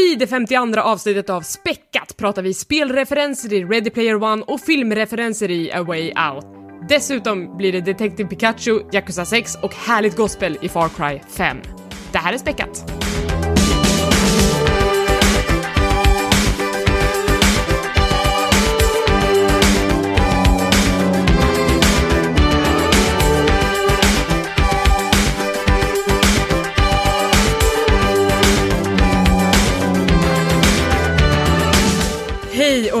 I 0.00 0.14
det 0.14 0.26
52 0.26 0.80
avsnittet 0.80 1.30
av 1.30 1.40
Späckat 1.40 2.16
pratar 2.16 2.42
vi 2.42 2.54
spelreferenser 2.54 3.52
i 3.52 3.64
Ready 3.64 3.90
Player 3.90 4.22
One 4.22 4.42
och 4.42 4.60
filmreferenser 4.60 5.50
i 5.50 5.72
A 5.72 5.82
Way 5.82 6.12
Out. 6.12 6.44
Dessutom 6.88 7.56
blir 7.56 7.72
det 7.72 7.80
Detective 7.80 8.28
Pikachu, 8.28 8.80
Yakuza 8.92 9.24
6 9.24 9.54
och 9.62 9.74
härligt 9.74 10.16
gospel 10.16 10.58
i 10.62 10.68
Far 10.68 10.88
Cry 10.88 11.20
5. 11.36 11.58
Det 12.12 12.18
här 12.18 12.32
är 12.32 12.38
Späckat. 12.38 12.92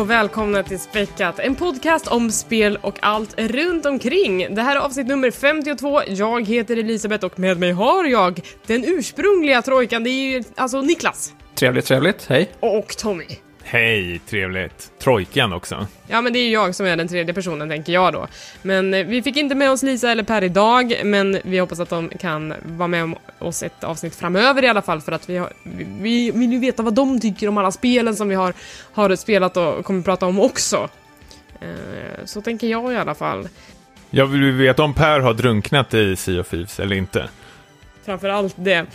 Och 0.00 0.10
välkomna 0.10 0.62
till 0.62 0.80
Späckat, 0.80 1.38
en 1.38 1.54
podcast 1.54 2.06
om 2.06 2.30
spel 2.30 2.78
och 2.82 2.98
allt 3.02 3.40
runt 3.40 3.86
omkring. 3.86 4.54
Det 4.54 4.62
här 4.62 4.76
är 4.76 4.80
avsnitt 4.80 5.06
nummer 5.06 5.30
52. 5.30 6.02
Jag 6.06 6.46
heter 6.46 6.76
Elisabeth 6.76 7.24
och 7.24 7.38
med 7.38 7.58
mig 7.58 7.72
har 7.72 8.04
jag 8.04 8.40
den 8.66 8.84
ursprungliga 8.84 9.62
trojkan, 9.62 10.04
det 10.04 10.10
är 10.10 10.30
ju 10.30 10.44
alltså 10.56 10.82
Niklas. 10.82 11.32
Trevligt, 11.54 11.86
trevligt. 11.86 12.26
Hej. 12.28 12.50
Och 12.60 12.96
Tommy. 12.96 13.26
Hej, 13.72 14.20
trevligt. 14.28 14.92
Trojkan 14.98 15.52
också. 15.52 15.86
Ja, 16.06 16.20
men 16.20 16.32
det 16.32 16.38
är 16.38 16.44
ju 16.44 16.50
jag 16.50 16.74
som 16.74 16.86
är 16.86 16.96
den 16.96 17.08
tredje 17.08 17.34
personen, 17.34 17.68
tänker 17.68 17.92
jag 17.92 18.12
då. 18.12 18.26
Men 18.62 18.94
eh, 18.94 19.06
vi 19.06 19.22
fick 19.22 19.36
inte 19.36 19.54
med 19.54 19.70
oss 19.70 19.82
Lisa 19.82 20.10
eller 20.10 20.22
Per 20.22 20.44
idag, 20.44 20.94
men 21.04 21.38
vi 21.44 21.58
hoppas 21.58 21.80
att 21.80 21.88
de 21.88 22.08
kan 22.08 22.54
vara 22.64 22.88
med 22.88 23.04
om 23.04 23.16
oss 23.38 23.62
ett 23.62 23.84
avsnitt 23.84 24.14
framöver 24.14 24.64
i 24.64 24.68
alla 24.68 24.82
fall, 24.82 25.00
för 25.00 25.12
att 25.12 25.28
vi, 25.30 25.36
har, 25.36 25.52
vi, 25.62 25.84
vi 26.00 26.30
vill 26.30 26.52
ju 26.52 26.58
veta 26.58 26.82
vad 26.82 26.94
de 26.94 27.20
tycker 27.20 27.48
om 27.48 27.58
alla 27.58 27.70
spelen 27.72 28.16
som 28.16 28.28
vi 28.28 28.34
har, 28.34 28.54
har 28.92 29.16
spelat 29.16 29.56
och 29.56 29.84
kommer 29.84 30.02
prata 30.02 30.26
om 30.26 30.40
också. 30.40 30.88
Eh, 31.60 32.24
Så 32.24 32.40
tänker 32.40 32.66
jag 32.66 32.92
i 32.92 32.96
alla 32.96 33.14
fall. 33.14 33.48
Jag 34.10 34.26
vill 34.26 34.52
veta 34.52 34.82
om 34.82 34.94
Per 34.94 35.20
har 35.20 35.34
drunknat 35.34 35.94
i 35.94 36.16
Sea 36.16 36.40
of 36.40 36.48
Thieves 36.50 36.80
eller 36.80 36.96
inte. 36.96 37.28
Framför 38.10 38.28
allt 38.28 38.54
det. 38.58 38.86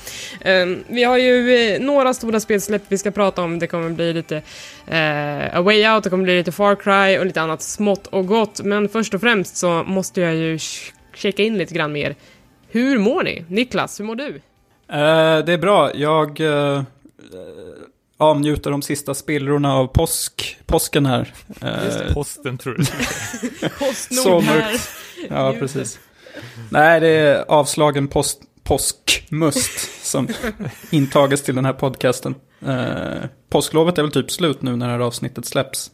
Ehm, 0.41 0.83
vi 0.87 1.03
har 1.03 1.17
ju 1.17 1.55
eh, 1.55 1.79
några 1.81 2.13
stora 2.13 2.39
spelsläpp 2.39 2.81
vi 2.87 2.97
ska 2.97 3.11
prata 3.11 3.41
om. 3.41 3.59
Det 3.59 3.67
kommer 3.67 3.89
bli 3.89 4.13
lite 4.13 4.35
eh, 4.87 5.57
A 5.57 5.61
Way 5.61 5.87
Out, 5.89 6.03
det 6.03 6.09
kommer 6.09 6.23
bli 6.23 6.37
lite 6.37 6.51
Far 6.51 6.75
Cry 6.75 7.17
och 7.19 7.25
lite 7.25 7.41
annat 7.41 7.61
smått 7.61 8.07
och 8.07 8.27
gott. 8.27 8.61
Men 8.63 8.89
först 8.89 9.13
och 9.13 9.21
främst 9.21 9.57
så 9.57 9.83
måste 9.83 10.21
jag 10.21 10.35
ju 10.35 10.57
ch- 10.57 10.91
checka 11.13 11.43
in 11.43 11.57
lite 11.57 11.73
grann 11.73 11.91
mer. 11.91 12.15
Hur 12.69 12.99
mår 12.99 13.23
ni? 13.23 13.45
Niklas, 13.47 13.99
hur 13.99 14.05
mår 14.05 14.15
du? 14.15 14.27
Eh, 14.91 15.45
det 15.45 15.53
är 15.53 15.57
bra. 15.57 15.95
Jag 15.95 16.39
uh, 16.39 16.81
avnjuter 18.17 18.71
de 18.71 18.81
sista 18.81 19.13
spillrorna 19.13 19.73
av 19.75 19.87
påsk, 19.87 20.57
påsken 20.65 21.05
här. 21.05 21.33
Eh, 21.61 22.13
Posten 22.13 22.57
tror 22.57 22.73
du. 22.73 22.83
Postnord 23.79 24.23
Så 24.23 24.39
här. 24.39 24.75
ja, 25.29 25.53
precis. 25.59 25.99
Nej, 26.69 26.99
det 26.99 27.07
är 27.07 27.45
avslagen 27.47 28.07
post, 28.07 28.41
påskmust 28.65 30.05
som 30.05 30.27
intages 30.89 31.43
till 31.43 31.55
den 31.55 31.65
här 31.65 31.73
podcasten. 31.73 32.35
Eh, 32.65 33.29
påsklovet 33.49 33.97
är 33.97 34.01
väl 34.01 34.11
typ 34.11 34.31
slut 34.31 34.61
nu 34.61 34.75
när 34.75 34.85
det 34.87 34.91
här 34.91 34.99
avsnittet 34.99 35.45
släpps. 35.45 35.91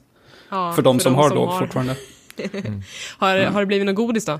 Ja, 0.49 0.73
för 0.73 0.81
de 0.81 0.99
som 0.99 1.15
har 1.15 1.29
lov 1.29 1.47
har. 1.47 1.59
fortfarande. 1.59 1.95
Har, 3.17 3.45
har 3.45 3.59
det 3.59 3.65
blivit 3.65 3.85
något 3.85 3.95
godis 3.95 4.25
då? 4.25 4.39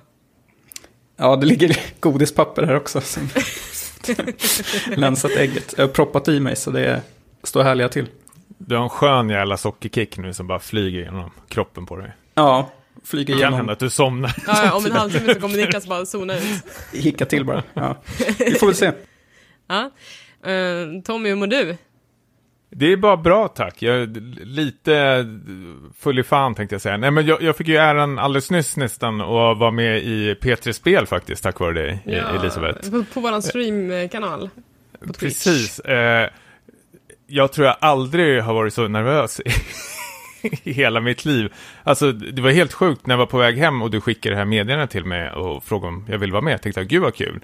Ja, 1.18 1.36
det 1.36 1.46
ligger 1.46 1.78
godispapper 2.00 2.64
här 2.64 2.76
också. 2.76 3.02
Som 3.02 3.30
länsat 4.96 5.32
ägget. 5.32 5.74
Jag 5.78 5.84
har 5.84 5.90
proppat 5.90 6.28
i 6.28 6.40
mig 6.40 6.56
så 6.56 6.72
det 6.72 7.02
står 7.44 7.64
härliga 7.64 7.90
till. 7.90 8.08
Du 8.58 8.76
har 8.76 8.84
en 8.84 8.90
skön 8.90 9.30
jävla 9.30 9.58
sockerkick 9.58 10.18
nu 10.18 10.34
som 10.34 10.48
bara 10.48 10.60
flyger 10.60 11.00
genom 11.00 11.32
kroppen 11.48 11.86
på 11.86 11.96
dig. 11.98 12.12
Ja, 12.34 12.70
flyger 13.04 13.26
Det 13.26 13.32
kan 13.32 13.40
igenom. 13.40 13.58
hända 13.58 13.74
att 13.74 13.80
du 13.80 13.90
somnar. 13.90 14.34
Ja, 14.48 14.66
ja, 14.66 14.74
om 14.74 14.86
en 14.86 14.92
halvtimme 15.02 15.34
så 15.34 15.40
kommer 15.40 15.58
Niklas 15.58 15.88
bara 15.88 16.06
zona 16.06 16.38
ut. 16.38 16.44
Hicka 16.94 17.26
till 17.26 17.46
bara. 17.46 17.64
Ja. 17.74 18.02
Vi 18.40 18.52
får 18.54 18.68
väl 18.68 18.76
se. 18.76 18.92
Ja. 19.68 19.92
Eh, 20.52 21.02
Tommy, 21.06 21.30
hur 21.30 21.36
mår 21.36 21.48
du? 21.48 21.78
Det 22.76 22.86
är 22.92 22.98
bara 22.98 23.18
bra 23.18 23.48
tack. 23.48 23.82
Jag 23.82 23.96
är 24.02 24.08
lite 24.46 25.26
full 26.00 26.20
i 26.20 26.24
fan 26.24 26.56
tänkte 26.56 26.74
jag 26.76 26.82
säga. 26.82 26.98
Nej 26.98 27.12
men 27.12 27.26
jag, 27.26 27.42
jag 27.42 27.56
fick 27.58 27.68
ju 27.68 27.76
äran 27.76 28.20
alldeles 28.20 28.52
nyss 28.52 28.78
nästan 28.78 29.22
att 29.22 29.58
vara 29.58 29.72
med 29.72 29.98
i 30.04 30.34
P3 30.34 30.72
Spel 30.72 31.08
faktiskt 31.08 31.44
tack 31.44 31.60
vare 31.60 31.74
dig 31.74 32.04
E- 32.06 32.24
Elisabeth. 32.40 32.92
På, 32.92 33.04
på 33.14 33.20
vår 33.20 33.42
streamkanal. 33.42 34.50
Precis. 35.20 35.80
Eh, 35.80 36.30
jag 37.28 37.52
tror 37.52 37.68
jag 37.68 37.76
aldrig 37.82 38.42
har 38.44 38.54
varit 38.54 38.74
så 38.74 38.88
nervös 38.88 39.42
i, 40.44 40.50
hela 40.74 41.02
mitt 41.02 41.26
liv. 41.26 41.54
Alltså 41.84 42.12
det 42.12 42.42
var 42.42 42.52
helt 42.52 42.74
sjukt 42.74 43.06
när 43.08 43.14
jag 43.14 43.18
var 43.20 43.26
på 43.26 43.38
väg 43.38 43.58
hem 43.58 43.82
och 43.82 43.92
du 43.92 44.02
skickade 44.02 44.36
det 44.36 44.40
här 44.40 44.46
meddelandet 44.46 44.90
till 44.90 45.06
mig 45.06 45.32
och 45.32 45.64
frågade 45.64 45.88
om 45.96 46.06
jag 46.10 46.18
ville 46.18 46.34
vara 46.34 46.42
med. 46.44 46.54
Jag 46.54 46.62
tänkte, 46.62 46.84
gud 46.84 47.02
vad 47.02 47.16
kul. 47.16 47.40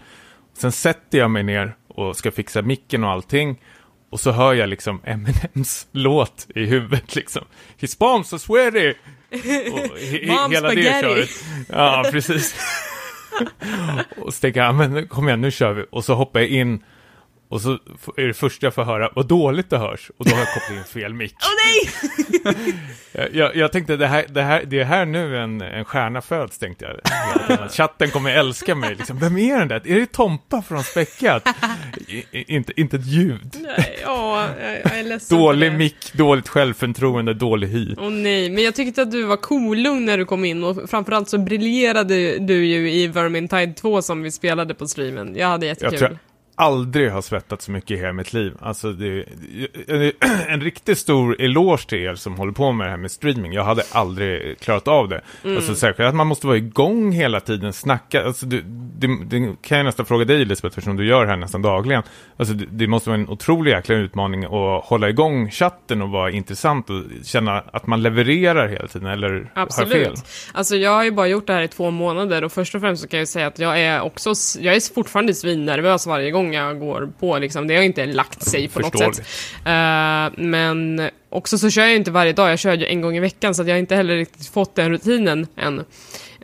Sen 0.57 0.71
sätter 0.71 1.17
jag 1.17 1.31
mig 1.31 1.43
ner 1.43 1.75
och 1.87 2.17
ska 2.17 2.31
fixa 2.31 2.61
micken 2.61 3.03
och 3.03 3.09
allting. 3.09 3.61
Och 4.09 4.19
så 4.19 4.31
hör 4.31 4.53
jag 4.53 4.69
liksom 4.69 5.01
Eminems 5.03 5.87
låt 5.91 6.47
i 6.55 6.65
huvudet 6.65 7.15
liksom. 7.15 7.43
His 7.77 7.99
bombs 7.99 8.33
are 8.33 8.39
sweaty! 8.39 8.93
Och 9.71 9.97
he- 9.97 10.27
Mom 10.27 10.51
hela 10.51 10.69
det 10.69 11.01
köret. 11.01 11.29
Ja, 11.69 12.05
precis. 12.11 12.55
och 14.17 14.33
så 14.33 14.41
tänker 14.41 14.59
jag, 14.59 14.67
"Ja, 14.67 14.73
men 14.73 15.07
kom 15.07 15.27
igen, 15.27 15.41
nu 15.41 15.51
kör 15.51 15.73
vi. 15.73 15.85
Och 15.89 16.05
så 16.05 16.13
hoppar 16.13 16.39
jag 16.39 16.49
in 16.49 16.83
och 17.49 17.61
så 17.61 17.71
är 18.17 18.27
det 18.27 18.33
första 18.33 18.65
jag 18.65 18.73
får 18.73 18.83
höra, 18.83 19.09
vad 19.15 19.27
dåligt 19.27 19.69
det 19.69 19.77
hörs. 19.77 20.11
Och 20.17 20.25
då 20.25 20.31
har 20.31 20.39
jag 20.39 20.53
kopplat 20.53 20.77
in 20.77 20.83
fel 20.83 21.13
mick. 21.13 21.35
Åh 21.43 21.49
nej! 21.65 22.73
Jag, 23.31 23.55
jag, 23.55 23.71
tänkte, 23.71 23.95
det 23.95 24.07
här, 24.07 24.25
det, 24.29 24.41
här, 24.41 24.63
det 24.65 24.79
är 24.79 24.83
här 24.83 25.05
nu 25.05 25.37
en, 25.37 25.61
en 25.61 25.85
stjärna 25.85 26.21
föds, 26.21 26.57
tänkte 26.57 26.85
jag. 26.85 27.71
Chatten 27.71 28.11
kommer 28.11 28.31
älska 28.31 28.75
mig. 28.75 28.95
Liksom. 28.95 29.19
Vem 29.19 29.37
är 29.37 29.59
den 29.59 29.67
där? 29.67 29.87
Är 29.87 29.99
det 29.99 30.11
Tompa 30.11 30.61
från 30.61 30.83
Späckat? 30.83 31.47
I, 32.07 32.55
inte, 32.55 32.81
inte 32.81 32.97
ett 32.97 33.05
ljud. 33.05 33.55
Nej, 33.59 33.99
ja, 34.03 34.47
jag, 34.83 34.97
är 34.99 35.03
ledsen 35.03 35.37
Dålig 35.37 35.73
mick, 35.73 36.13
dåligt 36.13 36.47
självförtroende, 36.47 37.33
dålig 37.33 37.67
hy. 37.67 37.95
Åh 37.97 38.09
nej, 38.09 38.49
men 38.49 38.63
jag 38.63 38.75
tyckte 38.75 39.01
att 39.01 39.11
du 39.11 39.23
var 39.23 39.37
kolugn 39.37 40.05
när 40.05 40.17
du 40.17 40.25
kom 40.25 40.45
in 40.45 40.63
och 40.63 40.89
framförallt 40.89 41.29
så 41.29 41.37
briljerade 41.37 42.37
du 42.39 42.65
ju 42.65 42.91
i 42.91 43.07
Vermintide 43.07 43.73
2 43.73 44.01
som 44.01 44.21
vi 44.21 44.31
spelade 44.31 44.73
på 44.73 44.87
streamen. 44.87 45.35
Jag 45.35 45.47
hade 45.47 45.65
jättekul. 45.65 45.91
Jag 45.91 45.99
tror 45.99 46.17
aldrig 46.57 47.11
har 47.11 47.21
svettat 47.21 47.61
så 47.61 47.71
mycket 47.71 47.91
i 47.91 47.95
hela 47.95 48.13
mitt 48.13 48.33
liv. 48.33 48.53
Alltså, 48.59 48.91
det, 48.91 49.25
en, 49.87 50.11
en 50.47 50.61
riktigt 50.61 50.97
stor 50.97 51.41
eloge 51.41 51.87
till 51.87 51.97
er 51.97 52.15
som 52.15 52.35
håller 52.35 52.51
på 52.51 52.71
med 52.71 52.87
det 52.87 52.91
här 52.91 52.97
med 52.97 53.11
streaming. 53.11 53.53
Jag 53.53 53.63
hade 53.63 53.83
aldrig 53.91 54.59
klarat 54.59 54.87
av 54.87 55.09
det. 55.09 55.21
Mm. 55.43 55.57
Alltså, 55.57 55.75
särskilt 55.75 56.09
att 56.09 56.15
man 56.15 56.27
måste 56.27 56.47
vara 56.47 56.57
igång 56.57 57.11
hela 57.11 57.39
tiden, 57.39 57.73
snacka. 57.73 58.23
Alltså, 58.23 58.45
det, 58.45 58.61
det, 58.99 59.07
det 59.25 59.55
kan 59.61 59.77
jag 59.77 59.85
nästan 59.85 60.05
fråga 60.05 60.25
dig 60.25 60.41
Elisabeth, 60.41 60.77
eftersom 60.77 60.97
du 60.97 61.07
gör 61.07 61.25
det 61.25 61.31
här 61.31 61.37
nästan 61.37 61.61
dagligen. 61.61 62.03
Alltså, 62.37 62.53
det, 62.53 62.65
det 62.71 62.87
måste 62.87 63.09
vara 63.09 63.19
en 63.19 63.29
otrolig 63.29 63.71
jäkla 63.71 63.95
utmaning 63.95 64.43
att 64.43 64.85
hålla 64.85 65.09
igång 65.09 65.51
chatten 65.51 66.01
och 66.01 66.09
vara 66.09 66.31
intressant 66.31 66.89
och 66.89 67.03
känna 67.23 67.63
att 67.71 67.87
man 67.87 68.03
levererar 68.03 68.67
hela 68.67 68.87
tiden, 68.87 69.07
eller 69.07 69.29
har 69.29 69.39
jag 69.55 69.73
fel? 69.73 69.87
Absolut. 69.87 70.25
Alltså 70.53 70.75
jag 70.75 70.91
har 70.91 71.03
ju 71.03 71.11
bara 71.11 71.27
gjort 71.27 71.47
det 71.47 71.53
här 71.53 71.61
i 71.61 71.67
två 71.67 71.91
månader 71.91 72.43
och 72.43 72.51
först 72.51 72.75
och 72.75 72.81
främst 72.81 73.01
så 73.01 73.07
kan 73.07 73.19
jag 73.19 73.27
säga 73.27 73.47
att 73.47 73.59
jag 73.59 73.81
är 73.81 74.01
också, 74.01 74.33
jag 74.59 74.75
är 74.75 74.93
fortfarande 74.93 75.33
svinnervös 75.33 76.07
varje 76.07 76.31
gång 76.31 76.46
jag 76.53 76.79
går 76.79 77.11
på 77.19 77.37
liksom. 77.37 77.67
Det 77.67 77.75
har 77.75 77.83
inte 77.83 78.05
lagt 78.05 78.43
sig 78.43 78.67
på 78.67 78.79
något 78.79 78.99
sätt. 78.99 79.19
Eh, 79.65 80.43
men 80.43 81.09
också 81.29 81.57
så 81.57 81.69
kör 81.69 81.85
jag 81.85 81.95
inte 81.95 82.11
varje 82.11 82.33
dag, 82.33 82.51
jag 82.51 82.59
kör 82.59 82.73
ju 82.73 82.85
en 82.85 83.01
gång 83.01 83.17
i 83.17 83.19
veckan 83.19 83.55
så 83.55 83.63
jag 83.63 83.69
har 83.69 83.79
inte 83.79 83.95
heller 83.95 84.15
riktigt 84.15 84.47
fått 84.47 84.75
den 84.75 84.91
rutinen 84.91 85.47
än. 85.57 85.83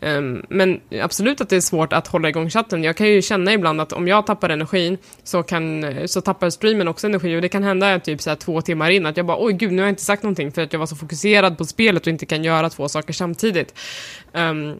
Ehm, 0.03 0.45
men 0.49 0.81
absolut 1.01 1.41
att 1.41 1.49
det 1.49 1.55
är 1.55 1.61
svårt 1.61 1.93
att 1.93 2.07
hålla 2.07 2.29
igång 2.29 2.49
chatten. 2.49 2.83
Jag 2.83 2.97
kan 2.97 3.07
ju 3.07 3.21
känna 3.21 3.53
ibland 3.53 3.81
att 3.81 3.93
om 3.93 4.07
jag 4.07 4.25
tappar 4.25 4.49
energin 4.49 4.97
så, 5.23 5.43
kan, 5.43 5.85
så 6.07 6.21
tappar 6.21 6.49
streamen 6.49 6.87
också 6.87 7.07
energi 7.07 7.37
och 7.37 7.41
det 7.41 7.49
kan 7.49 7.63
hända 7.63 7.99
typ 7.99 8.21
så 8.21 8.29
här 8.29 8.37
två 8.37 8.61
timmar 8.61 8.89
in 8.89 9.05
att 9.05 9.17
jag 9.17 9.25
bara 9.25 9.37
oj 9.45 9.53
gud 9.53 9.71
nu 9.71 9.81
har 9.81 9.87
jag 9.87 9.91
inte 9.91 10.01
sagt 10.01 10.23
någonting 10.23 10.51
för 10.51 10.61
att 10.61 10.73
jag 10.73 10.79
var 10.79 10.85
så 10.85 10.95
fokuserad 10.95 11.57
på 11.57 11.65
spelet 11.65 12.01
och 12.01 12.07
inte 12.07 12.25
kan 12.25 12.43
göra 12.43 12.69
två 12.69 12.89
saker 12.89 13.13
samtidigt. 13.13 13.79
Mm, 14.33 14.79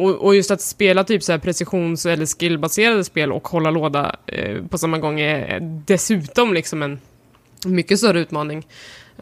och, 0.00 0.24
och 0.24 0.36
just 0.36 0.50
att 0.50 0.60
spela 0.60 1.04
typ 1.04 1.22
så 1.22 1.32
här 1.32 1.38
precisions 1.38 2.06
eller 2.06 2.26
skillbaserade 2.26 3.04
spel 3.04 3.32
och 3.32 3.48
hålla 3.48 3.70
låda 3.70 4.16
eh, 4.26 4.64
på 4.66 4.78
samma 4.78 4.98
gång 4.98 5.20
är 5.20 5.58
dessutom 5.86 6.54
liksom 6.54 6.82
en 6.82 7.00
mycket 7.66 7.98
större 7.98 8.20
utmaning. 8.20 8.66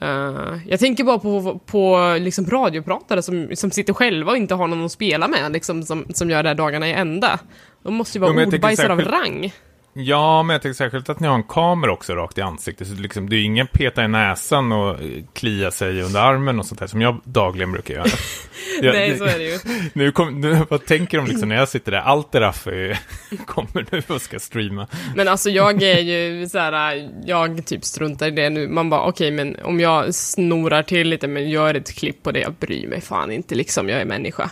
Eh, 0.01 0.59
jag 0.67 0.81
tänker 0.81 1.05
bara 1.05 1.19
på, 1.19 1.61
på 1.67 2.17
liksom 2.21 2.47
radiopratare 2.47 3.23
som, 3.23 3.49
som 3.55 3.71
sitter 3.71 3.93
själva 3.93 4.31
och 4.31 4.37
inte 4.37 4.55
har 4.55 4.69
någon 4.69 4.85
att 4.85 4.93
spela 4.93 5.29
med, 5.29 5.53
liksom, 5.53 5.83
som, 5.83 6.07
som 6.15 6.31
gör 6.31 6.43
det 6.43 6.49
här 6.49 6.57
dagarna 6.57 6.89
i 6.89 6.93
ända. 6.93 7.39
De 7.83 7.95
måste 7.95 8.19
ju 8.19 8.23
vara 8.23 8.43
Jo, 8.43 8.49
ordbajsare 8.49 8.93
av 8.93 9.01
rang. 9.01 9.53
Ja, 9.97 10.43
men 10.43 10.55
jag 10.55 10.63
tänker 10.63 10.75
särskilt 10.77 11.09
att 11.09 11.21
ni 11.21 11.29
har 11.29 11.35
en 11.35 11.43
kamera 11.43 11.93
också 11.93 12.15
rakt 12.15 12.39
i 12.39 12.41
ansiktet. 12.41 12.89
Så 12.89 12.95
liksom, 12.95 13.29
det 13.29 13.37
är 13.37 13.39
ju 13.39 13.45
ingen 13.45 13.67
peta 13.67 14.05
i 14.05 14.09
näsan 14.09 14.73
och 14.73 14.91
eh, 14.91 15.09
klia 15.33 15.71
sig 15.71 16.03
under 16.03 16.21
armen 16.21 16.59
och 16.59 16.67
sånt 16.67 16.81
där 16.81 16.87
som 16.87 17.01
jag 17.01 17.21
dagligen 17.25 17.73
brukar 17.73 17.95
göra. 17.95 18.07
Jag- 18.83 18.95
Nej, 18.95 19.19
så 19.19 19.25
är 19.25 19.39
det 19.39 19.45
ju. 19.45 19.59
Nu, 19.93 20.13
kom, 20.13 20.41
nu 20.41 20.59
vad 20.69 20.87
tänker 20.87 21.19
de 21.19 21.27
liksom 21.27 21.49
när 21.49 21.57
jag 21.57 21.69
sitter 21.69 21.93
där? 21.93 21.99
Allt 21.99 22.35
är 22.35 22.41
Raffe 22.41 22.99
kommer 23.47 23.87
nu 23.91 24.03
och 24.15 24.21
ska 24.23 24.39
streama. 24.39 24.87
Men 25.17 25.29
alltså 25.29 25.51
jag 25.51 25.83
är 25.83 25.99
ju 25.99 26.49
så 26.49 26.59
här, 26.59 27.11
jag 27.27 27.67
typ 27.67 27.85
struntar 27.85 28.27
i 28.27 28.31
det 28.31 28.51
nu. 28.51 28.69
Man 28.69 28.91
bara, 28.91 29.03
okej, 29.03 29.31
men 29.31 29.57
om 29.63 29.81
jag 29.81 30.15
snorar 30.15 30.83
till 30.83 31.09
lite, 31.09 31.29
men 31.29 31.51
gör 31.51 31.75
ett 31.75 31.95
klipp 31.95 32.23
på 32.23 32.33
det, 32.33 32.41
jag 32.41 32.55
bryr 32.55 32.89
mig 32.89 33.01
fan 33.01 33.33
inte 33.33 33.55
liksom, 33.55 33.89
jag 33.89 34.01
är 34.01 34.05
människa. 34.05 34.51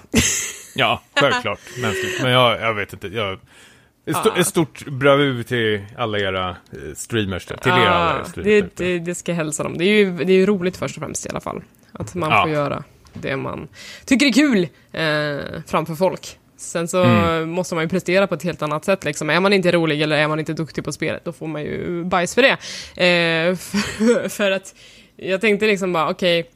Ja, 0.75 1.03
självklart. 1.17 1.61
Mänskligt. 1.83 2.23
Men 2.23 2.33
jag, 2.33 2.61
jag 2.61 2.75
vet 2.75 2.93
inte. 2.93 3.09
Jag, 3.09 3.39
ett, 4.07 4.17
sto, 4.17 4.29
Ja. 4.35 4.41
ett 4.41 4.47
stort 4.47 4.87
bravur 4.87 5.43
till 5.43 5.81
alla 5.99 6.19
era 6.19 6.49
eh, 6.49 6.95
streamers. 6.97 7.45
Till 7.47 7.57
er 7.65 7.71
alla 7.73 8.21
Ah, 8.21 8.25
streamers. 8.25 8.71
det, 8.77 8.85
det, 8.85 8.99
det 8.99 9.15
ska 9.15 9.33
jag 9.33 9.37
hälsa 9.37 9.63
dem. 9.63 9.79
Det 9.79 9.85
är 9.85 9.89
ju 9.99 10.13
det 10.25 10.33
är 10.33 10.37
ju 10.37 10.47
roligt 10.47 10.77
först 10.77 10.97
och 10.97 11.03
främst 11.03 11.27
i 11.27 11.29
alla 11.29 11.41
fall. 11.41 11.63
Att 11.93 12.15
man 12.15 12.31
Ja. 12.31 12.43
får 12.43 12.51
göra 12.51 12.85
det 13.13 13.37
man 13.37 13.69
tycker 14.05 14.27
är 14.27 14.33
kul 14.33 14.63
eh, 14.93 15.63
framför 15.67 15.95
folk. 15.95 16.39
Sen 16.57 16.89
så 16.89 17.05
Mm. 17.05 17.51
måste 17.51 17.75
man 17.75 17.85
ju 17.85 17.89
prestera 17.89 18.27
på 18.27 18.35
ett 18.35 18.43
helt 18.43 18.63
annat 18.63 18.85
sätt. 18.85 19.05
Liksom. 19.05 19.31
Är 19.31 19.41
man 19.41 19.53
inte 19.53 19.73
rolig 19.73 20.03
eller 20.03 20.17
är 20.17 20.29
man 20.29 20.39
inte 20.39 20.53
duktig 20.53 20.85
på 20.85 20.93
spelet, 20.93 21.25
då 21.25 21.33
får 21.33 21.47
man 21.47 21.63
ju 21.63 22.05
bajs 22.05 22.35
för 22.35 22.43
det. 22.43 22.51
Eh, 23.07 23.57
för, 23.57 24.29
för 24.29 24.51
att 24.51 24.75
jag 25.17 25.41
tänkte 25.41 25.67
liksom 25.67 25.93
bara, 25.93 26.11
okej, 26.11 26.51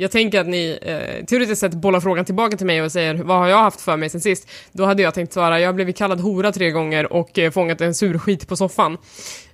jag 0.00 0.10
tänker 0.10 0.40
att 0.40 0.46
ni 0.46 0.78
eh, 0.82 1.24
teoretiskt 1.24 1.60
sett 1.60 1.74
bollar 1.74 2.00
frågan 2.00 2.24
tillbaka 2.24 2.56
till 2.56 2.66
mig 2.66 2.82
och 2.82 2.92
säger 2.92 3.14
vad 3.14 3.38
har 3.38 3.48
jag 3.48 3.62
haft 3.62 3.80
för 3.80 3.96
mig 3.96 4.10
sen 4.10 4.20
sist? 4.20 4.50
Då 4.72 4.84
hade 4.84 5.02
jag 5.02 5.14
tänkt 5.14 5.32
svara, 5.32 5.60
jag 5.60 5.68
har 5.68 5.72
blivit 5.72 5.96
kallad 5.96 6.20
hora 6.20 6.52
tre 6.52 6.70
gånger 6.70 7.12
och 7.12 7.38
eh, 7.38 7.50
fångat 7.50 7.80
en 7.80 7.94
sur 7.94 8.18
skit 8.18 8.48
på 8.48 8.56
soffan. 8.56 8.98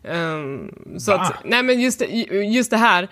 Ehm, 0.05 0.75
så 0.99 1.11
Va? 1.11 1.21
att, 1.21 1.35
nej 1.45 1.63
men 1.63 1.81
just, 1.81 2.03
just 2.53 2.71
det 2.71 2.77
här, 2.77 3.09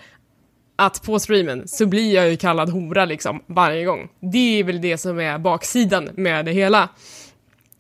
att 0.76 1.02
på 1.02 1.18
streamen 1.18 1.68
så 1.68 1.86
blir 1.86 2.14
jag 2.14 2.30
ju 2.30 2.36
kallad 2.36 2.70
hora 2.70 3.04
liksom 3.04 3.42
varje 3.46 3.84
gång. 3.84 4.08
Det 4.32 4.60
är 4.60 4.64
väl 4.64 4.80
det 4.80 4.98
som 4.98 5.20
är 5.20 5.38
baksidan 5.38 6.10
med 6.14 6.44
det 6.44 6.52
hela. 6.52 6.88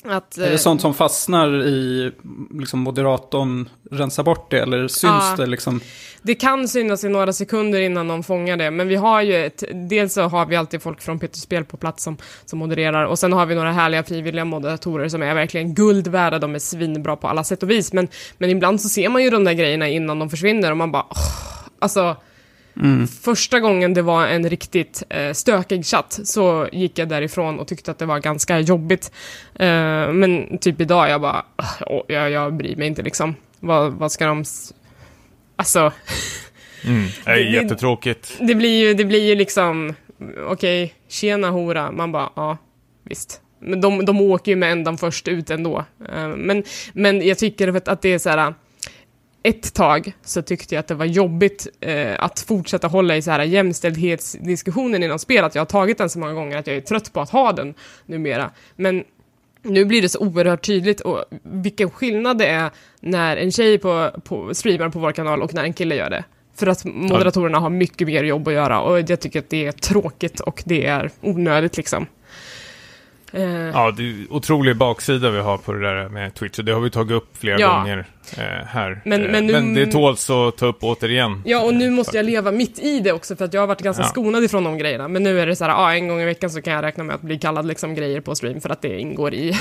Att, 0.08 0.38
Är 0.38 0.42
det 0.42 0.52
eh, 0.52 0.56
sånt 0.56 0.80
som 0.80 0.94
fastnar 0.94 1.62
i 1.62 2.12
liksom, 2.58 2.80
moderatorn, 2.80 3.68
rensar 3.90 4.22
bort 4.22 4.50
det 4.50 4.60
eller 4.60 4.88
syns 4.88 5.02
Ja. 5.02 5.34
det 5.36 5.46
liksom? 5.46 5.80
Det 6.22 6.34
kan 6.34 6.68
synas 6.68 7.04
i 7.04 7.08
några 7.08 7.32
sekunder 7.32 7.80
innan 7.80 8.08
någon 8.08 8.22
fångar 8.22 8.56
det, 8.56 8.70
men 8.70 8.88
vi 8.88 8.96
har 8.96 9.22
ju 9.22 9.46
ett, 9.46 9.64
dels 9.72 10.14
så 10.14 10.22
har 10.22 10.46
vi 10.46 10.56
alltid 10.56 10.82
folk 10.82 11.00
från 11.00 11.18
Peter 11.18 11.38
Spel 11.38 11.64
på 11.64 11.76
plats 11.76 12.04
som, 12.04 12.16
som 12.44 12.58
modererar, 12.58 13.04
och 13.04 13.18
sen 13.18 13.32
har 13.32 13.46
vi 13.46 13.54
några 13.54 13.72
härliga 13.72 14.02
frivilliga 14.02 14.44
moderatorer 14.44 15.08
som 15.08 15.22
är 15.22 15.34
verkligen 15.34 15.74
guld 15.74 16.06
värda, 16.08 16.38
de 16.38 16.54
är 16.54 16.58
svinbra 16.58 17.16
på 17.16 17.28
alla 17.28 17.44
sätt 17.44 17.62
och 17.62 17.70
vis, 17.70 17.92
men, 17.92 18.08
men 18.38 18.50
ibland 18.50 18.80
så 18.80 18.88
ser 18.88 19.08
man 19.08 19.22
ju 19.22 19.30
de 19.30 19.44
där 19.44 19.52
grejerna 19.52 19.88
innan 19.88 20.18
de 20.18 20.30
försvinner 20.30 20.70
och 20.70 20.76
man 20.76 20.92
bara, 20.92 21.06
åh, 21.10 21.68
alltså, 21.78 22.16
Första 23.22 23.60
gången 23.60 23.94
det 23.94 24.02
var 24.02 24.26
en 24.26 24.50
riktigt 24.50 25.02
eh, 25.08 25.32
stökig 25.32 25.86
chatt 25.86 26.20
så 26.24 26.68
gick 26.72 26.98
jag 26.98 27.08
därifrån 27.08 27.58
och 27.58 27.68
tyckte 27.68 27.90
att 27.90 27.98
det 27.98 28.06
var 28.06 28.18
ganska 28.18 28.60
jobbigt. 28.60 29.12
Eh, 29.54 30.12
men 30.12 30.58
typ 30.58 30.80
idag, 30.80 31.10
jag 31.10 31.20
bara, 31.20 31.44
åh, 31.86 32.02
jag, 32.08 32.30
jag 32.30 32.54
bryr 32.54 32.76
mig 32.76 32.86
inte 32.86 33.02
liksom. 33.02 33.34
Vad, 33.60 33.92
vad 33.92 34.12
ska 34.12 34.26
de... 34.26 34.44
Alltså, 35.56 35.92
Mm. 36.86 37.06
Det 37.24 37.30
är 37.30 37.34
det- 37.36 37.42
jättetråkigt. 37.50 38.36
det 38.40 38.54
blir 38.54 38.80
ju, 38.88 38.94
det 38.94 39.04
blir 39.04 39.22
ju 39.28 39.34
liksom, 39.34 39.94
okej, 40.48 40.94
tjena 41.08 41.50
hora. 41.50 41.92
Man 41.92 42.12
bara, 42.12 42.30
ja, 42.36 42.58
visst. 43.04 43.40
Men 43.60 43.80
de, 43.80 44.04
de 44.04 44.20
åker 44.20 44.52
ju 44.52 44.56
med 44.56 44.72
ändan 44.72 44.98
först 44.98 45.28
ut 45.28 45.50
ändå. 45.50 45.84
Eh, 46.14 46.28
Men, 46.28 46.64
men 46.92 47.26
jag 47.26 47.38
tycker 47.38 47.88
att 47.90 48.02
det 48.02 48.12
är 48.12 48.18
så 48.18 48.30
här, 48.30 48.54
ett 49.46 49.74
tag 49.74 50.12
så 50.22 50.42
tyckte 50.42 50.74
jag 50.74 50.80
att 50.80 50.88
det 50.88 50.94
var 50.94 51.04
jobbigt 51.04 51.66
eh, 51.80 52.14
att 52.18 52.40
fortsätta 52.40 52.86
hålla 52.86 53.16
i 53.16 53.22
så 53.22 53.30
här 53.30 53.42
jämställdhetsdiskussionen 53.42 55.02
inom 55.02 55.18
spel, 55.18 55.44
att 55.44 55.54
jag 55.54 55.60
har 55.60 55.66
tagit 55.66 55.98
den 55.98 56.10
så 56.10 56.18
många 56.18 56.32
gånger 56.32 56.58
att 56.58 56.66
jag 56.66 56.76
är 56.76 56.80
trött 56.80 57.12
på 57.12 57.20
att 57.20 57.30
ha 57.30 57.52
den 57.52 57.74
numera. 58.06 58.50
Men 58.76 59.04
nu 59.62 59.84
blir 59.84 60.02
det 60.02 60.08
så 60.08 60.18
oerhört 60.18 60.66
tydligt 60.66 61.00
och 61.00 61.24
vilken 61.42 61.90
skillnad 61.90 62.38
det 62.38 62.46
är 62.46 62.70
när 63.00 63.36
en 63.36 63.52
tjej 63.52 63.78
på, 63.78 64.10
på 64.24 64.54
streamar 64.54 64.88
på 64.88 64.98
vår 64.98 65.12
kanal 65.12 65.42
och 65.42 65.54
när 65.54 65.64
en 65.64 65.72
kille 65.72 65.94
gör 65.94 66.10
det. 66.10 66.24
För 66.54 66.66
att 66.66 66.84
moderatorerna 66.84 67.58
har 67.58 67.70
mycket 67.70 68.06
mer 68.06 68.24
jobb 68.24 68.48
att 68.48 68.54
göra 68.54 68.80
och 68.80 69.10
jag 69.10 69.20
tycker 69.20 69.38
att 69.38 69.50
det 69.50 69.66
är 69.66 69.72
tråkigt 69.72 70.40
och 70.40 70.62
det 70.66 70.86
är 70.86 71.10
onödigt 71.20 71.76
liksom. 71.76 72.06
Eh, 73.34 73.42
Ja, 73.44 73.90
det 73.96 74.02
är 74.02 74.14
otrolig 74.30 74.76
baksida 74.76 75.30
vi 75.30 75.38
har 75.38 75.58
på 75.58 75.72
det 75.72 75.80
där 75.80 76.08
med 76.08 76.34
Twitch. 76.34 76.58
Och 76.58 76.64
det 76.64 76.72
har 76.72 76.80
vi 76.80 76.90
tagit 76.90 77.12
upp 77.12 77.36
flera 77.38 77.58
Ja. 77.60 77.78
gånger 77.78 78.04
eh, 78.38 78.42
här. 78.66 79.00
Men- 79.04 79.24
Eh, 79.24 79.30
men 79.30 79.46
nu- 79.46 79.52
men 79.52 79.74
det 79.74 79.86
tåls 79.86 80.30
att 80.30 80.56
ta 80.56 80.66
upp 80.66 80.78
återigen. 80.80 81.42
Ja, 81.44 81.64
och 81.64 81.74
nu 81.74 81.90
måste 81.90 82.16
jag 82.16 82.26
leva 82.26 82.50
mitt 82.50 82.78
i 82.78 83.00
det 83.00 83.12
också 83.12 83.36
för 83.36 83.44
att 83.44 83.54
jag 83.54 83.62
har 83.62 83.66
varit 83.66 83.82
ganska 83.82 84.02
Ja. 84.02 84.06
skonad 84.08 84.44
ifrån 84.44 84.64
de 84.64 84.78
grejerna. 84.78 85.08
Men 85.08 85.22
nu 85.22 85.40
är 85.40 85.46
det 85.46 85.56
så 85.56 85.64
här, 85.64 85.70
ja, 85.70 85.94
en 85.94 86.08
gång 86.08 86.20
i 86.20 86.24
veckan 86.24 86.50
så 86.50 86.62
kan 86.62 86.72
jag 86.72 86.82
räkna 86.82 87.04
med 87.04 87.14
att 87.14 87.22
bli 87.22 87.38
kallad 87.38 87.66
liksom 87.66 87.94
grejer 87.94 88.20
på 88.20 88.34
stream 88.34 88.60
för 88.60 88.70
att 88.70 88.82
det 88.82 88.98
ingår 89.00 89.34
i, 89.34 89.52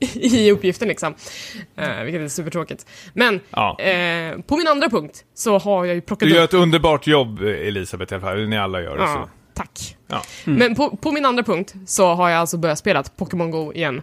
i 0.14 0.50
uppgiften 0.52 0.88
liksom. 0.88 1.14
Eh, 1.76 2.02
vilket 2.04 2.22
är 2.22 2.28
supertråkigt. 2.28 2.86
Men 3.12 3.40
Ja. 3.50 3.76
eh, 3.80 4.38
på 4.46 4.56
min 4.56 4.66
andra 4.68 4.88
punkt 4.88 5.24
så 5.34 5.58
har 5.58 5.84
jag 5.84 5.94
ju 5.94 6.00
plockat 6.00 6.28
Du 6.28 6.34
gör 6.34 6.42
upp... 6.44 6.50
ett 6.50 6.54
underbart 6.54 7.06
jobb, 7.06 7.40
Elisabeth, 7.42 8.12
i 8.12 8.16
alla 8.16 8.24
fall. 8.26 8.46
Ni 8.48 8.58
alla 8.58 8.82
gör 8.82 8.96
det. 8.96 9.02
Ja, 9.02 9.28
Så. 9.28 9.30
Tack. 9.58 9.96
Ja. 10.06 10.22
Men 10.44 10.74
på, 10.74 10.96
på 10.96 11.12
min 11.12 11.24
andra 11.24 11.42
punkt 11.42 11.74
så 11.86 12.14
har 12.14 12.28
jag 12.28 12.40
alltså 12.40 12.56
börjat 12.58 12.78
spela 12.78 13.02
Pokémon 13.02 13.50
Go 13.50 13.72
igen. 13.72 14.02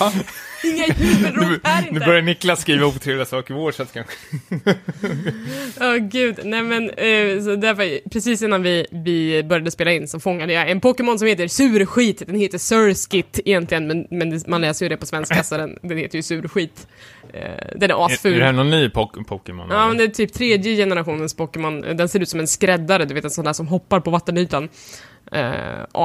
Inga 0.64 0.86
jubelrop 0.86 1.44
Nu, 1.48 1.60
här 1.62 1.82
nu 1.82 1.88
inte! 1.88 2.06
börjar 2.06 2.22
Niklas 2.22 2.60
skriva 2.60 2.86
otrevliga 2.86 3.26
saker 3.26 3.54
i 3.54 3.56
vår 3.56 3.72
chatt 3.72 3.92
kanske. 3.92 4.12
Åh 5.80 5.96
gud, 5.96 6.38
nej 6.44 6.62
men 6.62 6.90
eh, 6.90 7.42
så 7.44 7.56
därför, 7.56 8.08
precis 8.10 8.42
innan 8.42 8.62
vi, 8.62 8.86
vi 8.90 9.42
började 9.42 9.70
spela 9.70 9.92
in 9.92 10.08
så 10.08 10.20
fångade 10.20 10.52
jag 10.52 10.70
en 10.70 10.80
Pokémon 10.80 11.18
som 11.18 11.28
heter 11.28 11.48
Surskit. 11.48 12.22
Den 12.26 12.36
heter 12.40 12.58
Surskit 12.58 13.40
egentligen, 13.44 13.86
men, 13.86 14.06
men 14.10 14.40
man 14.46 14.60
läser 14.60 14.84
ju 14.84 14.88
det 14.88 14.96
på 14.96 15.06
svenska 15.06 15.42
så 15.42 15.56
den, 15.56 15.78
den 15.82 15.98
heter 15.98 16.16
ju 16.18 16.22
Surskit. 16.22 16.86
Eh, 17.32 17.40
den 17.76 17.90
är 17.90 17.94
Är, 17.94 17.98
är 18.00 18.04
asful. 18.06 18.38
det 18.38 18.44
här 18.44 18.52
någon 18.52 18.70
ny 18.70 18.88
pok- 18.88 19.26
Pokémon? 19.28 19.66
Ja, 19.70 19.88
men 19.88 19.96
det 19.98 20.04
är 20.04 20.08
typ 20.08 20.32
tredje 20.32 20.76
generationens 20.76 21.36
Pokémon. 21.36 21.96
Den 21.96 22.08
ser 22.08 22.20
ut 22.20 22.28
som 22.28 22.40
en 22.40 22.46
skräddare, 22.46 23.04
du 23.04 23.14
vet 23.14 23.24
en 23.24 23.30
sån 23.30 23.44
där 23.44 23.52
som 23.52 23.66
hoppar 23.66 24.00
på 24.00 24.10
vattenytan. 24.10 24.68
Eh, 25.32 25.40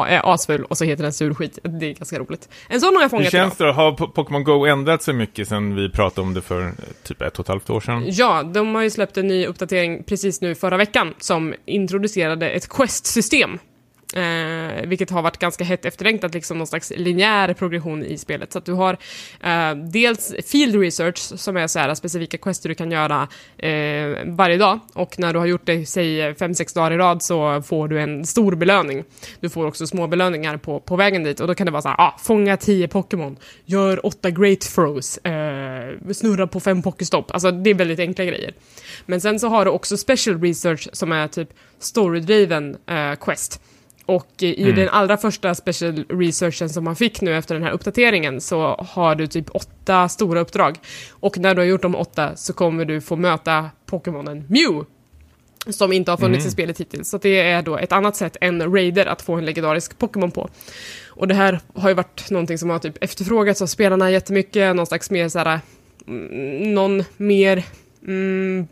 är 0.08 0.34
asful 0.34 0.64
och 0.64 0.78
så 0.78 0.86
heter 0.86 1.04
den 1.04 1.14
Surskit. 1.14 1.60
Det 1.64 1.86
är 1.86 1.94
ganska 1.94 2.20
roligt. 2.20 2.50
En 2.70 2.82
sån 2.82 2.88
har 2.96 3.02
jag 3.02 3.10
Hur 3.10 3.18
fångat 3.18 3.32
känns 3.32 3.56
idag. 3.62 3.68
det? 3.68 3.74
Har 3.74 3.92
Po- 3.92 4.12
Pokémon 4.12 4.44
Go 4.44 4.66
ändrat 4.66 5.04
sig 5.04 5.14
mycket 5.14 5.48
sen 5.48 5.76
vi 5.76 5.90
pratade 5.90 6.28
om 6.28 6.34
det 6.34 6.42
för 6.42 6.62
eh, 6.62 6.72
typ 7.04 7.22
ett 7.22 7.40
och 7.40 7.46
ett 7.46 7.48
halvt 7.50 7.70
år 7.70 7.80
sedan? 7.82 8.04
Ja, 8.08 8.44
de 8.44 8.76
har 8.76 8.82
ju 8.82 8.90
släppt 8.90 9.18
en 9.18 9.28
ny 9.28 9.46
uppdatering 9.46 10.04
precis 10.04 10.42
nu 10.42 10.56
förra 10.56 10.78
veckan 10.78 11.14
som 11.20 11.54
introducerade 11.66 12.50
ett 12.50 12.70
Quest-system. 12.70 13.60
Eh, 14.16 14.88
vilket 14.88 15.10
har 15.10 15.22
varit 15.22 15.38
ganska 15.38 15.64
hett 15.64 15.86
efterlängtat, 15.86 16.34
liksom 16.34 16.58
någon 16.58 16.68
slags 16.68 16.92
linjär 16.96 17.54
progression 17.54 18.04
i 18.06 18.18
spelet. 18.18 18.52
Så 18.52 18.58
att 18.58 18.66
du 18.66 18.74
har 18.74 18.98
eh, 19.44 19.76
dels 19.76 20.34
field 20.46 20.76
research, 20.76 21.18
som 21.18 21.58
är 21.58 21.68
så 21.68 21.80
här 21.80 21.96
specifika 21.96 22.38
quester 22.38 22.70
du 22.70 22.76
kan 22.76 22.92
göra 22.92 23.28
eh, 23.58 24.18
varje 24.26 24.58
dag. 24.58 24.80
Och 24.94 25.20
när 25.20 25.34
du 25.34 25.40
har 25.40 25.46
gjort 25.46 25.66
det, 25.66 25.86
säg 25.86 26.34
5-6 26.34 26.76
dagar 26.76 26.92
i 26.92 26.98
rad, 26.98 27.24
så 27.24 27.62
får 27.62 27.88
du 27.88 28.02
en 28.02 28.26
stor 28.26 28.56
belöning. 28.56 29.04
Du 29.40 29.50
får 29.50 29.66
också 29.66 29.88
små 29.88 30.08
belöningar 30.08 30.58
på, 30.58 30.80
på 30.80 30.96
vägen 30.96 31.24
dit. 31.24 31.40
Och 31.40 31.48
då 31.48 31.56
kan 31.56 31.66
det 31.66 31.72
vara 31.72 31.82
så 31.82 31.90
här, 31.90 32.02
ah, 32.02 32.18
fånga 32.20 32.58
10 32.58 32.88
Pokémon, 32.88 33.38
gör 33.66 34.06
8 34.06 34.30
Great 34.30 34.62
Throws, 34.62 35.18
eh, 35.18 35.96
snurra 36.14 36.48
på 36.48 36.60
5 36.60 36.82
Pokéstopp. 36.82 37.32
Alltså 37.32 37.52
det 37.52 37.70
är 37.70 37.74
väldigt 37.74 38.00
enkla 38.00 38.26
grejer. 38.26 38.54
Men 39.06 39.22
sen 39.22 39.40
så 39.40 39.48
har 39.48 39.66
du 39.66 39.72
också 39.72 39.98
special 39.98 40.42
research 40.42 40.90
som 40.94 41.12
är 41.12 41.28
typ 41.28 41.50
story-driven 41.80 42.78
eh, 42.88 43.16
quest. 43.16 43.62
Och 44.06 44.28
i 44.40 44.64
Mm. 44.64 44.76
den 44.76 44.90
allra 44.90 45.18
första 45.18 45.56
special 45.56 46.06
researchen 46.10 46.70
som 46.70 46.84
man 46.84 46.96
fick 46.96 47.22
nu 47.22 47.38
efter 47.38 47.56
den 47.56 47.64
här 47.64 47.72
uppdateringen 47.72 48.42
så 48.42 48.76
har 48.90 49.16
du 49.16 49.28
typ 49.28 49.46
åtta 49.56 50.10
stora 50.10 50.40
uppdrag. 50.40 50.78
Och 51.12 51.38
när 51.38 51.56
du 51.56 51.62
har 51.62 51.66
gjort 51.66 51.82
de 51.82 51.96
åtta 51.96 52.36
så 52.36 52.54
kommer 52.54 52.86
du 52.86 53.02
få 53.02 53.16
möta 53.16 53.70
Pokémonen 53.86 54.46
Mew. 54.50 54.86
Som 55.70 55.94
inte 55.94 56.12
har 56.12 56.18
funnits 56.18 56.44
Mm. 56.44 56.48
i 56.48 56.52
spelet 56.52 56.80
hittills. 56.80 57.10
Så 57.10 57.18
det 57.18 57.42
är 57.42 57.62
då 57.62 57.78
ett 57.78 57.92
annat 57.92 58.16
sätt 58.16 58.38
än 58.42 58.74
Raider 58.74 59.06
att 59.06 59.22
få 59.22 59.34
en 59.34 59.46
legendarisk 59.46 59.98
Pokémon 60.00 60.32
på. 60.32 60.50
Och 61.10 61.28
det 61.28 61.34
här 61.34 61.60
har 61.76 61.90
ju 61.90 61.96
varit 61.96 62.30
någonting 62.32 62.58
som 62.58 62.70
har 62.70 62.80
typ 62.80 63.04
efterfrågats 63.04 63.62
av 63.62 63.66
spelarna 63.68 64.12
jättemycket. 64.12 64.76
Någon 64.76 64.86
slags 64.86 65.12
mer 65.12 65.30
såhär, 65.30 65.60
mm, 66.08 66.74
någon 66.74 67.04
mer 67.18 67.64
mm, 68.08 68.68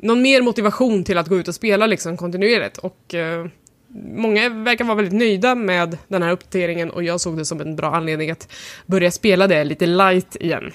någon 0.00 0.22
mer 0.22 0.42
motivation 0.42 1.04
till 1.04 1.18
att 1.18 1.28
gå 1.28 1.36
ut 1.36 1.48
och 1.48 1.54
spela 1.54 1.86
liksom 1.86 2.16
kontinuerligt. 2.16 2.78
Och 2.78 3.14
eh, 3.14 3.46
många 3.94 4.48
verkar 4.48 4.84
vara 4.84 4.94
väldigt 4.94 5.14
nöjda 5.14 5.54
med 5.54 5.98
den 6.08 6.22
här 6.22 6.32
uppdateringen 6.32 6.90
och 6.90 7.02
jag 7.02 7.20
såg 7.20 7.36
det 7.36 7.44
som 7.44 7.60
en 7.60 7.76
bra 7.76 7.96
anledning 7.96 8.30
att 8.30 8.52
börja 8.86 9.10
spela 9.10 9.46
det 9.46 9.64
lite 9.64 9.86
light 9.86 10.36
igen. 10.40 10.72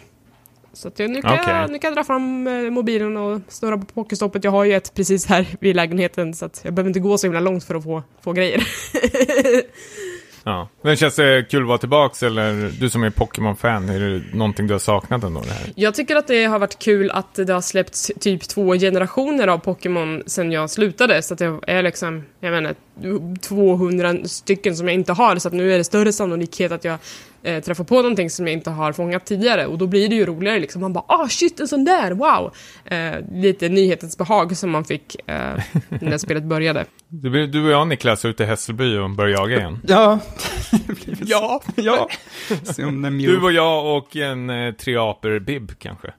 Så 0.74 0.88
att 0.88 1.00
jag, 1.00 1.10
nu, 1.10 1.22
kan 1.22 1.36
jag, 1.36 1.41
Okej. 1.41 1.67
nu 1.70 1.79
kan 1.79 1.88
jag 1.88 1.96
dra 1.98 2.03
fram 2.03 2.48
eh, 2.48 2.53
mobilen 2.53 3.17
och 3.17 3.41
snurra 3.48 3.77
på 3.77 3.86
pokestoppet. 3.86 4.43
Jag 4.43 4.51
har 4.51 4.63
ju 4.63 4.74
ett 4.74 4.93
precis 4.93 5.25
här 5.25 5.48
vid 5.60 5.75
lägenheten 5.75 6.34
så 6.34 6.46
att 6.46 6.62
jag 6.63 6.74
behöver 6.74 6.89
inte 6.89 7.00
gå 7.00 7.17
så 7.17 7.27
himla 7.27 7.39
långt 7.39 7.63
för 7.63 7.75
att 7.75 7.84
få, 7.84 8.03
få 8.22 8.34
grejer. 8.34 8.63
Ja. 10.43 10.69
Men 10.81 10.95
känns 10.95 11.15
det 11.15 11.45
kul 11.50 11.62
att 11.62 11.67
vara 11.67 11.77
tillbaks 11.77 12.23
eller 12.23 12.71
du 12.79 12.89
som 12.89 13.03
är 13.03 13.09
Pokémon-fan, 13.09 13.89
är 13.89 14.00
det 14.00 14.21
någonting 14.33 14.67
du 14.67 14.73
har 14.73 14.79
saknat 14.79 15.23
ändå 15.23 15.41
det 15.41 15.53
här? 15.53 15.73
Jag 15.75 15.95
tycker 15.95 16.15
att 16.15 16.27
det 16.27 16.45
har 16.45 16.59
varit 16.59 16.79
kul 16.79 17.12
att 17.12 17.35
det 17.35 17.53
har 17.53 17.62
släppts 17.62 18.12
typ 18.19 18.47
två 18.47 18.73
generationer 18.73 19.47
av 19.47 19.57
Pokémon 19.57 20.23
sen 20.25 20.51
jag 20.51 20.69
slutade. 20.69 21.21
Så 21.21 21.33
att 21.33 21.39
det 21.39 21.59
är 21.67 21.83
liksom, 21.83 22.23
jag 22.39 22.51
menar, 22.51 22.75
200 23.41 24.15
stycken 24.25 24.75
som 24.75 24.88
jag 24.88 24.95
inte 24.95 25.13
har. 25.13 25.35
Så 25.35 25.47
att 25.47 25.53
nu 25.53 25.73
är 25.73 25.77
det 25.77 25.83
större 25.83 26.13
sannolikhet 26.13 26.71
att 26.71 26.83
jag 26.83 26.97
eh, 27.43 27.63
träffar 27.63 27.83
på 27.83 27.95
någonting 27.95 28.29
som 28.29 28.47
jag 28.47 28.53
inte 28.53 28.69
har 28.69 28.93
fångat 28.93 29.25
tidigare. 29.25 29.65
Och 29.65 29.77
då 29.77 29.88
blir 29.88 30.09
det 30.09 30.15
ju 30.15 30.25
roligare 30.25 30.59
liksom. 30.59 30.81
Man 30.81 30.93
bara 30.93 31.05
ah 31.07 31.27
shit 31.27 31.59
en 31.59 31.67
sån 31.67 31.85
där, 31.85 32.12
wow! 32.12 32.53
Eh, 32.85 33.41
lite 33.41 33.69
nyhetens 33.69 34.17
behag 34.17 34.57
som 34.57 34.71
man 34.71 34.85
fick 34.85 35.15
eh, 35.29 35.63
när 36.01 36.17
spelet 36.17 36.43
började. 36.43 36.85
Du, 37.15 37.47
du 37.47 37.65
och 37.65 37.71
jag 37.71 37.88
Niklas 37.88 38.25
är 38.25 38.29
ute 38.29 38.43
i 38.43 38.45
Hässelby 38.45 38.97
och 38.97 39.09
börjar 39.09 39.38
jaga 39.38 39.57
igen. 39.57 39.79
Ja. 39.88 40.19
ja. 41.25 41.62
ja. 41.75 42.07
Du 43.09 43.41
och 43.41 43.51
jag 43.51 43.97
och 43.97 44.15
en 44.15 44.50
eh, 44.50 44.73
treaper-bib 44.73 45.71
kanske. 45.79 46.13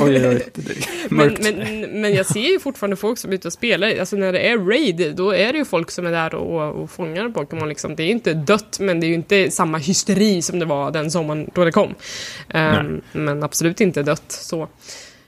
Oj, 0.00 0.28
oj, 0.28 0.46
Men, 1.10 1.36
men, 1.40 1.80
men 2.00 2.14
jag 2.14 2.26
ser 2.26 2.52
ju 2.52 2.60
fortfarande 2.60 2.96
folk 2.96 3.18
som 3.18 3.30
är 3.30 3.34
ute 3.34 3.48
och 3.48 3.52
spelar. 3.52 3.98
Alltså 4.00 4.16
när 4.16 4.32
det 4.32 4.38
är 4.38 4.58
raid, 4.58 5.16
då 5.16 5.30
är 5.30 5.52
det 5.52 5.58
ju 5.58 5.64
folk 5.64 5.90
som 5.90 6.06
är 6.06 6.10
där 6.10 6.34
och, 6.34 6.82
och 6.82 6.90
fångar 6.90 7.28
Pokémon 7.28 7.68
liksom. 7.68 7.96
Det 7.96 8.02
är 8.02 8.04
ju 8.04 8.12
inte 8.12 8.34
dött, 8.34 8.78
men 8.80 9.00
det 9.00 9.06
är 9.06 9.08
ju 9.08 9.14
inte 9.14 9.50
samma 9.50 9.78
hysteri 9.78 10.42
som 10.42 10.58
det 10.58 10.64
var 10.66 10.90
den 10.90 11.10
sommaren 11.10 11.50
då 11.54 11.64
det 11.64 11.72
kom. 11.72 11.94
Ehm, 12.48 13.00
men 13.12 13.42
absolut 13.42 13.80
inte 13.80 14.02
dött, 14.02 14.32
så. 14.32 14.68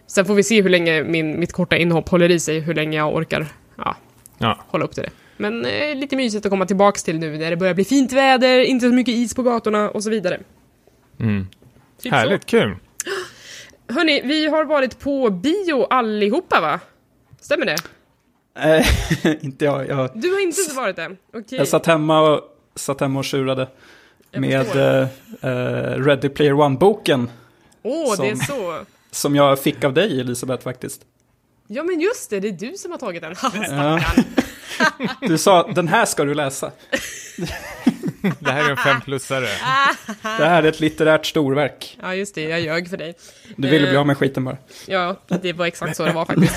Sen 0.06 0.25
får 0.25 0.34
vi 0.34 0.42
se 0.42 0.62
hur 0.62 0.70
länge 0.70 1.02
min, 1.04 1.40
mitt 1.40 1.52
korta 1.52 1.76
inhopp 1.76 2.08
håller 2.08 2.30
i 2.30 2.40
sig, 2.40 2.61
hur 2.61 2.75
länge 2.75 2.96
jag 2.99 3.14
orkar 3.16 3.46
ja, 3.76 3.96
Ja. 4.38 4.58
hålla 4.68 4.84
upp 4.84 4.94
till 4.94 5.02
det. 5.02 5.11
Men 5.37 5.64
eh, 5.64 5.94
lite 5.94 6.16
mysigt 6.16 6.46
att 6.46 6.50
komma 6.50 6.66
tillbaks 6.66 7.02
till 7.04 7.18
nu 7.18 7.38
när 7.38 7.50
det 7.50 7.56
börjar 7.56 7.75
bli 7.75 7.84
fint 7.84 8.12
väder, 8.12 8.58
inte 8.61 8.88
så 8.88 8.94
mycket 8.94 9.14
is 9.14 9.34
på 9.34 9.42
gatorna 9.42 9.90
och 9.90 10.02
så 10.02 10.11
vidare. 10.11 10.40
Mm. 11.20 11.46
Typ 12.02 12.12
Härligt, 12.12 12.46
kul. 12.46 12.76
Hörni, 13.92 14.22
vi 14.25 14.46
har 14.46 14.64
varit 14.64 14.99
på 14.99 15.30
bio 15.30 15.87
allihopa 15.90 16.61
va? 16.61 16.80
Stämmer 17.40 17.66
det? 17.66 17.76
Eh, 18.58 18.87
inte 19.44 19.64
jag. 19.64 19.88
jag. 19.88 20.11
Du 20.14 20.32
har 20.32 20.40
inte 20.40 20.75
varit 20.75 20.96
det? 20.96 21.16
Okej. 21.34 21.58
Jag 21.58 21.68
satt 21.68 21.87
hemma 21.87 22.20
och, 22.20 22.40
satt 22.75 23.00
hemma 23.00 23.18
och 23.18 23.25
tjurade 23.25 23.68
med 24.32 24.76
eh, 24.76 25.08
eh, 25.40 26.04
Ready 26.04 26.28
Player 26.28 26.52
One-boken. 26.52 27.28
Åh, 27.82 28.14
det 28.20 28.28
är 28.28 28.34
så. 28.34 28.78
Som 29.11 29.37
jag 29.37 29.58
fick 29.58 29.84
av 29.84 29.94
dig, 29.94 30.20
Elisabeth, 30.20 30.64
faktiskt. 30.64 31.02
Ja, 31.66 31.82
men 31.82 32.00
just 32.00 32.30
det, 32.30 32.40
det 32.40 32.49
är 32.49 32.52
du 32.52 32.76
som 32.76 32.90
har 32.90 32.99
tagit 32.99 33.22
den. 33.22 33.34
Ja. 33.70 34.00
Du 35.20 35.38
sa, 35.38 35.72
den 35.72 35.88
här 35.88 36.04
ska 36.04 36.25
du 36.25 36.34
läsa. 36.34 36.70
Det 38.40 38.50
här 38.50 38.64
är 38.66 38.70
en 38.70 38.76
femplussare. 38.76 39.48
Det 40.22 40.44
här 40.46 40.62
är 40.62 40.68
ett 40.68 40.80
litterärt 40.80 41.26
storverk. 41.26 41.98
ja, 42.02 42.14
just 42.14 42.34
det, 42.34 42.42
jag 42.42 42.60
ljög 42.60 42.90
för 42.90 42.96
dig. 42.96 43.14
Du 43.56 43.68
ville 43.68 43.86
bli 43.86 43.94
Eh. 43.94 44.00
av 44.00 44.06
med 44.06 44.16
skiten 44.18 44.44
bara. 44.44 44.56
Ja, 44.86 45.16
det 45.42 45.52
var 45.52 45.66
exakt 45.66 45.96
så 45.96 46.04
det 46.04 46.12
var 46.12 46.24
faktiskt. 46.24 46.54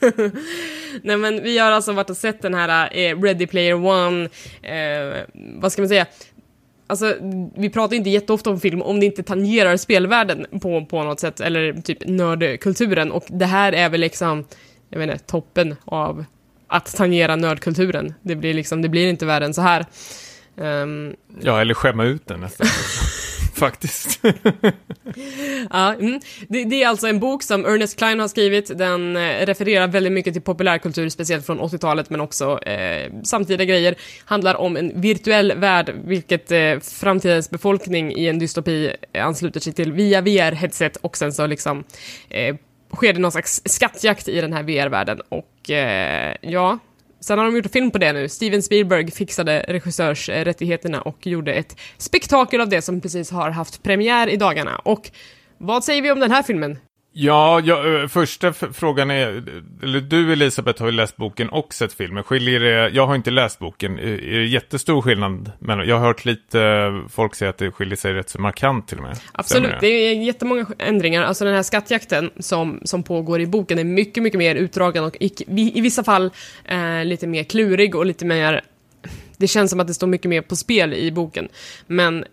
Nej 1.02 1.16
men 1.16 1.42
vi 1.42 1.58
har 1.58 1.70
alltså 1.72 1.92
varit 1.92 2.10
och 2.10 2.16
sett 2.16 2.42
den 2.42 2.54
här 2.54 2.88
eh, 2.98 3.20
Ready 3.22 3.46
Player 3.46 3.74
One, 3.86 4.28
eh, 4.62 5.22
vad 5.34 5.72
ska 5.72 5.82
man 5.82 5.88
säga? 5.88 6.06
Alltså, 6.86 7.14
vi 7.56 7.70
pratar 7.70 7.96
inte 7.96 8.10
jätteofta 8.10 8.50
om 8.50 8.60
film 8.60 8.82
om 8.82 9.00
det 9.00 9.06
inte 9.06 9.22
tangerar 9.22 9.76
spelvärlden 9.76 10.46
på, 10.62 10.84
på 10.84 11.02
något 11.02 11.20
sätt, 11.20 11.40
eller 11.40 11.72
typ 11.72 11.98
nördkulturen, 12.06 13.12
och 13.12 13.24
det 13.28 13.46
här 13.46 13.72
är 13.72 13.88
väl 13.88 14.00
liksom, 14.00 14.44
jag 14.90 14.98
vet 14.98 15.10
inte, 15.12 15.24
toppen 15.24 15.76
av 15.84 16.24
att 16.68 16.96
tangera 16.96 17.36
nördkulturen. 17.36 18.14
Det 18.22 18.36
blir 18.36 18.54
liksom, 18.54 18.82
det 18.82 18.88
blir 18.88 19.08
inte 19.08 19.26
värre 19.26 19.44
än 19.44 19.54
så 19.54 19.60
här. 19.62 19.86
Ehm, 20.60 21.14
Ja, 21.40 21.60
eller 21.60 21.74
skämma 21.74 22.04
ut 22.04 22.26
den 22.26 22.40
nästan. 22.40 22.66
Faktiskt. 23.54 24.20
Ja, 25.70 25.94
mm. 25.94 26.20
det, 26.48 26.64
det 26.64 26.82
är 26.82 26.88
alltså 26.88 27.06
en 27.06 27.20
bok 27.20 27.42
som 27.42 27.64
Ernest 27.64 27.98
Klein 27.98 28.20
har 28.20 28.28
skrivit. 28.28 28.78
Den 28.78 29.16
eh, 29.16 29.46
refererar 29.46 29.88
väldigt 29.88 30.12
mycket 30.12 30.32
till 30.32 30.42
populärkultur, 30.42 31.08
speciellt 31.08 31.46
från 31.46 31.60
80-talet, 31.60 32.10
men 32.10 32.20
också 32.20 32.58
eh, 32.62 33.12
samtida 33.24 33.64
grejer. 33.64 33.94
Handlar 34.24 34.54
om 34.54 34.76
en 34.76 35.00
virtuell 35.00 35.52
värld, 35.56 35.94
vilket 36.04 36.52
eh, 36.52 36.78
framtidens 36.80 37.50
befolkning 37.50 38.12
i 38.12 38.28
en 38.28 38.38
dystopi 38.38 38.92
eh, 39.12 39.26
ansluter 39.26 39.60
sig 39.60 39.72
till 39.72 39.92
via 39.92 40.20
VR-headset 40.20 40.96
och 41.00 41.16
sen 41.16 41.32
så 41.32 41.46
liksom 41.46 41.84
eh, 42.28 42.56
sker 42.94 43.12
det 43.12 43.18
någon 43.18 43.32
slags 43.32 43.62
skattjakt 43.64 44.28
i 44.28 44.40
den 44.40 44.52
här 44.52 44.62
VR-världen. 44.62 45.20
Och 45.28 45.70
eh, 45.70 46.36
ja, 46.40 46.78
Sen 47.24 47.38
har 47.38 47.44
de 47.44 47.56
gjort 47.56 47.66
en 47.66 47.70
film 47.70 47.90
på 47.90 47.98
det 47.98 48.12
nu. 48.12 48.28
Steven 48.28 48.62
Spielberg 48.62 49.10
fixade 49.10 49.64
regissörsrättigheterna 49.68 51.02
och 51.02 51.26
gjorde 51.26 51.54
ett 51.54 51.76
spektakel 51.98 52.60
av 52.60 52.68
det 52.68 52.82
som 52.82 53.00
precis 53.00 53.30
har 53.30 53.50
haft 53.50 53.82
premiär 53.82 54.28
i 54.28 54.36
dagarna. 54.36 54.76
Och 54.76 55.10
vad 55.58 55.84
säger 55.84 56.02
vi 56.02 56.10
om 56.10 56.20
den 56.20 56.30
här 56.30 56.42
filmen? 56.42 56.78
Ja, 57.16 57.60
ja 57.64 58.00
eh, 58.00 58.08
första 58.08 58.52
frågan 58.52 59.10
är, 59.10 59.42
eller 59.82 60.00
du 60.00 60.32
Elisabeth 60.32 60.82
har 60.82 60.88
ju 60.88 60.96
läst 60.96 61.16
boken 61.16 61.48
och 61.48 61.74
sett 61.74 61.92
filmen. 61.92 62.24
Skiljer 62.24 62.60
det, 62.60 62.88
jag 62.88 63.06
har 63.06 63.14
inte 63.14 63.30
läst 63.30 63.58
boken, 63.58 63.98
är 63.98 64.38
det 64.38 64.46
jättestor 64.46 65.02
skillnad? 65.02 65.52
Men 65.58 65.88
jag 65.88 65.98
har 65.98 66.06
hört 66.06 66.24
lite 66.24 66.92
folk 67.08 67.34
säga 67.34 67.50
att 67.50 67.58
det 67.58 67.70
skiljer 67.70 67.96
sig 67.96 68.12
rätt 68.12 68.28
så 68.28 68.40
markant 68.40 68.88
till 68.88 68.98
och 68.98 69.04
med. 69.04 69.18
Absolut, 69.32 69.74
det 69.80 69.86
är 69.86 70.14
jättemånga 70.14 70.66
ändringar. 70.78 71.22
Alltså 71.22 71.44
den 71.44 71.54
här 71.54 71.62
skattjakten 71.62 72.30
som, 72.38 72.80
som 72.84 73.02
pågår 73.02 73.40
i 73.40 73.46
boken 73.46 73.78
är 73.78 73.84
mycket, 73.84 74.22
mycket 74.22 74.38
mer 74.38 74.54
utdragen 74.54 75.04
och 75.04 75.16
i, 75.20 75.32
i 75.78 75.80
vissa 75.80 76.04
fall 76.04 76.30
eh, 76.64 77.04
lite 77.04 77.26
mer 77.26 77.44
klurig 77.44 77.94
och 77.94 78.06
lite 78.06 78.24
mer 78.24 78.62
det 79.36 79.46
känns 79.48 79.70
som 79.70 79.80
att 79.80 79.86
det 79.86 79.94
står 79.94 80.06
mycket 80.06 80.28
mer 80.28 80.40
på 80.42 80.56
spel 80.56 80.94
i 80.94 81.12
boken. 81.12 81.48
Men 81.86 82.24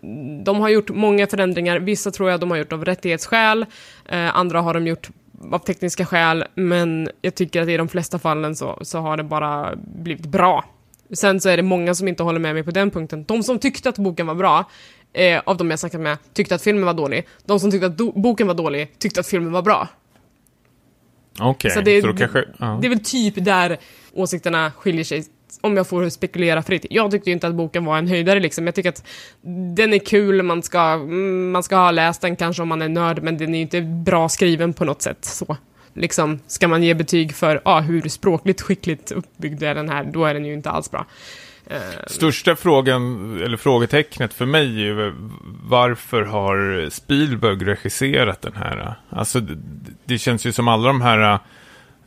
de 0.44 0.60
har 0.60 0.68
gjort 0.68 0.90
många 0.90 1.26
förändringar. 1.26 1.78
Vissa 1.78 2.10
tror 2.10 2.30
jag 2.30 2.40
de 2.40 2.50
har 2.50 2.58
gjort 2.58 2.72
av 2.72 2.84
rättighetsskäl, 2.84 3.66
eh, 4.08 4.36
andra 4.36 4.60
har 4.60 4.74
de 4.74 4.86
gjort 4.86 5.08
av 5.52 5.58
tekniska 5.58 6.06
skäl, 6.06 6.44
men 6.54 7.08
jag 7.22 7.34
tycker 7.34 7.62
att 7.62 7.68
i 7.68 7.76
de 7.76 7.88
flesta 7.88 8.18
fallen 8.18 8.56
så, 8.56 8.78
så 8.82 8.98
har 8.98 9.16
det 9.16 9.22
bara 9.24 9.76
blivit 9.76 10.26
bra. 10.26 10.64
Sen 11.12 11.40
så 11.40 11.48
är 11.48 11.56
det 11.56 11.62
många 11.62 11.94
som 11.94 12.08
inte 12.08 12.22
håller 12.22 12.38
med 12.40 12.54
mig 12.54 12.62
på 12.62 12.70
den 12.70 12.90
punkten. 12.90 13.24
De 13.24 13.42
som 13.42 13.58
tyckte 13.58 13.88
att 13.88 13.98
boken 13.98 14.26
var 14.26 14.34
bra, 14.34 14.64
eh, 15.12 15.40
av 15.44 15.56
de 15.56 15.70
jag 15.70 15.78
snackat 15.78 16.00
med, 16.00 16.18
tyckte 16.34 16.54
att 16.54 16.62
filmen 16.62 16.84
var 16.84 16.94
dålig. 16.94 17.26
De 17.46 17.60
som 17.60 17.70
tyckte 17.70 17.86
att 17.86 17.96
boken 17.96 18.46
var 18.46 18.54
dålig, 18.54 18.98
tyckte 18.98 19.20
att 19.20 19.26
filmen 19.26 19.52
var 19.52 19.62
bra. 19.62 19.88
Okej, 21.40 21.70
Så 21.70 21.74
så, 21.78 21.80
det- 21.84 22.00
då 22.00 22.12
kanske... 22.14 22.44
Ja. 22.58 22.78
Det 22.80 22.86
är 22.86 22.88
väl 22.88 23.04
typ 23.04 23.34
där 23.44 23.78
åsikterna 24.12 24.70
skiljer 24.76 25.04
sig, 25.04 25.24
om 25.60 25.76
jag 25.76 25.88
får 25.88 26.08
spekulera 26.08 26.62
fritt. 26.62 26.86
Jag 26.90 27.10
tyckte 27.10 27.30
ju 27.30 27.34
inte 27.34 27.46
att 27.46 27.54
boken 27.54 27.84
var 27.84 27.98
en 27.98 28.08
höjdare 28.08 28.40
liksom. 28.40 28.66
Jag 28.66 28.74
tycker 28.74 28.88
att 28.88 29.04
den 29.76 29.92
är 29.92 29.98
kul, 29.98 30.42
man 30.42 30.62
ska, 30.62 30.96
man 31.52 31.62
ska 31.62 31.76
ha 31.76 31.90
läst 31.90 32.20
den 32.20 32.36
kanske 32.36 32.62
om 32.62 32.68
man 32.68 32.82
är 32.82 32.88
nörd, 32.88 33.22
men 33.22 33.38
den 33.38 33.54
är 33.54 33.58
ju 33.58 33.62
inte 33.62 33.80
bra 33.80 34.28
skriven 34.28 34.72
på 34.72 34.84
något 34.84 35.02
sätt. 35.02 35.24
Så. 35.24 35.56
Liksom, 35.94 36.40
ska 36.46 36.68
man 36.68 36.82
ge 36.82 36.94
betyg 36.94 37.34
för 37.34 37.60
ah, 37.64 37.80
hur 37.80 38.08
språkligt 38.08 38.60
skickligt 38.60 39.12
uppbyggd 39.12 39.62
är 39.62 39.74
den 39.74 39.88
här, 39.88 40.04
då 40.04 40.24
är 40.24 40.34
den 40.34 40.44
ju 40.44 40.54
inte 40.54 40.70
alls 40.70 40.90
bra. 40.90 41.06
Eh, 41.66 42.06
Största 42.06 42.56
frågan, 42.56 43.40
eller 43.44 43.56
frågetecknet 43.56 44.34
för 44.34 44.46
mig 44.46 44.66
är 44.66 44.84
ju 44.84 45.14
varför 45.62 46.22
har 46.22 46.88
Spielberg 46.90 47.64
regisserat 47.64 48.42
den 48.42 48.56
här? 48.56 48.94
Alltså 49.10 49.40
det, 49.40 49.58
det 50.04 50.18
känns 50.18 50.46
ju 50.46 50.52
som 50.52 50.68
alla 50.68 50.86
de 50.86 51.00
här 51.00 51.38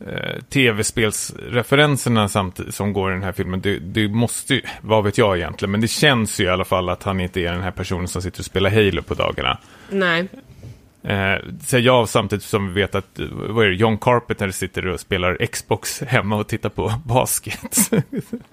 eh, 0.00 0.42
tv-spelsreferenserna 0.48 2.28
som 2.70 2.92
går 2.92 3.10
i 3.10 3.14
den 3.14 3.22
här 3.22 3.32
filmen, 3.32 3.60
det, 3.60 3.78
det 3.78 4.08
måste 4.08 4.54
ju, 4.54 4.62
vad 4.80 5.04
vet 5.04 5.18
jag 5.18 5.36
egentligen, 5.36 5.70
men 5.70 5.80
det 5.80 5.88
känns 5.88 6.40
ju 6.40 6.44
i 6.44 6.48
alla 6.48 6.64
fall 6.64 6.88
att 6.88 7.02
han 7.02 7.20
inte 7.20 7.40
är 7.40 7.52
den 7.52 7.62
här 7.62 7.70
personen 7.70 8.08
som 8.08 8.22
sitter 8.22 8.40
och 8.40 8.44
spelar 8.44 8.70
Halo 8.70 9.02
på 9.02 9.14
dagarna. 9.14 9.58
nej. 9.90 10.28
Eh, 11.06 11.38
säger 11.64 11.84
jag 11.86 12.08
samtidigt 12.08 12.44
som 12.44 12.74
vi 12.74 12.80
vet 12.80 12.94
att, 12.94 13.18
eh, 13.18 13.26
vad 13.30 13.66
är 13.66 13.70
det, 13.70 13.76
John 13.76 13.98
Carpenter 13.98 14.50
sitter 14.50 14.86
och 14.86 15.00
spelar 15.00 15.46
Xbox 15.46 16.00
hemma 16.00 16.36
och 16.36 16.48
tittar 16.48 16.68
på 16.68 16.92
basket. 17.04 17.90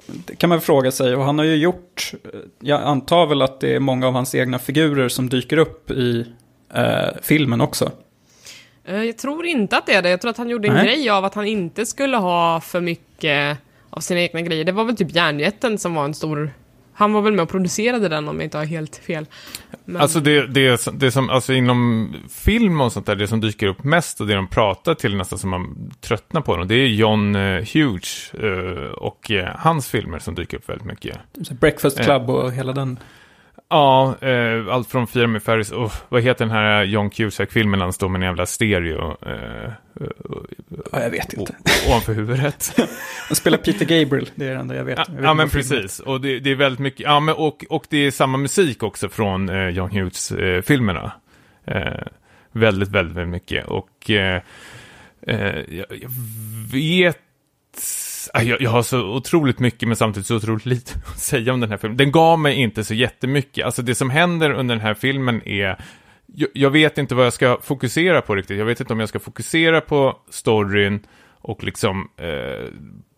Det 0.08 0.36
kan 0.36 0.50
man 0.50 0.62
fråga 0.62 0.92
sig. 0.92 1.16
Och 1.16 1.24
han 1.24 1.38
har 1.38 1.46
ju 1.46 1.56
gjort, 1.56 2.12
jag 2.60 2.82
antar 2.82 3.28
väl 3.28 3.42
att 3.42 3.60
det 3.60 3.76
är 3.76 3.80
många 3.80 4.08
av 4.08 4.14
hans 4.14 4.36
egna 4.36 4.60
figurer 4.60 5.10
som 5.10 5.30
dyker 5.30 5.58
upp 5.58 5.92
i 5.92 6.26
eh, 6.74 7.08
filmen 7.22 7.62
också. 7.62 7.92
Eh, 8.86 9.04
Jag 9.04 9.18
tror 9.18 9.46
inte 9.46 9.78
att 9.78 9.86
det 9.86 9.94
är 9.94 10.02
det. 10.02 10.10
Jag 10.10 10.22
tror 10.22 10.32
att 10.32 10.38
han 10.38 10.50
gjorde 10.50 10.68
en 10.68 10.74
Nej. 10.74 10.86
grej 10.86 11.10
av 11.10 11.26
att 11.26 11.36
han 11.36 11.46
inte 11.48 11.86
skulle 11.86 12.18
ha 12.18 12.62
för 12.62 12.82
mycket 12.82 13.58
av 13.90 14.00
sina 14.00 14.20
egna 14.22 14.42
grejer. 14.42 14.64
Det 14.66 14.72
var 14.72 14.84
väl 14.86 14.96
typ 14.96 15.16
Järnjätten 15.16 15.78
som 15.78 15.94
var 15.96 16.06
en 16.06 16.14
stor... 16.14 16.52
Han 16.96 17.14
var 17.14 17.22
väl 17.22 17.34
med 17.34 17.44
och 17.44 17.50
producerade 17.50 18.10
den 18.10 18.28
om 18.28 18.36
jag 18.36 18.44
inte 18.44 18.58
har 18.58 18.66
helt 18.66 18.96
fel. 18.96 19.26
Men, 19.86 20.02
Alltså 20.02 20.20
det, 20.20 20.48
det, 20.48 20.88
det 20.94 21.12
som, 21.12 21.30
alltså 21.30 21.54
inom 21.54 22.14
film 22.30 22.82
och 22.82 22.92
sånt 22.92 23.06
där, 23.06 23.16
det 23.16 23.28
som 23.28 23.42
dyker 23.42 23.68
upp 23.68 23.84
mest 23.84 24.22
och 24.22 24.28
det 24.28 24.34
de 24.36 24.48
pratar 24.48 24.94
till 24.94 25.16
nästan 25.16 25.40
som 25.40 25.50
man 25.50 25.92
tröttnar 26.02 26.42
på 26.42 26.58
dem, 26.58 26.68
det 26.68 26.76
är 26.76 26.88
John 26.88 27.36
eh, 27.36 27.42
Hughes 27.74 28.34
eh, 28.34 28.92
och 28.92 29.32
hans 29.58 29.88
filmer 29.90 30.20
som 30.20 30.36
dyker 30.36 30.58
upp 30.58 30.70
väldigt 30.70 30.88
mycket. 30.88 31.18
Breakfast 31.60 32.00
Eh. 32.00 32.06
Club 32.06 32.30
och 32.30 32.52
hela 32.52 32.74
den. 32.74 33.00
Ja, 33.74 34.16
eh, 34.22 34.68
allt 34.74 34.88
från 34.90 35.08
Fira 35.08 35.28
med 35.28 35.44
Ferris, 35.44 35.72
och 35.72 35.92
vad 36.10 36.22
heter 36.22 36.46
den 36.46 36.52
här 36.56 36.84
John 36.84 37.10
Cusack-filmen 37.10 37.80
när 37.80 37.86
han 37.86 37.94
står 37.94 38.10
med 38.10 38.20
en 38.20 38.26
jävla 38.26 38.46
stereo? 38.46 39.18
Eh, 39.26 39.64
eh, 39.64 39.72
Ja, 40.92 41.02
jag 41.04 41.10
vet 41.10 41.34
inte. 41.34 41.56
ovanför 41.90 42.14
huvudet. 42.14 42.74
Han 43.28 43.36
spelar 43.36 43.58
Peter 43.58 43.86
Gabriel, 43.86 44.30
det 44.36 44.46
är 44.46 44.50
det 44.50 44.60
enda 44.60 44.76
jag 44.76 44.84
vet. 44.84 44.98
Ja, 44.98 45.06
Jag 45.08 45.16
vet 45.16 45.24
ja 45.24 45.34
men 45.34 45.50
precis. 45.50 46.00
Och 46.00 46.22
det, 46.22 46.40
det 46.40 46.52
är 46.52 46.56
väldigt 46.56 46.80
mycket, 46.80 47.00
ja 47.00 47.20
men 47.20 47.36
och, 47.36 47.66
och 47.70 47.86
det 47.90 47.98
är 47.98 48.12
samma 48.12 48.38
musik 48.38 48.84
också 48.84 49.10
från 49.10 49.50
eh, 49.50 49.70
John 49.70 49.90
Hughes-filmerna. 49.92 51.12
Eh, 51.66 51.84
väldigt, 52.52 52.90
väldigt, 52.90 53.18
väldigt 53.18 53.32
mycket. 53.32 53.66
Och 53.68 54.10
eh, 54.10 54.42
eh, 55.28 55.56
jag, 55.70 55.86
jag 55.90 56.10
vet, 56.74 57.18
jag, 58.42 58.62
jag 58.62 58.70
har 58.70 58.82
så 58.82 59.02
otroligt 59.02 59.60
mycket 59.60 59.88
men 59.88 59.96
samtidigt 59.96 60.28
så 60.28 60.36
otroligt 60.36 60.66
lite 60.66 60.92
att 61.08 61.20
säga 61.20 61.54
om 61.54 61.60
den 61.60 61.70
här 61.70 61.78
filmen. 61.78 61.98
Den 61.98 62.12
gav 62.12 62.40
mig 62.40 62.56
inte 62.56 62.84
så 62.84 62.94
jättemycket. 62.94 63.66
Alltså 63.66 63.82
det 63.82 63.96
som 63.96 64.10
händer 64.10 64.52
under 64.52 64.76
den 64.76 64.82
här 64.82 64.94
filmen 64.94 65.48
är 65.48 65.78
jag, 66.26 66.50
jag 66.54 66.70
vet 66.70 66.98
inte 66.98 67.16
vad 67.16 67.26
jag 67.26 67.34
ska 67.34 67.58
fokusera 67.64 68.22
på 68.22 68.36
riktigt. 68.36 68.58
Jag 68.58 68.66
vet 68.66 68.80
inte 68.80 68.94
om 68.94 69.00
jag 69.00 69.10
ska 69.10 69.20
fokusera 69.20 69.82
på 69.82 70.18
storyn 70.30 71.00
och 71.42 71.64
liksom 71.64 72.10
eh, 72.18 72.68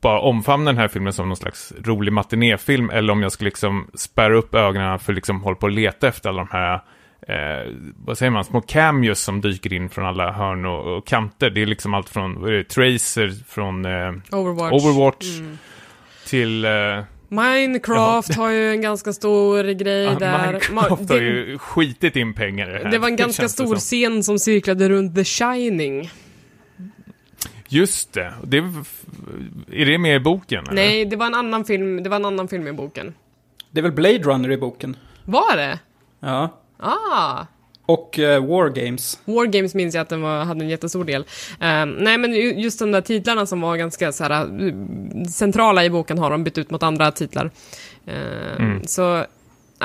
bara 0.01 0.19
omfamna 0.19 0.71
den 0.71 0.77
här 0.77 0.87
filmen 0.87 1.13
som 1.13 1.27
någon 1.27 1.37
slags 1.37 1.73
rolig 1.83 2.13
matinéfilm 2.13 2.89
eller 2.89 3.13
om 3.13 3.21
jag 3.21 3.31
ska 3.31 3.45
liksom 3.45 3.87
spärra 3.93 4.37
upp 4.37 4.55
ögonen 4.55 4.99
för 4.99 5.13
liksom 5.13 5.41
hålla 5.41 5.55
på 5.55 5.65
och 5.65 5.71
leta 5.71 6.07
efter 6.07 6.29
alla 6.29 6.37
de 6.37 6.49
här 6.51 6.81
eh, 7.27 7.73
vad 8.05 8.17
säger 8.17 8.29
man, 8.31 8.43
små 8.45 8.61
cameos 8.61 9.19
som 9.19 9.41
dyker 9.41 9.73
in 9.73 9.89
från 9.89 10.05
alla 10.05 10.31
hörn 10.31 10.65
och, 10.65 10.97
och 10.97 11.07
kanter. 11.07 11.49
Det 11.49 11.61
är 11.61 11.65
liksom 11.65 11.93
allt 11.93 12.09
från 12.09 12.41
det, 12.43 12.63
Tracer 12.63 13.43
från 13.47 13.85
eh, 13.85 14.13
Overwatch. 14.31 14.73
Overwatch 14.85 15.39
Mm. 15.39 15.57
till 16.27 16.65
eh, 16.65 16.71
Minecraft 17.29 18.35
har 18.35 18.49
ju 18.51 18.71
en 18.71 18.81
ganska 18.81 19.13
stor 19.13 19.63
grej 19.73 20.03
ja, 20.03 20.19
där. 20.19 20.45
Minecraft 20.47 20.71
Ma- 20.71 21.09
har 21.09 21.19
det, 21.19 21.25
ju 21.25 21.57
skitit 21.57 22.15
in 22.15 22.33
pengar 22.33 22.69
i 22.69 22.73
det 22.73 22.79
här. 22.83 22.91
det 22.91 22.97
var 22.97 23.07
en 23.07 23.15
ganska 23.15 23.49
stor 23.49 23.65
som. 23.65 23.75
scen 23.75 24.23
som 24.23 24.39
cirklade 24.39 24.89
runt 24.89 25.15
The 25.15 25.23
Shining. 25.23 26.09
Just 27.67 28.13
det. 28.13 28.33
det. 28.43 28.57
Är 29.71 29.85
det 29.85 29.97
med 29.97 30.15
i 30.15 30.19
boken? 30.19 30.63
Eller? 30.63 30.73
Nej, 30.75 31.05
det 31.05 31.15
var 31.15 31.25
en 31.25 31.33
annan 31.35 31.65
film, 31.65 32.03
det 32.03 32.09
var 32.09 32.15
en 32.17 32.25
annan 32.25 32.47
film 32.47 32.67
i 32.67 32.71
boken. 32.73 33.13
Det 33.71 33.79
är 33.79 33.83
väl 33.83 33.91
Blade 33.91 34.17
Runner 34.19 34.51
i 34.51 34.57
boken? 34.57 34.97
Var 35.23 35.57
det? 35.57 35.79
Ja. 36.19 36.61
Ah! 36.79 37.45
Och 37.87 38.19
uh, 38.19 38.45
War 38.47 38.69
Games. 38.69 39.19
War 39.25 39.45
Games 39.45 39.75
minns 39.75 39.95
jag 39.95 40.01
att 40.01 40.09
den 40.09 40.21
var, 40.21 40.43
hade 40.45 40.63
en 40.65 40.69
jättestor 40.69 41.03
del. 41.03 41.25
Ehm, 41.59 41.91
nej 41.91 42.17
men 42.17 42.33
ju- 42.33 42.53
just 42.59 42.79
de 42.79 42.91
där 42.91 43.01
titlarna 43.01 43.45
som 43.45 43.61
var 43.61 43.77
ganska 43.77 44.11
så 44.11 44.23
här, 44.23 44.61
uh, 44.61 44.73
centrala 45.25 45.85
i 45.85 45.89
boken 45.89 46.17
har 46.17 46.31
de 46.31 46.43
bytt 46.43 46.57
ut 46.57 46.71
mot 46.71 46.83
andra 46.83 47.11
titlar. 47.11 47.51
Ehm, 48.07 48.65
Mm. 48.65 48.83
Så, 48.87 49.25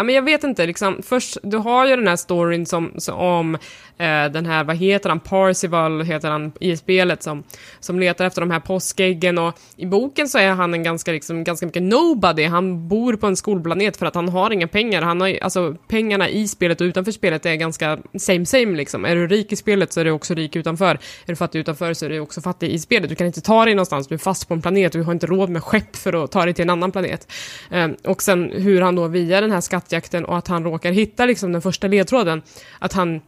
ja 0.01 0.05
men 0.05 0.15
jag 0.15 0.23
vet 0.23 0.45
inte, 0.45 0.67
liksom, 0.67 1.03
först, 1.03 1.37
du 1.43 1.57
har 1.57 1.87
ju 1.87 1.97
den 1.97 2.09
här 2.09 2.17
storyn 2.17 2.67
som, 2.67 2.93
som 2.99 3.15
om 3.15 3.55
eh, 3.99 4.25
den 4.33 4.47
här, 4.47 4.65
vad 4.65 4.77
heter 4.77 5.09
han, 5.09 5.21
Parsival 5.21 6.03
heter 6.03 6.31
han 6.31 6.53
i 6.61 6.77
spelet 6.77 7.23
som, 7.23 7.43
som 7.81 8.01
letar 8.01 8.25
efter 8.25 8.41
de 8.41 8.51
här 8.51 8.61
påskäggen 8.61 9.39
och 9.39 9.55
i 9.77 9.87
boken 9.87 10.29
så 10.29 10.39
är 10.39 10.51
han 10.51 10.75
en 10.75 10.83
ganska, 10.83 11.13
liksom, 11.13 11.45
ganska 11.45 11.67
mycket 11.67 11.83
nobody, 11.83 12.45
han 12.45 12.89
bor 12.89 13.17
på 13.17 13.27
en 13.27 13.37
skolplanet 13.37 13.97
för 13.97 14.07
att 14.07 14.15
han 14.15 14.29
har 14.29 14.51
inga 14.51 14.69
pengar, 14.69 15.03
han 15.03 15.21
har, 15.21 15.29
ju- 15.29 15.41
alltså 15.41 15.77
pengarna 15.89 16.29
i 16.29 16.49
spelet 16.49 16.81
och 16.81 16.85
utanför 16.85 17.13
spelet 17.13 17.47
är 17.47 17.55
ganska 17.55 17.99
same 18.19 18.47
same 18.47 18.77
liksom. 18.77 19.05
Är 19.05 19.17
du 19.17 19.27
rik 19.27 19.53
i 19.53 19.57
spelet 19.57 19.93
så 19.93 20.01
är 20.01 20.05
du 20.05 20.11
också 20.11 20.35
rik 20.35 20.57
utanför, 20.57 20.95
är 20.95 20.99
du 21.27 21.37
fattig 21.37 21.59
utanför 21.59 21.95
så 21.95 22.05
är 22.05 22.11
du 22.11 22.21
också 22.21 22.41
fattig 22.41 22.71
i 22.71 22.79
spelet, 22.79 23.09
du 23.09 23.15
kan 23.15 23.27
inte 23.27 23.41
ta 23.41 23.65
dig 23.65 23.75
någonstans, 23.75 24.09
du 24.09 24.15
är 24.15 24.19
fast 24.19 24.49
på 24.49 24.55
en 24.55 24.63
planet, 24.63 24.93
du 24.93 25.03
har 25.03 25.13
inte 25.13 25.27
råd 25.27 25.51
med 25.51 25.63
skepp 25.63 25.97
för 25.97 26.25
att 26.25 26.31
ta 26.33 26.45
dig 26.45 26.55
till 26.55 26.63
en 26.63 26.71
annan 26.71 26.93
planet. 26.93 27.33
Eh, 27.71 27.89
och 28.05 28.23
sen 28.23 28.51
hur 28.55 28.81
han 28.81 28.95
då 28.95 29.07
via 29.09 29.41
den 29.41 29.51
här 29.51 29.61
skatten 29.61 29.90
skattjakten 29.91 30.25
och 30.25 30.39
att 30.39 30.49
han 30.49 30.65
råkar 30.65 30.93
hitta 30.93 31.27
liksom 31.27 31.53
den 31.53 31.63
första 31.63 31.89
ledtråden, 31.89 32.43
att 32.79 32.93
han 32.93 33.21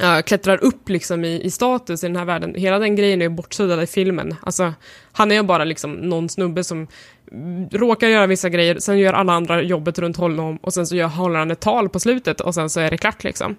ja, 0.00 0.22
klättrar 0.22 0.64
upp 0.64 0.88
liksom 0.88 1.24
i, 1.24 1.42
i 1.42 1.50
status 1.50 2.04
i 2.04 2.06
den 2.06 2.16
här 2.16 2.24
världen. 2.24 2.54
Hela 2.54 2.78
den 2.78 2.96
grejen 2.96 3.22
är 3.22 3.28
bortsuddad 3.28 3.82
i 3.82 3.86
filmen. 3.86 4.34
Alltså, 4.42 4.74
han 5.12 5.30
är 5.30 5.34
ju 5.34 5.42
bara 5.42 5.64
liksom 5.64 5.92
någon 5.92 6.28
snubbe 6.28 6.64
som 6.64 6.86
mm, 7.32 7.68
råkar 7.70 8.08
göra 8.08 8.26
vissa 8.26 8.48
grejer, 8.48 8.78
sen 8.78 8.98
gör 8.98 9.12
alla 9.12 9.32
andra 9.32 9.62
jobbet 9.62 9.98
runt 9.98 10.16
honom 10.16 10.56
och 10.62 10.74
sen 10.74 10.86
så 10.86 10.96
gör, 10.96 11.08
håller 11.08 11.38
han 11.38 11.50
ett 11.50 11.60
tal 11.60 11.88
på 11.88 12.00
slutet 12.00 12.40
och 12.40 12.54
sen 12.54 12.70
så 12.70 12.80
är 12.80 12.90
det 12.90 12.98
klart 12.98 13.24
liksom. 13.24 13.56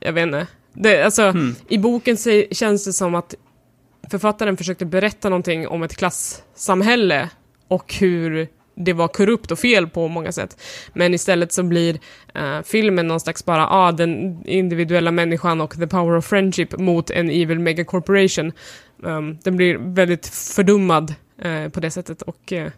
Jag 0.00 0.12
vet 0.12 0.22
inte. 0.22 0.46
Det, 0.72 1.02
alltså, 1.02 1.22
Hmm. 1.30 1.54
I 1.68 1.78
boken 1.78 2.16
känns 2.50 2.84
det 2.84 2.92
som 2.92 3.14
att 3.14 3.34
författaren 4.10 4.56
försökte 4.56 4.86
berätta 4.86 5.28
någonting 5.28 5.68
om 5.68 5.82
ett 5.82 5.96
klassamhälle 5.96 7.30
och 7.68 7.94
hur 7.94 8.48
det 8.84 8.92
var 8.92 9.08
korrupt 9.08 9.50
och 9.50 9.58
fel 9.58 9.88
på 9.88 10.08
många 10.08 10.32
sätt. 10.32 10.62
Men 10.92 11.14
istället 11.14 11.52
så 11.52 11.62
blir 11.62 11.98
eh, 12.34 12.62
filmen 12.64 13.08
någon 13.08 13.20
slags 13.20 13.44
bara, 13.44 13.68
ah, 13.68 13.92
den 13.92 14.42
individuella 14.46 15.10
människan 15.10 15.60
och 15.60 15.74
the 15.74 15.86
power 15.86 16.16
of 16.16 16.26
friendship 16.26 16.78
mot 16.78 17.10
en 17.10 17.30
evil 17.30 17.58
megacorporation. 17.58 18.52
Um, 19.02 19.38
den 19.42 19.56
blir 19.56 19.76
väldigt 19.78 20.26
fördummad 20.26 21.14
eh, 21.42 21.68
på 21.68 21.80
det 21.80 21.90
sättet 21.90 22.22
och 22.22 22.52
eh, 22.52 22.70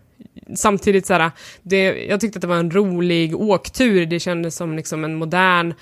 samtidigt 0.57 1.07
så 1.07 1.14
här, 1.14 1.31
det, 1.62 2.05
jag 2.05 2.20
tyckte 2.20 2.37
att 2.37 2.40
det 2.40 2.46
var 2.46 2.57
en 2.57 2.70
rolig 2.70 3.37
åktur, 3.37 4.07
det 4.07 4.20
kändes 4.20 4.57
som 4.57 4.76
liksom 4.76 5.05
en 5.05 5.14
modern, 5.14 5.74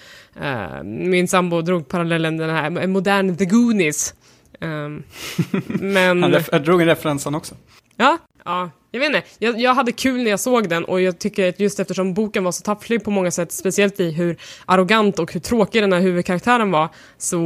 min 0.85 1.29
sambo 1.29 1.63
drog 1.63 1.89
parallellen 1.89 2.37
den 2.37 2.51
här, 2.51 2.79
en 2.81 2.93
modern 2.93 3.37
The 3.37 3.45
Goonies. 3.45 4.15
Um, 4.61 5.03
men... 5.67 6.23
Han, 6.23 6.63
drog 6.63 6.81
en 6.81 6.87
referens 6.87 7.25
han 7.25 7.35
också. 7.35 7.55
Ja, 8.01 8.19
ja. 8.45 8.71
Jag 8.91 9.01
vet 9.01 9.07
inte, 9.07 9.23
jag, 9.39 9.61
jag 9.61 9.75
hade 9.75 9.93
kul 9.93 10.23
när 10.23 10.31
jag 10.31 10.41
såg 10.41 10.69
den 10.69 10.85
och 10.85 11.01
jag 11.01 11.19
tycker 11.19 11.49
att 11.49 11.61
just 11.61 11.81
eftersom 11.81 12.15
boken 12.15 12.45
var 12.45 12.53
så 12.53 12.63
tafflig 12.63 13.05
på 13.05 13.11
många 13.11 13.31
sätt, 13.31 13.53
speciellt 13.53 14.01
i 14.01 14.11
hur 14.11 14.37
arrogant 14.67 15.19
och 15.19 15.33
hur 15.33 15.41
tråkig 15.41 15.83
den 15.83 15.93
här 15.93 16.01
huvudkaraktären 16.01 16.71
var, 16.71 16.89
så 17.19 17.39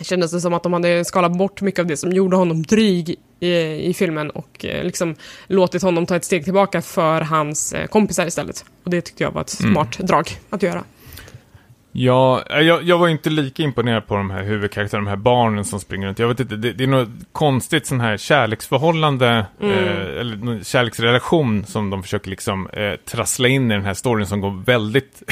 eh, 0.00 0.04
kändes 0.04 0.30
det 0.32 0.40
som 0.40 0.54
att 0.54 0.62
de 0.62 0.72
hade 0.72 1.04
skalat 1.04 1.32
bort 1.38 1.60
mycket 1.60 1.80
av 1.80 1.86
det 1.86 1.96
som 1.96 2.12
gjorde 2.12 2.36
honom 2.36 2.62
dryg 2.62 3.16
i, 3.40 3.50
i 3.88 3.94
filmen 3.94 4.30
och 4.30 4.64
eh, 4.64 4.84
liksom 4.84 5.14
låtit 5.46 5.82
honom 5.82 6.06
ta 6.06 6.16
ett 6.16 6.24
steg 6.24 6.44
tillbaka 6.44 6.82
för 6.82 7.20
hans 7.20 7.72
eh, 7.72 7.86
kompisar 7.86 8.26
istället. 8.26 8.64
Och 8.84 8.90
det 8.90 9.00
tyckte 9.00 9.22
jag 9.22 9.30
var 9.30 9.40
ett 9.40 9.60
Mm. 9.60 9.72
smart 9.74 9.98
drag 9.98 10.28
att 10.50 10.62
göra. 10.62 10.84
Ja, 12.00 12.42
eh, 12.50 12.60
jag, 12.60 12.82
jag 12.82 12.98
var 12.98 13.08
inte 13.08 13.30
lika 13.30 13.62
imponerad 13.62 14.06
på 14.06 14.14
de 14.16 14.30
här 14.30 14.42
huvudkaraktärerna, 14.42 15.04
de 15.04 15.10
här 15.10 15.16
barnen 15.16 15.64
som 15.64 15.80
springer 15.80 16.06
runt. 16.06 16.18
Jag 16.18 16.28
vet 16.28 16.40
inte, 16.40 16.56
det, 16.56 16.72
det 16.72 16.84
är 16.84 16.88
något 16.88 17.08
konstigt 17.32 17.86
sån 17.86 18.00
här 18.00 18.16
kärleksförhållande, 18.16 19.46
Mm. 19.60 19.72
eh, 19.78 20.20
eller 20.20 20.64
kärleksrelation 20.64 21.64
som 21.66 21.90
de 21.90 22.02
försöker 22.02 22.30
liksom 22.30 22.68
eh, 22.72 22.92
trassla 23.10 23.48
in 23.48 23.70
i 23.70 23.74
den 23.74 23.84
här 23.84 23.94
storyn 23.94 24.26
som 24.26 24.40
går 24.40 24.62
väldigt 24.64 25.22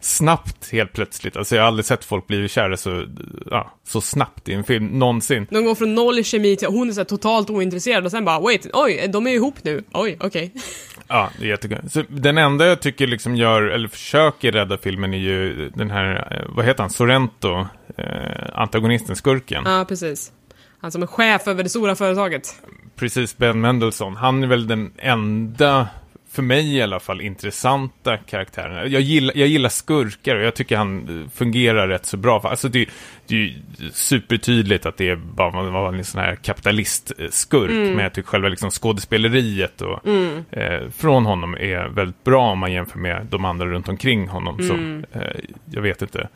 snabbt 0.00 0.72
helt 0.72 0.92
plötsligt. 0.92 1.36
Alltså 1.36 1.54
jag 1.54 1.62
har 1.62 1.66
aldrig 1.68 1.84
sett 1.84 2.04
folk 2.04 2.26
bli 2.26 2.48
kära 2.48 2.76
så, 2.76 3.04
ja, 3.50 3.72
så 3.86 4.00
snabbt 4.00 4.48
i 4.48 4.54
en 4.54 4.64
film, 4.64 4.86
någonsin. 4.86 5.46
De 5.50 5.64
går 5.64 5.74
från 5.74 5.94
noll 5.94 6.24
kemi 6.24 6.56
till 6.56 6.68
hon 6.68 6.88
är 6.88 6.92
så 6.92 7.00
här 7.00 7.04
totalt 7.04 7.50
ointresserad 7.50 8.04
och 8.04 8.10
sen 8.10 8.24
bara 8.24 8.40
wait, 8.40 8.66
oj, 8.72 9.08
de 9.12 9.26
är 9.26 9.30
ihop 9.30 9.54
nu, 9.62 9.84
oj, 9.92 10.16
okej. 10.20 10.52
Ja, 11.10 11.30
det 11.38 11.44
är 11.44 11.48
jättekul. 11.48 11.90
Så 11.90 12.02
den 12.08 12.38
enda 12.38 12.66
jag 12.66 12.80
tycker 12.80 13.06
liksom 13.06 13.36
gör, 13.36 13.62
eller 13.62 13.88
försöker 13.88 14.52
rädda 14.52 14.78
filmen 14.78 15.14
är 15.14 15.18
ju 15.18 15.70
den 15.74 15.90
här, 15.90 16.28
eh, 16.30 16.54
vad 16.56 16.64
heter 16.64 16.82
han, 16.82 16.90
Sorrento, 16.90 17.66
eh, 17.96 18.06
antagonisten, 18.54 19.16
skurken. 19.16 19.62
Ja, 19.66 19.84
precis. 19.88 20.32
Han 20.80 20.92
som 20.92 21.02
är 21.02 21.06
chef 21.06 21.48
över 21.48 21.62
det 21.62 21.68
stora 21.68 21.94
företaget. 21.94 22.54
Precis, 22.96 23.36
Ben 23.36 23.60
Mendelsohn. 23.60 24.16
Han 24.16 24.42
är 24.42 24.46
väl 24.46 24.66
den 24.66 24.92
enda, 24.96 25.88
för 26.38 26.42
mig 26.42 26.76
i 26.76 26.82
alla 26.82 27.00
fall, 27.00 27.20
intressanta 27.20 28.16
karaktären. 28.16 28.92
Jag 28.92 29.00
gillar, 29.00 29.36
jag 29.36 29.48
gillar 29.48 29.68
skurkar 29.68 30.36
och 30.36 30.42
jag 30.42 30.54
tycker 30.54 30.76
han 30.76 31.22
eh, 31.22 31.30
fungerar 31.30 31.88
rätt 31.88 32.06
så 32.06 32.16
bra. 32.16 32.40
Alltså 32.44 32.68
det, 32.68 32.88
det 33.26 33.34
är 33.34 33.38
ju 33.38 33.54
supertydligt 33.92 34.86
att 34.86 34.96
det 34.96 35.08
är 35.08 35.16
bara 35.16 35.70
var 35.70 35.92
en 35.92 36.04
sån 36.04 36.20
här 36.20 36.34
kapitalistskurk. 36.34 37.70
Men 37.70 37.98
jag 37.98 38.12
tycker 38.12 38.28
själva 38.28 38.48
liksom 38.48 38.70
skådespeleriet 38.70 39.82
och, 39.82 40.08
eh, 40.50 40.88
från 40.96 41.26
honom 41.26 41.54
är 41.54 41.88
väldigt 41.88 42.24
bra 42.24 42.50
om 42.50 42.58
man 42.58 42.72
jämför 42.72 42.98
med 42.98 43.26
de 43.30 43.44
andra 43.44 43.66
runt 43.66 43.88
omkring 43.88 44.28
honom. 44.28 44.62
Som, 44.62 45.04
eh, 45.12 45.40
jag 45.70 45.82
vet 45.82 46.02
inte, 46.02 46.28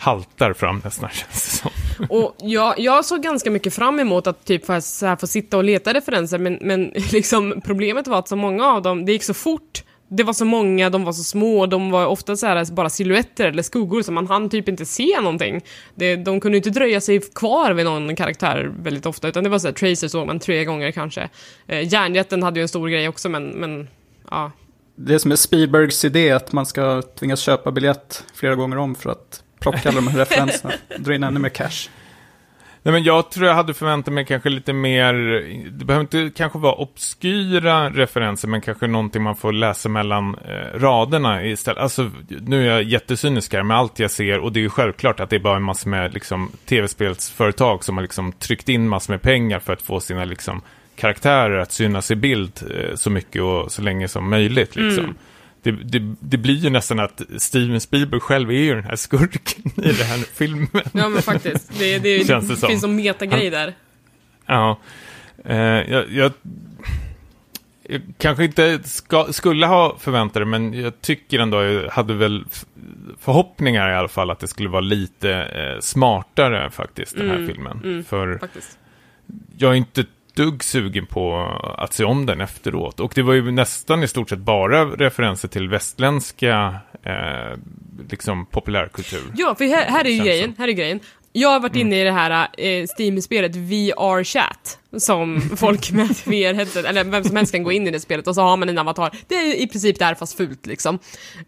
haltar 0.00 0.52
fram 0.52 0.80
nästan 0.84 1.08
känns 1.12 1.44
det 1.44 1.50
som. 1.50 1.70
Och 2.08 2.36
jag, 2.38 2.78
jag 2.78 3.04
såg 3.04 3.22
ganska 3.22 3.50
mycket 3.50 3.74
fram 3.74 4.00
emot 4.00 4.26
att 4.26 4.44
typ 4.44 4.66
få, 4.66 4.80
så 4.80 5.06
här, 5.06 5.16
få 5.16 5.26
sitta 5.26 5.56
och 5.56 5.64
leta 5.64 5.94
referenser, 5.94 6.38
men, 6.38 6.58
men 6.60 6.84
liksom, 7.12 7.60
problemet 7.64 8.06
var 8.06 8.18
att 8.18 8.28
så 8.28 8.36
många 8.36 8.66
av 8.66 8.82
dem, 8.82 9.04
det 9.04 9.12
gick 9.12 9.24
så 9.24 9.34
fort. 9.34 9.84
Det 10.12 10.22
var 10.22 10.32
så 10.32 10.44
många, 10.44 10.90
de 10.90 11.04
var 11.04 11.12
så 11.12 11.22
små, 11.22 11.66
de 11.66 11.90
var 11.90 12.06
ofta 12.06 12.36
så 12.36 12.46
här, 12.46 12.72
bara 12.72 12.90
silhuetter 12.90 13.46
eller 13.46 13.62
skuggor, 13.62 14.02
så 14.02 14.12
man 14.12 14.26
hann 14.26 14.48
typ 14.48 14.68
inte 14.68 14.86
se 14.86 15.20
någonting. 15.20 15.60
Det, 15.94 16.16
de 16.16 16.40
kunde 16.40 16.56
inte 16.56 16.70
dröja 16.70 17.00
sig 17.00 17.20
kvar 17.20 17.72
vid 17.72 17.84
någon 17.84 18.16
karaktär 18.16 18.72
väldigt 18.82 19.06
ofta, 19.06 19.28
utan 19.28 19.44
det 19.44 19.50
var 19.50 19.58
så 19.58 19.66
här, 19.66 19.74
Tracer 19.74 20.08
såg 20.08 20.26
man 20.26 20.38
tre 20.38 20.64
gånger 20.64 20.90
kanske. 20.90 21.28
Eh, 21.66 21.92
Järnjätten 21.92 22.42
hade 22.42 22.60
ju 22.60 22.62
en 22.62 22.68
stor 22.68 22.88
grej 22.88 23.08
också, 23.08 23.28
men, 23.28 23.48
men 23.48 23.88
ja. 24.30 24.52
Det 24.96 25.18
som 25.18 25.32
är 25.32 25.36
Spielbergs 25.36 26.04
idé 26.04 26.30
att 26.30 26.52
man 26.52 26.66
ska 26.66 27.02
tvingas 27.02 27.40
köpa 27.40 27.70
biljett 27.70 28.24
flera 28.34 28.54
gånger 28.54 28.78
om 28.78 28.94
för 28.94 29.10
att 29.10 29.42
plocka 29.60 29.88
alla 29.88 30.00
de 30.00 30.08
här 30.08 30.18
referenserna. 30.24 30.74
Dra 30.98 31.14
in 31.14 31.22
ännu 31.22 31.40
mer 31.40 31.48
cash. 31.48 31.88
Nej, 32.82 32.92
men 32.92 33.02
jag 33.02 33.30
tror 33.30 33.46
jag 33.46 33.54
hade 33.54 33.74
förväntat 33.74 34.14
mig 34.14 34.24
kanske 34.24 34.48
lite 34.48 34.72
mer, 34.72 35.14
det 35.70 35.84
behöver 35.84 36.00
inte 36.00 36.30
kanske 36.36 36.58
vara 36.58 36.74
obskyra 36.74 37.90
referenser, 37.90 38.48
men 38.48 38.60
kanske 38.60 38.86
någonting 38.86 39.22
man 39.22 39.36
får 39.36 39.52
läsa 39.52 39.88
mellan 39.88 40.34
eh, 40.34 40.78
raderna 40.78 41.44
istället. 41.44 41.82
Alltså, 41.82 42.10
nu 42.28 42.62
är 42.62 42.72
jag 42.72 42.82
jättecynisk 42.82 43.52
här 43.52 43.62
med 43.62 43.76
allt 43.76 43.98
jag 43.98 44.10
ser 44.10 44.38
och 44.38 44.52
det 44.52 44.60
är 44.60 44.62
ju 44.62 44.70
självklart 44.70 45.20
att 45.20 45.30
det 45.30 45.36
är 45.36 45.40
bara 45.40 45.56
en 45.56 45.62
massa 45.62 45.88
med 45.88 46.14
liksom, 46.14 46.52
tv-spelsföretag 46.64 47.84
som 47.84 47.96
har 47.96 48.02
liksom 48.02 48.32
tryckt 48.32 48.68
in 48.68 48.88
massor 48.88 49.12
med 49.12 49.22
pengar 49.22 49.58
för 49.58 49.72
att 49.72 49.82
få 49.82 50.00
sina 50.00 50.24
liksom, 50.24 50.62
karaktärer 50.96 51.58
att 51.58 51.72
synas 51.72 52.10
i 52.10 52.16
bild 52.16 52.52
eh, 52.70 52.94
så 52.94 53.10
mycket 53.10 53.42
och 53.42 53.72
så 53.72 53.82
länge 53.82 54.08
som 54.08 54.30
möjligt. 54.30 54.76
Liksom. 54.76 55.04
Mm. 55.04 55.16
Det, 55.62 55.70
det, 55.70 56.14
det 56.20 56.36
blir 56.36 56.54
ju 56.54 56.70
nästan 56.70 57.00
att 57.00 57.22
Steven 57.38 57.80
Spielberg 57.80 58.20
själv 58.20 58.50
är 58.50 58.54
ju 58.54 58.74
den 58.74 58.84
här 58.84 58.96
skurken 58.96 59.62
i 59.76 59.92
den 59.92 60.06
här 60.06 60.18
filmen. 60.34 60.68
Ja, 60.92 61.08
men 61.08 61.22
faktiskt. 61.22 61.78
Det, 61.78 61.98
det, 61.98 62.26
Känns 62.26 62.48
det, 62.48 62.54
det 62.54 62.60
som. 62.60 62.68
finns 62.68 62.84
en 62.84 62.96
metagrej 62.96 63.50
där. 63.50 63.74
Ja, 64.46 64.78
eh, 65.44 65.56
jag, 65.56 66.10
jag, 66.12 66.32
jag 67.82 68.02
kanske 68.18 68.44
inte 68.44 68.80
ska, 68.84 69.26
skulle 69.32 69.66
ha 69.66 69.96
förväntat 69.98 70.34
det, 70.40 70.44
men 70.44 70.74
jag 70.74 71.00
tycker 71.00 71.38
ändå, 71.38 71.62
jag 71.62 71.90
hade 71.90 72.14
väl 72.14 72.44
förhoppningar 73.20 73.90
i 73.90 73.94
alla 73.94 74.08
fall 74.08 74.30
att 74.30 74.38
det 74.38 74.48
skulle 74.48 74.68
vara 74.68 74.80
lite 74.80 75.30
eh, 75.32 75.80
smartare 75.80 76.70
faktiskt, 76.70 77.16
den 77.16 77.28
här 77.28 77.36
Mm, 77.36 77.48
filmen. 77.48 77.80
mm. 77.84 78.04
För 78.04 78.38
Faktiskt. 78.38 78.78
jag 79.58 79.70
är 79.70 79.74
inte 79.76 80.04
dugg 80.40 80.64
sugen 80.64 81.06
på 81.06 81.36
att 81.78 81.94
se 81.94 82.04
om 82.04 82.26
den 82.26 82.40
efteråt. 82.40 83.00
Och 83.00 83.12
det 83.14 83.22
var 83.22 83.34
ju 83.34 83.50
nästan 83.50 84.02
i 84.02 84.08
stort 84.08 84.30
sett 84.30 84.38
bara 84.38 84.84
referenser 84.84 85.48
till 85.48 85.68
västländska 85.68 86.76
eh, 87.02 87.58
liksom 88.10 88.46
populärkultur. 88.46 89.22
Ja, 89.36 89.54
för 89.54 89.64
här, 89.64 89.84
här 89.84 90.04
är 90.04 90.10
ju 90.10 90.24
grejen, 90.24 90.54
här 90.58 90.68
är 90.68 90.72
grejen. 90.72 91.00
Jag 91.32 91.48
har 91.48 91.60
varit 91.60 91.76
inne 91.76 92.00
i 92.00 92.04
det 92.04 92.12
här 92.12 92.48
eh, 92.58 92.86
Steam-spelet 92.98 93.56
VR 93.56 94.24
Chat, 94.24 94.78
som 94.98 95.40
folk 95.56 95.90
med 95.90 96.08
VR-headset, 96.08 96.84
eller 96.84 97.04
vem 97.04 97.24
som 97.24 97.36
helst 97.36 97.52
kan 97.52 97.62
gå 97.62 97.72
in 97.72 97.86
i 97.86 97.90
det 97.90 98.00
spelet 98.00 98.26
och 98.26 98.34
så 98.34 98.42
har 98.42 98.56
man 98.56 98.68
en 98.68 98.78
avatar. 98.78 99.16
Det 99.28 99.34
är 99.34 99.54
i 99.54 99.66
princip 99.66 99.98
där 99.98 100.14
fast 100.14 100.36
fult 100.36 100.66
liksom. 100.66 100.98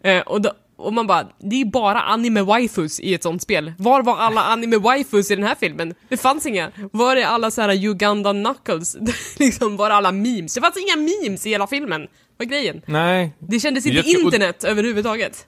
Eh, 0.03 0.21
och, 0.21 0.41
då, 0.41 0.51
och 0.77 0.93
man 0.93 1.07
bara, 1.07 1.27
det 1.39 1.61
är 1.61 1.65
bara 1.65 1.99
anime-waifus 2.01 3.01
i 3.01 3.13
ett 3.13 3.23
sånt 3.23 3.41
spel. 3.41 3.73
Var 3.77 4.03
var 4.03 4.17
alla 4.17 4.41
anime-waifus 4.55 5.31
i 5.31 5.35
den 5.35 5.43
här 5.43 5.55
filmen? 5.59 5.93
Det 6.09 6.17
fanns 6.17 6.45
inga. 6.45 6.71
Var 6.91 7.15
är 7.15 7.25
alla 7.25 7.51
så 7.51 7.61
här 7.61 7.85
Uganda 7.85 8.31
Knuckles? 8.33 8.97
liksom, 9.39 9.77
var 9.77 9.89
är 9.89 9.93
alla 9.93 10.11
memes? 10.11 10.53
Det 10.55 10.61
fanns 10.61 10.77
inga 10.77 10.95
memes 10.95 11.45
i 11.45 11.49
hela 11.49 11.67
filmen. 11.67 12.07
Vad 12.37 12.45
är 12.47 12.49
grejen? 12.49 12.81
Nej, 12.85 13.35
Det 13.39 13.59
kändes 13.59 13.85
Jag 13.85 13.95
inte 13.95 14.09
tror- 14.11 14.21
och- 14.27 14.33
internet 14.33 14.63
överhuvudtaget. 14.63 15.47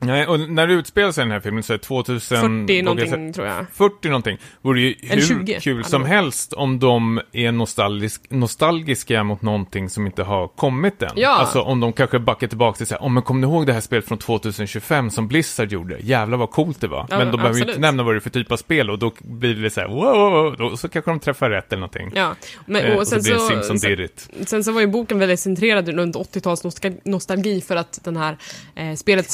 Nej, 0.00 0.26
och 0.26 0.40
när 0.40 0.66
det 0.66 0.74
utspelar 0.74 1.12
sig 1.12 1.24
den 1.24 1.32
här 1.32 1.40
filmen 1.40 1.62
så 1.62 1.72
är 1.72 1.78
det 1.78 1.84
2000... 1.84 2.38
40 2.38 2.48
vågar 2.50 2.74
jag 2.74 2.84
någonting 2.84 3.32
tror 3.32 3.46
jag. 3.46 3.66
40 3.72 4.08
någonting. 4.08 4.38
Vore 4.62 4.80
ju 4.80 4.94
hur 5.02 5.20
20, 5.20 5.60
kul 5.60 5.82
don't 5.82 5.88
som 5.88 6.04
helst 6.04 6.52
om 6.52 6.78
de 6.78 7.20
är 7.32 7.52
nostalgisk, 7.52 8.22
nostalgiska 8.30 9.24
mot 9.24 9.42
någonting 9.42 9.88
som 9.88 10.06
inte 10.06 10.22
har 10.22 10.48
kommit 10.48 11.02
än. 11.02 11.10
Ja. 11.16 11.28
Alltså 11.30 11.60
om 11.60 11.80
de 11.80 11.92
kanske 11.92 12.18
backar 12.18 12.46
tillbaka 12.46 12.76
till 12.76 12.86
såhär, 12.86 13.02
oh, 13.02 13.08
men 13.08 13.22
kommer 13.22 13.40
ni 13.40 13.46
ihåg 13.46 13.66
det 13.66 13.72
här 13.72 13.80
spelet 13.80 14.04
från 14.08 14.18
2025 14.18 15.10
som 15.10 15.28
Blizzard 15.28 15.72
gjorde? 15.72 15.98
Jävlar 16.00 16.38
vad 16.38 16.50
coolt 16.50 16.80
det 16.80 16.88
var. 16.88 17.06
Ja, 17.10 17.18
men 17.18 17.30
de 17.30 17.36
behöver 17.36 17.58
ju 17.58 17.64
inte 17.64 17.80
nämna 17.80 18.02
vad 18.02 18.14
det 18.14 18.18
är 18.18 18.20
för 18.20 18.30
typ 18.30 18.52
av 18.52 18.56
spel 18.56 18.90
och 18.90 18.98
då 18.98 19.12
blir 19.18 19.54
det 19.54 19.70
såhär, 19.70 19.88
wow, 19.88 20.32
wow, 20.32 20.56
då, 20.58 20.76
så 20.76 20.88
kanske 20.88 21.10
de 21.10 21.20
träffar 21.20 21.50
rätt 21.50 21.72
eller 21.72 21.80
någonting. 21.80 22.10
Ja, 22.14 22.34
men, 22.66 22.80
Eh, 22.80 22.92
och 22.92 23.00
och 23.00 23.08
så 23.08 23.10
sen 23.10 23.22
blir 23.22 23.32
det 23.32 23.38
så, 23.38 23.46
Simpson 23.48 23.78
sen, 23.78 23.90
dirrigt. 23.90 24.28
sen 24.46 24.64
så 24.64 24.72
var 24.72 24.80
ju 24.80 24.86
boken 24.86 25.18
väldigt 25.18 25.40
centrerad 25.40 25.88
runt 25.88 26.16
80-tals 26.16 26.64
nostal- 26.64 27.00
nostalgi 27.04 27.60
för 27.60 27.76
att 27.76 27.98
den 28.04 28.16
här 28.16 28.36
eh, 28.74 28.94
spelets 28.94 29.32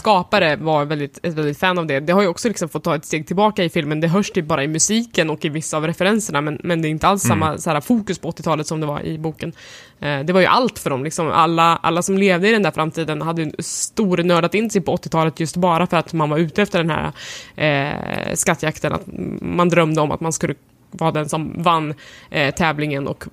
var 0.60 0.84
väldigt, 0.84 1.18
ett 1.22 1.34
väldigt 1.34 1.58
fan 1.58 1.78
av 1.78 1.86
det. 1.86 2.00
Det 2.00 2.12
har 2.12 2.22
ju 2.22 2.28
också 2.28 2.48
liksom 2.48 2.68
fått 2.68 2.84
ta 2.84 2.94
ett 2.94 3.04
steg 3.04 3.26
tillbaka 3.26 3.64
i 3.64 3.68
filmen. 3.68 4.00
Det 4.00 4.08
hörs 4.08 4.30
typ 4.30 4.44
bara 4.44 4.64
i 4.64 4.68
musiken 4.68 5.30
och 5.30 5.44
i 5.44 5.48
vissa 5.48 5.76
av 5.76 5.86
referenserna, 5.86 6.40
men, 6.40 6.58
men 6.62 6.82
det 6.82 6.88
är 6.88 6.90
inte 6.90 7.06
alls 7.08 7.24
Mm. 7.24 7.38
samma 7.40 7.58
så 7.58 7.70
här, 7.70 7.80
fokus 7.80 8.18
på 8.18 8.30
80-talet 8.30 8.66
som 8.66 8.80
det 8.80 8.86
var 8.86 9.02
i 9.02 9.18
boken. 9.18 9.52
Eh, 10.00 10.20
det 10.20 10.32
var 10.32 10.40
ju 10.40 10.46
allt 10.46 10.78
för 10.78 10.90
dem, 10.90 11.04
liksom. 11.04 11.30
alla, 11.30 11.76
alla 11.76 12.02
som 12.02 12.18
levde 12.18 12.48
i 12.48 12.52
den 12.52 12.62
där 12.62 12.70
framtiden 12.70 13.22
hade 13.22 13.52
stornördat 13.58 14.54
in 14.54 14.70
sig 14.70 14.80
på 14.80 14.96
80-talet 14.96 15.40
just 15.40 15.56
bara 15.56 15.86
för 15.86 15.96
att 15.96 16.12
man 16.12 16.30
var 16.30 16.38
ute 16.38 16.62
efter 16.62 16.84
den 16.84 16.90
här 16.90 17.12
eh, 17.56 18.34
skattjakten. 18.34 18.92
Att 18.92 19.06
man 19.40 19.68
drömde 19.68 20.00
om 20.00 20.10
att 20.10 20.20
man 20.20 20.32
skulle 20.32 20.54
vara 20.90 21.10
den 21.10 21.28
som 21.28 21.62
vann 21.62 21.94
eh, 22.30 22.54
tävlingen 22.54 23.08
och 23.08 23.24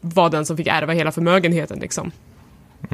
var 0.00 0.30
den 0.30 0.46
som 0.46 0.56
fick 0.56 0.66
ärva 0.66 0.92
hela 0.92 1.12
förmögenheten 1.12 1.78
liksom. 1.78 2.10
Och 2.80 2.92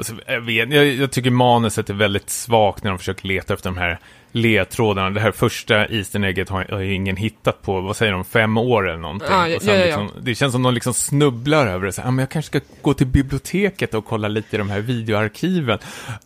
så, 0.00 0.14
jag, 0.26 0.40
vet, 0.40 0.72
jag, 0.72 0.86
jag 0.86 1.12
tycker 1.12 1.30
manuset 1.30 1.90
är 1.90 1.94
väldigt 1.94 2.30
svagt 2.30 2.84
när 2.84 2.90
de 2.90 2.98
försöker 2.98 3.28
leta 3.28 3.54
efter 3.54 3.70
de 3.70 3.78
här 3.78 3.98
ledtrådarna. 4.32 5.10
Det 5.10 5.20
här 5.20 5.32
första 5.32 5.86
Eastern 5.86 6.24
egget 6.24 6.48
har, 6.48 6.64
har 6.70 6.78
ju 6.80 6.94
ingen 6.94 7.16
hittat 7.16 7.62
på, 7.62 7.80
vad 7.80 7.96
säger 7.96 8.12
de, 8.12 8.24
fem 8.24 8.56
år 8.56 8.88
eller 8.88 8.98
någonting. 8.98 9.28
Ja, 9.30 9.48
ja, 9.48 9.58
ja, 9.62 9.72
ja. 9.74 9.84
Liksom, 9.84 10.10
det 10.22 10.34
känns 10.34 10.52
som 10.52 10.62
de 10.62 10.74
liksom 10.74 10.94
snubblar 10.94 11.66
över 11.66 11.86
det. 11.86 11.92
Så, 11.92 12.00
här, 12.00 12.08
ah, 12.08 12.10
men 12.10 12.22
jag 12.22 12.30
kanske 12.30 12.58
ska 12.58 12.66
gå 12.82 12.94
till 12.94 13.06
biblioteket 13.06 13.94
och 13.94 14.04
kolla 14.06 14.28
lite 14.28 14.56
i 14.56 14.58
de 14.58 14.70
här 14.70 14.80
videoarkiven. 14.80 15.78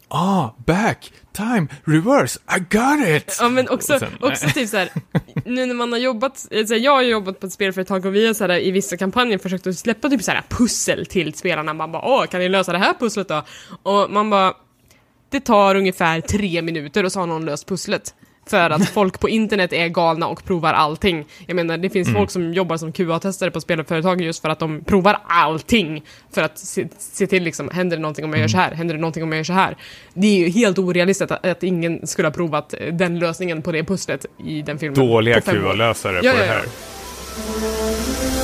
Ah, 0.08 0.48
back, 0.66 1.12
time, 1.32 1.66
reverse, 1.84 2.38
I 2.56 2.60
got 2.60 3.08
it! 3.08 3.36
Ja 3.40 3.48
men 3.48 3.68
också, 3.68 3.98
sen- 3.98 4.08
också 4.20 4.48
typ 4.48 4.68
såhär, 4.68 4.88
nu 5.44 5.66
när 5.66 5.74
man 5.74 5.92
har 5.92 5.98
jobbat, 5.98 6.46
eh, 6.50 6.66
så 6.66 6.74
här, 6.74 6.80
jag 6.80 6.92
har 6.92 7.02
jobbat 7.02 7.40
på 7.40 7.46
ett 7.46 7.52
spelföretag 7.52 8.06
och 8.06 8.14
vi 8.14 8.26
har 8.26 8.34
så 8.34 8.46
här, 8.46 8.58
i 8.58 8.70
vissa 8.70 8.96
kampanjer 8.96 9.38
försökt 9.38 9.66
att 9.66 9.78
släppa 9.78 10.08
typ 10.08 10.22
såhär 10.22 10.42
pussel 10.48 11.06
till 11.06 11.34
spelarna. 11.34 11.74
Man 11.74 11.92
bara 11.92 12.02
åh, 12.04 12.26
kan 12.26 12.40
ni 12.40 12.48
lösa 12.48 12.72
det 12.72 12.78
här 12.78 12.94
pusslet 13.00 13.28
då? 13.28 13.42
Och 13.82 14.10
man 14.10 14.30
bara, 14.30 14.54
det 15.34 15.40
tar 15.40 15.74
ungefär 15.74 16.20
tre 16.20 16.62
minuter 16.62 17.04
och 17.04 17.12
så 17.12 17.20
har 17.20 17.26
någon 17.26 17.44
löst 17.44 17.68
pusslet. 17.68 18.14
För 18.46 18.70
att 18.70 18.88
folk 18.94 19.20
på 19.20 19.28
internet 19.28 19.72
är 19.72 19.88
galna 19.88 20.26
och 20.26 20.44
provar 20.44 20.72
allting. 20.72 21.24
Jag 21.46 21.56
menar, 21.56 21.76
det 21.76 21.90
finns 21.90 22.12
folk 22.12 22.30
som 22.30 22.54
jobbar 22.54 22.76
som 22.76 22.92
QA-testare 22.92 23.50
på 23.50 23.60
spelföretag 23.60 24.20
just 24.20 24.42
för 24.42 24.48
att 24.48 24.58
de 24.58 24.84
provar 24.84 25.18
allting. 25.28 26.04
För 26.34 26.42
att 26.42 26.58
se, 26.58 26.88
se 26.98 27.26
till 27.26 27.42
liksom, 27.42 27.70
händer 27.72 27.96
det 27.96 28.00
någonting 28.00 28.24
om 28.24 28.30
jag 28.30 28.40
gör 28.40 28.48
så 28.48 28.56
här? 28.56 28.74
Händer 28.74 28.94
det 28.94 29.00
någonting 29.00 29.22
om 29.22 29.32
jag 29.32 29.36
gör 29.36 29.44
så 29.44 29.52
här? 29.52 29.76
Det 30.14 30.26
är 30.26 30.38
ju 30.38 30.48
helt 30.48 30.78
orealistiskt 30.78 31.32
att, 31.32 31.46
att 31.46 31.62
ingen 31.62 32.06
skulle 32.06 32.28
ha 32.28 32.32
provat 32.32 32.74
eh, 32.80 32.94
den 32.94 33.18
lösningen 33.18 33.62
på 33.62 33.72
det 33.72 33.84
pusslet 33.84 34.26
i 34.44 34.62
den 34.62 34.78
filmen. 34.78 35.06
Dåliga 35.06 35.40
på. 35.40 35.50
QA-lösare 35.50 36.20
Ja, 36.22 36.32
på 36.32 36.38
ja, 36.38 36.42
det 36.42 36.46
ja. 36.46 36.52
här. 36.52 36.64
Ja. 38.38 38.43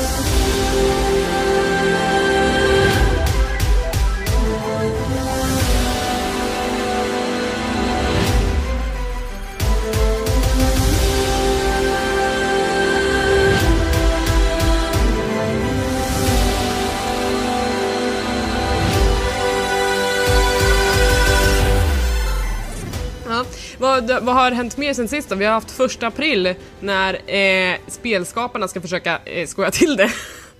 Vad, 23.80 24.24
vad 24.24 24.34
har 24.34 24.50
hänt 24.50 24.76
mer 24.76 24.94
sen 24.94 25.08
sist 25.08 25.28
då? 25.28 25.34
Vi 25.34 25.44
har 25.44 25.52
haft 25.52 25.70
första 25.70 26.06
april 26.06 26.54
när 26.80 27.14
eh, 27.34 27.76
spelskaparna 27.86 28.68
ska 28.68 28.80
försöka 28.80 29.18
eh, 29.24 29.46
skoja 29.46 29.70
till 29.70 29.96
det. 29.96 30.10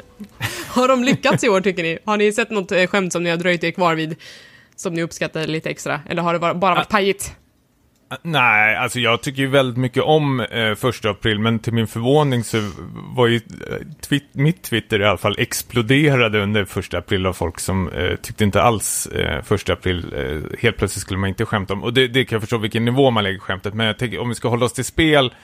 har 0.68 0.88
de 0.88 1.04
lyckats 1.04 1.44
i 1.44 1.48
år 1.48 1.60
tycker 1.60 1.82
ni? 1.82 1.98
Har 2.04 2.16
ni 2.16 2.32
sett 2.32 2.50
något 2.50 2.72
eh, 2.72 2.86
skämt 2.86 3.12
som 3.12 3.22
ni 3.22 3.30
har 3.30 3.36
dröjt 3.36 3.64
er 3.64 3.70
kvar 3.70 3.94
vid? 3.94 4.16
Som 4.76 4.94
ni 4.94 5.02
uppskattar 5.02 5.46
lite 5.46 5.70
extra? 5.70 6.00
Eller 6.08 6.22
har 6.22 6.32
det 6.32 6.38
bara, 6.38 6.54
varit 6.54 6.88
pajigt? 6.88 7.32
Nej, 8.22 8.76
alltså 8.76 9.00
jag 9.00 9.22
tycker 9.22 9.42
ju 9.42 9.48
väldigt 9.48 9.76
mycket 9.76 10.02
om 10.02 10.40
eh, 10.40 10.74
första 10.74 11.10
april, 11.10 11.38
men 11.38 11.58
till 11.58 11.72
min 11.72 11.86
förvåning 11.86 12.44
så 12.44 12.70
var 13.16 13.26
ju 13.26 13.36
eh, 13.36 13.40
twi- 14.08 14.22
mitt 14.32 14.62
Twitter 14.62 15.00
i 15.00 15.04
alla 15.04 15.18
fall 15.18 15.34
exploderade 15.38 16.42
under 16.42 16.64
första 16.64 16.98
april 16.98 17.26
av 17.26 17.32
folk 17.32 17.60
som 17.60 17.88
eh, 17.88 18.16
tyckte 18.16 18.44
inte 18.44 18.62
alls 18.62 19.06
eh, 19.06 19.42
första 19.42 19.72
april, 19.72 20.14
eh, 20.16 20.58
helt 20.60 20.76
plötsligt 20.76 21.02
skulle 21.02 21.18
man 21.18 21.28
inte 21.28 21.44
skämta 21.46 21.74
om. 21.74 21.82
Och 21.82 21.92
det, 21.94 22.08
det 22.08 22.24
kan 22.24 22.36
jag 22.36 22.42
förstå 22.42 22.58
vilken 22.58 22.84
nivå 22.84 23.10
man 23.10 23.24
lägger 23.24 23.38
skämtet, 23.38 23.74
men 23.74 23.86
jag 23.86 23.98
tänker 23.98 24.18
om 24.18 24.28
vi 24.28 24.34
ska 24.34 24.48
hålla 24.48 24.64
oss 24.66 24.72
till 24.72 24.84
spel 24.84 25.34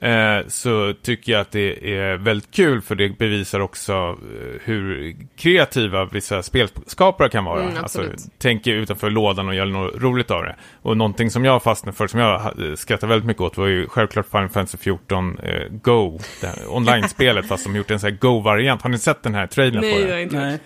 eh, 0.00 0.46
så 0.48 0.94
tycker 1.02 1.32
jag 1.32 1.40
att 1.40 1.50
det 1.50 1.94
är 1.96 2.16
väldigt 2.16 2.50
kul 2.50 2.80
för 2.80 2.94
det 2.94 3.18
bevisar 3.18 3.60
också 3.60 3.92
eh, 3.92 4.60
hur 4.64 5.16
kreativa 5.36 6.04
vissa 6.04 6.42
spelskapare 6.42 7.28
kan 7.28 7.44
vara. 7.44 7.62
Mm, 7.62 7.76
alltså, 7.82 8.04
tänker 8.38 8.72
utanför 8.74 9.10
lådan 9.10 9.48
och 9.48 9.54
gör 9.54 9.66
något 9.66 10.02
roligt 10.02 10.30
av 10.30 10.42
det. 10.42 10.56
Och 10.82 10.96
någonting 10.96 11.30
som 11.30 11.44
jag 11.44 11.62
fastnade 11.62 11.96
för, 11.96 12.06
som 12.06 12.20
jag 12.20 12.54
skrattar 12.78 13.06
väldigt 13.06 13.26
mycket 13.26 13.42
åt, 13.42 13.56
var 13.56 13.66
ju 13.66 13.86
självklart 13.88 14.26
Final 14.30 14.48
Fantasy 14.48 14.78
14 14.78 15.38
eh, 15.38 15.68
Go, 15.82 16.18
online-spelet, 16.68 17.48
fast 17.48 17.64
de 17.64 17.76
gjort 17.76 17.90
en 17.90 18.00
sån 18.00 18.10
här 18.10 18.18
Go-variant. 18.20 18.82
Har 18.82 18.90
ni 18.90 18.98
sett 18.98 19.22
den 19.22 19.34
här 19.34 19.46
trailern 19.46 19.80
Nej, 19.80 19.92
på 19.92 19.98
det 19.98 20.04
har 20.04 20.12
jag 20.12 20.22
inte. 20.22 20.36
Nej. 20.36 20.58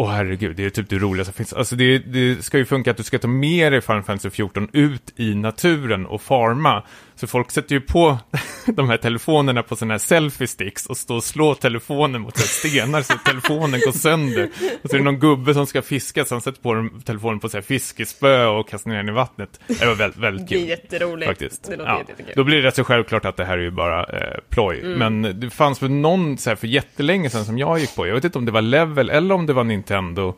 Åh 0.00 0.10
herregud, 0.10 0.56
det 0.56 0.64
är 0.64 0.70
typ 0.70 0.88
det 0.88 0.98
roligaste 0.98 1.32
som 1.32 1.36
finns. 1.36 1.52
Alltså 1.52 1.76
det, 1.76 1.98
det 1.98 2.44
ska 2.44 2.58
ju 2.58 2.64
funka 2.64 2.90
att 2.90 2.96
du 2.96 3.02
ska 3.02 3.18
ta 3.18 3.28
med 3.28 3.72
dig 3.72 3.80
Final 3.80 4.02
Fantasy 4.02 4.30
14 4.30 4.68
ut 4.72 5.12
i 5.16 5.34
naturen 5.34 6.06
och 6.06 6.22
farma. 6.22 6.82
Så 7.20 7.26
folk 7.26 7.50
sätter 7.50 7.74
ju 7.74 7.80
på 7.80 8.18
de 8.66 8.88
här 8.88 8.96
telefonerna 8.96 9.62
på 9.62 9.76
sådana 9.76 9.94
här 9.94 9.98
selfie 9.98 10.46
sticks 10.46 10.86
och 10.86 10.96
står 10.96 11.16
och 11.16 11.24
slår 11.24 11.54
telefonen 11.54 12.20
mot 12.20 12.36
stenar 12.38 13.02
så 13.02 13.14
telefonen 13.24 13.80
går 13.80 13.92
sönder. 13.92 14.50
Och 14.82 14.90
så 14.90 14.96
är 14.96 14.98
det 14.98 15.04
någon 15.04 15.18
gubbe 15.18 15.54
som 15.54 15.66
ska 15.66 15.82
fiska 15.82 16.24
så 16.24 16.34
han 16.34 16.42
sätter 16.42 16.62
på 16.62 16.88
telefonen 17.04 17.40
på 17.40 17.48
så 17.48 17.56
här 17.56 17.62
fiskespö 17.62 18.46
och 18.46 18.68
kastar 18.68 18.90
ner 18.90 18.96
den 18.96 19.08
i 19.08 19.12
vattnet. 19.12 19.60
Det 19.66 19.86
var 19.86 19.94
väldigt, 19.94 20.18
väldigt 20.18 20.48
kul. 20.48 20.58
Det 20.58 20.64
är 20.64 20.68
jätteroligt. 20.68 21.28
Faktiskt. 21.28 21.64
Det 21.70 21.76
låter 21.76 21.90
Ja. 21.90 21.98
jättekul. 22.08 22.32
Då 22.36 22.44
blir 22.44 22.56
det 22.56 22.62
rätt 22.68 22.76
så 22.76 22.84
självklart 22.84 23.24
att 23.24 23.36
det 23.36 23.44
här 23.44 23.58
är 23.58 23.62
ju 23.62 23.70
bara 23.70 24.04
eh, 24.04 24.38
ploj. 24.48 24.80
Mm. 24.84 24.98
Men 25.22 25.40
det 25.40 25.50
fanns 25.50 25.82
väl 25.82 25.90
någon 25.90 26.38
så 26.38 26.50
här 26.50 26.56
för 26.56 26.66
jättelänge 26.66 27.30
sedan 27.30 27.44
som 27.44 27.58
jag 27.58 27.78
gick 27.78 27.96
på. 27.96 28.06
Jag 28.06 28.14
vet 28.14 28.24
inte 28.24 28.38
om 28.38 28.44
det 28.44 28.52
var 28.52 28.62
Level 28.62 29.10
eller 29.10 29.34
om 29.34 29.46
det 29.46 29.52
var 29.52 29.64
Nintendo 29.64 30.34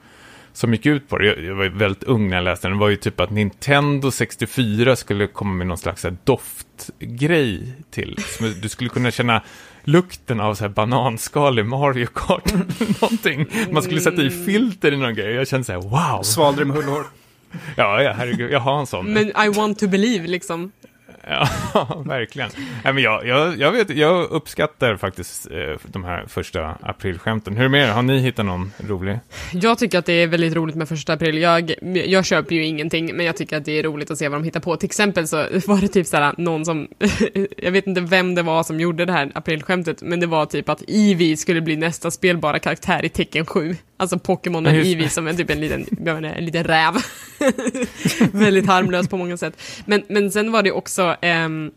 som 0.53 0.73
gick 0.73 0.87
ut 0.87 1.09
på 1.09 1.19
det. 1.19 1.27
Jag, 1.27 1.45
jag 1.45 1.55
var 1.55 1.67
väldigt 1.67 2.03
ung 2.05 2.29
när 2.29 2.37
jag 2.37 2.45
läste 2.45 2.69
den. 2.69 2.77
Det 2.77 2.81
var 2.81 2.89
ju 2.89 2.97
typ 2.97 3.21
att 3.21 3.31
Nintendo 3.31 4.11
64 4.11 4.97
skulle 4.97 5.27
komma 5.27 5.55
med 5.55 5.67
någon 5.67 5.79
slags 5.79 6.05
här 6.05 6.17
doftgrej 6.25 7.73
till. 7.91 8.17
Som 8.39 8.55
du 8.63 8.69
skulle 8.69 8.91
kunna 8.91 9.11
känna 9.11 9.43
lukten 9.85 10.41
av 10.41 10.55
så 10.55 10.65
här 10.65 10.69
bananskal 10.69 11.59
i 11.59 11.63
Mario 11.63 12.07
Kart. 12.07 12.53
Någonting. 13.01 13.47
Man 13.71 13.83
skulle 13.83 14.01
sätta 14.01 14.23
i 14.23 14.31
filter 14.31 14.93
i 14.93 14.97
någon 14.97 15.15
grej. 15.15 15.35
Jag 15.35 15.49
kände 15.49 15.65
så 15.65 15.73
här, 15.73 15.81
wow. 15.81 16.23
Svalde 16.23 16.65
med 16.65 16.77
hullhår. 16.77 17.05
Ja, 17.77 18.03
ja, 18.03 18.13
herregud. 18.13 18.51
Jag 18.53 18.61
har 18.61 18.81
en 18.81 18.87
sån. 18.87 19.13
Men 19.13 19.29
I 19.29 19.49
want 19.57 19.79
to 19.79 19.89
believe 19.89 20.27
liksom. 20.27 20.73
Ja, 21.31 22.03
verkligen. 22.07 22.51
Nej, 22.85 22.93
men 22.93 23.03
jag, 23.03 23.27
jag, 23.27 23.59
jag, 23.59 23.73
vet, 23.73 23.90
jag 23.90 24.31
uppskattar 24.31 24.97
faktiskt 24.97 25.51
eh, 25.51 25.77
de 25.87 26.05
här 26.05 26.25
första 26.29 26.77
aprilskämten. 26.83 27.57
Hur 27.57 27.61
är 27.61 27.62
det 27.62 27.69
med 27.69 27.88
er? 27.88 27.93
Har 27.93 28.03
ni 28.03 28.19
hittat 28.19 28.47
någon 28.47 28.73
rolig? 28.79 29.19
Jag 29.53 29.79
tycker 29.79 29.99
att 29.99 30.07
det 30.07 30.12
är 30.12 30.27
väldigt 30.27 30.55
roligt 30.55 30.77
med 30.77 30.88
första 30.88 31.12
april. 31.12 31.38
Jag, 31.38 31.75
jag 32.07 32.25
köper 32.25 32.55
ju 32.55 32.64
ingenting, 32.64 33.16
men 33.16 33.27
jag 33.27 33.37
tycker 33.37 33.57
att 33.57 33.64
det 33.64 33.79
är 33.79 33.83
roligt 33.83 34.11
att 34.11 34.19
se 34.19 34.29
vad 34.29 34.40
de 34.40 34.45
hittar 34.45 34.61
på. 34.61 34.77
Till 34.77 34.87
exempel 34.87 35.29
så 35.29 35.37
var 35.66 35.81
det 35.81 35.88
typ 35.88 36.07
såhär 36.07 36.35
någon 36.38 36.64
som, 36.64 36.88
jag 37.57 37.73
vet 37.73 37.87
inte 37.87 38.01
vem 38.01 38.35
det 38.35 38.43
var 38.43 38.62
som 38.62 38.81
gjorde 38.81 39.05
det 39.05 39.12
här 39.12 39.31
aprilskämtet, 39.35 40.03
men 40.03 40.21
det 40.21 40.27
var 40.27 40.47
typ 40.47 40.69
att 40.69 40.83
Eevee 40.88 41.37
skulle 41.37 41.61
bli 41.61 41.77
nästa 41.77 42.11
spelbara 42.11 42.59
karaktär 42.59 43.05
i 43.05 43.09
Tecken 43.09 43.47
7. 43.47 43.77
Alltså 43.97 44.19
Pokémonen 44.19 44.75
Ja, 44.75 44.79
just 44.79 44.87
det. 44.87 44.93
Eevee 44.93 45.09
som 45.09 45.27
är 45.27 45.35
typ 45.35 45.51
en 45.51 45.61
liten, 45.61 45.87
menar, 45.90 46.23
en 46.29 46.45
liten 46.45 46.64
räv. 46.64 46.95
väldigt 48.33 48.66
harmlös 48.66 49.09
på 49.09 49.16
många 49.16 49.37
sätt. 49.37 49.62
Men, 49.85 50.03
men 50.09 50.31
sen 50.31 50.53
var 50.53 50.62
det 50.62 50.73
också 50.73 51.16
Ehm, 51.20 51.70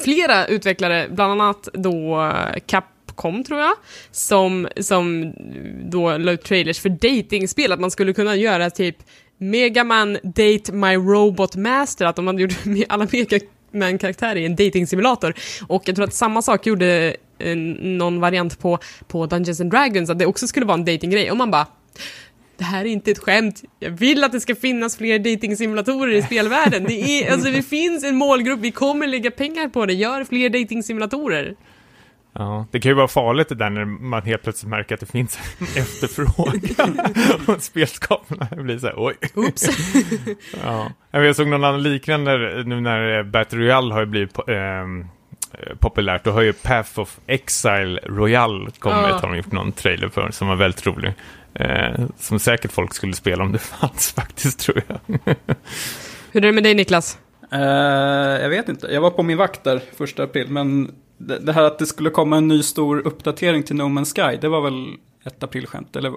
flera 0.00 0.46
utvecklare, 0.46 1.08
bland 1.10 1.32
annat 1.40 1.68
då 1.72 2.20
eh, 2.22 2.60
Capcom 2.66 3.44
tror 3.44 3.60
jag, 3.60 3.72
som, 4.10 4.68
som 4.80 5.32
då 5.90 6.18
la 6.18 6.32
ut 6.32 6.44
trailers 6.44 6.80
för 6.80 6.88
datingspel, 6.88 7.72
att 7.72 7.80
man 7.80 7.90
skulle 7.90 8.12
kunna 8.12 8.36
göra 8.36 8.70
typ 8.70 8.96
Megaman 9.38 10.18
Date 10.22 10.72
My 10.72 10.94
Robot 10.94 11.56
Master, 11.56 12.06
att 12.06 12.16
de 12.16 12.26
hade 12.26 12.42
gjort 12.42 12.64
med 12.64 12.84
alla 12.88 13.06
Megaman-karaktärer 13.12 14.36
i 14.36 14.44
en 14.44 14.56
datingsimulator. 14.56 15.34
Och 15.68 15.82
jag 15.86 15.96
tror 15.96 16.04
att 16.04 16.14
samma 16.14 16.42
sak 16.42 16.66
gjorde 16.66 17.16
eh, 17.38 17.56
någon 17.56 18.20
variant 18.20 18.58
på, 18.58 18.78
på 19.08 19.26
Dungeons 19.26 19.60
and 19.60 19.70
Dragons, 19.70 20.10
att 20.10 20.18
det 20.18 20.26
också 20.26 20.46
skulle 20.46 20.66
vara 20.66 20.78
en 20.78 20.84
datinggrej. 20.84 21.30
Och 21.30 21.36
man 21.36 21.50
bara, 21.50 21.66
det 22.60 22.64
här 22.66 22.80
är 22.84 22.88
inte 22.88 23.10
ett 23.10 23.18
skämt. 23.18 23.62
Jag 23.78 23.90
vill 23.90 24.24
att 24.24 24.32
det 24.32 24.40
ska 24.40 24.54
finnas 24.54 24.96
fler 24.96 25.18
datingsimulatorer 25.18 26.12
i 26.12 26.22
spelvärlden. 26.22 26.84
Det, 26.84 26.92
är, 26.92 27.32
alltså, 27.32 27.50
det 27.50 27.62
finns 27.62 28.04
en 28.04 28.16
målgrupp, 28.16 28.60
vi 28.60 28.70
kommer 28.70 29.06
lägga 29.06 29.30
pengar 29.30 29.68
på 29.68 29.86
det. 29.86 29.92
Gör 29.92 30.24
fler 30.24 30.48
datingsimulatorer. 30.48 31.54
Ja, 32.32 32.66
det 32.70 32.80
kan 32.80 32.90
ju 32.90 32.94
vara 32.94 33.08
farligt 33.08 33.48
det 33.48 33.54
där 33.54 33.70
när 33.70 33.84
man 33.84 34.22
helt 34.22 34.42
plötsligt 34.42 34.70
märker 34.70 34.94
att 34.94 35.00
det 35.00 35.06
finns 35.06 35.38
en 35.58 35.66
efterfrågan. 35.82 37.00
och 37.56 37.62
spelskaparna 37.62 38.62
blir 38.62 38.78
så 38.78 38.86
här, 38.86 38.94
oj. 38.96 39.14
Oops. 39.34 39.68
Ja. 40.64 40.90
Jag 41.10 41.36
såg 41.36 41.48
någon 41.48 41.64
annan 41.64 41.82
liknande 41.82 42.62
nu 42.66 42.80
när 42.80 43.18
eh, 43.18 43.22
Battle 43.24 43.58
Royale 43.58 43.94
har 43.94 44.04
blivit 44.04 44.38
ehm, 44.48 45.00
eh, 45.52 45.76
populärt. 45.78 46.24
Då 46.24 46.30
har 46.30 46.42
ju 46.42 46.52
Path 46.52 47.00
of 47.00 47.18
Exile 47.26 48.00
Royale 48.06 48.70
kommit, 48.78 48.98
Ja. 49.08 49.18
har 49.22 49.28
de 49.28 49.36
gjort 49.36 49.52
någon 49.52 49.72
trailer 49.72 50.08
för, 50.08 50.30
som 50.30 50.48
var 50.48 50.56
väldigt 50.56 50.86
rolig. 50.86 51.12
Eh, 51.54 52.06
som 52.18 52.38
säkert 52.38 52.72
folk 52.72 52.94
skulle 52.94 53.14
spela 53.14 53.44
om 53.44 53.52
det 53.52 53.58
fanns 53.80 54.12
faktiskt, 54.12 54.58
tror 54.58 54.82
jag. 54.86 55.18
Hur 56.32 56.44
är 56.44 56.46
det 56.46 56.52
med 56.52 56.62
dig 56.62 56.74
Niklas? 56.74 57.18
Eh, 57.52 57.60
jag 58.42 58.48
vet 58.48 58.68
inte, 58.68 58.86
jag 58.86 59.00
var 59.00 59.10
på 59.10 59.22
min 59.22 59.38
vakt 59.38 59.64
där 59.64 59.82
första 59.96 60.22
april, 60.22 60.48
men 60.48 60.90
det, 61.18 61.38
det 61.38 61.52
här 61.52 61.62
att 61.62 61.78
det 61.78 61.86
skulle 61.86 62.10
komma 62.10 62.36
en 62.36 62.48
ny 62.48 62.62
stor 62.62 63.06
uppdatering 63.06 63.62
till 63.62 63.76
No 63.76 63.82
Man's 63.82 64.14
Sky, 64.14 64.38
det 64.40 64.48
var 64.48 64.60
väl 64.60 64.96
ett 65.24 65.42
aprilskämt, 65.42 65.96
eller? 65.96 66.12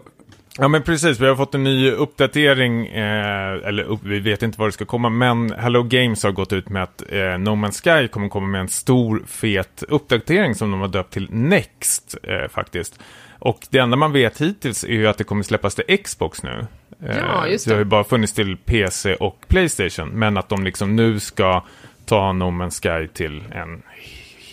Ja 0.59 0.67
men 0.67 0.83
precis, 0.83 1.19
vi 1.19 1.27
har 1.27 1.35
fått 1.35 1.55
en 1.55 1.63
ny 1.63 1.91
uppdatering, 1.91 2.87
eh, 2.87 3.67
eller 3.67 3.83
upp, 3.83 3.99
vi 4.03 4.19
vet 4.19 4.43
inte 4.43 4.59
vad 4.59 4.67
det 4.67 4.71
ska 4.71 4.85
komma, 4.85 5.09
men 5.09 5.51
Hello 5.51 5.83
Games 5.83 6.23
har 6.23 6.31
gått 6.31 6.53
ut 6.53 6.69
med 6.69 6.83
att 6.83 7.01
eh, 7.11 7.17
No 7.37 7.49
Man's 7.49 7.81
Sky 8.01 8.07
kommer 8.07 8.29
komma 8.29 8.47
med 8.47 8.61
en 8.61 8.67
stor 8.69 9.23
fet 9.27 9.83
uppdatering 9.87 10.55
som 10.55 10.71
de 10.71 10.79
har 10.81 10.87
döpt 10.87 11.13
till 11.13 11.27
Next 11.31 12.15
eh, 12.23 12.47
faktiskt. 12.51 12.99
Och 13.39 13.59
det 13.69 13.79
enda 13.79 13.97
man 13.97 14.11
vet 14.11 14.41
hittills 14.41 14.83
är 14.83 14.87
ju 14.87 15.07
att 15.07 15.17
det 15.17 15.23
kommer 15.23 15.43
släppas 15.43 15.75
till 15.75 15.97
Xbox 16.03 16.43
nu. 16.43 16.65
Eh, 17.05 17.17
Ja, 17.17 17.47
just 17.47 17.63
så 17.63 17.69
det 17.69 17.73
har 17.75 17.79
det. 17.79 17.83
ju 17.85 17.89
bara 17.89 18.03
funnits 18.03 18.33
till 18.33 18.57
PC 18.57 19.15
och 19.15 19.45
Playstation, 19.47 20.09
men 20.09 20.37
att 20.37 20.49
de 20.49 20.63
liksom 20.63 20.95
nu 20.95 21.19
ska 21.19 21.63
ta 22.05 22.33
No 22.33 22.43
Man's 22.43 22.81
Sky 23.01 23.07
till 23.07 23.43
en 23.51 23.81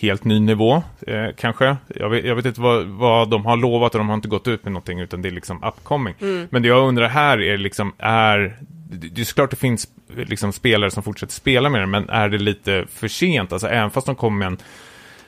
helt 0.01 0.23
ny 0.23 0.39
nivå, 0.39 0.83
eh, 1.07 1.27
kanske. 1.37 1.77
Jag 1.95 2.09
vet, 2.09 2.25
jag 2.25 2.35
vet 2.35 2.45
inte 2.45 2.61
vad, 2.61 2.85
vad 2.85 3.29
de 3.29 3.45
har 3.45 3.57
lovat 3.57 3.95
och 3.95 3.99
de 3.99 4.09
har 4.09 4.15
inte 4.15 4.27
gått 4.27 4.47
ut 4.47 4.63
med 4.63 4.73
någonting, 4.73 4.99
utan 4.99 5.21
det 5.21 5.29
är 5.29 5.31
liksom 5.31 5.63
upcoming. 5.63 6.15
Men 6.49 6.61
det 6.61 6.67
jag 6.67 6.87
undrar 6.87 7.07
här 7.07 7.41
är 7.41 7.57
liksom, 7.57 7.93
är... 7.97 8.57
Det 8.93 9.21
är 9.21 9.25
såklart 9.25 9.49
det 9.49 9.55
finns 9.55 9.87
liksom 10.17 10.53
spelare 10.53 10.91
som 10.91 11.03
fortsätter 11.03 11.33
spela 11.33 11.69
med 11.69 11.81
det, 11.81 11.87
men 11.87 12.09
är 12.09 12.29
det 12.29 12.37
lite 12.37 12.85
för 12.93 13.07
sent? 13.07 13.53
Alltså 13.53 13.67
även 13.67 13.89
fast 13.89 14.07
de 14.07 14.15
kommer 14.15 14.37
med 14.37 14.47
en, 14.47 14.57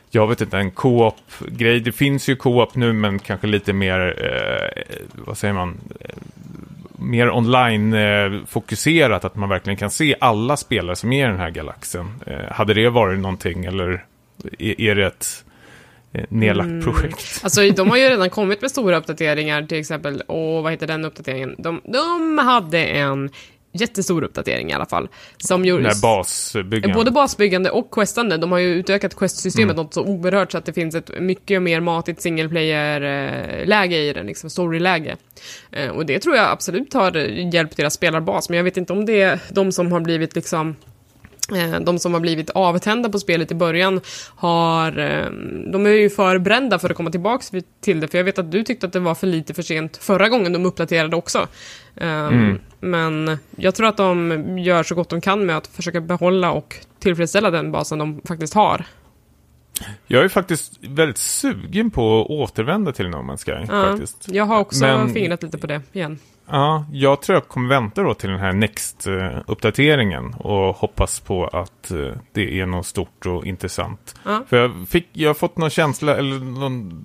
jag 0.09 0.27
vet 0.27 0.41
inte, 0.41 0.57
en 0.57 0.71
co-op-grej. 0.71 1.79
Det 1.79 1.91
finns 1.91 2.29
ju 2.29 2.36
co-op 2.36 2.75
nu, 2.75 2.93
men 2.93 3.19
kanske 3.19 3.47
lite 3.47 3.73
mer, 3.73 3.99
eh, 3.99 4.83
vad 5.13 5.38
säger 5.38 5.53
man, 5.53 5.77
eh, 5.99 6.15
mer 6.95 7.29
online-fokuserat, 7.31 9.25
att 9.25 9.36
man 9.36 9.49
verkligen 9.49 9.77
kan 9.77 9.89
se 9.89 10.15
alla 10.19 10.57
spelare 10.57 10.95
som 10.95 11.13
är 11.13 11.25
i 11.25 11.31
den 11.31 11.39
här 11.39 11.49
galaxen. 11.49 12.12
Eh, 12.25 12.51
hade 12.51 12.73
det 12.73 12.89
varit 12.89 13.19
någonting, 13.19 13.65
eller 13.65 14.05
är, 14.60 14.82
är 14.82 14.96
det 14.96 15.06
ett 15.06 15.46
eh, 16.13 16.24
nedlagt 16.30 16.84
projekt? 16.84 17.39
Alltså 17.43 17.69
de 17.69 17.89
har 17.89 17.98
ju 17.98 18.10
redan 18.10 18.30
kommit 18.30 18.62
med 18.62 18.72
stora 18.72 18.98
uppdateringar, 18.98 19.63
till 19.63 19.80
exempel, 19.80 20.22
och 20.22 20.63
vad 20.63 20.72
heter 20.72 20.88
den 20.88 21.06
uppdateringen? 21.06 21.56
De, 21.58 21.82
de 21.84 22.38
hade 22.38 22.86
en 22.86 23.30
jättestor 23.76 24.24
uppdatering 24.24 24.69
i 24.69 24.74
alla 24.74 24.86
fall. 24.86 25.08
Som 25.38 25.65
gjorde... 25.65 25.84
här 25.88 26.02
basbyggen? 26.02 26.91
Både 26.93 27.12
basbyggande 27.12 27.69
och 27.69 27.91
questande. 27.91 28.38
De 28.38 28.52
har 28.52 28.60
ju 28.60 28.67
utökat 28.67 29.15
questsystemet 29.15 29.74
Mm. 29.74 29.84
något 29.86 29.93
så 29.93 30.04
oerhört 30.04 30.52
så 30.52 30.58
att 30.58 30.65
det 30.65 30.74
finns 30.74 30.96
ett 30.96 31.19
mycket 31.19 31.62
mer 31.62 31.80
matigt 31.80 32.22
single 32.22 32.50
player-läge 32.50 33.98
i 33.98 34.13
den, 34.13 34.26
liksom 34.26 34.50
storyläge. 34.50 35.17
Eh, 35.72 35.89
Och 35.89 36.06
det 36.06 36.19
tror 36.19 36.36
jag 36.36 36.50
absolut 36.50 36.93
har 36.93 37.17
hjälpt 37.54 37.78
deras 37.78 37.93
spelarbas, 37.93 38.50
men 38.50 38.58
jag 38.58 38.63
vet 38.63 38.78
inte 38.78 38.93
om 38.93 39.06
det 39.06 39.22
är 39.22 39.39
de 39.50 39.72
som 39.72 39.91
har 39.91 40.00
blivit 40.00 40.36
liksom 40.36 40.76
de 41.82 41.99
som 41.99 42.13
har 42.13 42.19
blivit 42.21 42.49
avtända 42.49 43.10
på 43.10 43.19
spelet 43.19 43.51
i 43.51 43.56
början 43.56 44.01
har... 44.36 44.97
eh, 44.99 45.25
De 45.71 45.86
är 45.86 45.89
ju 45.89 46.10
för 46.10 46.38
brända 46.39 46.79
för 46.79 46.89
att 46.89 46.95
komma 46.97 47.12
tillbaka 47.12 47.43
till 47.82 47.99
det, 47.99 48.08
för 48.08 48.17
jag 48.17 48.25
vet 48.25 48.39
att 48.39 48.51
du 48.51 48.63
tyckte 48.63 48.86
att 48.86 48.93
det 48.93 48.99
var 48.99 49.15
för 49.15 49.27
lite 49.27 49.53
för 49.53 49.62
sent 49.62 49.97
förra 49.97 50.29
gången 50.29 50.53
de 50.53 50.65
uppdaterade 50.65 51.15
också. 51.15 51.47
Um, 51.95 52.60
Men 52.79 53.38
jag 53.56 53.75
tror 53.75 53.88
att 53.88 53.97
de 53.97 54.58
gör 54.60 54.84
så 54.84 54.95
gott 54.95 55.10
de 55.10 55.21
kan 55.21 55.45
med 55.45 55.58
att 55.58 55.67
försöka 55.67 56.01
behålla 56.01 56.51
och 56.51 56.75
tillfredsställa 56.99 57.51
den 57.51 57.71
basen 57.71 57.99
de 57.99 58.21
faktiskt 58.27 58.53
har. 58.53 58.86
Jag 60.08 60.23
är 60.23 60.29
faktiskt 60.29 60.73
väldigt 60.82 61.17
sugen 61.17 61.91
på 61.91 62.21
att 62.21 62.29
återvända 62.29 62.91
till 62.91 63.10
No 63.10 63.15
Man's 63.15 63.45
Sky, 63.45 63.65
Ja, 63.71 63.84
faktiskt. 63.84 64.27
jag 64.32 64.45
har 64.45 64.60
också 64.60 64.86
Men- 64.86 65.10
fingrat 65.13 65.43
lite 65.43 65.58
på 65.58 65.67
det 65.67 65.82
igen. 65.93 66.19
Ja, 66.49 66.86
jag 66.91 67.21
tror 67.21 67.34
jag 67.36 67.47
kommer 67.47 67.69
vänta 67.69 68.03
då 68.03 68.13
till 68.13 68.29
den 68.29 68.39
här 68.39 68.51
Next-uppdateringen 68.53 70.34
och 70.36 70.75
hoppas 70.75 71.19
på 71.19 71.47
att 71.47 71.91
eh, 71.91 72.08
det 72.32 72.60
är 72.60 72.65
något 72.65 72.86
stort 72.86 73.25
och 73.25 73.45
intressant. 73.45 74.15
Ja. 74.25 74.43
För 74.49 74.58
jag, 74.58 74.71
fick, 74.89 75.08
jag 75.13 75.29
har 75.29 75.34
fått 75.34 75.58
någon 75.58 75.69
känsla, 75.69 76.15
eller 76.17 76.39
någon 76.39 77.03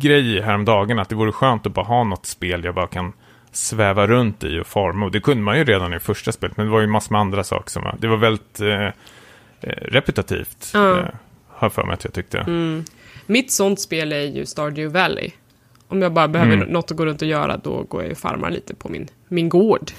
grej 0.00 0.40
häromdagen 0.40 0.98
att 0.98 1.08
det 1.08 1.14
vore 1.14 1.32
skönt 1.32 1.66
att 1.66 1.74
bara 1.74 1.86
ha 1.86 2.04
något 2.04 2.26
spel 2.26 2.64
jag 2.64 2.74
bara 2.74 2.86
kan 2.86 3.12
sväva 3.52 4.06
runt 4.06 4.44
i 4.44 4.58
och 4.60 4.66
farma. 4.66 5.06
Och 5.06 5.12
det 5.12 5.20
kunde 5.20 5.42
man 5.42 5.58
ju 5.58 5.64
redan 5.64 5.94
i 5.94 5.98
första 5.98 6.32
spelet, 6.32 6.56
men 6.56 6.66
det 6.66 6.72
var 6.72 6.80
ju 6.80 6.86
massor 6.86 7.12
med 7.12 7.20
andra 7.20 7.44
saker 7.44 7.70
som 7.70 7.82
var... 7.82 7.96
Det 7.98 8.08
var 8.08 8.16
väldigt 8.16 8.60
eh, 8.60 8.68
eh, 8.80 8.92
repetitivt, 9.82 10.70
Ja. 10.74 10.98
eh, 10.98 11.04
har 11.48 11.70
för 11.70 11.84
mig 11.84 11.94
att 11.94 12.04
jag 12.04 12.12
tyckte. 12.14 12.44
Mitt 13.26 13.52
sånt 13.52 13.80
spel 13.80 14.12
är 14.12 14.20
ju 14.22 14.46
Stardew 14.46 15.00
Valley. 15.00 15.30
Om 15.90 16.02
jag 16.02 16.12
bara 16.12 16.28
behöver 16.28 16.52
Mm. 16.54 16.68
något 16.68 16.90
att 16.90 16.96
gå 16.96 17.06
runt 17.06 17.22
och 17.22 17.28
göra, 17.28 17.56
då 17.56 17.82
går 17.82 18.02
jag 18.02 18.12
och 18.12 18.18
farmar 18.18 18.50
lite 18.50 18.74
på 18.74 18.88
min, 18.88 19.08
min 19.28 19.48
gård. 19.48 19.90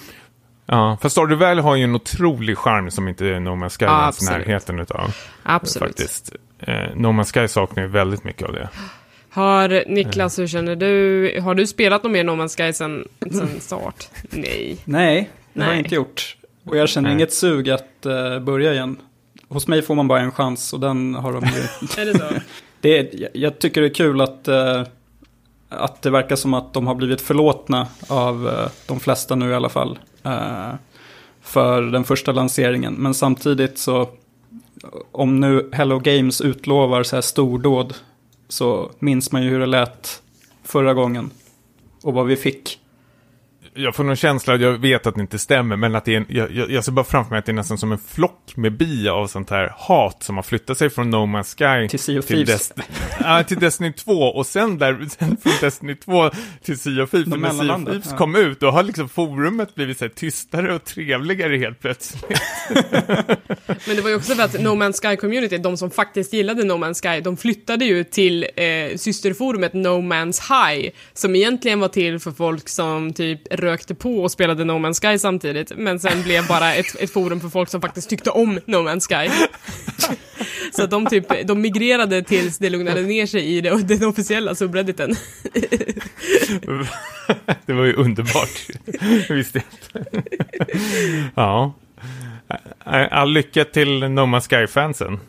Ja, 0.65 0.97
för 1.01 1.09
Stardew 1.09 1.45
Valley 1.45 1.63
har 1.63 1.75
ju 1.75 1.83
en 1.83 1.95
otrolig 1.95 2.57
charm 2.57 2.91
som 2.91 3.07
inte 3.07 3.23
No 3.39 3.49
Man's 3.49 3.77
Sky 3.79 3.85
ens 3.85 4.07
Absolut. 4.07 4.47
närheten 4.47 4.79
utav. 4.79 5.15
Absolut. 5.43 5.89
Faktiskt. 5.89 6.33
Eh, 6.59 6.73
no 6.95 7.07
Man's 7.07 7.33
Sky 7.41 7.47
saknar 7.47 7.83
ju 7.83 7.89
väldigt 7.89 8.23
mycket 8.23 8.47
av 8.47 8.53
det. 8.53 8.69
Har 9.29 9.83
Niklas, 9.87 10.39
hur 10.39 10.47
känner 10.47 10.75
du? 10.75 11.39
Har 11.43 11.55
du 11.55 11.67
spelat 11.67 12.03
något 12.03 12.11
mer 12.11 12.23
No 12.23 12.31
Man's 12.31 12.57
Sky 12.67 12.73
sen, 12.73 13.07
sen 13.31 13.59
start? 13.59 14.09
Nej. 14.29 14.77
Nej, 14.85 15.29
det 15.53 15.59
har 15.61 15.67
Nej. 15.67 15.75
jag 15.77 15.85
inte 15.85 15.95
gjort. 15.95 16.37
Och 16.65 16.77
jag 16.77 16.89
känner 16.89 17.09
Nej. 17.09 17.15
inget 17.15 17.33
sug 17.33 17.69
att 17.69 18.05
eh, 18.05 18.39
börja 18.39 18.73
igen. 18.73 18.97
hos 19.49 19.67
mig 19.67 19.81
får 19.81 19.95
man 19.95 20.07
bara 20.07 20.19
en 20.19 20.31
chans 20.31 20.73
och 20.73 20.79
den 20.79 21.15
har 21.15 21.33
de 21.33 21.43
ju... 21.45 21.61
Är 22.01 22.05
det 22.05 22.17
så? 22.19 22.25
det 22.81 22.97
är, 22.97 23.29
jag 23.33 23.59
tycker 23.59 23.81
det 23.81 23.87
är 23.87 23.93
kul 23.93 24.21
att, 24.21 24.47
eh, 24.47 24.83
att 25.71 26.01
det 26.01 26.09
verkar 26.09 26.35
som 26.35 26.53
att 26.53 26.73
de 26.73 26.87
har 26.87 26.95
blivit 26.95 27.21
förlåtna 27.21 27.87
av 28.07 28.47
eh, 28.47 28.69
de 28.87 28.99
flesta 28.99 29.35
nu 29.35 29.49
i 29.49 29.53
alla 29.53 29.69
fall. 29.69 29.99
Eh, 30.23 30.73
för 31.41 31.81
den 31.81 32.03
första 32.03 32.31
lanseringen. 32.31 32.93
Men 32.93 33.13
samtidigt 33.13 33.77
så, 33.77 34.09
om 35.11 35.39
nu 35.39 35.69
Hello 35.73 35.99
Games 35.99 36.41
utlovar 36.41 37.03
så 37.03 37.15
här 37.15 37.21
stordåd, 37.21 37.93
så 38.47 38.91
minns 38.99 39.31
man 39.31 39.43
ju 39.43 39.49
hur 39.49 39.59
det 39.59 39.65
lät 39.65 40.21
förra 40.63 40.93
gången. 40.93 41.31
Och 42.03 42.13
vad 42.13 42.25
vi 42.25 42.35
fick. 42.35 42.79
Jag 43.73 43.95
får 43.95 44.03
någon 44.03 44.15
känsla, 44.15 44.55
jag 44.55 44.77
vet 44.77 45.07
att 45.07 45.15
det 45.15 45.21
inte 45.21 45.39
stämmer, 45.39 45.75
men 45.75 45.95
att 45.95 46.05
det 46.05 46.13
är 46.13 46.17
en, 46.17 46.25
jag, 46.29 46.71
jag, 46.71 46.85
ser 46.85 46.91
bara 46.91 47.05
framför 47.05 47.29
mig 47.29 47.39
att 47.39 47.45
det 47.45 47.51
är 47.51 47.53
nästan 47.53 47.77
som 47.77 47.91
en 47.91 47.97
flock 47.97 48.53
med 48.55 48.77
bi 48.77 49.09
av 49.09 49.27
sånt 49.27 49.49
här 49.49 49.73
hat 49.77 50.23
som 50.23 50.35
har 50.35 50.43
flyttat 50.43 50.77
sig 50.77 50.89
från 50.89 51.09
No 51.09 51.15
Man's 51.15 51.55
Sky 51.57 51.89
Till 51.89 51.99
Sea 51.99 52.19
of 52.19 52.25
till. 52.25 52.45
Dest- 52.45 52.81
ja, 53.19 53.43
till 53.43 53.59
Destiny 53.59 53.93
2 53.93 54.11
och 54.13 54.45
sen, 54.45 54.77
där, 54.77 55.07
sen 55.19 55.37
från 55.37 55.53
Destiny 55.61 55.95
2 55.95 56.29
till 56.63 56.79
Sea 56.79 57.03
of 57.03 57.11
Thieves. 57.11 57.27
När 57.27 57.49
Sea 57.49 57.75
of 57.75 57.85
Thieves 57.85 58.07
ja. 58.11 58.17
kom 58.17 58.35
ut, 58.35 58.59
då 58.59 58.71
har 58.71 58.83
liksom 58.83 59.09
forumet 59.09 59.75
blivit 59.75 59.97
så 59.97 60.05
här 60.05 60.09
tystare 60.09 60.75
och 60.75 60.83
trevligare 60.83 61.57
helt 61.57 61.79
plötsligt. 61.79 62.41
Men 63.87 63.95
det 63.95 64.01
var 64.01 64.09
ju 64.09 64.15
också 64.15 64.35
för 64.35 64.43
att 64.43 64.61
No 64.61 64.69
Man's 64.69 65.01
Sky-community, 65.01 65.57
de 65.57 65.77
som 65.77 65.91
faktiskt 65.91 66.33
gillade 66.33 66.63
No 66.63 66.73
Man's 66.73 67.01
Sky, 67.01 67.21
de 67.21 67.37
flyttade 67.37 67.85
ju 67.85 68.03
till 68.03 68.47
eh, 68.55 68.97
systerforumet 68.97 69.73
No 69.73 70.01
Man's 70.01 70.41
High, 70.49 70.89
som 71.13 71.35
egentligen 71.35 71.79
var 71.79 71.87
till 71.87 72.19
för 72.19 72.31
folk 72.31 72.69
som 72.69 73.13
typ 73.13 73.41
rökte 73.71 73.95
på 73.95 74.23
och 74.23 74.31
spelade 74.31 74.63
No 74.65 74.71
Man's 74.71 75.11
Sky 75.11 75.19
samtidigt, 75.19 75.71
men 75.77 75.99
sen 75.99 76.23
blev 76.23 76.47
bara 76.47 76.73
ett, 76.73 76.95
ett 76.99 77.13
forum 77.13 77.39
för 77.39 77.49
folk 77.49 77.69
som 77.69 77.81
faktiskt 77.81 78.09
tyckte 78.09 78.29
om 78.29 78.59
No 78.65 78.75
Man's 78.75 79.07
Sky. 79.07 79.31
Så 80.71 80.85
de 80.85 81.05
typ, 81.05 81.47
de 81.47 81.61
migrerade 81.61 82.21
tills 82.23 82.57
det 82.57 82.69
lugnade 82.69 83.01
ner 83.01 83.25
sig 83.25 83.57
i 83.57 83.61
det, 83.61 83.83
den 83.83 84.03
officiella 84.03 84.55
subredditen. 84.55 85.15
det 87.65 87.73
var 87.73 87.85
ju 87.85 87.93
underbart. 87.93 88.67
Visst 89.29 89.55
inte. 89.55 90.21
ja. 91.35 91.73
All 93.11 93.31
lycka 93.31 93.65
till 93.65 93.99
No 93.99 94.21
Man's 94.21 94.47
Sky-fansen. 94.49 95.19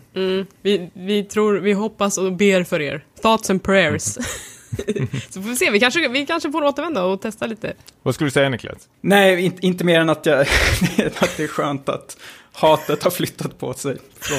Vi, 0.62 0.90
vi 0.94 1.24
tror, 1.24 1.55
vi 1.55 1.72
hoppas 1.72 2.18
och 2.18 2.33
ber 2.33 2.64
för 2.64 2.81
er. 2.81 3.05
Thoughts 3.22 3.50
and 3.50 3.62
prayers. 3.62 4.18
Så 5.30 5.42
får 5.42 5.48
vi 5.48 5.56
se, 5.56 5.70
vi 5.70 5.80
kanske, 5.80 6.08
vi 6.08 6.26
kanske 6.26 6.52
får 6.52 6.62
återvända 6.62 7.04
och 7.04 7.20
testa 7.20 7.46
lite. 7.46 7.72
Vad 8.02 8.14
skulle 8.14 8.26
du 8.26 8.32
säga 8.32 8.48
Niklas? 8.48 8.88
Nej, 9.00 9.44
inte, 9.44 9.66
inte 9.66 9.85
mer 9.85 10.00
än 10.00 10.11
att, 10.11 10.26
jag, 10.26 10.40
att 11.18 11.37
det 11.37 11.42
är 11.42 11.48
skönt 11.48 11.88
att 11.88 12.16
hatet 12.52 13.02
har 13.02 13.11
flyttat 13.11 13.58
på 13.58 13.74
sig 13.74 13.96
från... 14.20 14.38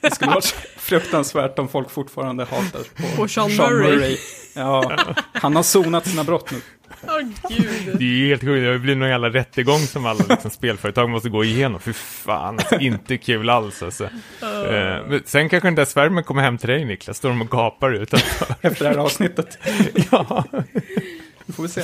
Det 0.00 0.14
skulle 0.14 0.30
vara 0.30 0.44
fruktansvärt 0.76 1.58
om 1.58 1.68
folk 1.68 1.90
fortfarande 1.90 2.44
hatar 2.44 2.80
på, 2.96 3.16
På 3.16 3.28
Sean 3.28 3.56
Murray. 3.56 4.16
Ja, 4.54 4.98
han 5.32 5.56
har 5.56 5.62
sonat 5.62 6.08
sina 6.08 6.24
brott 6.24 6.50
nu. 6.50 6.60
Gud. 7.48 7.98
Det 7.98 8.04
är 8.04 8.26
helt 8.26 8.42
sjukt, 8.42 8.64
det 8.64 8.78
blir 8.78 8.96
någon 8.96 9.08
jävla 9.08 9.30
rättegång 9.30 9.78
som 9.78 10.06
alla 10.06 10.24
liksom, 10.28 10.50
spelföretag 10.50 11.10
måste 11.10 11.28
gå 11.28 11.44
igenom. 11.44 11.80
Fy 11.80 11.92
fan, 11.92 12.58
alltså, 12.58 12.78
inte 12.78 13.16
kul 13.18 13.50
alls 13.50 13.82
alltså. 13.82 14.04
Eh, 14.04 14.10
men 15.08 15.22
sen 15.24 15.48
kanske 15.48 15.66
den 15.66 15.74
där 15.74 15.84
svärmen 15.84 16.24
kommer 16.24 16.42
hem 16.42 16.58
till 16.58 16.68
dig 16.68 16.84
Niklas, 16.84 17.16
står 17.16 17.28
de 17.28 17.40
och 17.40 17.50
gapar 17.50 17.92
utanför. 17.92 18.54
Efter 18.68 18.84
det 18.84 18.90
här 18.90 18.98
avsnittet. 18.98 19.58
ja. 20.10 20.44
Nu 21.46 21.52
får 21.52 21.62
vi 21.62 21.68
se. 21.68 21.82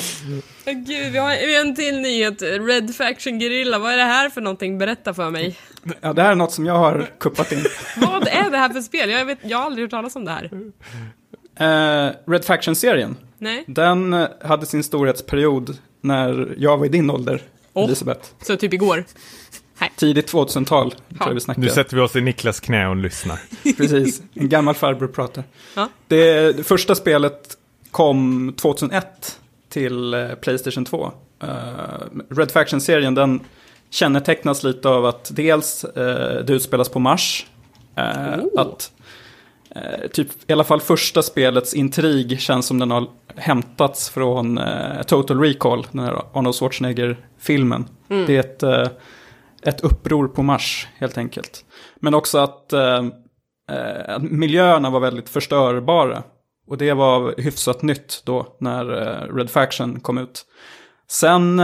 Åh 0.67 0.73
gud, 0.73 1.13
vi 1.13 1.19
har, 1.19 1.47
vi 1.47 1.55
har 1.55 1.61
en 1.61 1.75
till 1.75 2.01
nyhet. 2.01 2.43
Red 2.43 2.95
Faction 2.95 3.39
Guerrilla, 3.39 3.79
vad 3.79 3.93
är 3.93 3.97
det 3.97 4.03
här 4.03 4.31
för 4.31 4.41
någonting? 4.41 4.79
Berätta 4.79 5.15
för 5.15 5.31
mig. 5.31 5.57
Ja, 6.01 6.13
det 6.13 6.23
här 6.23 6.31
är 6.31 6.35
något 6.35 6.53
som 6.53 6.67
jag 6.67 6.79
har 6.79 7.07
kuppat 7.19 7.53
in. 7.53 7.65
Vad 7.97 8.29
är 8.29 8.51
det 8.51 8.57
här 8.59 8.69
för 8.69 8.81
spel? 8.81 9.11
Jag, 9.11 9.25
vet, 9.25 9.39
jag 9.43 9.59
har 9.59 9.65
aldrig 9.65 9.85
hört 9.85 9.91
talas 9.91 10.17
om 10.17 10.25
det 10.25 10.31
här. 10.31 10.51
Eh, 11.57 12.13
Red 12.27 12.45
Faction-serien, 12.45 13.17
Nej? 13.43 13.65
den 13.67 14.13
eh, 14.13 14.29
hade 14.45 14.67
sin 14.67 14.83
storhetsperiod 14.85 15.79
när 16.01 16.55
jag 16.59 16.79
var 16.79 16.87
i 16.87 16.89
din 16.89 17.11
ålder, 17.11 17.43
Åh. 17.73 17.85
Elisabeth. 17.85 18.29
Så 18.43 18.57
typ 18.57 18.73
igår? 18.73 19.05
Tidigt 19.97 20.33
2000-tal, 20.33 20.91
tror 20.91 21.01
jag 21.19 21.35
vi 21.35 21.41
snackar. 21.41 21.63
Nu 21.63 21.69
sätter 21.69 21.97
vi 21.97 22.03
oss 22.03 22.17
i 22.17 22.21
Niklas 22.21 22.61
knä 22.61 22.89
och 22.89 22.97
lyssnar. 22.97 23.39
Precis, 23.77 24.23
en 24.35 24.49
gammal 24.49 24.75
farbror 24.75 25.09
pratar. 25.09 25.45
Ja. 25.75 25.89
Det, 26.09 26.53
det 26.57 26.65
första 26.65 26.95
spelet 26.95 27.57
kom 27.91 28.53
2001 28.57 29.39
till 29.69 30.15
eh, 30.15 30.29
Playstation 30.35 30.85
2. 30.85 31.13
Eh, 31.43 31.49
Red 32.31 32.51
Faction-serien 32.51 33.15
den 33.15 33.41
kännetecknas 33.91 34.63
lite 34.63 34.89
av 34.89 35.07
att 35.07 35.31
dels 35.35 35.85
eh, 35.85 36.45
det 36.45 36.53
utspelas 36.53 36.89
på 36.89 36.99
Mars. 36.99 37.47
eh, 37.97 38.05
Oh. 38.39 38.61
Att 38.61 38.93
eh, 39.75 40.09
typ 40.13 40.29
i 40.47 40.53
alla 40.53 40.65
fall 40.65 40.81
första 40.81 41.23
spelets 41.23 41.75
intrig 41.75 42.41
känns 42.41 42.67
som 42.67 42.79
den 42.79 42.91
har 42.91 43.07
hämtats 43.37 44.11
från 44.11 44.59
eh, 44.59 45.03
Total 45.03 45.41
Recall, 45.41 45.87
den 45.91 46.01
här 46.01 46.23
Arnold 46.33 46.55
Schwarzenegger-filmen. 46.55 47.85
Det 48.27 48.37
är 48.37 48.41
ett, 48.41 48.63
eh, 48.63 48.89
ett 49.63 49.81
uppror 49.81 50.29
på 50.29 50.43
Mars 50.43 50.89
helt 50.95 51.19
enkelt. 51.19 51.65
Men 52.01 52.15
också 52.15 52.39
att 52.39 52.73
eh, 52.73 53.05
eh, 53.71 54.15
att 54.15 54.23
miljöerna 54.23 54.91
var 54.91 55.01
väldigt 55.01 55.29
förstörbara. 55.29 56.23
Och 56.67 56.79
det 56.79 56.93
var 56.93 57.35
hyfsat 57.41 57.83
nytt 57.83 58.23
då 58.25 58.57
när 58.61 58.85
Red 59.37 59.51
Faction 59.51 60.01
kom 60.01 60.19
ut. 60.19 60.47
Sen 61.11 61.59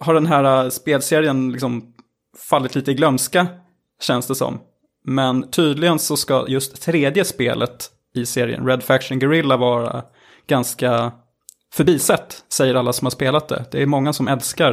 har 0.00 0.14
den 0.14 0.26
här 0.26 0.70
spelserien 0.70 1.52
liksom 1.52 1.94
fallit 2.50 2.74
lite 2.74 2.90
i 2.90 2.94
glömska, 2.94 3.46
känns 4.02 4.26
det 4.26 4.34
som. 4.34 4.58
Men 5.08 5.50
tydligen 5.50 5.98
så 5.98 6.16
ska 6.16 6.44
just 6.48 6.82
tredje 6.82 7.24
spelet 7.24 7.90
i 8.14 8.26
serien, 8.26 8.66
Red 8.66 8.82
Faction 8.82 9.18
Guerrilla, 9.18 9.56
vara 9.56 10.04
ganska 10.46 11.12
förbisett, 11.74 12.44
säger 12.52 12.74
alla 12.74 12.92
som 12.92 13.06
har 13.06 13.10
spelat 13.10 13.48
det. 13.48 13.64
Det 13.70 13.82
är 13.82 13.86
många 13.86 14.12
som 14.12 14.28
älskar 14.28 14.72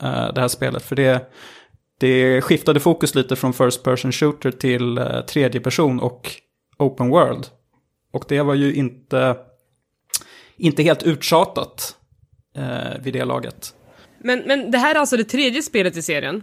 eh, 0.00 0.32
det 0.34 0.40
här 0.40 0.48
spelet, 0.48 0.82
för 0.82 0.96
det, 0.96 1.32
det 2.00 2.40
skiftade 2.40 2.80
fokus 2.80 3.14
lite 3.14 3.36
från 3.36 3.52
First 3.52 3.82
Person 3.82 4.12
Shooter 4.12 4.50
till 4.50 4.98
eh, 4.98 5.20
tredje 5.20 5.60
person 5.60 6.00
och 6.00 6.30
Open 6.78 7.08
World. 7.08 7.46
Och 8.12 8.24
det 8.28 8.42
var 8.42 8.54
ju 8.54 8.74
inte, 8.74 9.36
inte 10.56 10.82
helt 10.82 11.02
uttjatat 11.02 11.96
eh, 12.56 13.00
vid 13.02 13.12
det 13.12 13.24
laget. 13.24 13.74
Men, 14.18 14.38
men 14.46 14.70
det 14.70 14.78
här 14.78 14.94
är 14.94 14.98
alltså 14.98 15.16
det 15.16 15.24
tredje 15.24 15.62
spelet 15.62 15.96
i 15.96 16.02
serien? 16.02 16.42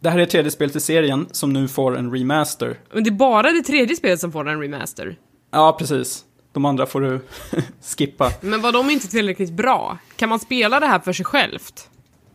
Det 0.00 0.10
här 0.10 0.18
är 0.18 0.26
tredje 0.26 0.50
spelet 0.50 0.76
i 0.76 0.80
serien 0.80 1.26
som 1.32 1.52
nu 1.52 1.68
får 1.68 1.96
en 1.98 2.12
remaster. 2.12 2.78
Men 2.92 3.04
det 3.04 3.10
är 3.10 3.12
bara 3.12 3.52
det 3.52 3.62
tredje 3.62 3.96
spelet 3.96 4.20
som 4.20 4.32
får 4.32 4.48
en 4.48 4.60
remaster? 4.60 5.16
Ja, 5.50 5.76
precis. 5.78 6.24
De 6.52 6.64
andra 6.64 6.86
får 6.86 7.00
du 7.00 7.20
skippa. 7.96 8.30
Men 8.40 8.60
var 8.60 8.72
de 8.72 8.90
inte 8.90 9.08
tillräckligt 9.08 9.52
bra? 9.52 9.98
Kan 10.16 10.28
man 10.28 10.40
spela 10.40 10.80
det 10.80 10.86
här 10.86 10.98
för 10.98 11.12
sig 11.12 11.24
självt? 11.24 11.88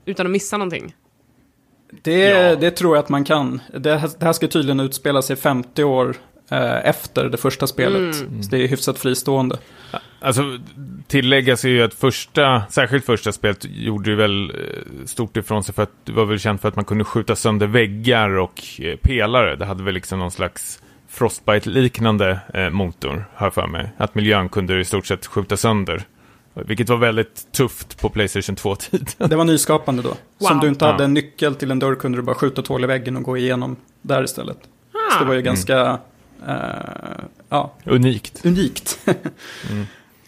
Utan 0.05 0.25
att 0.25 0.31
missa 0.31 0.57
någonting? 0.57 0.95
Det, 2.01 2.19
Ja. 2.19 2.55
det 2.55 2.71
tror 2.71 2.95
jag 2.95 3.03
att 3.03 3.09
man 3.09 3.23
kan. 3.23 3.61
Det 3.79 3.95
här, 3.97 4.09
det 4.19 4.25
här 4.25 4.33
ska 4.33 4.47
tydligen 4.47 4.79
utspela 4.79 5.21
sig 5.21 5.35
50 5.35 5.83
år 5.83 6.15
eh, 6.51 6.85
efter 6.89 7.29
det 7.29 7.37
första 7.37 7.67
spelet. 7.67 8.15
Så 8.15 8.49
det 8.51 8.57
är 8.63 8.67
hyfsat 8.67 8.99
fristående. 8.99 9.57
Alltså, 10.19 10.57
tilläggas 11.07 11.65
är 11.65 11.69
ju 11.69 11.83
att 11.83 11.93
första, 11.93 12.63
särskilt 12.69 13.05
första 13.05 13.31
spelet 13.31 13.65
gjorde 13.69 14.09
ju 14.09 14.15
väl 14.15 14.49
eh, 14.49 15.05
stort 15.05 15.37
ifrån 15.37 15.63
sig 15.63 15.75
för 15.75 15.83
att 15.83 15.91
det 16.05 16.11
var 16.11 16.25
väl 16.25 16.39
känt 16.39 16.61
för 16.61 16.67
att 16.67 16.75
man 16.75 16.85
kunde 16.85 17.03
skjuta 17.03 17.35
sönder 17.35 17.67
väggar 17.67 18.29
och 18.29 18.63
eh, 18.79 18.95
pelare. 18.95 19.55
Det 19.55 19.65
hade 19.65 19.83
väl 19.83 19.93
liksom 19.93 20.19
någon 20.19 20.31
slags 20.31 20.79
Frostbite-liknande 21.09 22.39
eh, 22.53 22.69
motor, 22.69 23.25
har 23.35 23.49
för 23.51 23.67
mig. 23.67 23.89
Att 23.97 24.15
miljön 24.15 24.49
kunde 24.49 24.79
i 24.79 24.85
stort 24.85 25.05
sett 25.05 25.25
skjuta 25.25 25.57
sönder. 25.57 26.03
Vilket 26.53 26.89
var 26.89 26.97
väldigt 26.97 27.51
tufft 27.51 28.01
på 28.01 28.09
Playstation 28.09 28.55
2-tiden. 28.55 29.29
Det 29.29 29.35
var 29.35 29.43
nyskapande 29.45 30.01
då. 30.03 30.09
Som 30.09 30.53
Wow. 30.55 30.59
du 30.61 30.67
inte 30.67 30.85
hade 30.85 31.03
en 31.03 31.13
nyckel 31.13 31.55
till 31.55 31.71
en 31.71 31.79
dörr 31.79 31.95
kunde 31.95 32.17
du 32.17 32.21
bara 32.21 32.35
skjuta 32.35 32.61
ett 32.61 32.67
hål 32.67 32.83
i 32.83 32.87
väggen 32.87 33.17
och 33.17 33.23
gå 33.23 33.37
igenom 33.37 33.75
där 34.01 34.23
istället. 34.23 34.57
Så 35.13 35.19
det 35.19 35.25
var 35.25 35.33
ju 35.35 35.41
ganska 35.41 35.99
eh, 36.47 36.55
ja, 37.49 37.73
Unikt. 37.85 38.45
unikt. 38.45 38.99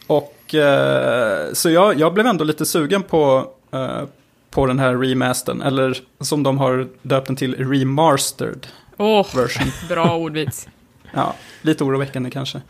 Och 0.08 0.56
eh, 0.56 1.54
så 1.54 1.70
jag, 1.70 2.00
jag 2.00 2.14
blev 2.14 2.26
ändå 2.26 2.44
lite 2.44 2.66
sugen 2.66 3.04
på, 3.04 3.52
eh, 3.72 4.02
på 4.50 4.66
den 4.66 4.80
här 4.80 4.98
remastern. 4.98 5.62
Eller 5.62 5.98
som 6.20 6.44
de 6.44 6.58
har 6.58 6.88
döpt 7.02 7.28
den 7.28 7.36
till, 7.36 7.56
remastered 7.56 8.68
Åh, 8.98 9.36
version. 9.36 9.72
bra 9.90 10.16
ordvits. 10.16 10.68
Ja, 11.14 11.36
lite 11.62 11.84
oroväckande 11.84 12.30
kanske. 12.30 12.62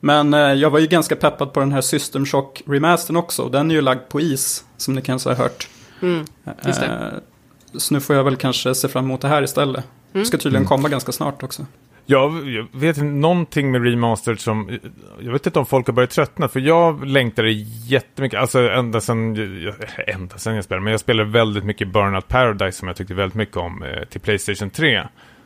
Men 0.00 0.34
eh, 0.34 0.40
jag 0.40 0.70
var 0.70 0.78
ju 0.78 0.86
ganska 0.86 1.16
peppad 1.16 1.52
på 1.52 1.60
den 1.60 1.72
här 1.72 1.80
System 1.80 2.26
Shock 2.26 2.62
remastern 2.66 3.16
också. 3.16 3.48
Den 3.48 3.70
är 3.70 3.74
ju 3.74 3.80
lagd 3.80 4.08
på 4.08 4.20
is, 4.20 4.64
som 4.76 4.94
ni 4.94 5.02
kanske 5.02 5.28
har 5.28 5.36
hört. 5.36 5.68
Mm, 6.02 6.24
just 6.66 6.80
det. 6.80 6.86
Eh, 6.86 7.78
så 7.78 7.94
nu 7.94 8.00
får 8.00 8.16
jag 8.16 8.24
väl 8.24 8.36
kanske 8.36 8.74
se 8.74 8.88
fram 8.88 9.04
emot 9.04 9.20
det 9.20 9.28
här 9.28 9.42
istället. 9.42 9.84
Det 10.12 10.24
ska 10.24 10.38
tydligen 10.38 10.66
komma 10.66 10.88
ganska 10.88 11.12
snart 11.12 11.42
också. 11.42 11.66
Jag, 12.06 12.48
jag 12.48 12.66
vet 12.72 12.96
inte, 12.96 13.04
någonting 13.04 13.70
med 13.70 13.84
remastered 13.84 14.40
som... 14.40 14.78
Jag 15.20 15.32
vet 15.32 15.46
inte 15.46 15.58
om 15.58 15.66
folk 15.66 15.86
har 15.86 15.94
börjat 15.94 16.10
tröttna, 16.10 16.48
för 16.48 16.60
jag 16.60 17.06
längtade 17.06 17.50
jättemycket, 17.86 18.40
alltså 18.40 18.70
ända 18.70 19.00
sen, 19.00 19.36
ända 20.06 20.38
sen 20.38 20.54
jag 20.54 20.64
spelade, 20.64 20.84
men 20.84 20.90
jag 20.90 21.00
spelade 21.00 21.30
väldigt 21.30 21.64
mycket 21.64 21.88
Burnout 21.88 22.28
Paradise 22.28 22.78
som 22.78 22.88
jag 22.88 22.96
tyckte 22.96 23.14
väldigt 23.14 23.34
mycket 23.34 23.56
om 23.56 23.82
eh, 23.82 24.04
till 24.04 24.20
Playstation 24.20 24.70
3. 24.70 25.02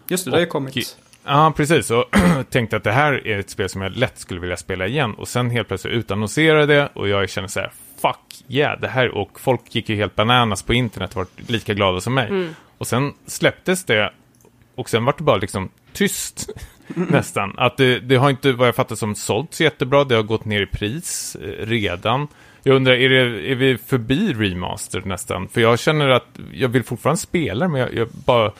Just 0.08 0.24
det, 0.24 0.30
det 0.30 0.36
har 0.36 0.40
ju 0.40 0.46
kommit. 0.46 0.98
Ja, 1.24 1.52
precis. 1.56 1.90
Och 1.90 2.04
tänkte 2.50 2.76
att 2.76 2.84
det 2.84 2.92
här 2.92 3.26
är 3.26 3.38
ett 3.38 3.50
spel 3.50 3.68
som 3.68 3.82
jag 3.82 3.96
lätt 3.96 4.18
skulle 4.18 4.40
vilja 4.40 4.56
spela 4.56 4.86
igen. 4.86 5.14
Och 5.14 5.28
sen 5.28 5.50
helt 5.50 5.68
plötsligt 5.68 5.94
utannonserade 5.94 6.66
det 6.66 6.88
och 6.92 7.08
jag 7.08 7.30
känner 7.30 7.48
så 7.48 7.60
här, 7.60 7.70
fuck 8.02 8.44
yeah, 8.48 8.80
det 8.80 8.88
här. 8.88 9.08
Och 9.08 9.40
folk 9.40 9.74
gick 9.74 9.88
ju 9.88 9.96
helt 9.96 10.14
bananas 10.14 10.62
på 10.62 10.74
internet 10.74 11.10
och 11.10 11.16
var 11.16 11.26
lika 11.52 11.74
glada 11.74 12.00
som 12.00 12.14
mig. 12.14 12.28
Mm. 12.28 12.54
Och 12.78 12.86
sen 12.86 13.12
släpptes 13.26 13.84
det 13.84 14.12
och 14.74 14.90
sen 14.90 15.04
var 15.04 15.14
det 15.18 15.24
bara 15.24 15.36
liksom 15.36 15.68
tyst 15.98 16.48
nästan. 16.94 17.54
Att 17.56 17.76
det, 17.76 18.00
det 18.00 18.16
har 18.16 18.30
inte, 18.30 18.52
vad 18.52 18.68
jag 18.68 18.74
fattar 18.74 18.96
som, 18.96 19.14
sålts 19.14 19.60
jättebra. 19.60 20.04
Det 20.04 20.14
har 20.14 20.22
gått 20.22 20.44
ner 20.44 20.62
i 20.62 20.66
pris 20.66 21.36
eh, 21.42 21.66
redan. 21.66 22.28
Jag 22.62 22.76
undrar, 22.76 22.92
är, 22.92 23.08
det, 23.08 23.50
är 23.50 23.54
vi 23.54 23.78
förbi 23.78 24.32
remaster 24.32 25.02
nästan? 25.04 25.48
För 25.48 25.60
jag 25.60 25.78
känner 25.78 26.08
att 26.08 26.38
jag 26.52 26.68
vill 26.68 26.84
fortfarande 26.84 27.20
spela, 27.20 27.68
men 27.68 27.80
jag, 27.80 27.94
jag 27.94 28.08
bara... 28.08 28.52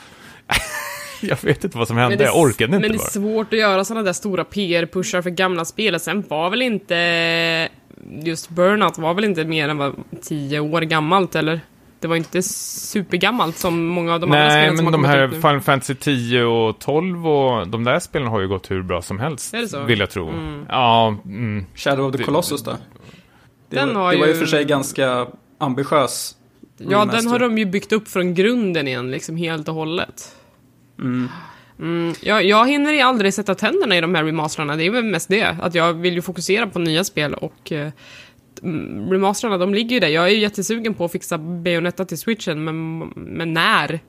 jag 1.21 1.45
vet 1.45 1.65
inte 1.65 1.79
vad 1.79 1.89
som 1.89 1.97
hände, 1.97 2.11
Men 2.11 2.19
det 2.19 2.25
är 2.25 2.27
jag 2.27 2.39
orkade 2.39 2.77
inte 2.77 2.89
Men 2.89 2.91
det 2.91 2.97
är 2.97 2.99
bara. 2.99 3.09
svårt 3.09 3.53
att 3.53 3.59
göra 3.59 3.85
sådana 3.85 4.05
där 4.05 4.13
stora 4.13 4.45
PR-pushar 4.45 5.23
för 5.23 5.31
gamla 5.31 5.65
spel. 5.65 6.01
Sen 6.01 6.25
var 6.29 6.51
väl 6.51 6.63
inte... 6.63 7.69
Just 8.23 8.49
Burnout 8.49 8.99
var 8.99 9.15
väl 9.15 9.25
inte 9.25 9.45
mer 9.45 9.69
än 9.69 9.79
vad, 9.79 9.95
tio 10.23 10.61
år 10.61 10.81
gammalt, 10.81 11.35
eller? 11.35 11.61
Det 12.01 12.09
var 12.09 12.17
inte 12.17 12.43
supergammalt 12.43 13.57
som 13.57 13.87
många 13.87 14.15
av 14.15 14.21
de 14.21 14.27
andra 14.33 14.45
Nej, 14.45 14.51
spelen 14.63 14.77
som 14.77 14.85
men 14.85 14.95
har 14.95 15.17
de 15.17 15.19
här. 15.19 15.29
Final 15.29 15.61
Fantasy 15.61 15.95
10 15.95 16.43
och 16.45 16.79
12 16.79 17.29
och 17.29 17.69
de 17.69 17.85
där 17.85 17.99
spelen 18.01 18.29
har 18.29 18.41
ju 18.41 18.49
gått 18.49 18.71
hur 18.71 18.83
bra 18.83 19.03
som 19.03 19.19
helst. 19.19 19.55
Är 19.55 19.61
det 19.61 19.69
så? 19.69 19.83
Vill 19.85 19.99
jag 20.01 20.11
tro. 20.11 20.29
Mm. 20.29 20.67
Ja, 20.69 21.17
mm. 21.25 21.67
Shadow 21.75 22.07
of 22.07 22.13
the 22.13 22.19
Det- 22.19 22.25
Colossus 22.25 22.63
då? 22.63 22.71
Det, 23.71 23.77
Den 23.77 23.95
var, 23.95 24.03
har 24.05 24.13
det 24.13 24.19
var 24.19 24.27
ju 24.27 24.35
för 24.35 24.47
sig 24.47 24.65
ganska 24.65 25.27
ambitiös. 25.59 26.35
Ja, 26.79 27.05
den 27.05 27.27
har 27.27 27.39
de 27.39 27.59
ju 27.59 27.65
byggt 27.65 27.93
upp 27.93 28.09
från 28.09 28.35
grunden 28.35 28.89
igen, 28.89 29.11
liksom 29.11 29.37
helt 29.37 29.69
och 29.69 29.75
hållet. 29.75 30.35
Mm. 30.99 31.29
Mm, 31.79 32.15
jag, 32.21 32.45
jag 32.45 32.69
hinner 32.69 32.93
ju 32.93 33.01
aldrig 33.01 33.35
sätta 33.35 33.55
tänderna 33.55 33.97
i 33.97 34.01
de 34.01 34.15
här 34.15 34.25
remasterarna, 34.25 34.77
det 34.77 34.87
är 34.87 34.91
väl 34.91 35.05
mest 35.05 35.29
det. 35.29 35.57
Att 35.63 35.75
jag 35.75 35.95
vill 35.95 36.15
ju 36.15 36.23
fokusera 36.23 36.67
på 36.67 36.79
nya 36.79 37.05
spel 37.05 37.35
och 37.35 37.73
eh, 37.73 37.89
remasterarna, 39.11 39.59
de 39.59 39.75
ligger 39.75 39.95
ju 39.95 40.01
där. 40.01 40.09
Jag 40.09 40.25
är 40.25 40.29
ju 40.29 40.41
jättesugen 40.41 40.95
på 40.95 41.05
att 41.05 41.13
fixa 41.13 41.39
Bayonetta 41.39 42.05
till 42.05 42.19
switchen, 42.19 42.65
men, 42.65 42.99
men 43.17 43.53
när? 43.53 43.95
I 43.95 44.01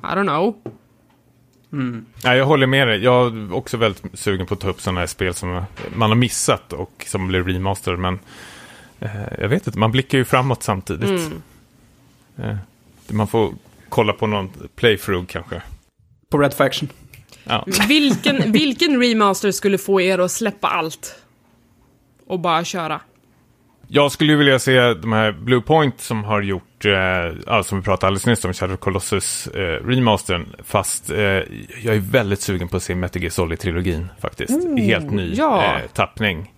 don't 0.00 0.22
know. 0.22 0.54
Mm. 1.72 2.06
Nej, 2.24 2.38
jag 2.38 2.46
håller 2.46 2.66
med 2.66 2.88
dig. 2.88 3.04
Jag 3.04 3.36
är 3.36 3.54
också 3.54 3.76
väldigt 3.76 4.18
sugen 4.18 4.46
på 4.46 4.54
att 4.54 4.60
ta 4.60 4.68
upp 4.68 4.80
sådana 4.80 5.00
här 5.00 5.06
spel 5.06 5.34
som 5.34 5.64
man 5.94 6.10
har 6.10 6.16
missat 6.16 6.72
och 6.72 7.04
som 7.06 7.28
blir 7.28 7.42
remaster. 7.42 7.96
Men 7.96 8.18
eh, 9.00 9.10
jag 9.38 9.48
vet 9.48 9.66
inte, 9.66 9.78
man 9.78 9.92
blickar 9.92 10.18
ju 10.18 10.24
framåt 10.24 10.62
samtidigt. 10.62 11.08
Mm. 11.08 11.42
Eh, 12.36 12.56
man 13.08 13.26
får 13.26 13.54
kolla 13.88 14.12
på 14.12 14.26
någon 14.26 14.50
playthrough 14.76 15.26
kanske. 15.26 15.62
På 16.28 16.38
Red 16.38 16.54
Faction. 16.54 16.88
Ja. 17.44 17.66
Vilken, 17.88 18.52
vilken 18.52 19.00
remaster 19.02 19.50
skulle 19.50 19.78
få 19.78 20.00
er 20.00 20.18
att 20.18 20.32
släppa 20.32 20.68
allt? 20.68 21.14
Och 22.26 22.40
bara 22.40 22.64
köra? 22.64 23.00
Jag 23.88 24.12
skulle 24.12 24.32
ju 24.32 24.38
vilja 24.38 24.58
se 24.58 24.94
de 24.94 25.12
här 25.12 25.32
Blue 25.32 25.60
Point 25.60 26.00
som 26.00 26.24
har 26.24 26.42
gjort, 26.42 26.84
eh, 26.84 27.62
som 27.62 27.78
vi 27.78 27.84
pratade 27.84 28.06
alldeles 28.06 28.26
nyss 28.26 28.44
om, 28.44 28.52
Shadow 28.52 28.76
Colossus 28.76 29.46
eh, 29.46 29.86
remastern. 29.86 30.46
Fast 30.64 31.10
eh, 31.10 31.18
jag 31.82 31.96
är 31.96 32.10
väldigt 32.10 32.40
sugen 32.40 32.68
på 32.68 32.76
att 32.76 32.82
se 32.82 32.94
Metal 32.94 33.22
Gear 33.22 33.30
Solid-trilogin 33.30 34.06
faktiskt. 34.20 34.50
Oh, 34.50 34.76
Helt 34.76 35.10
ny 35.10 35.34
ja. 35.34 35.64
eh, 35.64 35.90
tappning. 35.92 36.53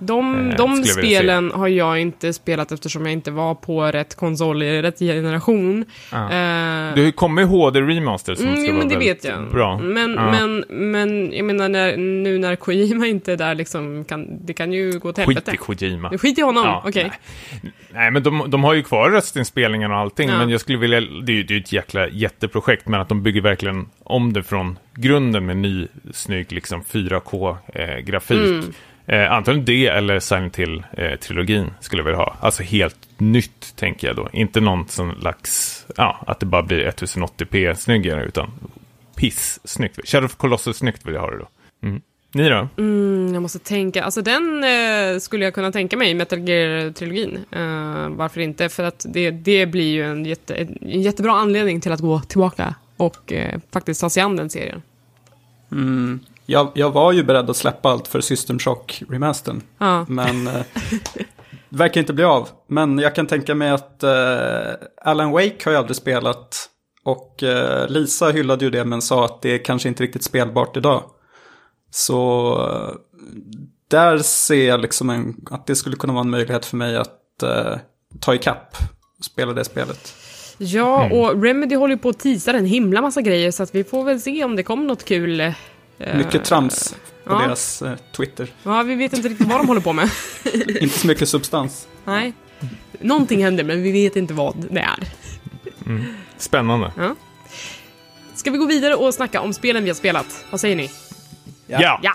De, 0.00 0.50
Eh, 0.50 0.56
de 0.56 0.84
spelen 0.84 1.50
har 1.50 1.68
jag 1.68 2.00
inte 2.00 2.32
spelat 2.32 2.72
eftersom 2.72 3.02
jag 3.06 3.12
inte 3.12 3.30
var 3.30 3.54
på 3.54 3.82
rätt 3.84 4.14
konsol 4.16 4.62
i 4.62 4.82
rätt 4.82 4.98
generation. 4.98 5.84
Ja. 6.12 6.24
Eh, 6.24 6.94
Det 6.94 7.00
har 7.16 7.38
ju 7.40 7.44
HD 7.44 7.80
Remaster 7.80 8.34
som 8.34 8.46
Mm, 8.46 8.56
ska 8.60 8.66
jo, 8.66 8.72
vara 8.76 8.84
men 8.84 8.88
det 8.88 8.98
vet 8.98 9.24
jag. 9.24 9.50
bra. 9.50 9.78
Men, 9.78 10.14
Ja. 10.14 10.30
men, 10.30 10.64
men 10.90 11.32
jag 11.32 11.44
menar, 11.44 11.68
när, 11.68 11.96
nu 11.96 12.38
när 12.38 12.56
Kojima 12.56 13.06
inte 13.06 13.32
är 13.32 13.36
där, 13.36 13.54
liksom, 13.54 14.04
kan, 14.04 14.46
det 14.46 14.52
kan 14.52 14.72
ju 14.72 14.98
gå 14.98 15.12
till 15.12 15.24
Skit 15.24 15.36
helvete. 15.36 15.50
i 15.54 15.56
Kojima. 15.56 16.10
Skit 16.18 16.38
i 16.38 16.42
honom, 16.42 16.64
Ja, 16.64 16.82
okej. 16.86 17.10
nej. 17.62 17.70
Nej, 17.92 18.10
men 18.10 18.22
de, 18.22 18.44
de 18.50 18.64
har 18.64 18.74
ju 18.74 18.82
kvar 18.82 19.10
röstinspelningarna 19.10 19.94
och 19.94 20.00
allting, 20.00 20.28
Ja. 20.28 20.38
men 20.38 20.50
jag 20.50 20.60
skulle 20.60 20.78
vilja, 20.78 21.00
det 21.00 21.32
är 21.32 21.36
ju 21.36 21.42
det 21.42 21.52
är 21.52 21.54
ju 21.54 21.60
ett 21.60 21.72
jäkla 21.72 22.08
jätteprojekt, 22.08 22.88
men 22.88 23.00
att 23.00 23.08
de 23.08 23.22
bygger 23.22 23.40
verkligen 23.40 23.86
om 24.04 24.32
det 24.32 24.42
från 24.42 24.78
grunden 24.94 25.46
med 25.46 25.56
ny, 25.56 25.86
snygg, 26.12 26.52
liksom 26.52 26.82
4K-grafik. 26.82 28.38
Mm. 28.38 28.64
Eh, 29.08 29.32
antagligen 29.32 29.64
det 29.64 29.86
eller 29.86 30.20
Silent 30.20 30.58
Hill-trilogin 30.58 31.70
skulle 31.80 32.00
jag 32.00 32.04
vilja 32.04 32.18
ha. 32.18 32.36
Alltså 32.40 32.62
helt 32.62 33.08
nytt, 33.18 33.76
tänker 33.76 34.06
jag 34.06 34.16
då. 34.16 34.28
Inte 34.32 34.60
någon 34.60 34.88
som 34.88 35.14
lax, 35.20 35.74
ja, 35.96 36.24
att 36.26 36.40
det 36.40 36.46
bara 36.46 36.62
blir 36.62 36.90
1080p 36.90 37.74
snyggare, 37.74 38.24
utan 38.24 38.50
piss 39.16 39.60
snyggt. 39.64 40.08
Shadow 40.08 40.24
of 40.24 40.36
Colossus 40.36 40.76
snyggt 40.76 41.06
vill 41.06 41.14
jag 41.14 41.20
ha 41.20 41.30
det 41.30 41.38
då. 41.38 41.48
Mm. 41.82 42.00
Ni 42.32 42.48
då? 42.48 42.68
Mm, 42.76 43.34
jag 43.34 43.42
måste 43.42 43.58
tänka, 43.58 44.04
alltså 44.04 44.22
den 44.22 44.64
eh, 44.64 45.18
skulle 45.18 45.44
jag 45.44 45.54
kunna 45.54 45.72
tänka 45.72 45.96
mig, 45.96 46.14
Metal 46.14 46.38
Gear-trilogin. 46.38 47.36
Eh, 47.50 48.08
varför 48.08 48.40
inte? 48.40 48.68
För 48.68 48.84
att 48.84 49.06
det, 49.08 49.30
det 49.30 49.66
blir 49.66 49.92
ju 49.92 50.04
en, 50.04 50.24
jätte, 50.24 50.54
en 50.54 51.00
jättebra 51.00 51.32
anledning 51.32 51.80
till 51.80 51.92
att 51.92 52.00
gå 52.00 52.20
tillbaka 52.20 52.74
och 52.96 53.32
eh, 53.32 53.60
faktiskt 53.72 54.00
ta 54.00 54.10
sig 54.10 54.22
an 54.22 54.36
den 54.36 54.50
serien. 54.50 54.82
Mm. 55.72 56.20
Jag, 56.50 56.70
jag 56.74 56.90
var 56.90 57.12
ju 57.12 57.22
beredd 57.22 57.50
att 57.50 57.56
släppa 57.56 57.88
allt 57.88 58.08
för 58.08 58.20
System 58.20 58.58
Shock 58.58 59.02
remastern. 59.08 59.62
Ja. 59.78 60.06
Men 60.08 60.46
eh, 60.46 60.62
verkar 61.68 62.00
inte 62.00 62.12
bli 62.12 62.24
av. 62.24 62.48
Men 62.68 62.98
jag 62.98 63.14
kan 63.14 63.26
tänka 63.26 63.54
mig 63.54 63.70
att 63.70 64.02
eh, 64.02 64.72
Alan 65.04 65.30
Wake 65.30 65.56
har 65.64 65.72
jag 65.72 65.78
aldrig 65.78 65.96
spelat. 65.96 66.68
Och 67.04 67.42
eh, 67.42 67.88
Lisa 67.88 68.30
hyllade 68.30 68.64
ju 68.64 68.70
det 68.70 68.84
men 68.84 69.02
sa 69.02 69.24
att 69.24 69.42
det 69.42 69.50
är 69.54 69.64
kanske 69.64 69.88
inte 69.88 70.02
riktigt 70.02 70.24
spelbart 70.24 70.76
idag. 70.76 71.02
Så 71.90 72.50
eh, 72.72 72.94
där 73.90 74.18
ser 74.18 74.68
jag 74.68 74.80
liksom 74.80 75.10
en, 75.10 75.34
att 75.50 75.66
det 75.66 75.76
skulle 75.76 75.96
kunna 75.96 76.12
vara 76.12 76.24
en 76.24 76.30
möjlighet 76.30 76.66
för 76.66 76.76
mig 76.76 76.96
att 76.96 77.42
eh, 77.42 77.76
ta 78.20 78.34
ikapp 78.34 78.76
och 79.18 79.24
spela 79.24 79.52
det 79.52 79.64
spelet. 79.64 80.14
Ja, 80.58 81.04
Mm. 81.04 81.18
och 81.18 81.42
Remedy 81.42 81.76
håller 81.76 81.94
ju 81.94 81.98
på 81.98 82.08
att 82.08 82.18
teasa 82.18 82.52
en 82.52 82.66
himla 82.66 83.00
massa 83.02 83.22
grejer, 83.22 83.50
så 83.50 83.62
att 83.62 83.74
vi 83.74 83.84
får 83.84 84.04
väl 84.04 84.20
se 84.20 84.44
om 84.44 84.56
det 84.56 84.62
kommer 84.62 84.84
något 84.84 85.04
kul. 85.04 85.52
Eh, 85.98 86.16
Mycket 86.16 86.44
trams 86.44 86.96
på 87.24 87.32
ja. 87.32 87.38
deras 87.38 87.82
eh, 87.82 87.96
Twitter. 88.16 88.48
Ja, 88.62 88.82
vi 88.82 88.94
vet 88.94 89.12
inte 89.12 89.28
riktigt 89.28 89.46
vad 89.46 89.60
de 89.60 89.68
håller 89.68 89.80
på 89.80 89.92
med. 89.92 90.10
inte 90.80 90.98
så 90.98 91.06
mycket 91.06 91.28
substans. 91.28 91.88
Nej. 92.04 92.32
Någonting 93.00 93.44
händer, 93.44 93.64
men 93.64 93.82
vi 93.82 93.92
vet 93.92 94.16
inte 94.16 94.34
vad 94.34 94.66
det 94.70 94.80
är. 94.80 95.08
Spännande. 96.36 96.92
Ska 98.34 98.50
vi 98.50 98.58
gå 98.58 98.66
vidare 98.66 98.94
och 98.94 99.14
snacka 99.14 99.40
om 99.40 99.52
spelen 99.52 99.84
vi 99.84 99.90
har 99.90 99.94
spelat? 99.94 100.44
Vad 100.50 100.60
säger 100.60 100.76
ni? 100.76 100.90
Ja. 101.66 102.00
Ja! 102.02 102.14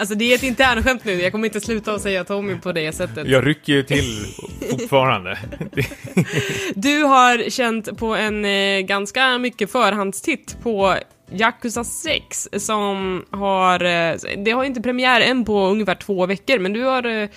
Alltså 0.00 0.14
det 0.14 0.32
är 0.32 0.34
ett 0.34 0.42
internskämt 0.42 1.04
nu, 1.04 1.12
jag 1.12 1.32
kommer 1.32 1.46
inte 1.46 1.60
sluta 1.60 1.92
att 1.92 2.02
säga 2.02 2.24
Tommy 2.24 2.56
på 2.56 2.72
det 2.72 2.92
sättet. 2.92 3.28
Jag 3.28 3.46
rycker 3.46 3.72
ju 3.72 3.82
till 3.82 4.26
fortfarande. 4.70 5.38
Du 6.74 7.02
har 7.02 7.50
känt 7.50 7.98
på 7.98 8.14
en 8.14 8.44
eh, 8.44 8.80
ganska 8.80 9.38
mycket 9.38 9.72
förhandstitt 9.72 10.56
på 10.62 10.96
Yakuza 11.32 11.84
6 11.84 12.48
som 12.52 13.24
har, 13.30 13.84
eh, 13.84 14.14
det 14.38 14.50
har 14.50 14.64
inte 14.64 14.80
premiär 14.80 15.20
än 15.20 15.44
på 15.44 15.66
ungefär 15.66 15.94
två 15.94 16.26
veckor, 16.26 16.58
men 16.58 16.72
du 16.72 16.82
har 16.82 17.06
eh, 17.06 17.28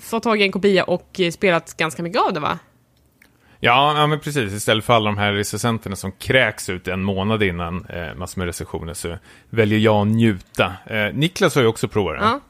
fått 0.00 0.22
tag 0.22 0.40
i 0.40 0.44
en 0.44 0.52
kopia 0.52 0.84
och 0.84 1.20
spelat 1.32 1.76
ganska 1.76 2.02
mycket 2.02 2.22
av 2.22 2.32
det 2.32 2.40
va? 2.40 2.58
Ja, 3.60 3.94
ja, 3.98 4.06
men 4.06 4.20
precis. 4.20 4.52
Istället 4.52 4.84
för 4.84 4.94
alla 4.94 5.04
de 5.10 5.18
här 5.18 5.32
recensenterna 5.32 5.96
som 5.96 6.12
kräks 6.12 6.68
ut 6.70 6.88
en 6.88 7.02
månad 7.02 7.42
innan 7.42 7.86
eh, 7.88 8.14
massor 8.14 8.40
med 8.40 8.46
recensioner 8.46 8.94
så 8.94 9.18
väljer 9.50 9.78
jag 9.78 9.96
att 9.96 10.06
njuta. 10.06 10.72
Eh, 10.86 11.14
Niklas 11.14 11.54
har 11.54 11.62
ju 11.62 11.68
också 11.68 11.88
provat 11.88 12.18
det. 12.18 12.24
Ja. 12.24 12.40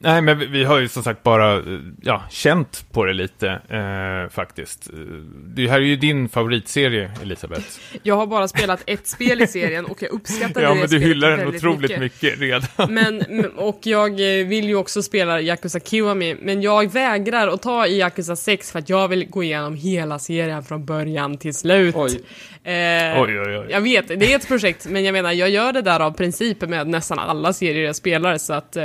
Nej, 0.00 0.22
men 0.22 0.38
vi, 0.38 0.46
vi 0.46 0.64
har 0.64 0.78
ju 0.78 0.88
som 0.88 1.02
sagt 1.02 1.22
bara 1.22 1.56
eh, 1.56 1.62
ja, 2.02 2.22
känt 2.30 2.86
på 2.92 3.04
det 3.04 3.12
lite 3.12 3.48
eh, 3.50 4.34
faktiskt. 4.34 4.90
Eh, 4.92 4.98
Det 5.46 5.68
här 5.68 5.76
är 5.76 5.84
ju 5.84 5.96
din 5.96 6.28
favoritserie, 6.28 7.10
Elisabeth. 7.22 7.66
Jag 8.02 8.16
har 8.16 8.26
bara 8.26 8.48
spelat 8.48 8.82
ett 8.86 9.06
spel 9.06 9.42
i 9.42 9.46
serien 9.46 9.84
och 9.84 10.02
jag 10.02 10.10
uppskattade 10.10 10.62
ja, 10.62 10.74
det 10.74 10.80
men 10.80 10.88
du 10.88 10.98
hyllar 10.98 11.30
den 11.36 11.48
otroligt 11.48 11.98
mycket, 11.98 12.40
redan. 12.40 12.62
Men, 12.88 13.22
och 13.56 13.78
jag 13.82 14.10
eh, 14.40 14.46
vill 14.46 14.64
ju 14.64 14.76
också 14.76 15.02
spela 15.02 15.40
Yakuza 15.40 15.80
Kiwami, 15.80 16.36
men 16.42 16.62
jag 16.62 16.92
vägrar 16.92 17.48
att 17.48 17.62
ta 17.62 17.86
i 17.86 17.98
Yakuza 17.98 18.36
6 18.36 18.72
för 18.72 18.78
att 18.78 18.88
jag 18.88 19.08
vill 19.08 19.30
gå 19.30 19.42
igenom 19.42 19.76
hela 19.76 20.18
serien 20.18 20.41
från 20.62 20.84
början 20.84 21.36
till 21.38 21.54
slut. 21.54 21.94
Oj. 21.96 22.20
Eh, 22.64 23.22
Oj, 23.22 23.40
oj, 23.40 23.58
oj. 23.58 23.66
Jag 23.70 23.80
vet, 23.80 24.08
det 24.08 24.32
är 24.32 24.36
ett 24.36 24.48
projekt, 24.48 24.86
men 24.86 25.04
jag 25.04 25.12
menar, 25.12 25.32
jag 25.32 25.50
gör 25.50 25.72
det 25.72 25.82
där 25.82 26.00
av 26.00 26.10
princip 26.10 26.60
med 26.60 26.86
nästan 26.88 27.18
alla 27.18 27.52
serier 27.52 27.84
jag 27.84 27.96
spelar, 27.96 28.38
så 28.38 28.52
att 28.52 28.76
eh, 28.76 28.84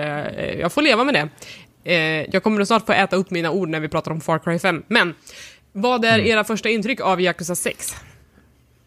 jag 0.60 0.72
får 0.72 0.82
leva 0.82 1.04
med 1.04 1.14
det. 1.14 1.30
Eh, 1.94 2.26
jag 2.34 2.44
kommer 2.44 2.66
snart 2.66 2.86
få 2.86 2.92
äta 2.94 3.16
upp 3.16 3.32
mina 3.32 3.52
ord 3.52 3.70
när 3.70 3.80
vi 3.80 3.88
pratar 3.90 4.12
om 4.12 4.22
Far 4.22 4.40
Cry 4.40 4.60
5, 4.60 4.84
men 4.88 5.14
Vad 5.72 6.06
är 6.06 6.20
era 6.20 6.44
första 6.44 6.70
intryck 6.70 7.02
av 7.02 7.22
Yakuza 7.22 7.56
6? 7.56 7.96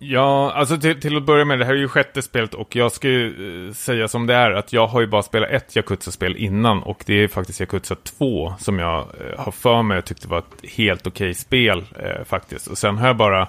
Ja, 0.02 0.52
alltså 0.52 0.76
till, 0.76 1.00
till 1.00 1.16
att 1.16 1.22
börja 1.22 1.44
med, 1.44 1.58
det 1.58 1.64
här 1.64 1.72
är 1.72 1.78
ju 1.78 1.88
sjätte 1.88 2.22
spelet 2.22 2.54
och 2.54 2.76
jag 2.76 2.92
ska 2.92 3.08
ju 3.08 3.66
eh, 3.68 3.72
säga 3.72 4.08
som 4.08 4.26
det 4.26 4.34
är 4.34 4.50
att 4.50 4.72
jag 4.72 4.86
har 4.86 5.00
ju 5.00 5.06
bara 5.06 5.22
spelat 5.22 5.50
ett 5.50 5.76
Yakuza-spel 5.76 6.36
innan 6.36 6.82
och 6.82 7.02
det 7.06 7.14
är 7.14 7.28
faktiskt 7.28 7.60
Yakuza 7.60 7.94
2 7.94 8.54
som 8.58 8.78
jag 8.78 8.98
eh, 8.98 9.40
har 9.40 9.52
för 9.52 9.82
mig 9.82 9.98
och 9.98 10.04
tyckte 10.04 10.28
var 10.28 10.38
ett 10.38 10.70
helt 10.70 11.06
okej 11.06 11.34
spel 11.34 11.84
eh, 11.98 12.24
faktiskt. 12.24 12.66
Och 12.66 12.78
sen 12.78 12.98
har 12.98 13.06
jag 13.06 13.16
bara 13.16 13.48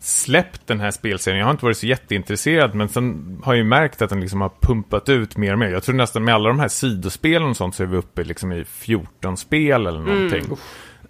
släppt 0.00 0.66
den 0.66 0.80
här 0.80 0.90
spelserien. 0.90 1.38
Jag 1.38 1.46
har 1.46 1.50
inte 1.50 1.64
varit 1.64 1.76
så 1.76 1.86
jätteintresserad 1.86 2.74
men 2.74 2.88
sen 2.88 3.38
har 3.44 3.52
jag 3.52 3.58
ju 3.58 3.64
märkt 3.64 4.02
att 4.02 4.10
den 4.10 4.20
liksom 4.20 4.40
har 4.40 4.52
pumpat 4.60 5.08
ut 5.08 5.36
mer 5.36 5.52
och 5.52 5.58
mer. 5.58 5.68
Jag 5.68 5.82
tror 5.82 5.94
nästan 5.94 6.24
med 6.24 6.34
alla 6.34 6.48
de 6.48 6.60
här 6.60 6.68
sidospelen 6.68 7.48
och 7.48 7.56
sånt 7.56 7.74
så 7.74 7.82
är 7.82 7.86
vi 7.86 7.96
uppe 7.96 8.24
liksom 8.24 8.52
i 8.52 8.64
14 8.64 9.36
spel 9.36 9.86
eller 9.86 10.00
någonting. 10.00 10.44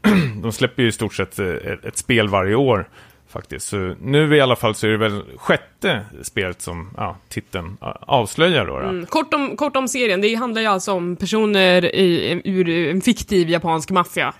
De 0.42 0.52
släpper 0.52 0.82
ju 0.82 0.88
i 0.88 0.92
stort 0.92 1.14
sett 1.14 1.38
eh, 1.38 1.46
ett, 1.46 1.84
ett 1.84 1.96
spel 1.96 2.28
varje 2.28 2.54
år 2.54 2.88
faktiskt. 3.28 3.68
Så 3.68 3.94
nu 4.00 4.36
i 4.36 4.40
alla 4.40 4.56
fall 4.56 4.74
så 4.74 4.86
är 4.86 4.90
det 4.90 4.96
väl 4.96 5.22
sjätte 5.36 6.04
spelet 6.22 6.62
som 6.62 6.90
ja, 6.96 7.16
titeln 7.28 7.76
ja, 7.80 7.98
avslöjar 8.00 8.66
då. 8.66 8.80
då. 8.80 8.88
Mm, 8.88 9.06
kort, 9.06 9.34
om, 9.34 9.56
kort 9.56 9.76
om 9.76 9.88
serien, 9.88 10.20
det 10.20 10.34
handlar 10.34 10.62
ju 10.62 10.68
alltså 10.68 10.92
om 10.92 11.16
personer 11.16 11.94
i, 11.94 12.40
ur 12.44 12.68
en 12.68 13.00
fiktiv 13.00 13.50
japansk 13.50 13.90
maffia. 13.90 14.34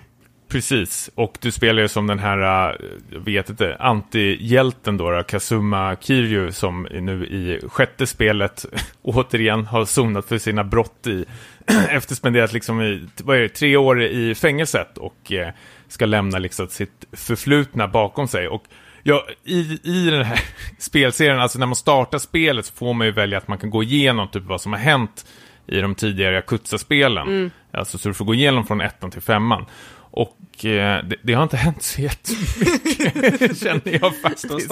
Precis, 0.49 1.11
och 1.15 1.39
du 1.41 1.51
spelar 1.51 1.83
ju 1.83 1.89
som 1.89 2.07
den 2.07 2.19
här, 2.19 2.71
äh, 2.71 2.77
jag 3.11 3.21
vet 3.21 3.51
inte, 3.51 3.77
antihjälten 3.77 4.97
då, 4.97 5.11
då, 5.11 5.23
Kazuma 5.23 5.97
Kiryu, 6.01 6.53
som 6.53 6.89
nu 6.91 7.27
i 7.27 7.69
sjätte 7.69 8.07
spelet 8.07 8.67
återigen 9.03 9.67
har 9.67 9.85
sonat 9.85 10.29
för 10.29 10.39
sina 10.39 10.65
brott 10.65 11.07
i, 11.07 11.25
efter 11.91 12.15
spenderat 12.15 12.53
liksom 12.53 12.83
i, 12.83 13.07
vad 13.23 13.37
är 13.37 13.41
det, 13.41 13.49
tre 13.49 13.77
år 13.77 14.03
i 14.03 14.35
fängelset 14.35 14.99
och 14.99 15.33
eh, 15.33 15.49
ska 15.89 16.07
lämna 16.07 16.39
liksom 16.39 16.69
sitt 16.69 17.05
förflutna 17.13 17.89
bakom 17.89 18.29
sig. 18.29 18.49
Och 18.49 18.65
ja, 19.03 19.27
i, 19.45 19.81
i 19.83 20.11
den 20.11 20.25
här 20.25 20.41
spelserien, 20.79 21.41
alltså 21.41 21.59
när 21.59 21.67
man 21.67 21.77
startar 21.77 22.19
spelet 22.19 22.67
så 22.67 22.73
får 22.73 22.95
man 22.95 23.07
ju 23.07 23.13
välja 23.13 23.39
att 23.39 23.49
man 23.49 23.59
kan 23.59 23.71
gå 23.71 23.83
igenom 23.83 24.29
typ 24.29 24.45
vad 24.45 24.61
som 24.61 24.73
har 24.73 24.81
hänt 24.81 25.27
i 25.67 25.81
de 25.81 25.95
tidigare 25.95 26.35
Yakuza-spelen. 26.35 27.29
Mm. 27.29 27.51
Alltså 27.73 27.99
så 27.99 28.09
du 28.09 28.15
får 28.15 28.25
gå 28.25 28.35
igenom 28.35 28.67
från 28.67 28.81
ettan 28.81 29.11
till 29.11 29.23
femman. 29.23 29.67
Och 30.11 30.65
eh, 30.65 31.05
det, 31.05 31.17
det, 31.23 31.35
har 31.35 31.43
inte 31.43 31.57
hänt 31.57 31.83
så 31.83 32.01
jättemycket, 32.01 33.59
känner 33.63 34.01
jag 34.01 34.17
faktiskt. 34.17 34.71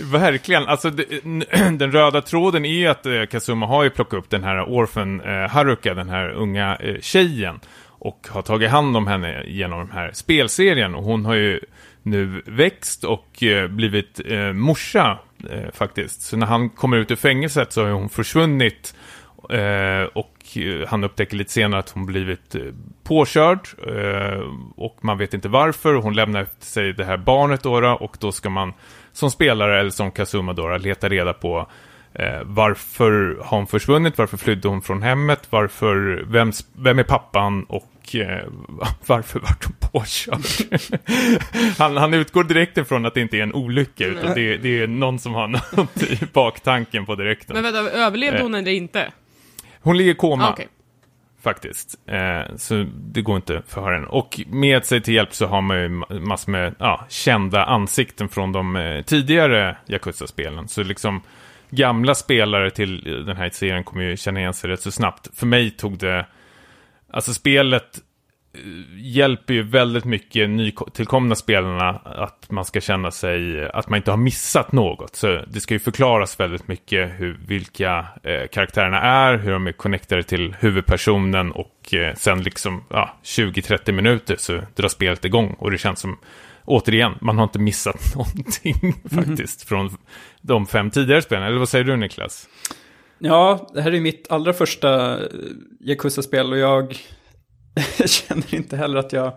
Verkligen. 0.12 0.66
Alltså, 0.66 0.90
det, 0.90 1.04
den 1.78 1.92
röda 1.92 2.20
tråden 2.20 2.64
är 2.64 2.72
ju 2.72 2.86
att 2.86 3.06
eh, 3.06 3.24
Kazuma 3.30 3.66
har 3.66 3.84
ju 3.84 3.90
plockat 3.90 4.18
upp 4.18 4.30
den 4.30 4.44
här 4.44 4.62
Orphan 4.62 5.20
eh, 5.20 5.50
Haruka, 5.50 5.94
den 5.94 6.08
här 6.08 6.30
unga 6.30 6.76
eh, 6.76 7.00
tjejen. 7.00 7.60
Och 7.98 8.28
har 8.30 8.42
tagit 8.42 8.70
hand 8.70 8.96
om 8.96 9.06
henne 9.06 9.44
genom 9.46 9.78
den 9.78 9.90
här 9.90 10.10
spelserien. 10.12 10.94
Och 10.94 11.04
hon 11.04 11.24
har 11.24 11.34
ju 11.34 11.60
nu 12.02 12.42
växt 12.46 13.04
och 13.04 13.42
eh, 13.42 13.68
blivit 13.68 14.20
eh, 14.26 14.52
morsa 14.52 15.18
eh, 15.50 15.70
faktiskt. 15.72 16.22
Så 16.22 16.36
när 16.36 16.46
han 16.46 16.70
kommer 16.70 16.96
ut 16.96 17.10
ur 17.10 17.16
fängelset 17.16 17.72
så 17.72 17.84
har 17.84 17.90
hon 17.90 18.08
försvunnit. 18.08 18.94
Eh, 19.50 20.02
och 20.02 20.56
eh, 20.56 20.88
han 20.88 21.04
upptäcker 21.04 21.36
lite 21.36 21.52
senare 21.52 21.80
att 21.80 21.90
hon 21.90 22.06
blivit 22.06 22.54
eh, 22.54 22.62
påkörd. 23.04 23.68
Eh, 23.86 24.42
och 24.76 24.98
man 25.00 25.18
vet 25.18 25.34
inte 25.34 25.48
varför. 25.48 25.94
Hon 25.94 26.14
lämnar 26.14 26.42
efter 26.42 26.66
sig 26.66 26.92
det 26.92 27.04
här 27.04 27.16
barnet 27.16 27.62
då, 27.62 27.96
och 28.00 28.16
då 28.20 28.32
ska 28.32 28.50
man 28.50 28.72
som 29.12 29.30
spelare 29.30 29.80
eller 29.80 29.90
som 29.90 30.10
Kazuma 30.10 30.52
då, 30.52 30.76
leta 30.76 31.08
reda 31.08 31.32
på 31.32 31.68
Eh, 32.18 32.40
varför 32.44 33.38
har 33.44 33.58
hon 33.58 33.66
försvunnit? 33.66 34.18
Varför 34.18 34.36
flydde 34.36 34.68
hon 34.68 34.82
från 34.82 35.02
hemmet? 35.02 35.46
Varför, 35.50 36.24
vem, 36.28 36.52
vem 36.72 36.98
är 36.98 37.02
pappan? 37.02 37.64
Och 37.64 38.14
eh, 38.14 38.46
varför 39.06 39.40
vart 39.40 39.64
hon 39.64 39.74
påkörd? 39.80 40.70
han, 41.78 41.96
han 41.96 42.14
utgår 42.14 42.44
direkt 42.44 42.78
ifrån 42.78 43.06
att 43.06 43.14
det 43.14 43.20
inte 43.20 43.36
är 43.36 43.42
en 43.42 43.54
olycka, 43.54 44.06
utan 44.06 44.34
det, 44.34 44.56
det 44.56 44.82
är 44.82 44.86
någon 44.86 45.18
som 45.18 45.34
har 45.34 45.48
något 45.48 46.02
i 46.02 46.18
baktanken 46.32 47.06
på 47.06 47.14
direkten. 47.14 47.54
Men 47.54 47.62
vänta, 47.62 47.90
överlevde 47.90 48.42
hon 48.42 48.54
eh, 48.54 48.60
eller 48.60 48.72
inte? 48.72 49.12
Hon 49.80 49.96
ligger 49.96 50.12
i 50.12 50.14
koma. 50.14 50.48
Ah, 50.48 50.52
okay. 50.52 50.66
Faktiskt. 51.42 51.94
Eh, 52.06 52.56
så 52.56 52.86
det 52.94 53.22
går 53.22 53.36
inte 53.36 53.62
för 53.66 53.80
hören. 53.80 54.04
Och 54.04 54.40
med 54.46 54.84
sig 54.84 55.02
till 55.02 55.14
hjälp 55.14 55.34
så 55.34 55.46
har 55.46 55.60
man 55.60 55.80
ju 55.80 55.88
massor 56.20 56.52
med 56.52 56.74
ja, 56.78 57.06
kända 57.08 57.64
ansikten 57.64 58.28
från 58.28 58.52
de 58.52 58.76
eh, 58.76 59.02
tidigare 59.02 59.76
Yakuza-spelen. 59.86 60.68
Så 60.68 60.82
liksom 60.82 61.22
gamla 61.70 62.14
spelare 62.14 62.70
till 62.70 63.24
den 63.26 63.36
här 63.36 63.50
serien 63.50 63.84
kommer 63.84 64.04
ju 64.04 64.16
känna 64.16 64.40
igen 64.40 64.54
sig 64.54 64.70
rätt 64.70 64.80
så 64.80 64.90
snabbt. 64.90 65.28
För 65.34 65.46
mig 65.46 65.70
tog 65.70 65.98
det, 65.98 66.26
alltså 67.10 67.34
spelet 67.34 67.98
eh, 68.54 68.60
hjälper 68.96 69.54
ju 69.54 69.62
väldigt 69.62 70.04
mycket 70.04 70.50
nytillkomna 70.50 71.34
spelarna 71.34 71.88
att 72.04 72.50
man 72.50 72.64
ska 72.64 72.80
känna 72.80 73.10
sig, 73.10 73.68
att 73.70 73.88
man 73.88 73.96
inte 73.96 74.10
har 74.10 74.18
missat 74.18 74.72
något. 74.72 75.16
Så 75.16 75.42
det 75.46 75.60
ska 75.60 75.74
ju 75.74 75.80
förklaras 75.80 76.40
väldigt 76.40 76.68
mycket 76.68 77.10
hur, 77.20 77.38
vilka 77.46 78.06
eh, 78.22 78.46
karaktärerna 78.52 79.00
är, 79.00 79.38
hur 79.38 79.52
de 79.52 79.66
är 79.66 79.72
connectade 79.72 80.22
till 80.22 80.56
huvudpersonen 80.60 81.52
och 81.52 81.94
eh, 81.94 82.14
sen 82.14 82.42
liksom 82.42 82.84
ja, 82.90 83.16
20-30 83.24 83.92
minuter 83.92 84.36
så 84.38 84.62
drar 84.74 84.88
spelet 84.88 85.24
igång 85.24 85.56
och 85.58 85.70
det 85.70 85.78
känns 85.78 86.00
som 86.00 86.18
återigen, 86.68 87.12
man 87.20 87.36
har 87.36 87.44
inte 87.44 87.58
missat 87.58 88.00
någonting 88.14 88.74
mm. 88.82 89.26
faktiskt 89.26 89.62
från 89.62 89.96
de 90.40 90.66
fem 90.66 90.90
tidigare 90.90 91.22
spelen. 91.22 91.42
Eller 91.42 91.58
vad 91.58 91.68
säger 91.68 91.84
du 91.84 91.96
Niklas? 91.96 92.48
Ja, 93.18 93.70
det 93.74 93.80
här 93.80 93.94
är 93.94 94.00
mitt 94.00 94.26
allra 94.30 94.52
första 94.52 95.18
Yakuza-spel 95.80 96.52
och 96.52 96.58
jag 96.58 96.96
känner 98.06 98.54
inte 98.54 98.76
heller 98.76 98.98
att 98.98 99.12
jag, 99.12 99.32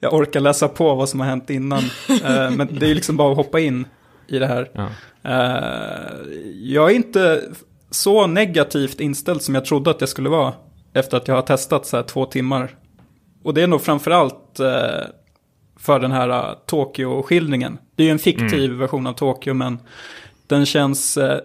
jag 0.00 0.14
orkar 0.14 0.40
läsa 0.40 0.68
på 0.68 0.94
vad 0.94 1.08
som 1.08 1.20
har 1.20 1.26
hänt 1.26 1.50
innan. 1.50 1.82
uh, 1.82 2.50
men 2.56 2.68
det 2.70 2.90
är 2.90 2.94
liksom 2.94 3.16
bara 3.16 3.30
att 3.30 3.36
hoppa 3.36 3.60
in 3.60 3.86
i 4.28 4.38
det 4.38 4.46
här. 4.46 4.70
Ja. 4.74 4.88
Uh, 5.24 6.32
jag 6.54 6.90
är 6.90 6.94
inte 6.94 7.42
så 7.90 8.26
negativt 8.26 9.00
inställd 9.00 9.42
som 9.42 9.54
jag 9.54 9.64
trodde 9.64 9.90
att 9.90 10.00
jag 10.00 10.08
skulle 10.08 10.28
vara 10.28 10.54
efter 10.94 11.16
att 11.16 11.28
jag 11.28 11.34
har 11.34 11.42
testat 11.42 11.86
så 11.86 11.96
här 11.96 12.04
två 12.04 12.24
timmar. 12.24 12.70
Och 13.44 13.54
det 13.54 13.62
är 13.62 13.66
nog 13.66 13.82
framförallt 13.82 14.60
uh, 14.60 15.06
för 15.76 16.00
den 16.00 16.12
här 16.12 16.28
uh, 16.28 16.58
Tokyo-skildringen. 16.66 17.78
Det 17.94 18.02
är 18.02 18.04
ju 18.04 18.12
en 18.12 18.18
fiktiv 18.18 18.64
mm. 18.64 18.78
version 18.78 19.06
av 19.06 19.12
Tokyo, 19.12 19.54
men 19.54 19.78
den 20.46 20.66
känns, 20.66 21.16
uh, 21.16 21.36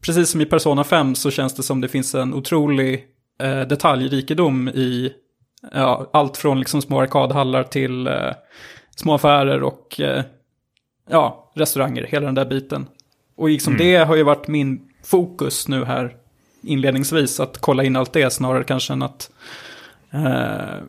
precis 0.00 0.30
som 0.30 0.40
i 0.40 0.46
Persona 0.46 0.84
5 0.84 1.14
så 1.14 1.30
känns 1.30 1.54
det 1.54 1.62
som 1.62 1.80
det 1.80 1.88
finns 1.88 2.14
en 2.14 2.34
otrolig 2.34 3.04
uh, 3.42 3.60
detaljrikedom 3.60 4.68
i 4.68 5.12
ja, 5.72 6.10
allt 6.12 6.36
från 6.36 6.58
liksom 6.58 6.82
små 6.82 7.00
arkadhallar 7.00 7.62
till 7.62 8.08
uh, 8.08 8.32
små 8.96 9.14
affärer 9.14 9.62
och 9.62 10.00
ja, 11.10 11.52
restauranger, 11.54 12.02
hela 12.02 12.26
den 12.26 12.34
där 12.34 12.44
biten. 12.44 12.86
Och 13.36 13.48
liksom 13.48 13.72
mm. 13.74 13.86
det 13.86 13.96
har 13.96 14.16
ju 14.16 14.22
varit 14.22 14.48
min 14.48 14.80
fokus 15.04 15.68
nu 15.68 15.84
här 15.84 16.16
inledningsvis, 16.62 17.40
att 17.40 17.58
kolla 17.58 17.84
in 17.84 17.96
allt 17.96 18.12
det 18.12 18.30
snarare 18.30 18.64
kanske 18.64 18.92
än 18.92 19.02
att 19.02 19.30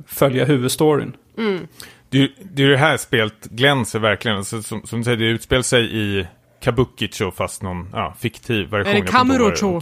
följa 0.05 0.45
huvudstoryn. 0.45 1.13
Mm. 1.37 1.67
Det, 2.11 2.31
det 2.51 2.63
är 2.63 2.67
det 2.67 2.77
här 2.77 2.97
spelet 2.97 3.45
glänser 3.45 3.99
verkligen. 3.99 4.37
Alltså, 4.37 4.63
som, 4.63 4.81
som 4.85 4.99
du 4.99 5.03
säger, 5.03 5.17
det 5.17 5.25
utspelar 5.25 5.61
sig 5.61 5.97
i 5.97 6.27
Kabukicho 6.61 7.31
fast 7.31 7.61
någon 7.61 7.89
ja, 7.93 8.15
fiktiv 8.19 8.69
version. 8.69 8.95
Eller 8.95 9.07
Kamurocho. 9.07 9.81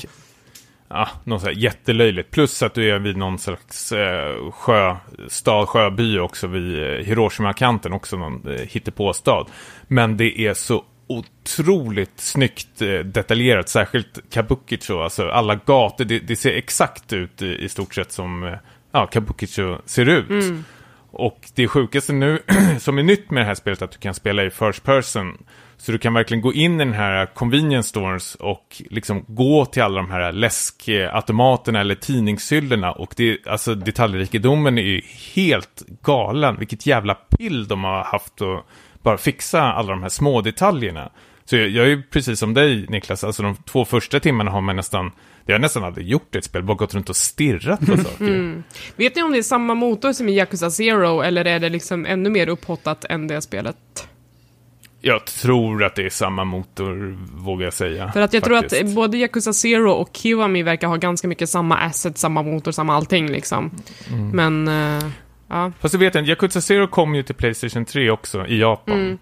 Ja, 0.89 1.09
något 1.23 1.41
sånt 1.41 1.57
jättelöjligt. 1.57 2.31
Plus 2.31 2.63
att 2.63 2.73
du 2.73 2.89
är 2.89 2.99
vid 2.99 3.17
någon 3.17 3.39
slags 3.39 3.91
eh, 3.91 4.51
sjöstad, 4.51 5.69
sjöby 5.69 6.19
också 6.19 6.47
vid 6.47 6.83
eh, 6.83 7.05
Hiroshima-kanten, 7.05 7.93
också 7.93 8.17
någon 8.17 8.51
eh, 8.51 8.61
hittepåstad. 8.61 9.45
Men 9.87 10.17
det 10.17 10.39
är 10.39 10.53
så 10.53 10.83
otroligt 11.07 12.19
snyggt 12.19 12.81
eh, 12.81 12.99
detaljerat, 12.99 13.69
särskilt 13.69 14.19
Kabukicho, 14.31 15.01
alltså 15.01 15.29
alla 15.29 15.55
gator, 15.55 16.05
det, 16.05 16.19
det 16.19 16.35
ser 16.35 16.53
exakt 16.53 17.13
ut 17.13 17.41
i, 17.41 17.55
i, 17.55 17.69
stort 17.69 17.95
sett 17.95 18.11
som 18.11 18.43
eh, 18.43 18.53
ja, 18.91 19.05
Kabukicho 19.05 19.77
ser 19.85 20.09
ut. 20.09 20.29
Mm. 20.29 20.63
Och 21.11 21.39
det 21.55 21.67
sjukaste 21.67 22.13
nu 22.13 22.39
som 22.79 22.97
är 22.97 23.03
nytt 23.03 23.31
med 23.31 23.41
det 23.41 23.47
här 23.47 23.55
spelet 23.55 23.81
är 23.81 23.85
att 23.85 23.91
du 23.91 23.97
kan 23.97 24.13
spela 24.13 24.43
i 24.43 24.49
first 24.49 24.83
person. 24.83 25.37
Så 25.77 25.91
du 25.91 25.97
kan 25.97 26.13
verkligen 26.13 26.41
gå 26.41 26.53
in 26.53 26.75
i 26.75 26.85
den 26.85 26.93
här 26.93 27.25
convenience 27.25 27.89
stores 27.89 28.35
och 28.35 28.81
liksom 28.89 29.25
gå 29.27 29.65
till 29.65 29.83
alla 29.83 29.95
de 29.95 30.11
här 30.11 30.31
läskautomaterna 30.31 31.79
eller 31.79 31.95
tidningshyllorna. 31.95 32.91
Och 32.91 33.13
det, 33.17 33.47
alltså 33.47 33.75
detaljrikedomen 33.75 34.77
är 34.77 34.81
ju 34.81 35.01
helt 35.35 35.83
galen. 36.01 36.55
Vilket 36.59 36.85
jävla 36.85 37.15
pill 37.15 37.67
de 37.67 37.83
har 37.83 38.03
haft 38.03 38.41
att 38.41 38.65
bara 39.03 39.17
fixa 39.17 39.61
alla 39.61 39.89
de 39.89 40.01
här 40.01 40.09
små 40.09 40.41
detaljerna. 40.41 41.11
Så 41.45 41.55
jag, 41.55 41.69
jag 41.69 41.85
är 41.85 41.89
ju 41.89 42.03
precis 42.03 42.39
som 42.39 42.53
dig 42.53 42.85
Niklas, 42.89 43.23
alltså 43.23 43.43
de 43.43 43.55
två 43.55 43.85
första 43.85 44.19
timmarna 44.19 44.51
har 44.51 44.61
man 44.61 44.75
nästan 44.75 45.11
jag 45.49 45.55
har 45.55 45.59
nästan 45.59 45.83
aldrig 45.83 46.07
gjort 46.07 46.35
ett 46.35 46.43
spel, 46.43 46.63
bara 46.63 46.77
gått 46.77 46.93
runt 46.93 47.09
och 47.09 47.15
stirrat 47.15 47.79
på 47.79 47.97
saker. 48.03 48.25
Mm. 48.25 48.63
Vet 48.95 49.15
ni 49.15 49.23
om 49.23 49.31
det 49.31 49.37
är 49.37 49.43
samma 49.43 49.73
motor 49.73 50.13
som 50.13 50.29
i 50.29 50.37
Yakuza 50.37 50.71
Zero, 50.71 51.21
eller 51.21 51.45
är 51.45 51.59
det 51.59 51.69
liksom 51.69 52.05
ännu 52.05 52.29
mer 52.29 52.49
upphottat 52.49 53.05
än 53.05 53.27
det 53.27 53.41
spelet? 53.41 54.07
Jag 55.01 55.25
tror 55.25 55.83
att 55.83 55.95
det 55.95 56.05
är 56.05 56.09
samma 56.09 56.43
motor, 56.43 57.17
vågar 57.43 57.63
jag 57.63 57.73
säga. 57.73 58.11
För 58.11 58.21
att 58.21 58.33
jag 58.33 58.43
faktiskt. 58.43 58.75
tror 58.75 58.89
att 58.89 58.95
både 58.95 59.17
Yakuza 59.17 59.53
Zero 59.53 59.91
och 59.91 60.09
Kiwami 60.13 60.63
verkar 60.63 60.87
ha 60.87 60.95
ganska 60.95 61.27
mycket 61.27 61.49
samma 61.49 61.77
asset, 61.77 62.17
samma 62.17 62.43
motor, 62.43 62.71
samma 62.71 62.95
allting 62.95 63.31
liksom. 63.31 63.71
Mm. 64.09 64.29
Men... 64.29 64.67
Uh... 64.67 65.11
Ja. 65.49 65.71
Fast 65.79 65.93
jag 65.93 65.99
vet 65.99 66.15
inte, 66.15 66.29
Yakuza 66.29 66.61
Zero 66.61 66.87
kom 66.87 67.15
ju 67.15 67.23
till 67.23 67.35
Playstation 67.35 67.85
3 67.85 68.09
också 68.09 68.47
i 68.47 68.59
Japan. 68.59 68.99
Mm. 68.99 69.17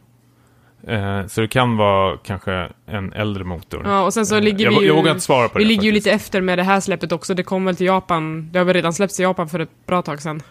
Eh, 0.87 1.27
så 1.27 1.41
det 1.41 1.47
kan 1.47 1.77
vara 1.77 2.17
kanske 2.23 2.67
en 2.87 3.13
äldre 3.13 3.43
motor. 3.43 3.81
ja, 3.85 4.01
och 4.05 4.13
sen 4.13 4.25
så 4.25 4.35
Eh, 4.35 4.41
ligger 4.41 4.65
jag, 4.65 4.71
vi 4.71 4.77
ju... 4.81 4.87
jag 4.87 4.95
vågar 4.95 5.11
inte 5.11 5.23
svara 5.23 5.49
på 5.49 5.57
vi 5.57 5.63
det 5.63 5.67
ligger 5.67 5.83
ju 5.83 5.91
faktiskt. 5.91 6.05
lite 6.05 6.15
efter 6.15 6.41
med 6.41 6.57
det 6.59 6.63
här 6.63 6.79
släppet 6.79 7.11
också. 7.11 7.33
Det 7.33 7.43
kom 7.43 7.65
väl 7.65 7.75
till 7.75 7.85
Japan. 7.85 8.49
Det 8.51 8.57
har 8.59 8.65
väl 8.65 8.73
redan 8.73 8.93
släppts 8.93 9.19
i 9.19 9.23
Japan 9.23 9.49
för 9.49 9.59
ett 9.59 9.69
bra 9.87 10.01
tag 10.01 10.21
sedan. 10.21 10.41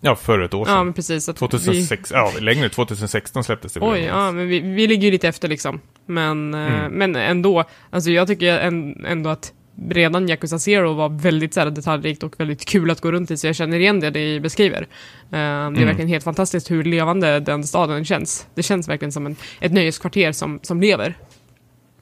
Ja, 0.00 0.16
för 0.16 0.40
ett 0.40 0.54
år 0.54 0.64
sedan. 0.64 0.74
Ja, 0.74 0.84
men 0.84 0.92
precis. 0.92 1.28
Att 1.28 1.36
2006, 1.36 2.10
ja 2.14 2.32
längre, 2.40 2.68
2016 2.68 3.44
släpptes 3.44 3.72
det. 3.72 3.80
Vi, 3.80 3.86
oj, 3.86 4.00
ja, 4.00 4.32
men 4.32 4.48
vi, 4.48 4.60
vi 4.60 4.86
ligger 4.86 5.04
ju 5.04 5.10
lite 5.10 5.28
efter 5.28 5.48
liksom. 5.48 5.80
Men, 6.06 6.54
eh, 6.54 6.60
Mm. 6.80 6.92
men 6.92 7.16
ändå. 7.16 7.64
Alltså 7.90 8.10
jag 8.10 8.26
tycker 8.26 8.58
ändå 9.06 9.30
att 9.30 9.52
redan 9.90 10.28
Yakuza 10.28 10.58
Zero 10.58 10.92
var 10.92 11.08
väldigt 11.08 11.54
så 11.54 11.60
här, 11.60 11.70
detaljrikt 11.70 12.22
och 12.22 12.40
väldigt 12.40 12.64
kul 12.64 12.90
att 12.90 13.00
gå 13.00 13.12
runt 13.12 13.30
i, 13.30 13.36
så 13.36 13.46
jag 13.46 13.56
känner 13.56 13.78
igen 13.78 14.00
det 14.00 14.10
ni 14.10 14.40
beskriver. 14.40 14.80
Eh, 14.82 14.86
det 15.30 15.36
är 15.38 15.66
Mm. 15.66 15.86
verkligen 15.86 16.08
helt 16.08 16.24
fantastiskt 16.24 16.70
hur 16.70 16.84
levande 16.84 17.40
den 17.40 17.64
staden 17.64 18.04
känns. 18.04 18.46
Det 18.54 18.62
känns 18.62 18.88
verkligen 18.88 19.12
som 19.12 19.26
en, 19.26 19.36
ett 19.60 19.72
nöjeskvarter 19.72 20.32
som, 20.32 20.60
som 20.62 20.80
lever. 20.80 21.14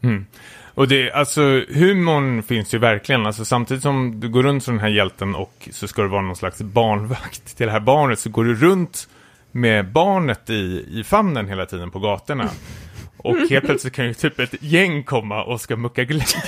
Mm. 0.03 0.27
Och 0.75 0.89
det, 0.89 1.12
alltså 1.12 1.41
humorn 1.68 2.43
finns 2.43 2.75
ju 2.75 2.79
verkligen, 2.79 3.27
alltså 3.27 3.45
samtidigt 3.45 3.83
som 3.83 4.21
du 4.21 4.29
går 4.29 4.43
runt 4.43 4.64
som 4.64 4.75
den 4.75 4.81
här 4.81 4.89
hjälten 4.91 5.35
och 5.35 5.68
så 5.73 5.89
ska 5.89 6.03
du 6.03 6.09
vara 6.09 6.23
någon 6.23 6.37
slags 6.37 6.59
barnvakt 6.62 7.57
till 7.57 7.66
det 7.66 7.73
här 7.73 7.81
barnet 7.81 8.18
så 8.18 8.31
går 8.31 8.45
du 8.45 8.55
runt 8.55 9.09
med 9.53 9.93
barnet 9.93 10.51
i, 10.51 10.87
i 10.91 11.05
famnen 11.05 11.49
hela 11.49 11.66
tiden 11.66 11.91
på 11.91 11.99
gatorna. 11.99 12.49
Och 13.25 13.37
helt 13.37 13.64
plötsligt 13.64 13.93
kan 13.93 14.07
ju 14.07 14.14
typ 14.14 14.39
ett 14.39 14.55
gäng 14.61 15.03
komma 15.03 15.45
och 15.45 15.61
ska 15.61 15.77
mucka 15.77 16.05
glädje 16.05 16.43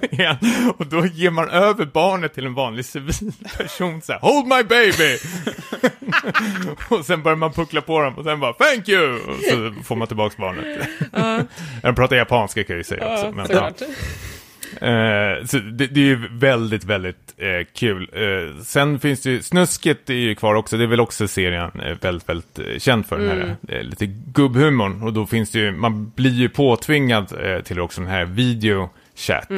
igen. 0.10 0.36
Och 0.78 0.86
då 0.86 1.06
ger 1.06 1.30
man 1.30 1.50
över 1.50 1.84
barnet 1.84 2.34
till 2.34 2.46
en 2.46 2.54
vanlig 2.54 2.84
civil 2.84 3.32
person 3.56 4.02
så 4.02 4.12
här, 4.12 4.20
Hold 4.20 4.46
my 4.46 4.62
baby! 4.62 5.18
och 6.96 7.06
sen 7.06 7.22
börjar 7.22 7.36
man 7.36 7.52
puckla 7.52 7.80
på 7.80 8.00
dem 8.00 8.18
och 8.18 8.24
sen 8.24 8.40
bara 8.40 8.52
Thank 8.52 8.88
you! 8.88 9.14
Och 9.14 9.42
så 9.50 9.74
får 9.84 9.96
man 9.96 10.08
tillbaks 10.08 10.36
barnet. 10.36 10.88
Jag 11.82 11.96
pratar 11.96 12.16
japanska 12.16 12.64
kan 12.64 12.74
jag 12.74 12.78
ju 12.78 12.84
säga 12.84 13.12
också. 13.12 13.32
Men, 13.32 13.46
ja. 13.50 13.70
Eh, 14.80 15.44
så 15.44 15.58
det, 15.58 15.86
det 15.86 16.00
är 16.00 16.04
ju 16.04 16.28
väldigt, 16.30 16.84
väldigt 16.84 17.34
eh, 17.36 17.66
kul. 17.74 18.10
Eh, 18.12 18.62
sen 18.62 19.00
finns 19.00 19.22
det 19.22 19.30
ju, 19.30 19.42
Snusket 19.42 20.10
är 20.10 20.14
ju 20.14 20.34
kvar 20.34 20.54
också, 20.54 20.76
det 20.76 20.84
är 20.84 20.88
väl 20.88 21.00
också 21.00 21.28
serien 21.28 21.80
eh, 21.80 21.96
väldigt, 22.00 22.28
väldigt 22.28 22.58
eh, 22.58 22.78
känd 22.78 23.06
för 23.06 23.18
den 23.18 23.28
här 23.28 23.56
eh, 23.68 23.82
lite 23.82 24.06
gubbhumorn. 24.06 25.02
Och 25.02 25.12
då 25.12 25.26
finns 25.26 25.50
det 25.50 25.58
ju, 25.58 25.72
man 25.72 26.12
blir 26.16 26.34
ju 26.34 26.48
påtvingad 26.48 27.32
till 27.64 27.80
också 27.80 28.00
den 28.00 28.10
här 28.10 28.24
videochat. 28.24 29.50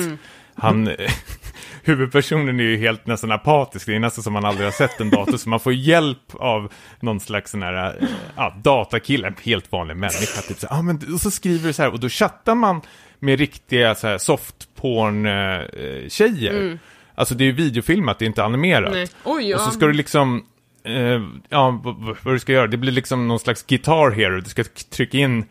Han, 0.54 0.88
eh, 0.88 0.94
huvudpersonen 1.82 2.60
är 2.60 2.64
ju 2.64 2.76
helt 2.76 3.06
nästan 3.06 3.32
apatisk, 3.32 3.86
det 3.86 3.94
är 3.94 3.98
nästan 3.98 4.24
som 4.24 4.32
man 4.32 4.44
aldrig 4.44 4.66
har 4.66 4.72
sett 4.72 5.00
en 5.00 5.10
dator, 5.10 5.36
så 5.36 5.48
man 5.48 5.60
får 5.60 5.72
hjälp 5.72 6.34
av 6.34 6.72
någon 7.00 7.20
slags 7.20 7.50
sån 7.50 7.62
här, 7.62 8.08
ja, 8.36 8.54
datakille, 8.64 9.34
helt 9.42 9.72
vanlig 9.72 9.96
människa. 9.96 10.40
Typ 10.40 10.58
så, 10.58 10.66
ah, 10.70 10.82
men, 10.82 11.14
och 11.14 11.20
så 11.20 11.30
skriver 11.30 11.66
du 11.66 11.72
så 11.72 11.82
här, 11.82 11.92
och 11.92 12.00
då 12.00 12.08
chattar 12.08 12.54
man 12.54 12.80
med 13.24 13.38
riktiga 13.38 13.94
så 13.94 14.06
här 14.06 14.18
softporn-tjejer. 14.18 16.78
Alltså 17.14 17.34
det 17.34 17.44
är 17.44 17.46
ju 17.46 17.52
videofilmat, 17.52 18.18
det 18.18 18.24
är 18.24 18.26
inte 18.26 18.44
animerat. 18.44 18.92
Nej. 18.92 19.08
Oj, 19.24 19.50
ja. 19.50 19.56
Och 19.56 19.62
så 19.62 19.70
ska 19.70 19.86
du 19.86 19.92
liksom, 19.92 20.44
eh, 20.84 21.22
ja, 21.48 21.80
vad, 22.22 22.34
du 22.34 22.38
ska 22.38 22.52
göra, 22.52 22.66
det 22.66 22.76
blir 22.76 22.92
liksom 22.92 23.28
någon 23.28 23.38
slags 23.38 23.62
guitar 23.62 24.10
hero, 24.10 24.40
du 24.40 24.50
ska 24.50 24.64
trycka 24.90 25.18
in 25.18 25.44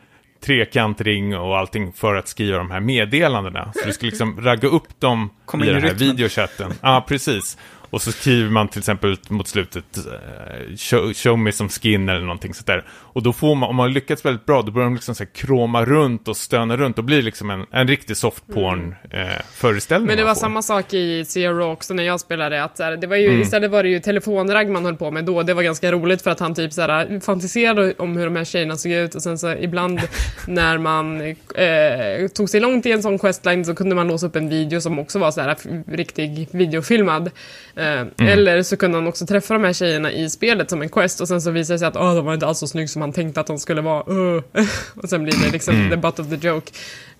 trekantring 0.45 1.38
och 1.38 1.57
allting 1.57 1.93
för 1.93 2.15
att 2.15 2.28
skriva 2.28 2.57
de 2.57 2.71
här 2.71 2.80
meddelandena. 2.80 3.71
Så 3.76 3.86
du 3.86 3.93
ska 3.93 4.05
liksom 4.05 4.41
ragga 4.41 4.67
upp 4.67 4.99
dem 4.99 5.30
Kom 5.45 5.63
i 5.63 5.65
den 5.65 5.84
här 5.84 5.93
videochatten. 5.93 6.74
Ja, 6.82 7.05
precis. 7.07 7.57
Och 7.94 8.02
så 8.02 8.12
skriver 8.12 8.50
man 8.50 8.68
till 8.68 8.80
exempel 8.80 9.18
mot 9.30 9.48
slutet 9.48 9.98
eh, 9.98 10.76
show, 10.78 11.14
show 11.14 11.39
me 11.39 11.52
some 11.52 11.70
skin 11.70 12.10
eller 12.10 12.22
någonting 12.22 12.54
sånt 12.54 12.68
där. 12.68 12.86
Och 12.89 13.24
då 13.24 13.34
får 13.34 13.56
man, 13.56 13.70
om 13.70 13.76
man 13.76 13.84
har 13.84 13.94
lyckats 13.94 14.26
väldigt 14.26 14.46
bra, 14.46 14.62
då 14.62 14.72
börjar 14.72 14.86
de 14.86 14.94
liksom 14.94 15.16
så 15.16 15.24
här 15.24 15.32
kroma 15.34 15.86
runt 15.86 16.28
och 16.28 16.38
stöna 16.38 16.78
runt 16.78 16.98
och 16.98 17.04
blir 17.04 17.22
liksom 17.22 17.50
en, 17.50 17.66
en 17.72 17.88
riktig 17.88 18.18
softporn 18.18 18.96
eh, 19.12 19.28
föreställning. 19.54 20.08
Men 20.08 20.18
det 20.18 20.24
var 20.24 20.34
får. 20.34 20.41
samma 20.41 20.62
sak 20.62 20.94
i 20.94 21.26
Zero 21.26 21.72
också 21.72 21.94
när 21.94 22.04
jag 22.04 22.20
spelade. 22.20 22.64
Att 22.64 22.80
här, 22.80 22.98
det 22.98 23.08
var 23.08 23.16
ju, 23.16 23.28
Mm. 23.28 23.41
Istället 23.41 23.72
var 23.72 23.84
det 23.84 23.89
ju 23.89 24.00
telefonragg 24.00 24.70
man 24.70 24.86
höll 24.86 24.96
på 24.96 25.12
med 25.12 25.26
då. 25.26 25.44
Det 25.44 25.54
var 25.54 25.64
ganska 25.64 25.91
roligt 25.91 26.22
för 26.22 26.32
att 26.32 26.39
han 26.39 26.56
typ 26.56 26.74
så 26.74 26.82
här, 26.82 27.20
fantiserade 27.20 27.94
om 27.98 28.18
hur 28.18 28.26
de 28.26 28.36
här 28.36 28.44
tjejerna 28.44 28.76
såg 28.76 28.91
ut. 28.91 29.16
Och 29.16 29.22
sen 29.22 29.38
så 29.38 29.52
ibland 29.52 30.02
när 30.48 30.78
man 30.78 31.22
eh, 31.22 32.28
tog 32.36 32.50
sig 32.50 32.60
långt 32.60 32.86
i 32.86 32.91
en 32.91 33.02
sån 33.02 33.20
questline 33.20 33.66
så 33.66 33.76
kunde 33.76 33.96
man 33.96 34.08
låsa 34.08 34.28
upp 34.28 34.36
en 34.36 34.50
video 34.50 34.82
som 34.82 35.00
också 35.00 35.20
var 35.20 35.32
så 35.32 35.41
här 35.41 35.58
riktig 35.88 36.48
videofilmad. 36.52 37.32
Eh, 37.84 38.08
Mm. 38.18 38.34
Eller 38.34 38.64
så 38.64 38.78
kunde 38.78 38.98
han 38.98 39.08
också 39.08 39.26
träffa 39.26 39.54
de 39.54 39.64
här 39.64 39.74
tjejerna 39.74 40.12
i 40.12 40.30
spelet 40.30 40.70
som 40.70 40.82
en 40.82 40.90
quest 40.90 41.22
och 41.22 41.28
sen 41.28 41.42
så 41.42 41.52
visade 41.52 41.74
det 41.76 41.80
sig 41.80 41.88
att 41.88 41.96
oh, 41.96 42.16
de 42.16 42.26
var 42.26 42.34
inte 42.34 42.46
alls 42.48 42.60
så 42.60 42.68
snygg 42.68 42.90
som 42.90 43.02
han 43.02 43.14
tänkte 43.14 43.40
att 43.42 43.48
de 43.48 43.60
skulle 43.60 43.82
vara. 43.82 44.14
Uh. 44.14 44.42
och 44.96 45.10
sen 45.10 45.24
blir 45.24 45.46
det 45.46 45.52
liksom 45.52 45.76
Mm. 45.76 45.90
the 45.90 45.98
butt 45.98 46.20
of 46.20 46.30
the 46.30 46.48
joke. 46.48 46.72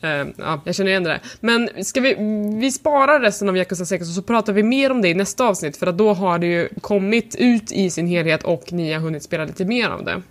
Eh, 0.01 0.09
ja, 0.38 0.61
jag 0.66 0.76
känner 0.76 0.89
igen 0.89 1.03
det 1.03 1.09
där. 1.09 1.20
Men 1.39 1.70
ska 1.86 2.01
vi, 2.01 2.16
vi 2.61 2.72
sparar 2.72 3.20
resten 3.20 3.49
av 3.49 3.57
Yakuza 3.57 3.86
6 3.86 4.01
och 4.01 4.14
så 4.14 4.22
pratar 4.22 4.53
vi 4.53 4.64
mer 4.64 4.91
om 4.91 5.01
det 5.01 5.07
i 5.09 5.14
nästa 5.14 5.45
avsnitt 5.47 5.78
för 5.78 5.88
att 5.88 5.97
då 5.97 6.14
har 6.14 6.39
det 6.39 6.47
ju 6.47 6.70
kommit 6.82 7.36
ut 7.39 7.72
i 7.72 7.89
sin 7.89 8.07
helhet 8.07 8.43
och 8.43 8.64
ni 8.74 8.93
har 8.93 8.99
hunnit 9.01 9.24
spela 9.24 9.45
lite 9.45 9.66
mer 9.66 9.89
av 9.89 10.03
det. 10.05 10.22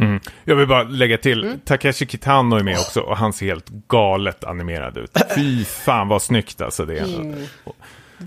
Mm. 0.00 0.20
Jag 0.44 0.56
vill 0.56 0.66
bara 0.66 0.82
lägga 0.82 1.18
till, 1.18 1.44
Mm. 1.44 1.58
Takeshi 1.64 2.06
Kitano 2.06 2.56
är 2.56 2.62
med 2.62 2.74
också 2.78 3.00
och 3.00 3.16
han 3.16 3.32
ser 3.32 3.46
helt 3.46 3.68
galet 3.88 4.44
animerad 4.44 4.96
ut. 4.96 5.10
Fy 5.34 5.64
fan 5.64 6.08
vad 6.08 6.22
snyggt 6.22 6.60
alltså 6.60 6.84
det 6.84 6.98
är. 6.98 7.04
Mm. 7.20 7.34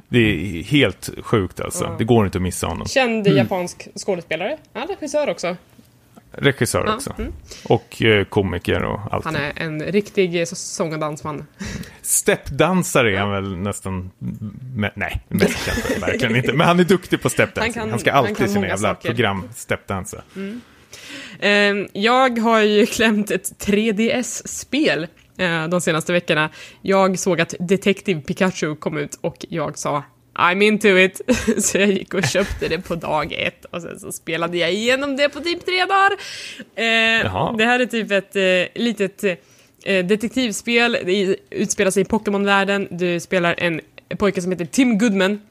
Det 0.10 0.20
är 0.20 0.64
helt 0.64 1.10
sjukt 1.22 1.60
alltså. 1.60 1.96
Det 1.98 2.04
går 2.04 2.26
inte 2.26 2.38
att 2.38 2.42
missa 2.42 2.68
honom. 2.68 2.88
Känd 2.88 3.28
japansk 3.28 3.88
skådespelare, 3.96 4.58
ja, 4.74 4.86
regissör 4.90 5.30
också. 5.30 5.56
Regissör 6.34 6.84
Ja, 6.88 6.96
också. 6.96 7.14
mm. 7.18 7.34
Och 7.64 8.02
eh, 8.02 8.24
komiker 8.26 8.84
och 8.84 9.00
allt. 9.12 9.26
Han 9.26 9.36
är 9.36 9.54
en 9.56 9.84
riktig 9.84 10.48
så- 10.48 10.56
sång 10.56 10.94
och 10.94 11.00
dansman. 11.00 11.46
Steppdansare 12.02 13.16
är 13.16 13.20
han 13.20 13.32
väl 13.32 13.58
nästan... 13.58 14.12
Me- 14.76 14.92
nej, 14.96 15.22
mest 15.28 15.72
det 15.88 16.00
verkligen 16.02 16.36
inte. 16.36 16.54
Men 16.54 16.68
han 16.68 16.80
är 16.80 16.84
duktig 16.84 17.22
på 17.22 17.30
steppdansing. 17.30 17.80
Han 17.82 17.90
Han, 17.90 18.00
ska 18.00 18.12
han 18.12 18.26
alltid 18.26 18.50
sina 18.50 18.68
jävla 18.68 18.90
saker. 18.96 19.10
program 19.10 19.50
steppdansa. 19.56 20.22
Eh, 21.40 21.52
jag 21.94 22.40
har 22.40 22.60
ju 22.62 22.86
klämt 22.96 23.32
ett 23.32 23.66
3DS-spel 23.68 25.08
eh, 25.42 25.68
de 25.68 25.82
senaste 25.82 26.14
veckorna. 26.14 26.50
Jag 26.82 27.20
såg 27.20 27.42
att 27.42 27.54
Detective 27.60 28.22
Pikachu 28.22 28.76
kom 28.76 28.98
ut 28.98 29.18
och 29.22 29.46
jag 29.50 29.78
sa 29.78 30.04
I'm 30.34 30.64
into 30.64 30.88
it. 30.88 31.22
Så 31.64 31.78
jag 31.78 31.90
gick 31.92 32.14
och 32.14 32.24
köpte 32.24 32.68
det 32.68 32.82
på 32.82 32.96
dag 32.96 33.34
ett 33.34 33.66
och 33.66 33.82
sen 33.82 34.00
så 34.00 34.12
spelade 34.12 34.58
jag 34.58 34.74
igenom 34.74 35.16
det 35.16 35.30
på 35.30 35.40
typ 35.40 35.66
tre 35.66 35.86
dagar. 35.86 36.12
Eh, 36.76 37.58
det 37.58 37.66
här 37.66 37.80
är 37.80 37.86
typ 37.86 38.12
ett 38.12 38.36
eh, 38.36 38.82
litet 38.82 39.24
eh, 39.84 40.06
detektivspel. 40.06 40.98
Det 41.06 41.36
utspelar 41.50 41.92
sig 41.92 42.02
i 42.02 42.06
Pokémon-världen. 42.06 42.88
Du 42.92 43.20
spelar 43.20 43.56
en 43.58 43.82
pojke 44.18 44.42
som 44.42 44.52
heter 44.52 44.66
Tim 44.66 44.98
Goodman. 44.98 45.42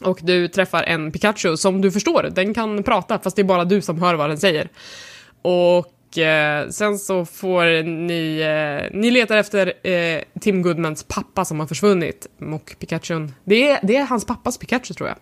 Och 0.00 0.18
du 0.22 0.48
träffar 0.48 0.82
en 0.82 1.12
Pikachu 1.12 1.56
som 1.56 1.80
du 1.80 1.90
förstår, 1.90 2.28
den 2.32 2.54
kan 2.54 2.82
prata 2.82 3.18
fast 3.18 3.36
det 3.36 3.42
är 3.42 3.44
bara 3.44 3.64
du 3.64 3.80
som 3.80 4.02
hör 4.02 4.14
vad 4.14 4.30
den 4.30 4.38
säger. 4.38 4.68
Och 5.42 5.91
eh, 6.18 6.68
sen 6.68 6.98
så 6.98 7.24
får 7.24 7.82
ni, 7.82 8.40
eh, 8.40 8.98
ni 8.98 9.10
letar 9.10 9.36
efter 9.36 9.86
eh, 9.86 10.20
Tim 10.40 10.62
Goodmans 10.62 11.04
pappa 11.04 11.44
som 11.44 11.60
har 11.60 11.66
försvunnit. 11.66 12.26
Och 12.52 12.74
Pikachu, 12.78 13.28
det 13.44 13.70
är, 13.70 13.80
det 13.82 13.96
är 13.96 14.06
hans 14.06 14.26
pappas 14.26 14.58
Pikachu 14.58 14.94
tror 14.94 15.08
jag. 15.08 15.16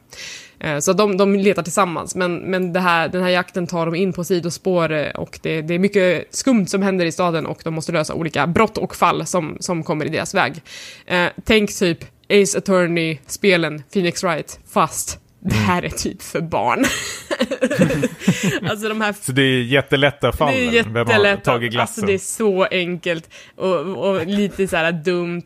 Eh, 0.60 0.78
så 0.78 0.92
de, 0.92 1.16
de 1.16 1.34
letar 1.34 1.62
tillsammans, 1.62 2.14
men, 2.14 2.36
men 2.36 2.72
det 2.72 2.80
här, 2.80 3.08
den 3.08 3.22
här 3.22 3.30
jakten 3.30 3.66
tar 3.66 3.86
dem 3.86 3.94
in 3.94 4.12
på 4.12 4.24
sidospår 4.24 4.92
eh, 4.92 5.10
och 5.10 5.38
det, 5.42 5.62
det 5.62 5.74
är 5.74 5.78
mycket 5.78 6.34
skumt 6.34 6.66
som 6.66 6.82
händer 6.82 7.06
i 7.06 7.12
staden 7.12 7.46
och 7.46 7.60
de 7.64 7.74
måste 7.74 7.92
lösa 7.92 8.14
olika 8.14 8.46
brott 8.46 8.78
och 8.78 8.96
fall 8.96 9.26
som, 9.26 9.56
som 9.60 9.82
kommer 9.82 10.04
i 10.04 10.08
deras 10.08 10.34
väg. 10.34 10.62
Eh, 11.06 11.26
tänk 11.44 11.78
typ 11.78 12.04
Ace 12.28 12.58
Attorney-spelen, 12.58 13.82
Phoenix 13.92 14.24
Wright, 14.24 14.60
fast 14.68 15.18
det 15.40 15.54
här 15.54 15.82
är 15.82 15.88
typ 15.88 16.22
för 16.22 16.40
barn. 16.40 16.84
alltså 18.70 18.88
de 18.88 19.00
här 19.00 19.14
Så 19.20 19.32
det 19.32 19.42
är 19.42 19.62
jättelätta 19.62 20.32
fall. 20.32 20.54
det 20.54 20.78
är 20.78 20.84
Vem 20.84 21.06
har 21.06 21.36
tagit 21.36 21.72
glassen? 21.72 21.80
Alltså 21.80 22.06
det 22.06 22.14
är 22.14 22.18
så 22.18 22.64
enkelt 22.64 23.30
och, 23.56 23.76
och 24.08 24.26
lite 24.26 24.68
så 24.68 24.76
här 24.76 24.92
dumt. 24.92 25.42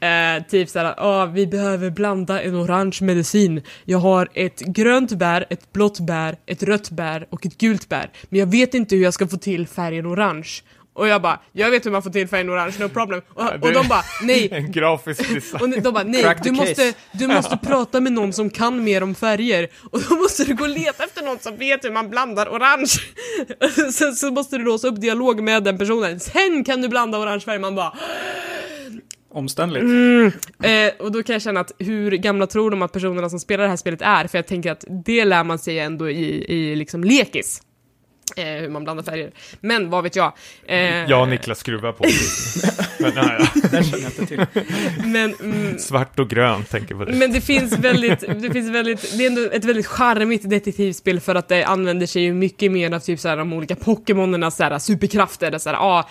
Eh, 0.00 0.42
typ 0.48 0.68
såhär, 0.68 0.94
ah, 0.98 1.26
vi 1.26 1.46
behöver 1.46 1.90
blanda 1.90 2.42
en 2.42 2.54
orange 2.54 2.98
medicin. 3.00 3.62
Jag 3.84 3.98
har 3.98 4.28
ett 4.34 4.60
grönt 4.60 5.12
bär, 5.12 5.46
ett 5.50 5.72
blått 5.72 6.00
bär, 6.00 6.36
ett 6.46 6.62
rött 6.62 6.90
bär 6.90 7.26
och 7.30 7.46
ett 7.46 7.58
gult 7.58 7.88
bär. 7.88 8.10
Men 8.28 8.40
jag 8.40 8.46
vet 8.46 8.74
inte 8.74 8.96
hur 8.96 9.02
jag 9.02 9.14
ska 9.14 9.28
få 9.28 9.36
till 9.36 9.66
färgen 9.66 10.06
orange. 10.06 10.48
Och 10.94 11.08
jag 11.08 11.22
bara, 11.22 11.40
jag 11.52 11.70
vet 11.70 11.86
hur 11.86 11.90
man 11.90 12.02
får 12.02 12.10
till 12.10 12.28
färgen 12.28 12.50
orange, 12.50 12.74
no 12.78 12.88
problem. 12.88 13.20
Och, 13.28 13.42
och 13.62 13.72
de 13.72 13.88
bara, 13.88 14.02
nej, 14.22 14.48
En 14.52 14.72
grafisk 14.72 15.34
design. 15.34 15.62
och 15.62 15.82
de 15.82 15.90
bara, 15.94 16.04
nej, 16.04 16.22
du 16.22 16.50
case." 16.50 16.52
måste, 16.52 16.94
du 17.12 17.26
måste 17.26 17.56
prata 17.56 18.00
med 18.00 18.12
någon 18.12 18.32
som 18.32 18.50
kan 18.50 18.84
mer 18.84 19.02
om 19.02 19.14
färger. 19.14 19.68
Och 19.90 20.00
då 20.08 20.14
måste 20.14 20.44
du 20.44 20.54
gå 20.54 20.64
och 20.64 20.70
leta 20.70 21.04
efter 21.04 21.22
någon 21.22 21.38
som 21.38 21.56
vet 21.56 21.84
hur 21.84 21.90
man 21.90 22.10
blandar 22.10 22.48
orange. 22.48 22.86
Sen 23.92 24.14
så 24.14 24.30
måste 24.30 24.58
du 24.58 24.64
låsa 24.64 24.88
upp 24.88 25.00
dialog 25.00 25.42
med 25.42 25.64
den 25.64 25.78
personen. 25.78 26.20
Sen 26.20 26.64
kan 26.64 26.82
du 26.82 26.88
blanda 26.88 27.18
orange 27.18 27.40
färg. 27.40 27.58
Man 27.58 27.74
bara, 27.74 27.92
omständligt. 29.32 29.84
Eh, 30.62 30.92
och 30.98 31.12
då 31.12 31.22
kan 31.22 31.32
jag 31.32 31.42
känna 31.42 31.60
att 31.60 31.72
hur 31.78 32.10
gamla 32.10 32.46
tror 32.46 32.70
de 32.70 32.82
att 32.82 32.92
personerna 32.92 33.30
som 33.30 33.40
spelar 33.40 33.64
det 33.64 33.70
här 33.70 33.76
spelet 33.76 34.02
är? 34.02 34.26
För 34.26 34.38
jag 34.38 34.46
tänker 34.46 34.72
att 34.72 34.84
det 35.04 35.24
lär 35.24 35.44
man 35.44 35.58
sig 35.58 35.78
ändå 35.78 36.10
i, 36.10 36.44
i 36.54 36.76
liksom 36.76 37.04
lekis. 37.04 37.62
Eh, 38.36 38.44
hur 38.44 38.68
man 38.68 38.84
blandar 38.84 39.04
färger. 39.04 39.30
Men 39.60 39.90
vad 39.90 40.04
vet 40.04 40.16
jag? 40.16 40.32
Eh, 40.66 40.78
Jag 41.10 41.22
och 41.22 41.28
Niklas 41.28 41.58
skruvar 41.58 41.92
på. 41.92 42.04
men, 43.00 43.12
nej, 43.14 43.36
ja. 43.72 43.82
Känner 43.82 44.02
jag 44.02 44.10
inte 44.10 44.26
till. 44.26 44.46
Men, 45.04 45.34
mm, 45.34 45.78
Svart 45.78 46.18
och 46.18 46.30
grönt 46.30 46.70
tänker 46.70 46.94
på 46.94 47.04
det. 47.04 47.12
men 47.12 47.32
det 47.32 47.40
finns 47.40 47.72
väldigt, 47.78 48.20
det 48.20 48.50
finns 48.50 48.70
väldigt, 48.70 49.18
det 49.18 49.24
är 49.24 49.30
ändå 49.30 49.50
ett 49.52 49.64
väldigt 49.64 49.86
charmigt 49.86 50.50
detektivspel 50.50 51.20
för 51.20 51.34
att 51.34 51.48
det 51.48 51.64
använder 51.64 52.06
sig 52.06 52.22
ju 52.22 52.34
mycket 52.34 52.72
mer 52.72 52.92
av 52.92 53.00
typ 53.00 53.20
såhär 53.20 53.36
de 53.36 53.52
olika 53.52 53.76
Pokémonernas 53.76 54.56
såhär 54.56 54.78
superkrafter. 54.78 55.50
Det 55.50 55.56
är 55.56 55.58
såhär, 55.58 55.76
ah, 55.76 56.08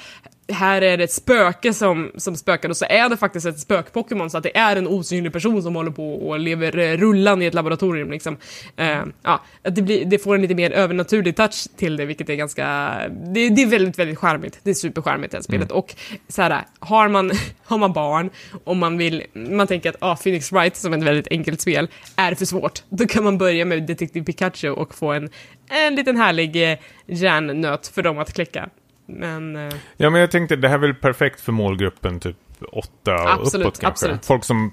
här 0.48 0.82
är 0.82 0.98
det 0.98 1.04
ett 1.04 1.12
spöke 1.12 1.74
som, 1.74 2.12
som 2.16 2.36
spökar 2.36 2.70
och 2.70 2.78
så 2.78 2.86
är 2.90 3.10
det 3.10 3.18
faktiskt 3.18 3.46
ett 3.46 3.60
spök-Pokémon 3.60 4.30
så 4.30 4.38
att 4.38 4.44
det 4.44 4.58
är 4.58 4.76
en 4.76 4.88
osynlig 4.88 5.34
person 5.34 5.64
som 5.64 5.76
håller 5.76 5.92
på 5.92 6.30
och 6.30 6.40
lever 6.40 6.78
eh, 6.78 6.98
rullan 6.98 7.42
i 7.42 7.46
ett 7.46 7.54
laboratorium 7.54 8.12
liksom. 8.12 8.38
Eh, 8.76 9.02
ja, 9.24 9.44
att 9.64 9.76
det, 9.76 9.82
blir, 9.82 10.06
det 10.06 10.20
får 10.20 10.36
en 10.36 10.42
lite 10.42 10.56
mer 10.56 10.72
övernaturlig 10.72 11.36
touch 11.36 11.68
till 11.78 11.98
det 11.98 12.06
vilket 12.06 12.30
är 12.30 12.36
ganska, 12.36 12.66
det, 13.10 13.50
det 13.50 13.62
är 13.62 13.68
väldigt, 13.68 14.00
väldigt 14.00 14.18
charmigt. 14.18 14.60
Det 14.64 14.70
är 14.70 14.74
supercharmigt 14.74 15.32
det 15.32 15.38
här 15.38 15.44
spelet 15.44 15.72
och 15.72 15.96
så 16.28 16.42
här, 16.42 16.66
har 16.80 17.08
man, 17.08 17.32
har 17.64 17.78
man 17.78 17.94
barn 17.94 18.30
och 18.64 18.76
man 18.76 18.98
vill, 18.98 19.24
man 19.34 19.68
tänker 19.68 19.90
att 19.90 19.98
ah, 20.00 20.16
Phoenix 20.16 20.52
Wright 20.52 20.76
som 20.76 20.94
ett 20.94 21.04
väldigt 21.04 21.28
enkelt 21.32 21.62
spel 21.62 21.88
är 22.16 22.36
för 22.36 22.46
svårt, 22.46 22.84
då 22.90 23.08
kan 23.08 23.24
man 23.24 23.38
börja 23.38 23.66
med 23.66 23.84
Detective 23.84 24.26
Pikachu 24.26 24.70
och 24.70 24.96
få 24.96 25.12
en, 25.12 25.30
en 25.70 25.96
liten 25.96 26.18
härlig 26.18 26.72
eh, 26.72 26.78
järnnöt 27.08 27.88
för 27.88 28.02
dem 28.02 28.18
att 28.18 28.34
kläcka. 28.34 28.70
Men... 29.06 29.56
Eh, 29.56 29.74
Ja, 29.98 30.10
men 30.10 30.22
jag 30.22 30.32
tänkte 30.32 30.56
det 30.56 30.68
här 30.68 30.76
är 30.76 30.80
väl 30.80 30.94
perfekt 30.94 31.42
för 31.42 31.52
målgruppen 31.52 32.20
typ 32.20 32.38
åtta 32.72 33.14
och 33.14 33.32
Absolut, 33.34 33.68
uppåt 33.68 33.80
kanske. 33.80 34.06
absolut. 34.06 34.26
Folk 34.26 34.44
som, 34.44 34.72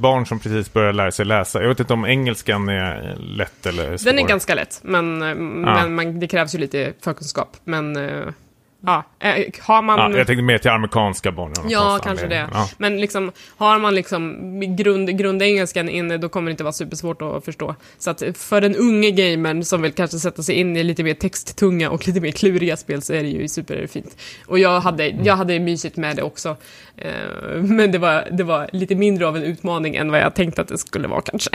barn 0.00 0.26
som 0.26 0.38
precis 0.40 0.72
börjar 0.72 0.92
lära 0.92 1.10
sig 1.12 1.26
läsa. 1.26 1.60
Jag 1.62 1.68
vet 1.68 1.80
inte 1.80 1.92
om 1.92 2.04
engelskan 2.04 2.68
är 2.68 3.16
lätt 3.16 3.66
eller 3.66 3.96
svår. 3.96 4.10
Den 4.10 4.18
är 4.18 4.28
ganska 4.28 4.54
lätt, 4.54 4.80
men, 4.82 5.22
eh, 5.22 5.34
men 5.34 5.94
man, 5.94 6.20
det 6.20 6.28
krävs 6.28 6.54
ju 6.54 6.58
lite 6.58 6.92
förkunskap. 7.00 7.56
Men 7.64 7.96
eh, 7.96 8.24
ja, 8.86 9.04
eh, 9.18 9.44
har 9.60 9.82
man... 9.82 9.98
Ja, 9.98 10.18
jag 10.18 10.26
tänkte 10.26 10.42
mer 10.42 10.58
till 10.58 10.70
amerikanska 10.70 11.32
barn. 11.32 11.52
Ja, 11.68 11.98
kanske 12.02 12.26
det. 12.26 12.48
Ja. 12.52 12.68
Men 12.78 13.00
liksom, 13.00 13.32
har 13.56 13.78
man 13.78 13.94
liksom 13.94 14.76
grund, 14.76 15.18
grundengelskan 15.18 15.88
inne, 15.88 16.18
då 16.18 16.28
kommer 16.28 16.46
det 16.46 16.50
inte 16.50 16.64
vara 16.64 16.72
supersvårt 16.72 17.22
att 17.22 17.44
förstå. 17.44 17.74
Så 17.98 18.10
att 18.10 18.22
för 18.34 18.60
den 18.60 18.76
unge 18.76 19.10
gamern 19.10 19.64
som 19.64 19.82
vill 19.82 19.92
kanske 19.92 20.18
sätta 20.18 20.42
sig 20.42 20.54
in 20.54 20.76
i 20.76 20.82
lite 20.82 21.02
mer 21.02 21.14
texttunga 21.14 21.90
och 21.90 22.06
lite 22.06 22.20
mer 22.20 22.30
kluriga 22.30 22.76
spel 22.76 23.02
så 23.02 23.12
är 23.12 23.22
det 23.22 23.28
ju 23.28 23.48
superfint. 23.48 24.16
Och 24.46 24.58
jag 24.58 24.80
hade, 24.80 25.06
jag 25.08 25.36
hade 25.36 25.60
mysigt 25.60 25.96
med 25.96 26.16
det 26.16 26.22
också. 26.22 26.56
Eh, 26.96 27.62
men 27.62 27.92
det 27.92 27.98
var, 27.98 28.28
det 28.30 28.44
var 28.44 28.70
lite 28.72 28.94
mindre 28.94 29.26
av 29.26 29.36
en 29.36 29.42
utmaning 29.42 29.96
än 29.96 30.10
vad 30.10 30.20
jag 30.20 30.34
tänkte 30.34 30.62
att 30.62 30.68
det 30.68 30.78
skulle 30.78 31.08
vara 31.08 31.20
kanske. 31.20 31.50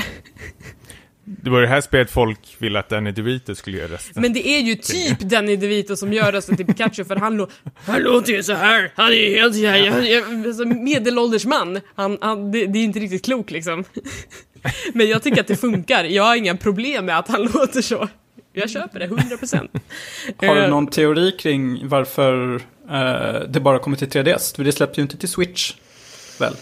Det 1.30 1.50
var 1.50 1.62
det 1.62 1.68
här 1.68 1.82
spelet 1.82 2.12
folk 2.12 2.40
ville 2.58 2.80
att 2.80 2.90
Danny 2.90 3.12
DeVito 3.12 3.56
skulle 3.56 3.78
göra 3.78 3.94
resten. 3.94 4.22
Men 4.22 4.34
det 4.34 4.48
är 4.48 4.60
ju 4.60 4.76
typ 4.76 5.20
Danny 5.20 5.56
DeVito 5.56 5.96
som 5.96 6.14
gör 6.14 6.32
rösten 6.32 6.58
till 6.58 6.66
Pikachu 6.66 7.04
för 7.06 7.16
han, 7.16 7.42
lå- 7.42 7.50
han 7.86 8.02
låter 8.02 8.34
ju 8.34 8.44
så 8.44 8.54
här. 8.54 8.92
Han 8.96 9.08
är 9.08 9.12
ju 9.30 9.36
helt 9.36 9.56
så 9.56 9.66
här, 9.66 9.78
jag, 9.78 10.08
jag, 10.10 10.48
alltså, 10.48 10.66
medelålders 10.66 11.46
man. 11.46 11.80
Han, 11.96 12.18
han, 12.22 12.52
det, 12.52 12.66
det 12.66 12.80
är 12.80 12.84
inte 12.84 13.00
riktigt 13.00 13.26
klokt 13.26 13.52
liksom. 13.52 13.84
Men 14.94 15.10
jag 15.10 15.24
tycker 15.24 15.42
att 15.42 15.48
det 15.48 15.56
funkar. 15.56 16.04
Jag 16.04 16.24
har 16.24 16.36
inga 16.36 16.58
problem 16.58 17.06
med 17.06 17.18
att 17.20 17.28
han 17.28 17.42
låter 17.54 17.82
så. 17.82 18.08
Jag 18.54 18.70
köper 18.70 19.00
det, 19.00 19.08
100%. 19.08 19.70
Har 20.48 20.56
du 20.56 20.62
Eh, 20.62 20.70
någon 20.70 20.88
teori 20.88 21.32
kring 21.32 21.88
varför 21.88 22.56
eh, 22.90 23.42
det 23.50 23.60
bara 23.60 23.80
kommer 23.80 23.98
till 23.98 24.08
3DS? 24.10 24.56
För 24.56 24.64
det 24.64 24.72
släppte 24.72 25.00
ju 25.00 25.04
inte 25.04 25.18
till 25.18 25.30
Switch, 25.30 25.74
väl? 26.40 26.54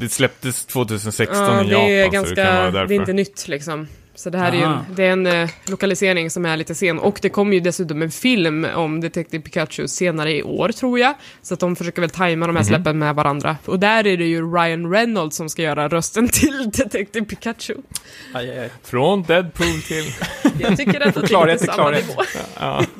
Det 0.00 0.08
släpptes 0.08 0.66
2016 0.66 1.36
Ja, 1.46 1.64
i 1.64 1.68
det 1.68 1.74
är 1.76 1.98
Japan, 1.98 2.12
ganska, 2.12 2.28
så 2.28 2.34
det 2.34 2.42
kan 2.46 2.56
vara 2.56 2.70
därför. 2.70 2.88
det 2.88 2.94
är 2.94 2.96
inte 2.96 3.12
nytt 3.12 3.48
liksom. 3.48 3.88
Så 4.20 4.30
det 4.30 4.38
här 4.38 4.52
är 4.52 4.56
ju 4.56 4.64
Aha. 4.64 4.84
det 4.96 5.04
är 5.04 5.12
en 5.12 5.26
eh, 5.26 5.50
lokalisering 5.66 6.30
som 6.30 6.46
är 6.46 6.56
lite 6.56 6.74
sen. 6.74 6.98
Och 6.98 7.18
det 7.22 7.28
kommer 7.28 7.54
ju 7.54 7.60
dessutom 7.60 8.02
en 8.02 8.10
film 8.10 8.66
om 8.74 9.00
Detective 9.00 9.42
Pikachu 9.42 9.88
senare 9.88 10.36
i 10.36 10.42
år, 10.42 10.68
tror 10.68 10.98
jag. 10.98 11.14
Så 11.42 11.54
att 11.54 11.60
de 11.60 11.76
försöker 11.76 12.00
väl 12.00 12.10
tajma 12.10 12.46
de 12.46 12.56
här 12.56 12.62
släppen 12.62 12.98
med 12.98 13.14
varandra. 13.14 13.56
Och 13.64 13.78
där 13.80 14.06
är 14.06 14.16
det 14.16 14.24
ju 14.24 14.52
Ryan 14.52 14.90
Reynolds 14.92 15.36
som 15.36 15.48
ska 15.48 15.62
göra 15.62 15.88
rösten 15.88 16.28
till 16.32 16.70
Detective 16.70 17.26
Pikachu. 17.26 17.74
Aj, 18.34 18.50
aj, 18.50 18.58
aj. 18.58 18.70
Från 18.82 19.22
Deadpool 19.22 19.82
till... 19.88 20.04
Jag 20.58 20.76
tycker 20.76 21.00
att 21.06 21.14
det 21.14 21.20
är 21.20 21.48
är 21.48 21.56
samma 21.58 21.72
klarhet. 21.72 22.08
nivå. 22.08 22.22
Ja. 22.60 22.84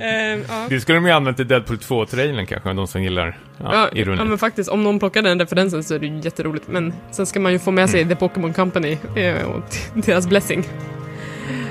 Ehm, 0.00 0.44
ja. 0.48 0.66
Det 0.68 0.80
skulle 0.80 0.98
de 0.98 1.06
ju 1.06 1.12
använt 1.12 1.40
i 1.40 1.44
Deadpool 1.44 1.76
2-trailern 1.76 2.46
kanske, 2.46 2.72
de 2.72 2.86
som 2.86 3.02
gillar 3.02 3.38
ja, 3.58 3.74
Ja, 3.74 3.98
ironi. 3.98 4.18
ja, 4.18 4.24
men 4.24 4.38
faktiskt, 4.38 4.70
om 4.70 4.82
någon 4.84 4.98
plockar 4.98 5.22
den 5.22 5.40
referensen 5.40 5.84
så 5.84 5.94
är 5.94 5.98
det 5.98 6.06
ju 6.06 6.20
jätteroligt. 6.20 6.68
Men 6.68 6.92
sen 7.10 7.26
ska 7.26 7.40
man 7.40 7.52
ju 7.52 7.58
få 7.58 7.70
med 7.70 7.90
sig 7.90 8.08
The 8.08 8.16
Pokémon 8.16 8.52
Company 8.52 8.98
eh, 9.16 9.42
och 9.42 9.64
deras 10.06 10.26
blessing. 10.26 10.64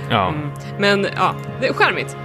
ja. 0.10 0.34
Men 0.78 1.08
ja, 1.16 1.36
det 1.62 1.68
är 1.68 1.74
charmigt. 1.74 2.18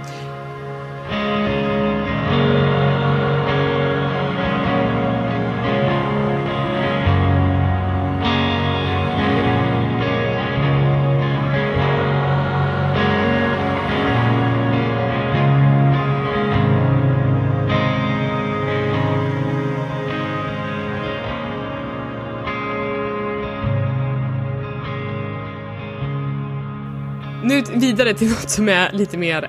Vidare 27.95 28.13
till 28.13 28.29
något 28.29 28.49
som 28.49 28.69
är 28.69 28.91
lite 28.91 29.17
mer 29.17 29.43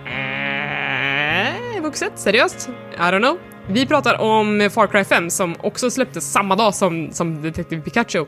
äh, 1.77 1.83
vuxet, 1.83 2.13
seriöst. 2.19 2.69
I 2.95 2.99
don't 2.99 3.19
know. 3.19 3.39
Vi 3.69 3.87
pratar 3.87 4.21
om 4.21 4.71
Far 4.73 4.87
Cry 4.87 5.05
5 5.05 5.31
som 5.31 5.55
också 5.61 5.91
släpptes 5.91 6.33
samma 6.33 6.57
dag 6.57 6.75
som, 6.75 7.13
som 7.13 7.43
Detective 7.43 7.83
Pikachu. 7.83 8.27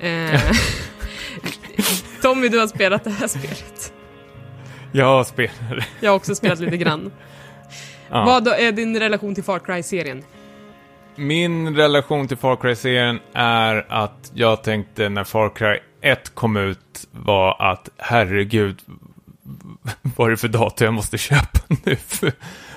Eh, 0.00 0.40
Tommy, 2.22 2.48
du 2.48 2.58
har 2.58 2.66
spelat 2.66 3.04
det 3.04 3.10
här 3.10 3.28
spelet. 3.28 3.92
Jag 4.92 5.26
spelar. 5.26 5.86
Jag 6.00 6.10
har 6.10 6.16
också 6.16 6.34
spelat 6.34 6.58
lite 6.60 6.76
grann. 6.76 7.12
Ja. 8.10 8.24
Vad 8.24 8.48
är 8.48 8.72
din 8.72 8.98
relation 8.98 9.34
till 9.34 9.44
Far 9.44 9.58
Cry-serien? 9.58 10.22
Min 11.16 11.76
relation 11.76 12.28
till 12.28 12.36
Far 12.36 12.56
Cry-serien 12.56 13.18
är 13.32 13.86
att 13.88 14.30
jag 14.34 14.62
tänkte 14.62 15.08
när 15.08 15.24
Far 15.24 15.48
Cry 15.48 15.78
1 16.00 16.34
kom 16.34 16.56
ut 16.56 17.08
var 17.10 17.70
att 17.72 17.88
herregud, 17.96 18.80
vad 20.16 20.26
är 20.26 20.30
det 20.30 20.36
för 20.36 20.48
dator 20.48 20.84
jag 20.84 20.94
måste 20.94 21.18
köpa 21.18 21.58
nu? 21.84 21.96
För, 21.96 22.32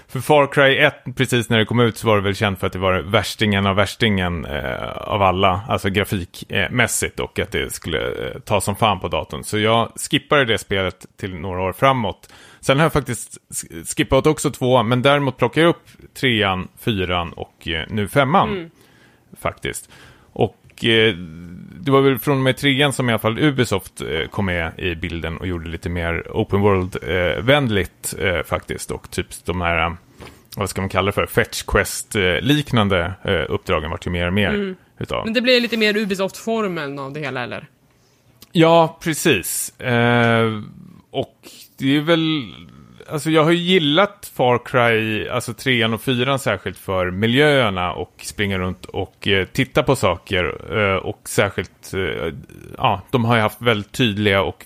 för 0.08 0.20
Far 0.20 0.48
Cry 0.48 0.78
1, 0.78 0.94
precis 1.16 1.50
när 1.50 1.58
det 1.58 1.66
kom 1.66 1.80
ut, 1.80 1.98
så 1.98 2.08
var 2.08 2.16
det 2.16 2.22
väl 2.22 2.36
känt 2.36 2.60
för 2.60 2.68
att 2.68 2.74
det 2.74 2.80
var 2.80 3.00
värstingen 3.02 3.66
av 3.66 3.76
värstingen 3.76 4.46
eh, 4.46 4.88
av 4.98 5.22
alla, 5.22 5.62
alltså 5.68 5.90
grafikmässigt 5.90 7.20
och 7.20 7.40
att 7.40 7.52
det 7.52 7.74
skulle 7.74 8.00
eh, 8.08 8.40
ta 8.40 8.62
som 8.62 8.76
fan 8.76 9.00
på 9.00 9.08
datorn. 9.08 9.44
Så 9.44 9.60
jag 9.60 9.92
skippade 10.12 10.46
det 10.46 10.58
spelet 10.58 11.06
till 11.20 11.36
några 11.36 11.62
år 11.62 11.74
framåt. 11.74 12.34
Sen 12.60 12.78
har 12.78 12.86
jag 12.86 12.94
faktiskt 12.94 13.38
sk- 13.50 13.96
skippat 13.96 14.28
också 14.28 14.52
tvåan, 14.52 14.88
men 14.88 15.02
däremot 15.02 15.38
plockar 15.38 15.62
jag 15.62 15.70
upp 15.70 15.88
trean, 16.20 16.68
fyran 16.80 17.34
och 17.34 17.68
eh, 17.68 17.86
nu 17.90 18.08
femman. 18.08 18.72
Faktiskt. 19.42 19.90
Och 20.34 20.86
eh, 20.86 21.16
det 21.90 21.94
var 21.94 22.02
väl 22.02 22.20
från 22.20 22.38
och 22.38 22.44
med 22.44 22.58
trean 22.58 22.94
som 22.94 23.10
i 23.10 23.12
alla 23.12 23.20
fall 23.20 23.40
Ubisoft 23.40 24.02
eh, 24.02 24.28
kom 24.30 24.46
med 24.46 24.80
i 24.80 24.96
bilden 24.96 25.38
och 25.38 25.48
gjorde 25.48 25.70
lite 25.70 25.90
mer 25.90 26.28
open 26.30 26.62
world-vänligt 26.62 28.16
eh, 28.20 28.44
faktiskt. 28.44 28.92
Och 28.92 29.12
typ 29.12 29.28
de 29.46 29.62
här, 29.62 29.86
eh, 29.86 29.94
vad 30.56 30.70
ska 30.70 30.82
man 30.82 30.90
kalla 30.90 31.06
det 31.06 31.12
för, 31.12 31.26
Fetch 31.26 31.64
Quest-liknande 31.64 33.14
eh, 33.24 33.46
uppdragen 33.50 33.92
vart 33.92 34.08
ju 34.08 34.12
mer 34.12 34.28
och 34.28 34.34
mer 34.34 34.76
utav. 35.00 35.26
Men 35.26 35.34
det 35.34 35.42
blir 35.42 35.62
lite 35.62 35.78
mer 35.78 35.98
Ubisoft-formeln 35.98 37.00
av 37.00 37.14
det 37.14 37.20
hela, 37.20 37.44
eller? 37.44 37.68
Ja, 38.52 38.98
precis. 39.02 39.80
Eh, 39.80 40.62
och 41.12 41.38
det 41.78 41.98
är 41.98 42.02
väl... 42.02 42.54
Alltså 43.12 43.30
jag 43.30 43.44
har 43.44 43.52
ju 43.52 43.58
gillat 43.58 44.32
Far 44.36 44.58
Cry, 44.66 45.28
alltså 45.30 45.54
trean 45.54 45.94
och 45.94 46.02
fyran 46.02 46.40
särskilt 46.40 46.78
för 46.78 47.12
miljöerna 47.12 47.94
och 47.94 48.14
springa 48.22 48.58
runt 48.58 48.86
och 48.86 49.28
eh, 49.28 49.46
titta 49.46 49.84
på 49.84 49.96
saker. 49.96 50.78
Eh, 50.80 50.96
och 50.96 51.20
särskilt, 51.26 51.94
eh, 51.94 52.34
ja, 52.78 53.02
de 53.12 53.26
har 53.26 53.36
ju 53.36 53.42
haft 53.42 53.62
väldigt 53.62 53.92
tydliga 53.92 54.42
och 54.42 54.66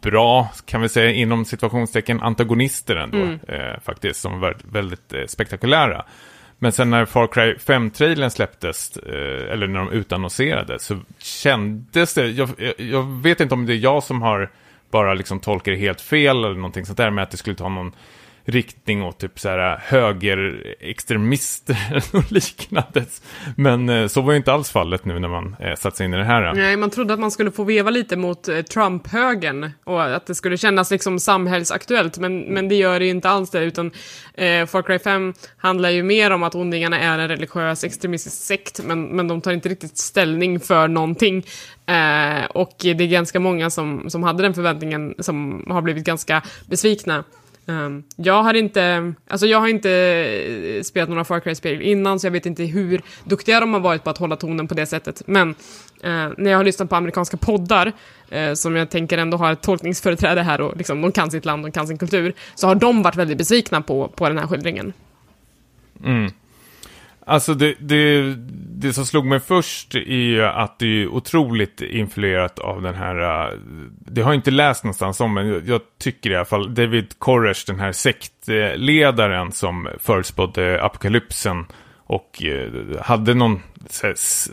bra, 0.00 0.48
kan 0.66 0.80
vi 0.82 0.88
säga 0.88 1.10
inom 1.12 1.44
situationstecken, 1.44 2.20
antagonister 2.20 2.96
ändå. 2.96 3.18
Eh, 3.48 3.80
faktiskt, 3.84 4.20
som 4.20 4.40
var 4.40 4.56
väldigt 4.72 5.12
eh, 5.12 5.24
spektakulära. 5.26 6.04
Men 6.58 6.72
sen 6.72 6.90
när 6.90 7.04
Far 7.04 7.26
Cry 7.26 7.54
5-trailern 7.54 8.30
släpptes, 8.30 8.96
eh, 8.96 9.52
eller 9.52 9.66
när 9.66 9.78
de 9.80 9.90
utannonserade, 9.90 10.78
så 10.78 10.98
kändes 11.18 12.14
det, 12.14 12.26
jag- 12.28 12.72
jag 12.76 13.22
vet 13.22 13.40
inte 13.40 13.54
om 13.54 13.66
det 13.66 13.72
är 13.74 13.76
jag 13.76 14.02
som 14.02 14.22
har 14.22 14.50
bara 14.92 15.14
liksom 15.14 15.40
tolkar 15.40 15.72
det 15.72 15.78
helt 15.78 16.00
fel 16.00 16.44
eller 16.44 16.54
någonting 16.54 16.86
sånt 16.86 16.98
där, 16.98 17.10
med 17.10 17.22
att 17.22 17.30
det 17.30 17.36
skulle 17.36 17.56
ta 17.56 17.68
någon 17.68 17.92
riktning 18.44 19.02
åt 19.02 19.18
typ 19.18 19.40
så 19.40 19.48
här 19.48 19.72
äh, 19.72 19.78
högerextremister 19.80 22.02
och 22.12 22.32
liknande. 22.32 23.04
Men 23.56 23.88
äh, 23.88 24.06
så 24.06 24.20
var 24.20 24.32
ju 24.32 24.36
inte 24.36 24.52
alls 24.52 24.70
fallet 24.70 25.04
nu 25.04 25.18
när 25.18 25.28
man 25.28 25.56
eh, 25.60 25.74
satt 25.74 25.96
sig 25.96 26.06
in 26.06 26.14
i 26.14 26.16
det 26.16 26.24
här. 26.24 26.54
Nej, 26.54 26.76
man 26.76 26.90
trodde 26.90 27.14
att 27.14 27.20
man 27.20 27.30
skulle 27.30 27.50
få 27.50 27.64
veva 27.64 27.90
lite 27.90 28.16
mot 28.16 28.48
eh, 28.48 28.62
Trump-högern 28.62 29.70
och 29.84 30.16
att 30.16 30.26
det 30.26 30.34
skulle 30.34 30.56
kännas 30.56 30.90
liksom 30.90 31.18
samhällsaktuellt, 31.18 32.18
men, 32.18 32.40
men 32.40 32.68
det 32.68 32.74
gör 32.74 32.98
det 32.98 33.04
ju 33.04 33.10
inte 33.10 33.28
alls 33.28 33.50
det, 33.50 33.64
utan 33.64 33.90
eh, 34.34 34.66
Far 34.66 34.82
Cry 34.82 34.98
5 34.98 35.34
handlar 35.56 35.90
ju 35.90 36.02
mer 36.02 36.30
om 36.30 36.42
att 36.42 36.54
ondingarna 36.54 36.98
är 36.98 37.18
en 37.18 37.28
religiös 37.28 37.84
extremistisk 37.84 38.36
sekt, 38.36 38.80
men, 38.84 39.04
men 39.04 39.28
de 39.28 39.40
tar 39.40 39.52
inte 39.52 39.68
riktigt 39.68 39.98
ställning 39.98 40.60
för 40.60 40.88
någonting. 40.88 41.44
Eh, 41.86 42.44
och 42.44 42.76
det 42.78 42.90
är 42.90 43.06
ganska 43.06 43.40
många 43.40 43.70
som, 43.70 44.10
som 44.10 44.22
hade 44.22 44.42
den 44.42 44.54
förväntningen 44.54 45.14
som 45.18 45.66
har 45.70 45.82
blivit 45.82 46.04
ganska 46.04 46.42
besvikna. 46.66 47.24
Um, 47.66 48.04
jag 48.16 48.42
har 48.42 48.54
inte, 48.54 49.14
alltså 49.28 49.46
jag 49.46 49.60
har 49.60 49.68
inte 49.68 49.90
eh, 49.90 50.82
spelat 50.82 51.08
några 51.08 51.24
Far 51.24 51.40
Cry-spel 51.40 51.82
innan, 51.82 52.20
så 52.20 52.26
jag 52.26 52.32
vet 52.32 52.46
inte 52.46 52.62
hur 52.62 53.02
duktiga 53.24 53.60
de 53.60 53.72
har 53.74 53.80
varit 53.80 54.04
på 54.04 54.10
att 54.10 54.18
hålla 54.18 54.36
tonen 54.36 54.68
på 54.68 54.74
det 54.74 54.86
sättet. 54.86 55.22
Men 55.26 55.48
uh, 55.48 55.54
när 56.38 56.50
jag 56.50 56.56
har 56.56 56.64
lyssnat 56.64 56.90
på 56.90 56.96
amerikanska 56.96 57.36
poddar, 57.36 57.92
uh, 58.34 58.54
som 58.54 58.76
jag 58.76 58.90
tänker 58.90 59.18
ändå 59.18 59.36
har 59.36 59.52
ett 59.52 59.62
tolkningsföreträde 59.62 60.42
här 60.42 60.60
och 60.60 60.76
liksom, 60.76 61.02
de 61.02 61.12
kan 61.12 61.30
sitt 61.30 61.44
land, 61.44 61.64
de 61.64 61.72
kan 61.72 61.86
sin 61.86 61.98
kultur, 61.98 62.34
så 62.54 62.66
har 62.66 62.74
de 62.74 63.02
varit 63.02 63.16
väldigt 63.16 63.38
besvikna 63.38 63.80
på, 63.82 64.08
på 64.08 64.28
den 64.28 64.38
här 64.38 64.46
skildringen. 64.46 64.92
Mm. 66.04 66.30
Alltså 67.26 67.54
det, 67.54 67.74
det, 67.80 68.34
det 68.82 68.92
som 68.92 69.06
slog 69.06 69.26
mig 69.26 69.40
först 69.40 69.94
är 69.94 70.00
ju 70.00 70.44
att 70.44 70.78
det 70.78 70.86
är 70.86 71.06
otroligt 71.06 71.80
influerat 71.80 72.58
av 72.58 72.82
den 72.82 72.94
här, 72.94 73.46
äh, 73.50 73.58
det 73.98 74.22
har 74.22 74.30
jag 74.30 74.38
inte 74.38 74.50
läst 74.50 74.84
någonstans 74.84 75.20
om, 75.20 75.34
men 75.34 75.62
jag, 75.66 75.80
tycker 75.98 76.30
i 76.30 76.36
alla 76.36 76.44
fall, 76.44 76.74
David 76.74 77.18
Koresh, 77.18 77.66
den 77.66 77.80
här 77.80 77.92
sektledaren 77.92 79.52
som 79.52 79.88
förutspådde 79.98 80.82
apokalypsen 80.82 81.66
och 81.96 82.42
äh, 82.42 83.00
hade 83.00 83.34
någon 83.34 83.60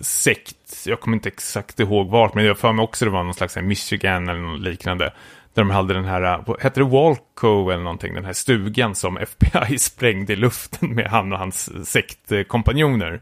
sekt, 0.01 0.55
jag 0.85 0.99
kommer 0.99 1.17
inte 1.17 1.29
exakt 1.29 1.79
ihåg 1.79 2.09
vart, 2.09 2.33
men 2.33 2.45
jag 2.45 2.57
för 2.57 2.73
mig 2.73 2.83
också 2.83 3.05
det 3.05 3.11
var 3.11 3.23
någon 3.23 3.33
slags 3.33 3.55
Michigan 3.55 4.29
eller 4.29 4.41
något 4.41 4.61
liknande. 4.61 5.13
Där 5.59 5.63
de 5.63 5.71
hade 5.71 5.93
den 5.93 6.05
här, 6.05 6.43
hette 6.59 6.79
det 6.79 6.85
Walco 6.85 7.69
eller 7.69 7.83
någonting, 7.83 8.13
den 8.13 8.25
här 8.25 8.33
stugan 8.33 8.95
som 8.95 9.17
FBI 9.21 9.77
sprängde 9.77 10.33
i 10.33 10.35
luften 10.35 10.95
med 10.95 11.07
han 11.07 11.33
och 11.33 11.39
hans 11.39 11.89
sektkompanjoner. 11.89 13.21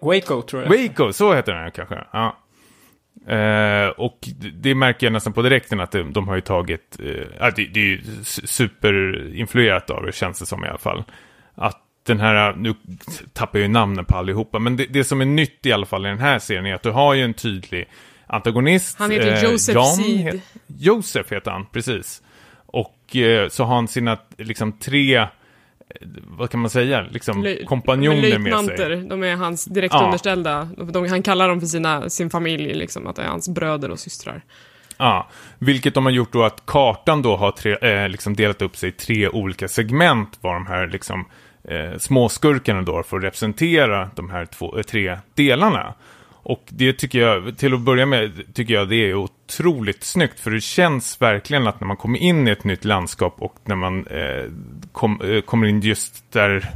Waco 0.00 0.42
tror 0.42 0.62
jag. 0.62 0.68
Waco, 0.68 1.12
så 1.12 1.34
heter 1.34 1.52
den 1.52 1.70
kanske. 1.70 2.04
Ja. 2.12 2.36
Eh, 3.34 3.88
och 3.88 4.18
det 4.52 4.74
märker 4.74 5.06
jag 5.06 5.12
nästan 5.12 5.32
på 5.32 5.42
direkten 5.42 5.80
att 5.80 5.92
de, 5.92 6.12
de 6.12 6.28
har 6.28 6.34
ju 6.34 6.40
tagit, 6.40 6.98
eh, 7.00 7.48
det, 7.56 7.66
det 7.66 7.80
är 7.80 7.84
ju 7.84 8.00
superinfluerat 8.24 9.90
av 9.90 10.06
det 10.06 10.12
känns 10.12 10.38
det 10.38 10.46
som 10.46 10.64
i 10.64 10.68
alla 10.68 10.78
fall. 10.78 11.04
Att 11.54 11.78
den 12.06 12.20
här, 12.20 12.54
nu 12.56 12.74
tappar 13.32 13.58
jag 13.58 13.66
ju 13.66 13.72
namnen 13.72 14.04
på 14.04 14.16
allihopa, 14.16 14.58
men 14.58 14.76
det, 14.76 14.86
det 14.86 15.04
som 15.04 15.20
är 15.20 15.24
nytt 15.24 15.66
i 15.66 15.72
alla 15.72 15.86
fall 15.86 16.06
i 16.06 16.08
den 16.08 16.18
här 16.18 16.38
serien 16.38 16.66
är 16.66 16.74
att 16.74 16.82
du 16.82 16.90
har 16.90 17.14
ju 17.14 17.22
en 17.22 17.34
tydlig 17.34 17.88
antagonist. 18.32 18.98
Han 18.98 19.10
heter 19.10 19.32
eh, 19.32 19.44
Joseph 19.44 19.76
John, 19.76 19.86
Seed. 19.86 20.26
Het, 20.26 20.40
Joseph 20.78 21.34
heter 21.34 21.50
han, 21.50 21.66
precis. 21.66 22.22
Och 22.66 23.16
eh, 23.16 23.48
så 23.48 23.64
har 23.64 23.74
han 23.74 23.88
sina 23.88 24.18
liksom 24.38 24.72
tre, 24.72 25.16
eh, 25.16 25.26
vad 26.26 26.50
kan 26.50 26.60
man 26.60 26.70
säga, 26.70 27.00
liksom 27.10 27.56
kompanjoner 27.66 28.38
med 28.38 28.64
sig. 28.64 28.96
De 29.08 29.22
är 29.22 29.36
hans 29.36 29.64
direkt 29.64 29.94
Ja. 29.94 30.04
underställda. 30.04 30.68
De, 30.92 31.08
han 31.08 31.22
kallar 31.22 31.48
dem 31.48 31.60
för 31.60 31.66
sina, 31.66 32.10
sin 32.10 32.30
familj, 32.30 32.74
liksom, 32.74 33.06
att 33.06 33.16
det 33.16 33.22
är 33.22 33.26
hans 33.28 33.48
bröder 33.48 33.90
och 33.90 33.98
systrar. 33.98 34.42
Ja, 34.98 35.28
vilket 35.58 35.94
de 35.94 36.04
har 36.04 36.12
gjort 36.12 36.32
då 36.32 36.42
att 36.44 36.66
kartan 36.66 37.22
då 37.22 37.36
har 37.36 37.50
tre, 37.52 37.76
eh, 37.82 38.08
liksom 38.08 38.36
delat 38.36 38.62
upp 38.62 38.76
sig 38.76 38.88
i 38.88 38.92
tre 38.92 39.28
olika 39.28 39.68
segment 39.68 40.38
var 40.40 40.54
de 40.54 40.66
här 40.66 40.86
liksom 40.86 41.24
eh, 41.68 41.98
småskurkarna 41.98 42.82
då 42.82 43.02
får 43.02 43.20
representera 43.20 44.10
de 44.16 44.30
här 44.30 44.46
två, 44.46 44.78
eh, 44.78 44.82
tre 44.82 45.18
delarna. 45.34 45.94
Och 46.42 46.64
det 46.68 46.92
tycker 46.92 47.18
jag, 47.18 47.58
till 47.58 47.74
att 47.74 47.80
börja 47.80 48.06
med, 48.06 48.54
tycker 48.54 48.74
jag 48.74 48.88
det 48.88 49.10
är 49.10 49.14
otroligt 49.14 50.04
snyggt. 50.04 50.40
För 50.40 50.50
det 50.50 50.60
känns 50.60 51.20
verkligen 51.22 51.66
att 51.66 51.80
när 51.80 51.86
man 51.88 51.96
kommer 51.96 52.18
in 52.18 52.48
i 52.48 52.50
ett 52.50 52.64
nytt 52.64 52.84
landskap 52.84 53.34
och 53.38 53.56
när 53.64 53.76
man 53.76 54.06
eh, 54.06 54.44
kom, 54.92 55.20
eh, 55.20 55.40
kommer 55.40 55.66
in 55.66 55.80
just 55.80 56.32
där, 56.32 56.70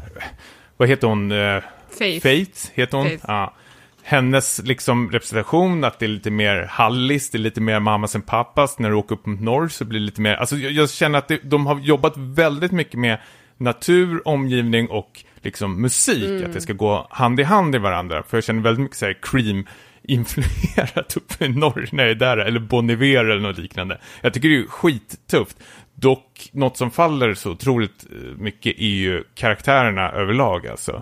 vad 0.77 0.89
heter 0.89 1.07
hon? 1.07 1.33
Eh, 1.33 1.63
Faith. 1.99 2.23
Faith 2.23 2.71
heter 2.75 2.99
hon. 2.99 3.09
Faith. 3.09 3.25
Ja. 3.29 3.55
Hennes 4.03 4.63
liksom 4.65 5.11
representation, 5.11 5.85
att 5.85 5.99
det 5.99 6.07
är 6.07 6.09
lite 6.09 6.31
mer 6.31 6.67
hallis, 6.71 7.31
det 7.31 7.39
är 7.39 7.41
lite 7.41 7.61
mer 7.61 7.81
mammas 7.81 8.15
än 8.15 8.23
pappas. 8.23 8.79
När 8.79 8.91
du 8.91 8.97
åker 8.97 9.15
upp 9.15 9.27
mot 9.27 9.41
norr 9.41 9.69
så 9.69 9.85
blir 9.85 10.01
det 10.01 10.07
lite 10.07 10.21
mer, 10.21 10.35
alltså 10.35 10.57
jag, 10.57 10.73
jag 10.73 10.91
känner 10.91 11.19
att 11.19 11.29
det, 11.29 11.41
de 11.43 11.67
har 11.67 11.81
jobbat 11.81 12.17
väldigt 12.17 12.73
mycket 12.73 13.01
med 13.01 13.19
natur, 13.57 14.29
omgivning 14.29 14.89
och 14.89 15.25
liksom 15.45 15.81
musik. 15.83 16.45
Att 16.47 16.53
det 16.53 16.61
ska 16.61 16.73
gå 16.73 17.07
hand 17.11 17.41
i 17.41 17.43
hand 17.43 17.75
i 17.75 17.79
varandra. 17.79 18.23
För 18.23 18.37
jag 18.37 18.45
känner 18.45 18.63
väldigt 18.63 18.83
mycket 18.83 18.97
så 18.97 19.07
här 19.07 19.19
cream 19.23 19.67
influerat 20.03 21.17
uppe 21.17 21.45
i 21.45 21.49
norr 21.49 21.89
när 21.93 22.03
jag 22.03 22.11
är 22.11 22.15
där, 22.15 22.37
eller 22.37 22.61
Bon 22.61 22.91
Iver 22.91 23.25
eller 23.25 23.41
något 23.41 23.59
liknande. 23.59 24.01
Jag 24.21 24.35
tycker 24.35 24.49
det 24.49 24.57
är 24.59 24.67
skittufft. 24.67 25.57
Dock, 25.95 26.49
något 26.53 26.77
som 26.77 26.91
faller 26.91 27.35
så 27.35 27.51
otroligt 27.51 28.07
eh, 28.13 28.19
mycket 28.39 28.79
är 28.79 28.85
ju 28.87 29.25
karaktärerna 29.35 30.11
överlag 30.13 30.67
alltså. 30.67 31.01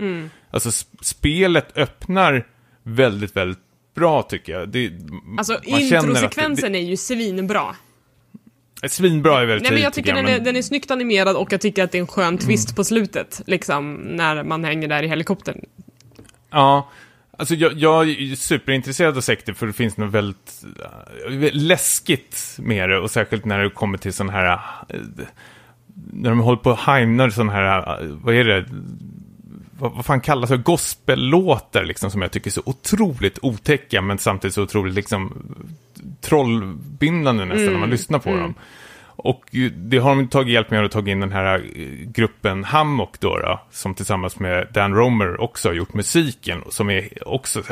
Alltså 0.50 0.68
sp- 0.68 0.96
spelet 1.02 1.76
öppnar 1.76 2.46
väldigt, 2.82 3.36
väldigt 3.36 3.58
bra 3.94 4.22
tycker 4.22 4.52
jag. 4.52 4.68
Det, 4.68 4.90
Alltså 5.38 5.60
introsekvensen 5.64 6.74
är 6.74 6.80
ju 6.80 6.96
svinbra. 6.96 7.76
Svinbra 8.88 9.40
är 9.40 9.46
väldigt 9.46 9.62
Nej, 9.62 9.72
men 9.72 9.82
jag 9.82 9.92
tycker 9.92 10.14
den, 10.14 10.24
men- 10.24 10.34
är, 10.34 10.40
den 10.40 10.56
är 10.56 10.62
snyggt 10.62 10.90
animerad 10.90 11.36
och 11.36 11.52
jag 11.52 11.60
tycker 11.60 11.84
att 11.84 11.92
det 11.92 11.98
är 11.98 12.00
en 12.00 12.06
skön 12.06 12.38
twist 12.38 12.76
på 12.76 12.84
slutet, 12.84 13.40
liksom, 13.46 13.94
när 13.94 14.42
man 14.42 14.64
hänger 14.64 14.88
där 14.88 15.02
i 15.02 15.08
helikoptern. 15.08 15.60
Ja, 16.50 16.90
alltså 17.38 17.54
jag, 17.54 17.72
jag 17.72 18.08
är 18.10 18.36
superintresserad 18.36 19.16
av 19.16 19.20
sekter 19.20 19.52
för 19.52 19.66
det 19.66 19.72
finns 19.72 19.96
något 19.96 20.12
väldigt 20.12 20.64
äh, 21.28 21.52
läskigt 21.52 22.56
med 22.58 22.88
det 22.90 22.98
och 22.98 23.10
särskilt 23.10 23.44
när 23.44 23.58
det 23.58 23.70
kommer 23.70 23.98
till 23.98 24.12
sån 24.12 24.28
här, 24.28 24.52
äh, 24.88 25.00
när 26.12 26.30
de 26.30 26.38
håller 26.38 26.62
på 26.62 26.70
och 26.70 26.78
heimnar 26.78 27.30
sån 27.30 27.48
här, 27.48 28.02
äh, 28.02 28.08
vad 28.08 28.34
är 28.34 28.44
det, 28.44 28.64
vad, 29.82 29.92
vad 29.92 30.04
fan 30.04 30.20
kallas 30.20 30.50
det, 30.50 30.56
gospellåtar 30.56 31.84
liksom 31.84 32.10
som 32.10 32.22
jag 32.22 32.30
tycker 32.30 32.50
är 32.50 32.52
så 32.52 32.62
otroligt 32.64 33.38
otäcka 33.42 34.02
men 34.02 34.18
samtidigt 34.18 34.54
så 34.54 34.62
otroligt 34.62 34.94
liksom 34.94 35.32
trollbindande 36.20 37.44
nästan 37.44 37.72
när 37.72 37.80
man 37.80 37.90
lyssnar 37.90 38.18
på 38.18 38.30
dem. 38.36 38.54
Och 39.24 39.42
det 39.74 39.98
har 39.98 40.16
de 40.16 40.28
tagit 40.28 40.52
hjälp 40.52 40.70
med 40.70 40.84
att 40.84 40.92
ta 40.92 41.08
in 41.08 41.20
den 41.20 41.32
här 41.32 41.54
eh, 41.54 41.86
gruppen 42.06 42.64
Hammock 42.64 43.20
då, 43.20 43.38
då 43.38 43.60
som 43.70 43.94
tillsammans 43.94 44.38
med 44.38 44.66
Dan 44.72 44.94
Romer 44.94 45.40
också 45.40 45.68
har 45.68 45.74
gjort 45.74 45.94
musiken, 45.94 46.62
som 46.70 46.90
är 46.90 47.28
också 47.28 47.62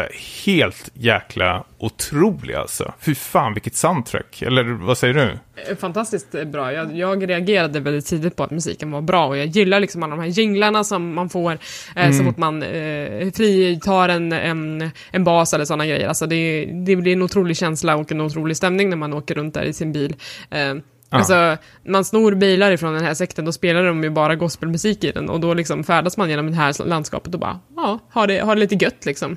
helt 0.46 0.90
jäkla 0.94 1.64
otrolig 1.78 2.54
alltså. 2.54 2.92
Fy 3.00 3.14
fan 3.14 3.54
vilket 3.54 3.74
soundtrack, 3.74 4.42
eller 4.42 4.64
vad 4.64 4.98
säger 4.98 5.14
du? 5.14 5.38
Eh, 5.70 5.76
Fantastiskt 5.76 6.34
eh, 6.34 6.44
bra. 6.44 6.72
Jag, 6.72 6.96
jag 6.96 7.28
reagerade 7.28 7.80
väldigt 7.80 8.06
tidigt 8.06 8.36
på 8.36 8.44
att 8.44 8.50
musiken 8.50 8.90
var 8.90 9.00
bra 9.00 9.26
och 9.26 9.36
jag 9.36 9.46
gillar 9.46 9.80
liksom 9.80 10.02
alla 10.02 10.16
de 10.16 10.22
här 10.22 10.28
jinglarna 10.28 10.84
som 10.84 11.14
man 11.14 11.28
får 11.28 11.58
eh, 11.96 12.10
så 12.10 12.24
fort 12.24 12.36
man 12.36 12.62
eh, 12.62 13.30
fritar 13.32 14.08
en, 14.08 14.32
en, 14.32 14.90
en 15.10 15.24
bas 15.24 15.54
eller 15.54 15.64
sådana 15.64 15.86
grejer. 15.86 16.08
Alltså 16.08 16.26
det, 16.26 16.64
det 16.64 16.96
blir 16.96 17.12
en 17.12 17.22
otrolig 17.22 17.56
känsla 17.56 17.96
och 17.96 18.12
en 18.12 18.20
otrolig 18.20 18.56
stämning 18.56 18.90
när 18.90 18.96
man 18.96 19.12
åker 19.12 19.34
runt 19.34 19.54
där 19.54 19.64
i 19.64 19.72
sin 19.72 19.92
bil. 19.92 20.16
Eh, 20.50 20.74
Alltså, 21.10 21.56
man 21.84 22.04
snor 22.04 22.34
bilar 22.34 22.72
ifrån 22.72 22.94
den 22.94 23.04
här 23.04 23.14
sekten, 23.14 23.44
då 23.44 23.52
spelar 23.52 23.84
de 23.84 24.04
ju 24.04 24.10
bara 24.10 24.36
gospelmusik 24.36 25.04
i 25.04 25.12
den 25.12 25.30
och 25.30 25.40
då 25.40 25.54
liksom 25.54 25.84
färdas 25.84 26.16
man 26.16 26.30
genom 26.30 26.50
det 26.50 26.56
här 26.56 26.86
landskapet 26.86 27.34
och 27.34 27.40
bara, 27.40 27.60
ja, 27.76 27.98
har 28.10 28.26
det, 28.26 28.38
har 28.38 28.54
det 28.54 28.60
lite 28.60 28.84
gött 28.84 29.06
liksom. 29.06 29.36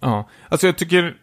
Ja, 0.00 0.28
alltså 0.48 0.66
jag 0.66 0.76
tycker 0.78 1.16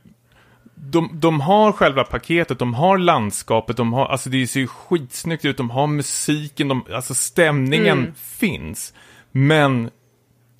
de, 0.75 1.09
de 1.13 1.41
har 1.41 1.71
själva 1.71 2.03
paketet, 2.03 2.59
de 2.59 2.73
har 2.73 2.97
landskapet, 2.97 3.77
de 3.77 3.93
har, 3.93 4.05
alltså 4.05 4.29
det 4.29 4.47
ser 4.47 4.59
ju 4.59 4.67
skitsnyggt 4.67 5.45
ut, 5.45 5.57
de 5.57 5.69
har 5.69 5.87
musiken, 5.87 6.67
de, 6.67 6.85
alltså 6.93 7.13
stämningen 7.13 8.13
finns. 8.15 8.93
Men 9.31 9.89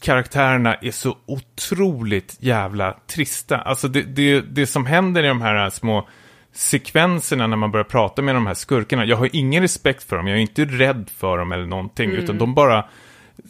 karaktärerna 0.02 0.76
är 0.76 0.92
så 0.92 1.18
otroligt 1.26 2.38
jävla 2.40 2.98
trista. 3.08 3.58
Alltså 3.58 3.88
det, 3.88 4.02
det, 4.02 4.42
det 4.42 4.68
som 4.68 4.86
händer 4.86 5.24
i 5.24 5.28
de 5.28 5.42
här 5.42 5.70
små 5.70 6.08
sekvenserna 6.56 7.48
när 7.48 7.58
man 7.58 7.72
börjar 7.72 7.84
prata 7.84 8.22
med 8.22 8.36
de 8.36 8.48
här 8.48 8.54
skurkarna, 8.54 9.06
jag 9.06 9.18
har 9.18 9.30
ingen 9.34 9.62
respekt 9.62 10.04
för 10.04 10.18
dem, 10.18 10.28
jag 10.28 10.38
är 10.38 10.42
inte 10.42 10.66
rädd 10.66 11.10
för 11.18 11.38
dem 11.38 11.52
eller 11.52 11.66
någonting, 11.66 12.12
utan 12.12 12.38
de 12.38 12.54
bara 12.54 12.86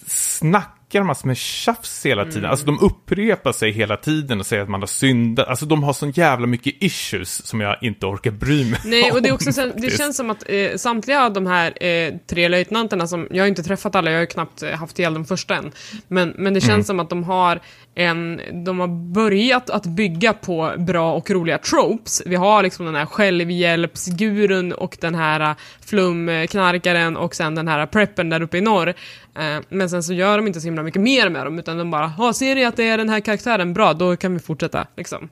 snackar 0.08 0.76
snackar 0.90 1.04
massor 1.04 1.28
med 1.28 1.38
tjafs 1.38 2.06
hela 2.06 2.24
tiden. 2.26 2.38
Mm. 2.40 2.52
Alltså 2.52 2.66
de 2.66 2.80
upprepar 2.80 3.52
sig 3.52 3.72
hela 3.72 3.98
tiden 3.98 4.40
och 4.40 4.46
säger 4.46 4.64
att 4.64 4.70
man 4.70 4.80
har 4.82 4.88
syndat. 4.88 5.48
Alltså 5.48 5.66
de 5.66 5.84
har 5.84 5.94
sån 5.94 6.12
jävla 6.12 6.48
mycket 6.48 6.74
issues 6.84 7.46
som 7.48 7.62
jag 7.62 7.78
inte 7.82 8.06
orkar 8.06 8.32
bry 8.32 8.70
mig 8.72 8.80
Nej, 8.86 9.12
och 9.12 9.22
det, 9.22 9.28
är 9.30 9.32
om, 9.32 9.36
också, 9.36 9.52
sen- 9.52 9.74
det 9.78 9.98
känns 9.98 10.18
som 10.18 10.30
att 10.30 10.44
eh, 10.50 10.76
samtliga 10.78 11.24
av 11.26 11.34
de 11.34 11.46
här 11.48 11.84
eh, 11.84 12.14
tre 12.30 12.48
löjtnanterna 12.48 13.08
som, 13.08 13.28
jag 13.32 13.44
har 13.44 13.48
inte 13.48 13.64
träffat 13.64 13.96
alla, 13.96 14.12
jag 14.12 14.18
har 14.18 14.22
ju 14.22 14.28
knappt 14.28 14.64
eh, 14.64 14.72
haft 14.72 15.00
ihjäl 15.00 15.14
de 15.14 15.26
första 15.26 15.56
än. 15.56 15.72
Men, 16.08 16.34
men 16.38 16.54
det 16.54 16.62
känns 16.62 16.70
Mm. 16.76 16.84
som 16.84 17.00
att 17.00 17.10
de 17.10 17.24
har 17.24 17.60
en, 17.96 18.42
de 18.66 18.80
har 18.80 18.88
börjat 19.14 19.70
att 19.70 19.86
bygga 19.86 20.34
på 20.34 20.74
bra 20.78 21.14
och 21.14 21.30
roliga 21.32 21.58
tropes. 21.58 22.22
Vi 22.26 22.36
har 22.36 22.64
liksom 22.64 22.86
den 22.86 22.96
här 22.96 23.06
självhjälpsgurun 23.06 24.74
och 24.74 24.98
den 25.02 25.16
här 25.16 25.40
eh, 25.40 25.56
flumknarkaren 25.86 27.18
och 27.18 27.36
sen 27.36 27.56
den 27.56 27.68
här 27.68 27.86
preppen 27.86 28.30
där 28.30 28.42
uppe 28.42 28.58
i 28.58 28.62
norr. 28.62 28.94
Eh, 29.36 29.62
men 29.70 29.90
sen 29.90 30.04
så 30.04 30.14
gör 30.14 30.38
de 30.38 30.48
inte 30.48 30.62
så 30.62 30.68
himla 30.68 30.84
mycket 30.84 31.02
mer 31.02 31.30
med 31.30 31.46
dem, 31.46 31.60
utan 31.60 31.78
de 31.78 31.92
bara, 31.92 32.08
ha 32.08 32.34
ser 32.34 32.56
ni 32.56 32.66
att 32.66 32.78
det 32.78 32.88
är 32.88 32.98
den 32.98 33.10
här 33.10 33.20
karaktären, 33.20 33.74
bra, 33.74 33.94
då 33.94 34.16
kan 34.16 34.34
vi 34.34 34.40
fortsätta, 34.40 34.88
liksom. 34.98 35.30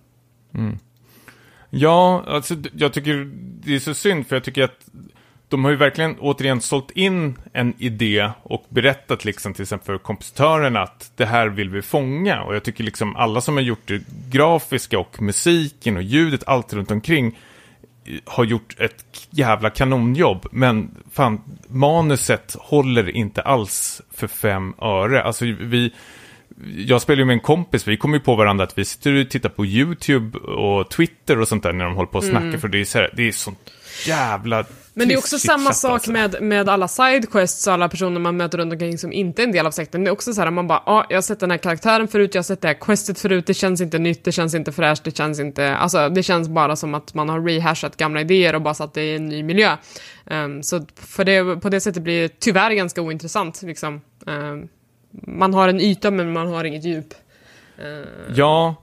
Mm. 0.53 0.77
Ja, 1.69 2.23
alltså 2.27 2.55
jag 2.73 2.93
tycker 2.93 3.31
det 3.35 3.75
är 3.75 3.79
så 3.79 3.93
synd 3.93 4.27
för 4.27 4.35
jag 4.35 4.43
tycker 4.43 4.63
att 4.63 4.79
de 5.53 5.63
har 5.63 5.71
ju 5.71 5.77
verkligen 5.77 6.15
återigen 6.19 6.61
sålt 6.61 6.91
in 6.91 7.37
en 7.53 7.73
idé 7.77 8.29
och 8.43 8.65
berättat 8.69 9.25
liksom 9.25 9.53
till 9.53 9.61
exempel 9.61 9.85
för 9.85 9.97
kompositörerna 9.97 10.81
att 10.81 11.11
det 11.15 11.25
här 11.25 11.47
vill 11.47 11.69
vi 11.69 11.81
fånga. 11.81 12.43
Och 12.43 12.55
jag 12.55 12.63
tycker 12.63 12.83
liksom 12.83 13.15
alla 13.15 13.41
som 13.41 13.55
har 13.55 13.63
gjort 13.63 13.87
det 13.87 14.03
grafiska 14.29 14.99
och 14.99 15.21
musiken 15.21 15.97
och 15.97 16.03
ljudet, 16.03 16.43
allt 16.47 16.73
runt 16.73 16.91
omkring 16.91 17.39
har 18.25 18.43
gjort 18.43 18.79
ett 18.79 19.27
jävla 19.29 19.69
kanonjobb. 19.69 20.45
Men 20.51 20.97
fan, 21.11 21.41
manuset 21.67 22.55
håller 22.59 23.15
inte 23.15 23.41
alls 23.41 24.01
för 24.11 24.27
fem 24.27 24.73
öre. 24.81 25.23
Alltså 25.23 25.45
vi... 25.45 25.93
Jag 26.77 27.01
spelar 27.01 27.19
ju 27.19 27.25
med 27.25 27.33
en 27.33 27.39
kompis, 27.39 27.87
vi 27.87 27.97
kommer 27.97 28.17
ju 28.17 28.23
på 28.23 28.35
varandra 28.35 28.63
att 28.63 28.77
vi 28.77 28.85
sitter 28.85 29.21
och 29.21 29.29
tittar 29.29 29.49
på 29.49 29.65
YouTube 29.65 30.37
och 30.37 30.89
Twitter 30.89 31.39
och 31.39 31.47
sånt 31.47 31.63
där 31.63 31.73
när 31.73 31.85
de 31.85 31.95
håller 31.95 32.07
på 32.11 32.17
och 32.17 32.23
snackar, 32.23 32.57
för 32.57 32.67
det 32.67 32.81
är, 32.81 32.85
så 32.85 32.97
här, 32.97 33.09
det 33.13 33.27
är 33.27 33.31
sånt 33.31 33.71
jävla 34.07 34.65
Men 34.93 35.07
det 35.07 35.13
är 35.13 35.17
också 35.17 35.39
samma 35.39 35.73
sak 35.73 35.91
alltså. 35.91 36.11
med, 36.11 36.41
med 36.41 36.69
alla 36.69 36.87
sidequests 36.87 37.67
och 37.67 37.73
alla 37.73 37.89
personer 37.89 38.19
man 38.19 38.37
möter 38.37 38.57
runt 38.57 38.73
omkring 38.73 38.97
som 38.97 39.13
inte 39.13 39.41
är 39.41 39.43
en 39.43 39.51
del 39.51 39.65
av 39.65 39.71
sekten. 39.71 40.03
Det 40.03 40.09
är 40.09 40.11
också 40.11 40.33
så 40.33 40.41
här, 40.41 40.51
man 40.51 40.67
bara, 40.67 40.83
ja, 40.85 40.91
ah, 40.91 41.05
jag 41.09 41.17
har 41.17 41.21
sett 41.21 41.39
den 41.39 41.51
här 41.51 41.57
karaktären 41.57 42.07
förut, 42.07 42.35
jag 42.35 42.39
har 42.39 42.43
sett 42.43 42.61
det 42.61 42.67
här 42.67 42.75
questet 42.81 43.19
förut, 43.19 43.47
det 43.47 43.53
känns 43.53 43.81
inte 43.81 43.99
nytt, 43.99 44.23
det 44.23 44.31
känns 44.31 44.55
inte 44.55 44.71
fräscht, 44.71 45.03
det 45.03 45.17
känns 45.17 45.39
inte, 45.39 45.75
alltså 45.75 46.09
det 46.09 46.23
känns 46.23 46.47
bara 46.49 46.75
som 46.75 46.93
att 46.93 47.13
man 47.13 47.29
har 47.29 47.41
rehashat 47.41 47.97
gamla 47.97 48.21
idéer 48.21 48.55
och 48.55 48.61
bara 48.61 48.73
satt 48.73 48.93
det 48.93 49.03
i 49.03 49.15
en 49.15 49.29
ny 49.29 49.43
miljö. 49.43 49.77
Ehm, 50.25 50.63
så 50.63 50.85
för 50.95 51.23
det, 51.23 51.61
på 51.61 51.69
det 51.69 51.79
sättet 51.79 52.03
blir 52.03 52.21
det 52.21 52.39
tyvärr 52.39 52.71
ganska 52.71 53.01
ointressant, 53.01 53.61
liksom. 53.61 54.01
Ehm, 54.27 54.67
man 55.11 55.53
har 55.53 55.69
en 55.69 55.81
yta 55.81 56.11
men 56.11 56.33
man 56.33 56.47
har 56.47 56.63
inget 56.63 56.83
djup. 56.83 57.13
Ehm, 57.77 58.33
Ja, 58.35 58.75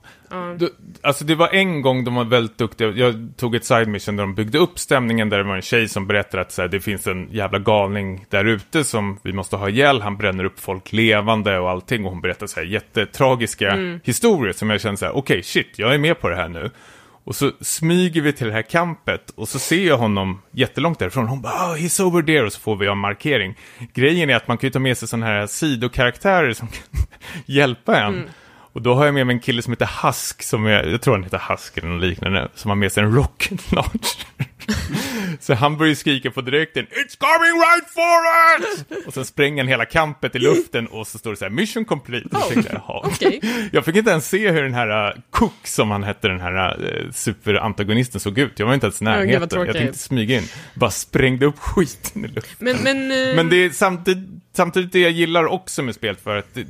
du, 0.58 0.74
alltså 1.02 1.24
det 1.24 1.34
var 1.34 1.48
en 1.48 1.82
gång 1.82 2.04
de 2.04 2.14
var 2.14 2.24
väldigt 2.24 2.58
duktiga, 2.58 2.90
jag 2.90 3.32
tog 3.36 3.54
ett 3.54 3.64
side 3.64 3.88
mission 3.88 4.16
där 4.16 4.24
de 4.24 4.34
byggde 4.34 4.58
upp 4.58 4.78
stämningen, 4.78 5.28
där 5.28 5.38
det 5.38 5.44
var 5.44 5.56
en 5.56 5.62
tjej 5.62 5.88
som 5.88 6.06
berättade 6.06 6.42
att 6.42 6.52
så 6.52 6.62
här, 6.62 6.68
det 6.68 6.80
finns 6.80 7.06
en 7.06 7.28
jävla 7.30 7.58
galning 7.58 8.26
där 8.28 8.44
ute 8.44 8.84
som 8.84 9.18
vi 9.22 9.32
måste 9.32 9.56
ha 9.56 9.68
ihjäl, 9.68 10.00
han 10.00 10.16
bränner 10.16 10.44
upp 10.44 10.60
folk 10.60 10.92
levande 10.92 11.58
och 11.58 11.70
allting, 11.70 12.04
och 12.04 12.10
hon 12.10 12.20
berättar 12.20 12.46
så 12.46 12.60
här 12.60 12.66
jättetragiska 12.66 14.00
historier 14.04 14.52
som 14.52 14.70
jag 14.70 14.80
känner 14.80 14.96
så 14.96 15.04
här, 15.04 15.16
okej 15.16 15.42
shit, 15.42 15.68
jag 15.76 15.94
är 15.94 15.98
med 15.98 16.20
på 16.20 16.28
det 16.28 16.36
här 16.36 16.48
nu. 16.48 16.70
Och 17.24 17.36
så 17.36 17.52
smyger 17.60 18.20
vi 18.20 18.32
till 18.32 18.46
det 18.46 18.52
här 18.52 18.62
campet 18.62 19.30
och 19.34 19.48
så 19.48 19.58
ser 19.58 19.86
jag 19.86 19.98
honom 19.98 20.42
jättelångt 20.50 20.98
därifrån. 20.98 21.28
Hon 21.28 21.40
bara 21.42 21.52
oh, 21.52 21.76
“He's 21.76 22.02
over 22.02 22.22
there” 22.22 22.42
och 22.42 22.52
så 22.52 22.60
får 22.60 22.76
vi 22.76 22.86
en 22.86 22.98
markering. 22.98 23.58
Grejen 23.94 24.30
är 24.30 24.36
att 24.36 24.48
man 24.48 24.58
kan 24.58 24.66
ju 24.66 24.72
ta 24.72 24.78
med 24.78 24.98
sig 24.98 25.08
sådana 25.08 25.26
här 25.26 25.46
sidokaraktärer 25.46 26.52
som 26.52 26.68
kan 26.68 26.84
hjälpa 27.46 28.00
en. 28.00 28.28
Och 28.72 28.82
då 28.82 28.94
har 28.94 29.04
jag 29.04 29.14
med 29.14 29.26
mig 29.26 29.34
en 29.34 29.40
kille 29.40 29.62
som 29.62 29.72
heter 29.72 29.90
Husk, 30.02 30.42
som 30.42 30.66
är, 30.66 30.84
jag 30.84 31.02
tror 31.02 31.14
han 31.14 31.24
heter 31.24 31.42
Husk 31.48 31.78
eller 31.78 31.88
något 31.88 32.02
liknande, 32.02 32.48
som 32.54 32.68
har 32.68 32.76
med 32.76 32.92
sig 32.92 33.04
en 33.04 33.14
rocket 33.14 33.72
launcher. 33.72 34.26
Så 35.40 35.54
han 35.54 35.76
börjar 35.78 35.94
skrika 35.94 36.30
på 36.30 36.40
direkten 36.40 36.86
It's 36.86 37.18
coming 37.18 37.60
right 37.60 37.90
for 37.90 38.20
us! 38.60 39.06
Och 39.06 39.14
sen 39.14 39.24
spränger 39.24 39.62
han 39.62 39.68
hela 39.68 39.84
campet 39.84 40.36
i 40.36 40.38
luften 40.38 40.86
och 40.86 41.06
så 41.06 41.18
står 41.18 41.30
det 41.30 41.36
så 41.36 41.44
här 41.44 41.50
Mission 41.50 41.84
complete. 41.84 42.36
Oh, 42.36 42.52
jag, 42.72 43.00
okej. 43.04 43.40
Jag 43.72 43.84
fick 43.84 43.96
inte 43.96 44.10
ens 44.10 44.28
se 44.28 44.50
hur 44.50 44.62
den 44.62 44.74
här 44.74 45.08
uh, 45.08 45.20
Cook, 45.30 45.66
som 45.66 45.90
han 45.90 46.02
hette, 46.02 46.28
den 46.28 46.40
här 46.40 46.80
uh, 46.80 47.10
superantagonisten 47.12 48.20
såg 48.20 48.38
ut. 48.38 48.58
Jag 48.58 48.66
var 48.66 48.74
inte 48.74 48.86
ens 48.86 49.00
i 49.00 49.04
närheten. 49.04 49.48
tråkigt. 49.48 49.74
jag 49.74 49.82
tänkte 49.82 49.98
smyga 49.98 50.36
in. 50.36 50.44
Bara 50.74 50.90
sprängde 50.90 51.46
upp 51.46 51.58
skiten 51.58 52.24
i 52.24 52.28
luften. 52.28 52.56
Men, 52.58 52.76
men, 52.76 53.28
eh, 53.28 53.36
Men 53.36 53.48
det 53.48 53.56
är 53.56 53.70
samtidigt, 53.70 54.28
samtidigt 54.60 54.92
det 54.92 55.00
jag 55.00 55.10
gillar 55.10 55.46
också 55.46 55.82
med 55.82 55.94
spelet 55.94 56.20
för 56.20 56.36
att 56.36 56.54
det, 56.54 56.62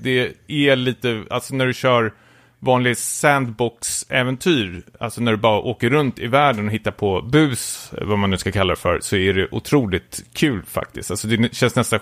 det 0.46 0.68
är 0.68 0.76
lite, 0.76 1.24
alltså 1.30 1.54
när 1.54 1.66
du 1.66 1.74
kör 1.74 2.12
vanlig 2.58 2.96
sandbox-äventyr, 2.96 4.82
alltså 5.00 5.20
när 5.20 5.32
du 5.32 5.38
bara 5.38 5.60
åker 5.60 5.90
runt 5.90 6.18
i 6.18 6.26
världen 6.26 6.66
och 6.66 6.72
hittar 6.72 6.90
på 6.90 7.22
bus, 7.22 7.92
vad 8.00 8.18
man 8.18 8.30
nu 8.30 8.38
ska 8.38 8.52
kalla 8.52 8.70
det 8.70 8.80
för, 8.80 9.00
så 9.00 9.16
är 9.16 9.34
det 9.34 9.48
otroligt 9.50 10.24
kul 10.32 10.62
faktiskt. 10.66 11.10
Alltså 11.10 11.28
det 11.28 11.54
känns 11.54 11.76
nästan, 11.76 12.00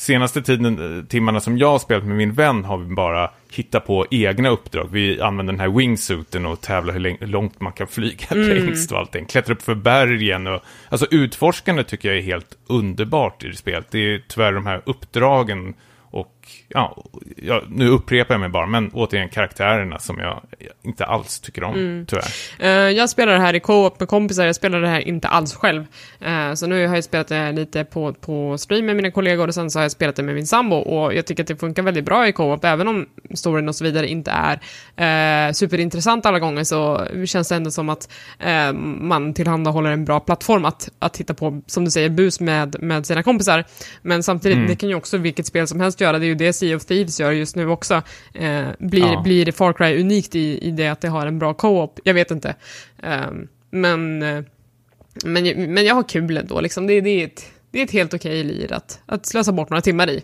senaste 0.00 0.42
tiden, 0.42 0.98
eh, 0.98 1.04
timmarna 1.04 1.40
som 1.40 1.58
jag 1.58 1.70
har 1.70 1.78
spelat 1.78 2.04
med 2.04 2.16
min 2.16 2.32
vän 2.32 2.64
har 2.64 2.78
vi 2.78 2.94
bara 2.94 3.30
hittat 3.52 3.86
på 3.86 4.06
egna 4.10 4.48
uppdrag. 4.48 4.88
Vi 4.92 5.20
använder 5.20 5.52
den 5.52 5.60
här 5.60 5.68
wingsuiten 5.68 6.46
och 6.46 6.60
tävlar 6.60 6.92
hur, 6.94 7.00
lång- 7.00 7.16
hur 7.20 7.26
långt 7.26 7.60
man 7.60 7.72
kan 7.72 7.86
flyga 7.86 8.26
längst 8.34 8.92
och 8.92 8.98
allting. 8.98 9.24
Klättra 9.26 9.54
upp 9.54 9.62
för 9.62 9.74
bergen 9.74 10.46
och, 10.46 10.60
alltså 10.88 11.06
utforskande 11.10 11.84
tycker 11.84 12.08
jag 12.08 12.18
är 12.18 12.22
helt 12.22 12.58
underbart 12.66 13.44
i 13.44 13.48
det 13.48 13.56
spelet. 13.56 13.86
Det 13.90 13.98
är 14.14 14.22
tyvärr 14.28 14.52
de 14.52 14.66
här 14.66 14.82
uppdragen 14.86 15.74
och, 15.98 16.39
ja, 16.68 17.04
ja, 17.36 17.62
nu 17.68 17.88
upprepar 17.88 18.34
jag 18.34 18.40
mig 18.40 18.48
bara, 18.48 18.66
men 18.66 18.90
återigen 18.92 19.28
karaktärerna 19.28 19.98
som 19.98 20.18
jag 20.18 20.40
inte 20.82 21.04
alls 21.04 21.40
tycker 21.40 21.64
om, 21.64 22.04
tyvärr. 22.08 22.32
Eh, 22.58 22.68
jag 22.70 23.10
spelar 23.10 23.32
det 23.32 23.40
här 23.40 23.54
i 23.54 23.60
co-op 23.60 24.00
med 24.00 24.08
kompisar, 24.08 24.46
jag 24.46 24.56
spelar 24.56 24.80
det 24.80 24.88
här 24.88 25.00
inte 25.00 25.28
alls 25.28 25.54
själv. 25.54 25.86
Eh, 26.20 26.54
så 26.54 26.66
nu 26.66 26.86
har 26.86 26.94
jag 26.94 27.04
spelat 27.04 27.28
det 27.28 27.52
lite 27.52 27.84
på, 27.84 28.12
på 28.12 28.58
stream 28.58 28.86
med 28.86 28.96
mina 28.96 29.10
kollegor 29.10 29.48
och 29.48 29.54
sen 29.54 29.70
så 29.70 29.78
har 29.78 29.84
jag 29.84 29.92
spelat 29.92 30.16
det 30.16 30.22
med 30.22 30.34
min 30.34 30.46
sambo 30.46 30.76
och 30.76 31.14
jag 31.14 31.26
tycker 31.26 31.42
att 31.42 31.48
det 31.48 31.56
funkar 31.56 31.82
väldigt 31.82 32.04
bra 32.04 32.28
i 32.28 32.32
co-op, 32.32 32.64
även 32.64 32.88
om 32.88 33.06
storyn 33.34 33.68
och 33.68 33.74
så 33.74 33.84
vidare 33.84 34.08
inte 34.08 34.30
är 34.30 35.48
eh, 35.48 35.52
superintressant 35.52 36.26
alla 36.26 36.38
gånger 36.38 36.64
så 36.64 37.06
känns 37.26 37.48
det 37.48 37.54
ändå 37.54 37.70
som 37.70 37.88
att 37.88 38.08
man 39.00 39.34
tillhandahåller 39.34 39.90
en 39.90 40.04
bra 40.04 40.20
plattform 40.20 40.64
att, 40.64 40.88
att 40.98 41.14
titta 41.14 41.34
på, 41.34 41.62
som 41.66 41.84
du 41.84 41.90
säger, 41.90 42.08
bus 42.08 42.40
med, 42.40 42.76
med 42.82 43.06
sina 43.06 43.22
kompisar. 43.22 43.64
Men 44.02 44.22
samtidigt, 44.22 44.68
det 44.68 44.76
kan 44.76 44.88
ju 44.88 44.94
också 44.94 45.18
vilket 45.18 45.46
spel 45.46 45.66
som 45.66 45.80
helst 45.80 46.00
göra, 46.00 46.18
det 46.18 46.24
är 46.24 46.28
ju 46.28 46.34
det 46.44 46.52
Sea 46.52 46.76
of 46.76 46.84
Thieves 46.84 47.20
gör 47.20 47.30
just 47.32 47.56
nu 47.56 47.68
också. 47.68 48.02
Eh, 48.34 48.64
blir, 48.78 49.00
Ja. 49.12 49.20
blir 49.24 49.52
Far 49.52 49.72
Cry 49.72 50.00
unikt 50.00 50.34
i, 50.34 50.58
i 50.68 50.70
det 50.70 50.88
att 50.88 51.00
det 51.00 51.08
har 51.08 51.26
en 51.26 51.38
bra 51.38 51.54
co-op? 51.54 52.00
Jag 52.04 52.14
vet 52.14 52.30
inte. 52.30 52.54
Ehm, 53.02 53.48
men, 53.70 54.22
eh, 54.22 54.42
men, 55.24 55.74
men 55.74 55.84
jag 55.84 55.94
har 55.94 56.02
kul 56.02 56.36
ändå, 56.36 56.60
liksom. 56.60 56.86
det, 56.86 57.00
det, 57.00 57.10
är 57.10 57.24
ett, 57.24 57.44
det 57.70 57.78
är 57.80 57.84
ett 57.84 57.90
helt 57.90 58.14
okej 58.14 58.44
lir 58.44 58.72
att, 58.72 59.00
att 59.06 59.26
slösa 59.26 59.52
bort 59.52 59.70
några 59.70 59.80
timmar 59.80 60.10
i. 60.10 60.22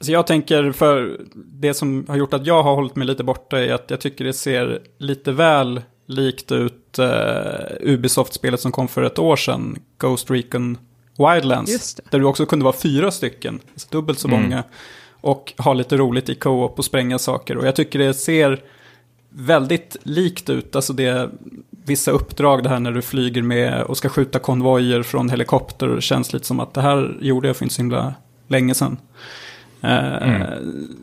Så 0.00 0.12
jag 0.12 0.26
tänker, 0.26 0.72
för 0.72 1.20
det 1.34 1.74
som 1.74 2.06
har 2.08 2.16
gjort 2.16 2.34
att 2.34 2.46
jag 2.46 2.62
har 2.62 2.74
hållit 2.74 2.96
mig 2.96 3.06
lite 3.06 3.24
borta 3.24 3.60
är 3.60 3.72
att 3.72 3.90
jag 3.90 4.00
tycker 4.00 4.24
det 4.24 4.32
ser 4.32 4.80
lite 4.98 5.32
väl 5.32 5.80
likt 6.06 6.52
ut 6.52 6.98
uh, 6.98 7.06
Ubisoft-spelet 7.80 8.60
som 8.60 8.72
kom 8.72 8.88
för 8.88 9.02
ett 9.02 9.18
år 9.18 9.36
sedan, 9.36 9.78
Ghost 9.98 10.30
Recon 10.30 10.78
Wildlands. 11.18 11.72
Just 11.72 11.96
det. 11.96 12.02
Där 12.10 12.18
du 12.18 12.24
också 12.24 12.46
kunde 12.46 12.64
vara 12.64 12.76
fyra 12.76 13.10
stycken, 13.10 13.60
alltså 13.72 13.88
dubbelt 13.90 14.18
så 14.18 14.28
Mm. 14.28 14.42
många. 14.42 14.64
Och 15.22 15.52
ha 15.58 15.72
lite 15.72 15.96
roligt 15.96 16.28
i 16.28 16.34
co-op 16.34 16.78
och 16.78 16.84
spränga 16.84 17.18
saker. 17.18 17.56
Och 17.56 17.66
jag 17.66 17.76
tycker 17.76 17.98
det 17.98 18.14
ser 18.14 18.62
väldigt 19.28 19.96
likt 20.02 20.50
ut. 20.50 20.76
Alltså 20.76 20.92
det 20.92 21.04
är 21.04 21.30
vissa 21.70 22.10
uppdrag 22.10 22.62
det 22.62 22.68
här 22.68 22.80
när 22.80 22.92
du 22.92 23.02
flyger 23.02 23.42
med 23.42 23.82
och 23.82 23.96
ska 23.96 24.08
skjuta 24.08 24.38
konvojer 24.38 25.02
från 25.02 25.30
helikopter. 25.30 25.88
Det 25.88 26.02
känns 26.02 26.32
lite 26.32 26.46
som 26.46 26.60
att 26.60 26.74
det 26.74 26.80
här 26.80 27.16
gjorde 27.20 27.48
jag 27.48 27.56
för 27.56 27.64
inte 27.64 27.74
så 27.74 27.82
himla 27.82 28.14
länge 28.48 28.74
sedan. 28.74 28.96
Eh, 29.80 30.58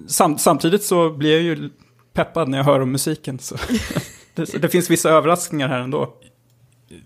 sam, 0.08 0.38
samtidigt 0.38 0.84
så 0.84 1.10
blir 1.10 1.32
jag 1.32 1.42
ju 1.42 1.70
peppad 2.14 2.50
när 2.50 2.58
jag 2.58 2.66
hör 2.66 2.80
om 2.80 2.92
musiken. 2.92 3.40
Så 3.40 3.56
det, 4.36 4.62
det 4.62 4.70
finns 4.70 4.90
vissa 4.90 5.10
överraskningar 5.10 5.68
här 5.68 5.80
ändå. 5.80 6.14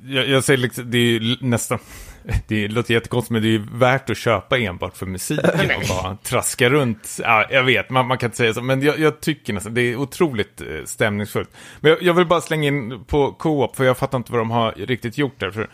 Jag, 0.06 0.30
jag 0.30 0.44
säger 0.44 0.58
liksom, 0.58 0.92
det 0.92 0.98
är 0.98 1.20
ju 1.20 1.38
nästan, 1.42 1.80
det 2.48 2.68
låter 2.68 2.94
jättekonstigt 2.94 3.32
men 3.32 3.42
det 3.42 3.48
är 3.48 3.52
ju 3.52 3.66
värt 3.74 4.10
att 4.10 4.18
köpa 4.18 4.58
enbart 4.58 4.98
för 4.98 5.06
musiken 5.06 5.72
och 5.78 5.88
bara 5.90 6.18
traska 6.24 6.70
runt. 6.70 7.20
Ja, 7.24 7.46
jag 7.52 7.64
vet, 7.64 7.90
man, 7.90 8.08
man 8.08 8.18
kan 8.18 8.28
inte 8.28 8.38
säga 8.38 8.54
så, 8.54 8.62
men 8.62 8.82
jag, 8.82 9.00
jag 9.00 9.22
tycker 9.22 9.54
nästan, 9.54 9.74
det 9.74 9.82
är 9.82 9.96
otroligt 9.96 10.62
eh, 10.62 10.68
stämningsfullt. 10.86 11.50
Men 11.80 11.92
jag, 11.92 12.02
jag 12.02 12.14
vill 12.14 12.26
bara 12.26 12.42
slänga 12.42 12.68
in 12.68 13.04
på 13.08 13.32
co-op, 13.32 13.76
för 13.76 13.84
jag 13.84 13.98
fattar 13.98 14.18
inte 14.18 14.32
vad 14.32 14.42
de 14.42 14.52
har 14.52 14.72
riktigt 14.72 15.18
gjort 15.18 15.40
där. 15.40 15.52
För 15.52 15.70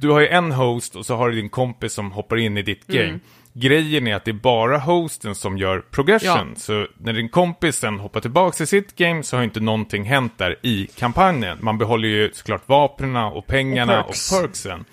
du 0.00 0.10
har 0.10 0.20
ju 0.20 0.28
en 0.28 0.52
host 0.52 0.96
och 0.96 1.06
så 1.06 1.16
har 1.16 1.30
du 1.30 1.36
din 1.36 1.48
kompis 1.48 1.92
som 1.92 2.12
hoppar 2.12 2.36
in 2.36 2.56
i 2.58 2.62
ditt 2.62 2.86
game. 2.86 3.18
Grejen 3.56 4.06
är 4.06 4.14
att 4.14 4.24
det 4.24 4.30
är 4.30 4.32
bara 4.32 4.78
hosten 4.78 5.34
som 5.34 5.58
gör 5.58 5.80
progression. 5.90 6.48
Ja. 6.54 6.56
Så 6.56 6.86
när 6.98 7.12
din 7.12 7.28
kompis 7.28 7.76
sen 7.76 7.98
hoppar 8.00 8.20
tillbaka 8.20 8.56
till 8.56 8.66
sitt 8.66 8.96
game 8.96 9.22
så 9.22 9.36
har 9.36 9.44
inte 9.44 9.60
någonting 9.60 10.04
hänt 10.04 10.32
där 10.36 10.56
i 10.62 10.86
kampanjen. 10.96 11.58
Man 11.60 11.78
behåller 11.78 12.08
ju 12.08 12.30
såklart 12.32 12.68
vapnen 12.68 13.16
och 13.16 13.46
pengarna 13.46 13.94
Och 13.94 14.00
och, 14.00 14.06
perks. 14.06 14.30
perksen. 14.30 14.84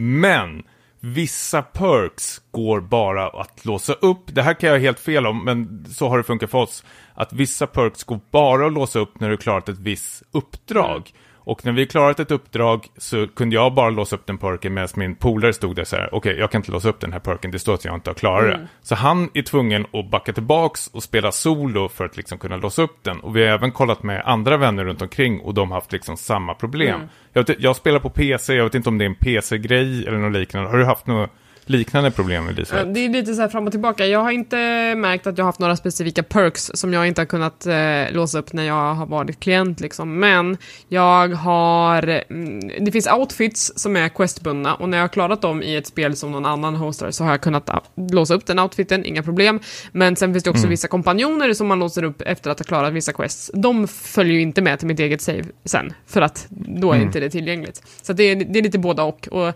Men 0.00 0.62
vissa 1.00 1.62
perks 1.62 2.40
går 2.50 2.80
bara 2.80 3.28
att 3.28 3.64
låsa 3.64 3.92
upp. 3.92 4.20
Det 4.26 4.42
här 4.42 4.54
kan 4.54 4.68
jag 4.68 4.76
ha 4.76 4.80
helt 4.80 5.00
fel 5.00 5.26
om, 5.26 5.44
men 5.44 5.86
så 5.88 6.08
har 6.08 6.18
det 6.18 6.24
funkat 6.24 6.50
för 6.50 6.58
oss. 6.58 6.84
Att 7.14 7.32
vissa 7.32 7.66
perks 7.66 8.04
går 8.04 8.20
bara 8.30 8.66
att 8.66 8.72
låsa 8.72 8.98
upp 8.98 9.20
när 9.20 9.30
du 9.30 9.36
klarat 9.36 9.68
ett 9.68 9.78
visst 9.78 10.22
uppdrag. 10.32 11.12
Och 11.48 11.64
när 11.64 11.72
vi 11.72 11.86
klarat 11.86 12.20
ett 12.20 12.30
uppdrag 12.30 12.86
så 12.96 13.26
kunde 13.26 13.56
jag 13.56 13.74
bara 13.74 13.90
låsa 13.90 14.16
upp 14.16 14.26
den 14.26 14.38
perken 14.38 14.74
medan 14.74 14.88
min 14.94 15.14
polare 15.14 15.52
stod 15.52 15.76
där 15.76 15.84
så 15.84 15.96
här, 15.96 16.14
okej, 16.14 16.36
jag 16.38 16.50
kan 16.50 16.58
inte 16.58 16.72
låsa 16.72 16.88
upp 16.88 17.00
den 17.00 17.12
här 17.12 17.20
perken, 17.20 17.50
det 17.50 17.58
står 17.58 17.74
att 17.74 17.84
jag 17.84 17.94
inte 17.94 18.10
har 18.10 18.14
klarat 18.14 18.44
det. 18.44 18.68
Så 18.82 18.94
han 18.94 19.30
är 19.34 19.42
tvungen 19.42 19.86
att 19.92 20.10
backa 20.10 20.32
tillbaks 20.32 20.86
och 20.86 21.02
spela 21.02 21.32
solo 21.32 21.88
för 21.88 22.04
att 22.04 22.16
liksom 22.16 22.38
kunna 22.38 22.56
låsa 22.56 22.82
upp 22.82 22.96
den. 23.02 23.20
Och 23.20 23.36
vi 23.36 23.46
har 23.46 23.54
även 23.54 23.72
kollat 23.72 24.02
med 24.02 24.22
andra 24.24 24.56
vänner 24.56 24.84
runt 24.84 25.02
omkring 25.02 25.40
och 25.40 25.54
de 25.54 25.70
har 25.70 25.76
haft 25.76 25.92
liksom 25.92 26.16
samma 26.16 26.54
problem. 26.54 27.00
Jag, 27.32 27.46
vet, 27.46 27.60
jag 27.60 27.76
spelar 27.76 27.98
på 27.98 28.10
PC, 28.10 28.54
jag 28.54 28.64
vet 28.64 28.74
inte 28.74 28.88
om 28.88 28.98
det 28.98 29.04
är 29.04 29.08
en 29.08 29.14
PC-grej 29.14 30.06
eller 30.06 30.18
något 30.18 30.32
liknande. 30.32 30.70
Har 30.70 30.78
du 30.78 30.84
haft 30.84 31.06
något 31.06 31.30
liknande 31.70 32.10
problem, 32.10 32.48
Elisabeth? 32.48 32.90
Det 32.90 33.00
är 33.00 33.08
lite 33.08 33.34
så 33.34 33.40
här 33.40 33.48
fram 33.48 33.66
och 33.66 33.70
tillbaka. 33.70 34.06
Jag 34.06 34.22
har 34.22 34.30
inte 34.30 34.56
märkt 34.94 35.26
att 35.26 35.38
jag 35.38 35.44
har 35.44 35.48
haft 35.48 35.58
några 35.58 35.76
specifika 35.76 36.22
perks 36.22 36.70
som 36.74 36.92
jag 36.92 37.08
inte 37.08 37.20
har 37.20 37.26
kunnat 37.26 37.66
eh, 37.66 37.76
låsa 38.10 38.38
upp 38.38 38.52
när 38.52 38.62
jag 38.62 38.94
har 38.94 39.06
varit 39.06 39.40
klient. 39.40 39.80
Liksom. 39.80 40.18
Men 40.18 40.56
jag 40.88 41.28
har... 41.28 42.22
Mm, 42.30 42.84
det 42.84 42.92
finns 42.92 43.06
outfits 43.06 43.72
som 43.76 43.96
är 43.96 44.08
questbundna 44.08 44.74
och 44.74 44.88
när 44.88 44.98
jag 44.98 45.02
har 45.04 45.08
klarat 45.08 45.42
dem 45.42 45.62
i 45.62 45.76
ett 45.76 45.86
spel 45.86 46.16
som 46.16 46.32
någon 46.32 46.46
annan 46.46 46.74
hostar 46.74 47.10
så 47.10 47.24
har 47.24 47.30
jag 47.30 47.40
kunnat 47.40 47.70
låsa 48.12 48.34
upp 48.34 48.46
den 48.46 48.58
outfiten, 48.58 49.04
inga 49.04 49.22
problem. 49.22 49.60
Men 49.92 50.16
sen 50.16 50.34
finns 50.34 50.44
det 50.44 50.50
också 50.50 50.66
vissa 50.66 50.88
kompanjoner 50.88 51.52
som 51.52 51.66
man 51.66 51.78
låser 51.78 52.02
upp 52.02 52.22
efter 52.22 52.50
att 52.50 52.58
ha 52.58 52.64
klarat 52.64 52.92
vissa 52.92 53.12
quests. 53.12 53.50
De 53.54 53.88
följer 53.88 54.34
ju 54.34 54.40
inte 54.40 54.62
med 54.62 54.78
till 54.78 54.88
mitt 54.88 55.00
eget 55.00 55.20
save 55.20 55.44
sen, 55.64 55.92
för 56.06 56.22
att 56.22 56.46
då 56.50 56.92
är 56.92 57.00
inte 57.00 57.20
det 57.20 57.30
tillgängligt. 57.30 57.82
Så 58.02 58.12
det 58.12 58.22
är, 58.22 58.36
det 58.36 58.58
är 58.58 58.62
lite 58.62 58.78
båda 58.78 59.02
och. 59.02 59.28
och 59.30 59.48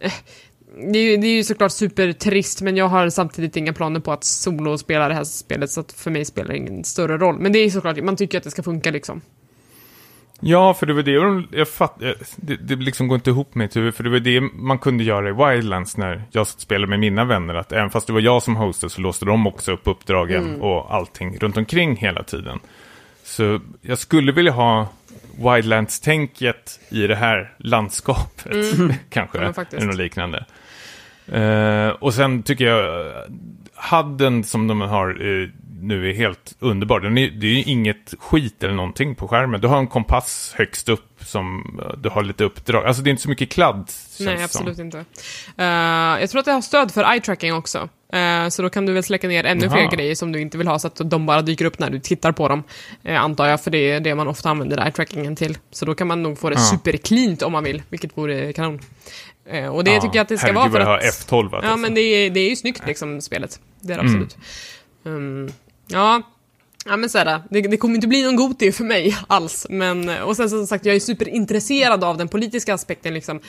eh, 0.00 0.12
det 0.92 0.98
är, 0.98 1.10
ju, 1.10 1.16
det 1.16 1.26
är 1.26 1.36
ju 1.36 1.44
såklart 1.44 1.72
supertrist, 1.72 2.62
men 2.62 2.76
jag 2.76 2.88
har 2.88 3.10
samtidigt 3.10 3.56
inga 3.56 3.72
planer 3.72 4.00
på 4.00 4.12
att 4.12 4.24
solospela 4.24 5.08
det 5.08 5.14
här 5.14 5.24
spelet, 5.24 5.70
så 5.70 5.80
att 5.80 5.92
för 5.92 6.10
mig 6.10 6.24
spelar 6.24 6.48
det 6.48 6.56
ingen 6.56 6.84
större 6.84 7.18
roll. 7.18 7.38
Men 7.38 7.52
det 7.52 7.58
är 7.58 7.70
såklart, 7.70 8.02
man 8.02 8.16
tycker 8.16 8.38
att 8.38 8.44
det 8.44 8.50
ska 8.50 8.62
funka 8.62 8.90
liksom. 8.90 9.20
Ja, 10.40 10.74
för 10.74 10.86
det 10.86 10.92
var 10.92 11.02
det 11.02 11.10
jag, 11.10 11.44
jag 11.52 11.68
fatt, 11.68 12.02
eh, 12.02 12.10
det, 12.36 12.56
det 12.56 12.76
liksom 12.76 13.08
går 13.08 13.16
inte 13.16 13.30
ihop 13.30 13.54
med 13.54 13.64
mitt 13.64 13.76
huvud, 13.76 13.94
för 13.94 14.04
det 14.04 14.10
var 14.10 14.18
det 14.18 14.40
man 14.40 14.78
kunde 14.78 15.04
göra 15.04 15.28
i 15.28 15.32
Wildlands 15.32 15.96
när 15.96 16.22
jag 16.30 16.46
spelade 16.46 16.86
med 16.86 17.00
mina 17.00 17.24
vänner, 17.24 17.54
att 17.54 17.72
även 17.72 17.90
fast 17.90 18.06
det 18.06 18.12
var 18.12 18.20
jag 18.20 18.42
som 18.42 18.56
hostade 18.56 18.90
så 18.90 19.00
låste 19.00 19.24
de 19.24 19.46
också 19.46 19.72
upp 19.72 19.82
uppdragen 19.84 20.60
och 20.60 20.94
allting 20.94 21.38
runt 21.38 21.56
omkring 21.56 21.96
hela 21.96 22.22
tiden. 22.22 22.58
Så 23.24 23.60
jag 23.80 23.98
skulle 23.98 24.32
vilja 24.32 24.52
ha 24.52 24.88
Wildlands-tänket 25.36 26.80
i 26.88 27.06
det 27.06 27.16
här 27.16 27.54
landskapet, 27.58 28.56
kanske, 29.10 29.38
Ja, 29.38 29.64
eller 29.72 29.86
något 29.86 29.96
liknande. 29.96 30.44
Eh, 31.32 31.88
och 31.88 32.14
sen 32.14 32.42
tycker 32.42 32.64
jag, 32.64 33.12
hadden 33.74 34.44
som 34.44 34.66
de 34.68 34.80
har 34.80 35.08
eh, 35.42 35.48
nu 35.80 36.10
är 36.10 36.14
helt 36.14 36.54
underbar. 36.58 37.00
Den 37.00 37.18
är, 37.18 37.30
det 37.30 37.46
är 37.46 37.50
ju 37.52 37.62
inget 37.62 38.14
skit 38.18 38.62
eller 38.64 38.74
någonting 38.74 39.14
på 39.14 39.28
skärmen. 39.28 39.60
Du 39.60 39.68
har 39.68 39.78
en 39.78 39.86
kompass 39.86 40.54
högst 40.56 40.88
upp 40.88 41.04
som 41.24 41.78
eh, 41.84 41.98
du 41.98 42.08
har 42.08 42.22
lite 42.22 42.44
uppdrag. 42.44 42.86
Alltså 42.86 43.02
det 43.02 43.08
är 43.08 43.10
inte 43.10 43.22
så 43.22 43.28
mycket 43.28 43.50
kladd. 43.50 43.90
Nej, 44.20 44.42
absolut 44.44 44.76
som. 44.76 44.84
inte. 44.86 45.04
Eh, 45.56 45.66
jag 46.20 46.30
tror 46.30 46.38
att 46.38 46.44
det 46.44 46.52
har 46.52 46.60
stöd 46.60 46.92
för 46.94 47.04
eye-tracking 47.04 47.52
också. 47.52 47.88
Eh, 48.12 48.48
så 48.48 48.62
då 48.62 48.70
kan 48.70 48.86
du 48.86 48.92
väl 48.92 49.02
släcka 49.02 49.28
ner 49.28 49.44
ännu 49.44 49.70
fler 49.70 49.80
Jaha. 49.80 49.90
grejer 49.90 50.14
som 50.14 50.32
du 50.32 50.40
inte 50.40 50.58
vill 50.58 50.68
ha, 50.68 50.78
så 50.78 50.86
att 50.86 51.00
de 51.04 51.26
bara 51.26 51.42
dyker 51.42 51.64
upp 51.64 51.78
när 51.78 51.90
du 51.90 51.98
tittar 52.00 52.32
på 52.32 52.48
dem. 52.48 52.62
Eh, 53.04 53.22
antar 53.22 53.46
jag, 53.46 53.60
för 53.64 53.70
det 53.70 53.90
är 53.92 54.00
det 54.00 54.14
man 54.14 54.28
ofta 54.28 54.50
använder 54.50 54.76
eye-trackingen 54.76 55.36
till. 55.36 55.58
Så 55.70 55.84
då 55.84 55.94
kan 55.94 56.06
man 56.06 56.22
nog 56.22 56.38
få 56.38 56.50
det 56.50 56.56
Ja. 56.56 56.60
supercleant 56.60 57.42
om 57.42 57.52
man 57.52 57.64
vill, 57.64 57.82
vilket 57.88 58.16
vore 58.18 58.52
kanon. 58.52 58.80
Eh, 59.50 59.68
och 59.74 59.84
det 59.84 59.90
Ja, 59.94 60.00
tycker 60.00 60.16
jag 60.16 60.22
att 60.22 60.28
det 60.28 60.38
ska 60.38 60.46
herregud, 60.46 60.72
vara 60.72 60.84
för 60.84 60.90
vad 60.90 61.02
jag 61.02 61.08
att... 61.08 61.30
har 61.30 61.42
F12 61.42 61.48
Ja, 61.52 61.56
alltså. 61.58 61.76
men 61.76 61.94
det 61.94 62.00
är, 62.00 62.30
det 62.30 62.40
är 62.40 62.50
ju 62.50 62.56
snyggt 62.56 62.86
liksom, 62.86 63.20
spelet. 63.20 63.60
Det 63.80 63.92
är 63.92 63.96
det 63.96 64.02
Mm. 64.02 64.06
absolut. 64.22 64.36
Mm, 65.06 65.52
ja. 65.86 66.22
Ja 66.88 66.96
men 66.96 67.10
såhär, 67.10 67.42
det, 67.50 67.60
det 67.60 67.76
kommer 67.76 67.94
inte 67.94 68.08
bli 68.08 68.22
någon 68.22 68.36
Goti 68.36 68.72
för 68.72 68.84
mig 68.84 69.16
alls. 69.26 69.66
Men, 69.70 70.08
och 70.08 70.36
sen 70.36 70.50
som 70.50 70.66
sagt, 70.66 70.86
jag 70.86 70.96
är 70.96 71.00
superintresserad 71.00 72.04
av 72.04 72.16
den 72.16 72.28
politiska 72.28 72.74
aspekten 72.74 73.14
liksom. 73.14 73.40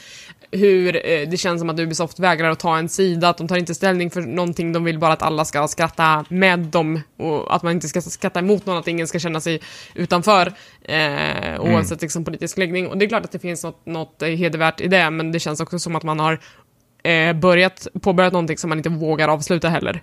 Hur 0.51 0.95
eh, 0.95 1.29
det 1.29 1.37
känns 1.37 1.59
som 1.59 1.69
att 1.69 1.79
Ubisoft 1.79 2.19
vägrar 2.19 2.49
att 2.49 2.59
ta 2.59 2.77
en 2.77 2.89
sida, 2.89 3.29
att 3.29 3.37
de 3.37 3.47
tar 3.47 3.57
inte 3.57 3.75
ställning 3.75 4.11
för 4.11 4.21
någonting, 4.21 4.73
de 4.73 4.83
vill 4.83 4.99
bara 4.99 5.13
att 5.13 5.21
alla 5.21 5.45
ska 5.45 5.67
skratta 5.67 6.25
med 6.29 6.59
dem. 6.59 7.01
Och 7.17 7.55
att 7.55 7.63
man 7.63 7.71
inte 7.71 7.87
ska 7.87 8.01
skratta 8.01 8.39
emot 8.39 8.65
någon, 8.65 8.77
att 8.77 8.87
ingen 8.87 9.07
ska 9.07 9.19
känna 9.19 9.41
sig 9.41 9.61
utanför. 9.95 10.53
Eh, 10.81 11.59
oavsett 11.59 12.01
liksom, 12.01 12.25
politisk 12.25 12.57
läggning. 12.57 12.87
Och 12.87 12.97
det 12.97 13.05
är 13.05 13.09
klart 13.09 13.25
att 13.25 13.31
det 13.31 13.39
finns 13.39 13.63
något, 13.63 13.85
något 13.85 14.21
eh, 14.21 14.29
hedervärt 14.29 14.81
i 14.81 14.87
det, 14.87 15.09
men 15.09 15.31
det 15.31 15.39
känns 15.39 15.59
också 15.59 15.79
som 15.79 15.95
att 15.95 16.03
man 16.03 16.19
har 16.19 16.39
eh, 17.03 17.33
börjat, 17.33 17.87
påbörjat 18.01 18.33
någonting 18.33 18.57
som 18.57 18.69
man 18.69 18.77
inte 18.77 18.89
vågar 18.89 19.27
avsluta 19.27 19.69
heller. 19.69 20.01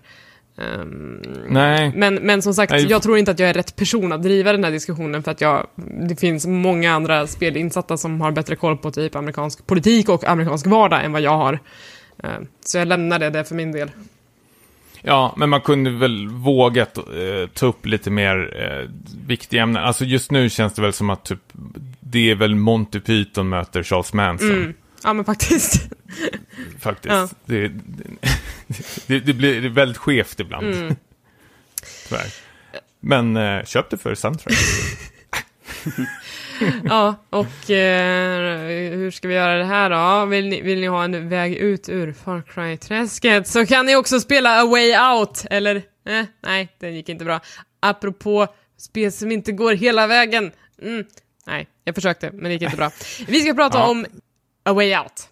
Ehm, 0.58 1.22
Nej. 1.48 1.92
men, 1.94 2.14
men 2.14 2.42
som 2.42 2.54
sagt, 2.54 2.72
Nej. 2.72 2.86
jag 2.86 3.02
tror 3.02 3.18
inte 3.18 3.30
att 3.30 3.38
jag 3.38 3.50
är 3.50 3.54
rätt 3.54 3.76
person 3.76 4.12
att 4.12 4.22
driva 4.22 4.52
den 4.52 4.64
här 4.64 4.70
diskussionen 4.70 5.22
för 5.22 5.30
att 5.30 5.40
jag, 5.40 5.66
det 6.08 6.16
finns 6.20 6.46
många 6.46 6.92
andra 6.92 7.26
spelinsatta 7.26 7.96
som 7.96 8.20
har 8.20 8.30
bättre 8.30 8.56
koll 8.56 8.76
på 8.76 8.90
typ 8.90 9.16
amerikansk 9.16 9.66
politik 9.66 10.08
och 10.08 10.24
amerikansk 10.24 10.66
vardag 10.66 11.04
än 11.04 11.12
vad 11.12 11.22
jag 11.22 11.36
har. 11.36 11.58
Ehm, 12.22 12.46
Så 12.64 12.78
jag 12.78 12.88
lämnar 12.88 13.18
det 13.18 13.30
där 13.30 13.44
för 13.44 13.54
min 13.54 13.72
del. 13.72 13.90
Ja, 15.02 15.34
men 15.36 15.48
man 15.48 15.60
kunde 15.60 15.90
väl 15.90 16.28
vågat 16.28 16.98
eh, 16.98 17.48
ta 17.54 17.66
upp 17.66 17.86
lite 17.86 18.10
mer 18.10 18.62
eh, 18.62 18.90
viktiga 19.26 19.62
ämnen. 19.62 19.84
Alltså 19.84 20.04
just 20.04 20.30
nu 20.30 20.50
känns 20.50 20.74
det 20.74 20.82
väl 20.82 20.92
som 20.92 21.10
att 21.10 21.24
typ, 21.24 21.38
det 22.00 22.30
är 22.30 22.34
väl 22.34 22.54
Monty 22.54 23.00
Python 23.00 23.48
möter 23.48 23.82
Charles 23.82 24.12
Manson. 24.12 24.50
Mm. 24.50 24.74
Ja 25.04 25.12
men 25.12 25.24
faktiskt. 25.24 25.88
Faktiskt. 26.80 27.14
Ja. 27.14 27.28
Det, 27.44 27.68
det, 27.68 28.28
det 29.06 29.34
blir 29.36 29.68
väldigt 29.68 29.96
skevt 29.96 30.40
ibland. 30.40 30.74
Mm. 30.74 30.96
Tyvärr. 32.08 32.26
Men 33.00 33.36
eh, 33.36 33.64
köp 33.64 33.90
det 33.90 33.96
för 33.98 34.14
soundtrack. 34.14 34.54
Ja, 36.84 37.14
och 37.30 37.70
eh, 37.70 38.90
hur 38.96 39.10
ska 39.10 39.28
vi 39.28 39.34
göra 39.34 39.58
det 39.58 39.64
här 39.64 39.90
då? 40.20 40.26
Vill 40.26 40.48
ni, 40.48 40.60
vill 40.62 40.80
ni 40.80 40.86
ha 40.86 41.04
en 41.04 41.28
väg 41.28 41.54
ut 41.54 41.88
ur 41.88 42.12
Far 42.12 42.42
Cry-träsket 42.42 43.48
så 43.48 43.66
kan 43.66 43.86
ni 43.86 43.96
också 43.96 44.20
spela 44.20 44.60
A 44.62 44.66
Way 44.66 44.96
Out, 44.98 45.44
eller? 45.50 45.76
Eh, 46.08 46.24
nej, 46.46 46.68
den 46.78 46.94
gick 46.94 47.08
inte 47.08 47.24
bra. 47.24 47.40
Apropå 47.80 48.46
spel 48.78 49.12
som 49.12 49.32
inte 49.32 49.52
går 49.52 49.72
hela 49.74 50.06
vägen. 50.06 50.52
Mm, 50.82 51.04
nej, 51.46 51.68
jag 51.84 51.94
försökte, 51.94 52.30
men 52.32 52.44
det 52.44 52.52
gick 52.52 52.62
inte 52.62 52.76
bra. 52.76 52.90
Vi 53.26 53.40
ska 53.40 53.54
prata 53.54 53.78
Ja. 53.78 53.86
om 53.88 54.06
A 54.64 54.72
Way 54.72 54.96
Out 54.96 55.28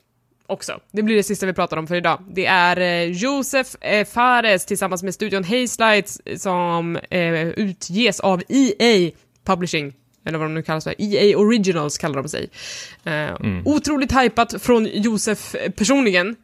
också. 0.54 0.80
Det 0.92 1.02
blir 1.02 1.16
det 1.16 1.22
sista 1.22 1.46
vi 1.46 1.52
pratar 1.52 1.76
om 1.76 1.86
för 1.86 1.94
idag. 1.94 2.24
Det 2.30 2.46
är 2.46 2.80
eh, 2.80 3.10
Josef 3.10 3.74
eh, 3.80 4.06
Fares 4.06 4.66
tillsammans 4.66 5.02
med 5.02 5.14
studion 5.14 5.44
Hazelight 5.44 6.20
som 6.36 6.96
eh, 6.96 7.48
utges 7.48 8.20
av 8.20 8.42
EA 8.48 9.10
Publishing. 9.44 9.92
Eller 10.26 10.38
vad 10.38 10.48
de 10.48 10.54
nu 10.54 10.62
kallas 10.62 10.84
för. 10.84 10.94
EA 10.98 11.38
Originals 11.38 11.98
kallar 11.98 12.22
de 12.22 12.28
sig. 12.28 12.50
Eh, 13.04 13.34
Otroligt 13.64 14.12
hypat 14.12 14.62
från 14.62 14.86
Josef 14.86 15.54
personligen. 15.76 16.36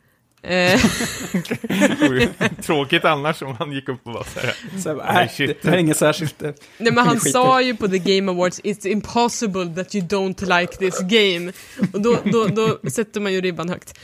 Eh, 0.42 0.80
Tråkigt 2.62 3.04
annars 3.04 3.42
om 3.42 3.56
han 3.58 3.72
gick 3.72 3.88
upp 3.88 4.06
och 4.06 4.12
var 4.12 4.26
så 4.34 4.40
här. 4.40 4.54
Så, 4.80 4.94
Nej, 4.94 5.04
nej, 5.14 5.28
shit. 5.28 5.62
det, 5.62 5.68
här 5.68 5.76
är 5.76 5.80
inget 5.80 5.96
särskilt. 5.96 6.42
eh, 6.42 6.50
Nej 6.78 6.92
men 6.92 7.06
han 7.06 7.20
sa 7.20 7.62
ju 7.62 7.76
på 7.76 7.88
The 7.88 7.98
Game 7.98 8.32
Awards 8.32 8.60
It's 8.60 8.86
impossible 8.86 9.66
that 9.74 9.94
you 9.94 10.06
don't 10.06 10.60
like 10.60 10.76
this 10.76 11.00
game. 11.00 11.52
Och 11.92 12.00
då, 12.00 12.18
då, 12.24 12.46
då 12.46 12.90
sätter 12.90 13.20
man 13.20 13.32
ju 13.32 13.40
ribban 13.40 13.68
högt. 13.68 13.98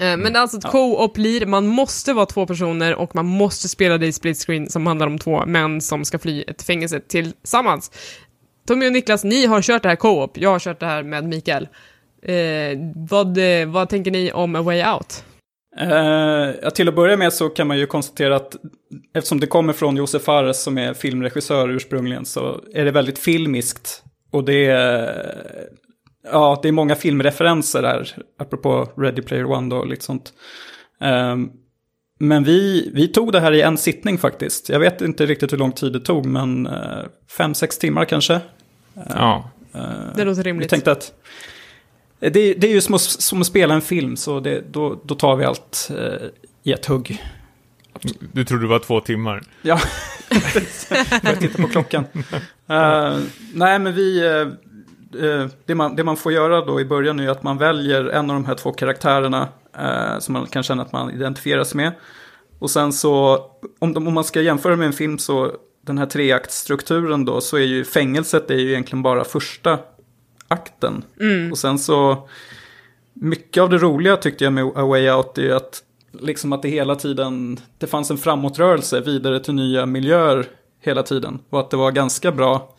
Eh, 0.00 0.16
Men 0.16 0.36
är 0.36 0.40
alltså 0.40 0.58
ett 0.58 0.64
co-op 0.64 1.18
lir, 1.18 1.46
man 1.46 1.66
måste 1.66 2.12
vara 2.12 2.26
två 2.26 2.46
personer 2.46 2.94
och 2.94 3.14
man 3.14 3.26
måste 3.26 3.68
spela 3.68 3.98
det 3.98 4.06
i 4.06 4.12
split 4.12 4.38
screen 4.46 4.70
som 4.70 4.86
handlar 4.86 5.06
om 5.06 5.18
två 5.18 5.46
män 5.46 5.80
som 5.80 6.04
ska 6.04 6.18
fly 6.18 6.44
ett 6.46 6.62
fängelse 6.62 7.00
tillsammans. 7.00 7.90
Tommy 8.68 8.86
och 8.86 8.92
Niklas, 8.92 9.24
ni 9.24 9.46
har 9.46 9.62
kört 9.62 9.82
det 9.82 9.88
här 9.88 9.96
co-op, 9.96 10.38
jag 10.38 10.50
har 10.50 10.58
kört 10.58 10.80
det 10.80 10.86
här 10.86 11.02
med 11.02 11.24
Mikael. 11.24 11.68
Eh, 12.22 12.78
vad, 12.94 13.38
vad 13.66 13.88
tänker 13.88 14.10
ni 14.10 14.32
om 14.32 14.54
A 14.56 14.62
Way 14.62 14.84
Out? 14.84 15.24
Ja, 15.76 16.70
till 16.70 16.88
att 16.88 16.94
börja 16.94 17.16
med 17.16 17.32
så 17.32 17.48
kan 17.48 17.66
man 17.66 17.78
ju 17.78 17.86
konstatera 17.86 18.36
att 18.36 18.56
eftersom 19.14 19.40
det 19.40 19.46
kommer 19.46 19.72
från 19.72 19.96
Josef 19.96 20.22
Fares 20.22 20.62
som 20.62 20.78
är 20.78 20.94
filmregissör 20.94 21.68
ursprungligen 21.68 22.24
så 22.24 22.60
är 22.74 22.84
det 22.84 22.90
väldigt 22.90 23.18
filmiskt. 23.18 24.02
Och 24.30 24.44
det 24.44 24.66
är, 24.66 25.24
ja, 26.32 26.58
det 26.62 26.68
är 26.68 26.72
många 26.72 26.94
filmreferenser 26.94 27.82
där, 27.82 28.16
apropå 28.38 28.88
Ready 28.96 29.22
Player 29.22 29.44
One 29.44 29.70
då 29.70 29.76
och 29.76 29.86
lite 29.86 30.04
sånt. 30.04 30.32
Eh, 31.00 31.36
men 32.18 32.44
vi, 32.44 32.90
vi 32.94 33.08
tog 33.08 33.32
det 33.32 33.40
här 33.40 33.52
i 33.52 33.60
en 33.62 33.78
sittning 33.78 34.18
faktiskt. 34.18 34.68
Jag 34.68 34.80
vet 34.80 35.00
inte 35.00 35.26
riktigt 35.26 35.52
hur 35.52 35.58
lång 35.58 35.72
tid 35.72 35.92
det 35.92 36.00
tog, 36.00 36.26
men 36.26 36.66
eh, 36.66 37.04
fem, 37.36 37.54
sex 37.54 37.78
timmar 37.78 38.04
kanske. 38.04 38.40
Ja. 39.08 39.50
Det 40.16 40.24
låter 40.24 40.42
Vi 40.42 40.50
rimligt. 40.50 40.70
tänkte 40.70 40.92
att 40.92 41.12
det, 42.20 42.54
det 42.54 42.66
är 42.66 42.72
ju 42.72 42.80
som 42.80 42.94
att, 42.94 43.00
som 43.00 43.40
att 43.40 43.46
spela 43.46 43.74
en 43.74 43.80
film, 43.80 44.16
så 44.16 44.40
det, 44.40 44.72
då, 44.72 45.00
då 45.04 45.14
tar 45.14 45.36
vi 45.36 45.44
allt 45.44 45.90
eh, 45.90 46.28
i 46.62 46.72
ett 46.72 46.86
hugg. 46.86 47.22
Du 48.32 48.44
trodde 48.44 48.64
det 48.64 48.68
var 48.68 48.78
två 48.78 49.00
timmar. 49.00 49.42
Ja, 49.62 49.80
jag 51.22 51.40
titta 51.40 51.62
på 51.62 51.68
klockan. 51.68 52.04
Eh, 52.70 53.18
nej, 53.54 53.78
men 53.78 53.94
vi, 53.94 54.26
eh, 54.26 55.46
det, 55.66 55.74
man, 55.74 55.96
det 55.96 56.04
man 56.04 56.16
får 56.16 56.32
göra 56.32 56.64
då 56.64 56.80
i 56.80 56.84
början 56.84 57.20
är 57.20 57.28
att 57.28 57.42
man 57.42 57.58
väljer 57.58 58.04
en 58.04 58.30
av 58.30 58.36
de 58.36 58.44
här 58.44 58.54
två 58.54 58.72
karaktärerna 58.72 59.48
eh, 59.78 60.18
som 60.18 60.32
man 60.32 60.46
kan 60.46 60.62
känna 60.62 60.82
att 60.82 60.92
man 60.92 61.10
identifieras 61.10 61.74
med. 61.74 61.92
Och 62.58 62.70
sen 62.70 62.92
så, 62.92 63.44
om, 63.78 63.92
de, 63.92 64.08
om 64.08 64.14
man 64.14 64.24
ska 64.24 64.40
jämföra 64.40 64.76
med 64.76 64.86
en 64.86 64.92
film 64.92 65.18
så, 65.18 65.52
den 65.86 65.98
här 65.98 66.06
treaktstrukturen 66.06 67.24
då, 67.24 67.40
så 67.40 67.56
är 67.56 67.60
ju 67.60 67.84
fängelset 67.84 68.50
är 68.50 68.56
ju 68.56 68.70
egentligen 68.70 69.02
bara 69.02 69.24
första 69.24 69.78
akten. 70.50 71.04
Och 71.50 71.58
sen 71.58 71.78
så, 71.78 72.28
mycket 73.12 73.62
av 73.62 73.70
det 73.70 73.78
roliga 73.78 74.16
tyckte 74.16 74.44
jag 74.44 74.52
med 74.52 74.64
A 74.64 74.84
Way 74.84 75.10
Out 75.10 75.38
är 75.38 75.54
att, 75.54 75.82
liksom 76.12 76.52
att 76.52 76.62
det 76.62 76.68
hela 76.68 76.94
tiden, 76.94 77.60
det 77.78 77.86
fanns 77.86 78.10
en 78.10 78.18
framåtrörelse 78.18 79.00
vidare 79.00 79.40
till 79.40 79.54
nya 79.54 79.86
miljöer 79.86 80.46
hela 80.80 81.02
tiden. 81.02 81.38
Och 81.50 81.60
att 81.60 81.70
det 81.70 81.76
var 81.76 81.92
ganska 81.92 82.32
bra 82.32 82.74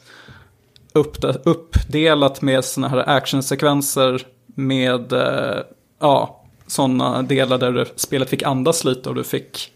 upp, 0.94 1.18
uppdelat 1.44 2.42
med 2.42 2.66
sådana 2.66 2.88
här 2.90 3.10
actionsekvenser 3.10 4.28
med, 4.46 5.14
eh, 5.14 5.60
ja, 6.00 6.44
sådana 6.68 7.22
delar 7.22 7.58
där 7.58 7.88
spelet 7.96 8.30
fick 8.30 8.44
andas 8.44 8.84
lite 8.84 9.10
och 9.10 9.16
du 9.16 9.24
fick 9.24 9.72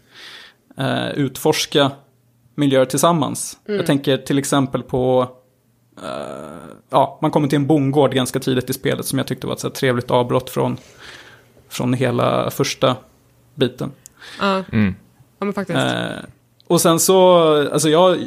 eh, 0.76 1.08
utforska 1.08 1.90
miljöer 2.54 2.84
tillsammans. 2.84 3.58
Jag 3.66 3.86
tänker 3.86 4.16
till 4.16 4.38
exempel 4.38 4.82
på, 4.82 5.28
ja, 6.90 7.18
man 7.22 7.30
kommer 7.30 7.48
till 7.48 7.56
en 7.56 7.66
bondgård 7.66 8.14
ganska 8.14 8.40
tidigt 8.40 8.70
i 8.70 8.72
spelet 8.72 9.06
som 9.06 9.18
jag 9.18 9.26
tyckte 9.26 9.46
var 9.46 9.54
ett 9.54 9.60
så 9.60 9.66
här 9.68 9.74
trevligt 9.74 10.10
avbrott 10.10 10.50
från, 10.50 10.76
från 11.68 11.92
hela 11.92 12.50
första 12.50 12.96
biten. 13.54 13.92
Ja, 14.40 14.64
Mm. 14.72 14.94
ja 15.38 15.44
men 15.44 15.54
faktiskt. 15.54 15.78
Eh, 15.78 16.24
och 16.66 16.80
sen 16.80 17.00
så, 17.00 17.42
alltså 17.72 17.88
jag, 17.88 18.18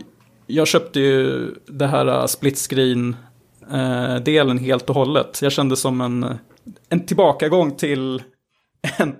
jag 0.47 0.67
köpte 0.67 0.99
ju 0.99 1.47
det 1.65 1.87
här 1.87 2.07
uh, 2.07 2.25
split 2.25 2.57
screen 2.57 3.15
eh, 3.71 4.15
delen 4.15 4.57
helt 4.57 4.89
och 4.89 4.95
hållet. 4.95 5.39
Jag 5.41 5.51
kände 5.51 5.75
som 5.75 6.01
en, 6.01 6.37
en 6.89 7.05
tillbakagång 7.05 7.75
till 7.75 8.23
en 8.97 9.15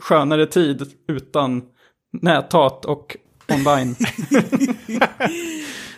skönare 0.00 0.46
tid 0.46 0.92
utan 1.08 1.62
näthat 2.22 2.84
och 2.84 3.16
online. 3.48 3.96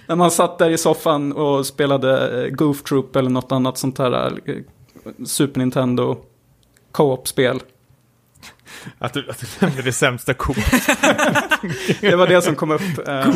När 0.08 0.16
man 0.16 0.30
satt 0.30 0.58
där 0.58 0.70
i 0.70 0.78
soffan 0.78 1.32
och 1.32 1.66
spelade 1.66 2.42
eh, 2.44 2.50
Goof 2.50 2.82
Troop 2.82 3.16
eller 3.16 3.30
något 3.30 3.52
annat 3.52 3.78
sånt 3.78 3.98
här 3.98 4.38
eh, 4.46 4.54
Super 5.26 5.58
Nintendo 5.60 6.16
co-op-spel. 6.92 7.60
Att 8.98 9.12
du, 9.12 9.30
att 9.30 9.38
du 9.40 9.46
nämnde 9.66 9.82
det 9.82 9.92
sämsta 9.92 10.34
kort. 10.34 10.56
Det 12.00 12.16
var 12.16 12.26
det 12.26 12.42
som 12.42 12.54
kom 12.54 12.70
upp. 12.70 13.08
eh, 13.08 13.26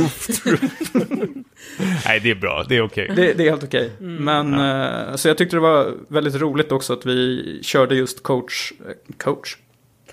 Nej, 2.06 2.20
det 2.20 2.30
är 2.30 2.34
bra. 2.34 2.64
Det 2.68 2.76
är 2.76 2.82
okej. 2.82 3.12
Det, 3.16 3.32
det 3.32 3.46
är 3.46 3.50
helt 3.50 3.64
okej. 3.64 3.92
Men, 3.98 4.54
eh, 4.54 5.14
så 5.14 5.28
jag 5.28 5.38
tyckte 5.38 5.56
det 5.56 5.60
var 5.60 5.94
väldigt 6.08 6.34
roligt 6.34 6.72
också 6.72 6.92
att 6.92 7.06
vi 7.06 7.58
körde 7.62 7.94
just 7.94 8.22
coach, 8.22 8.72
coach, 9.18 9.56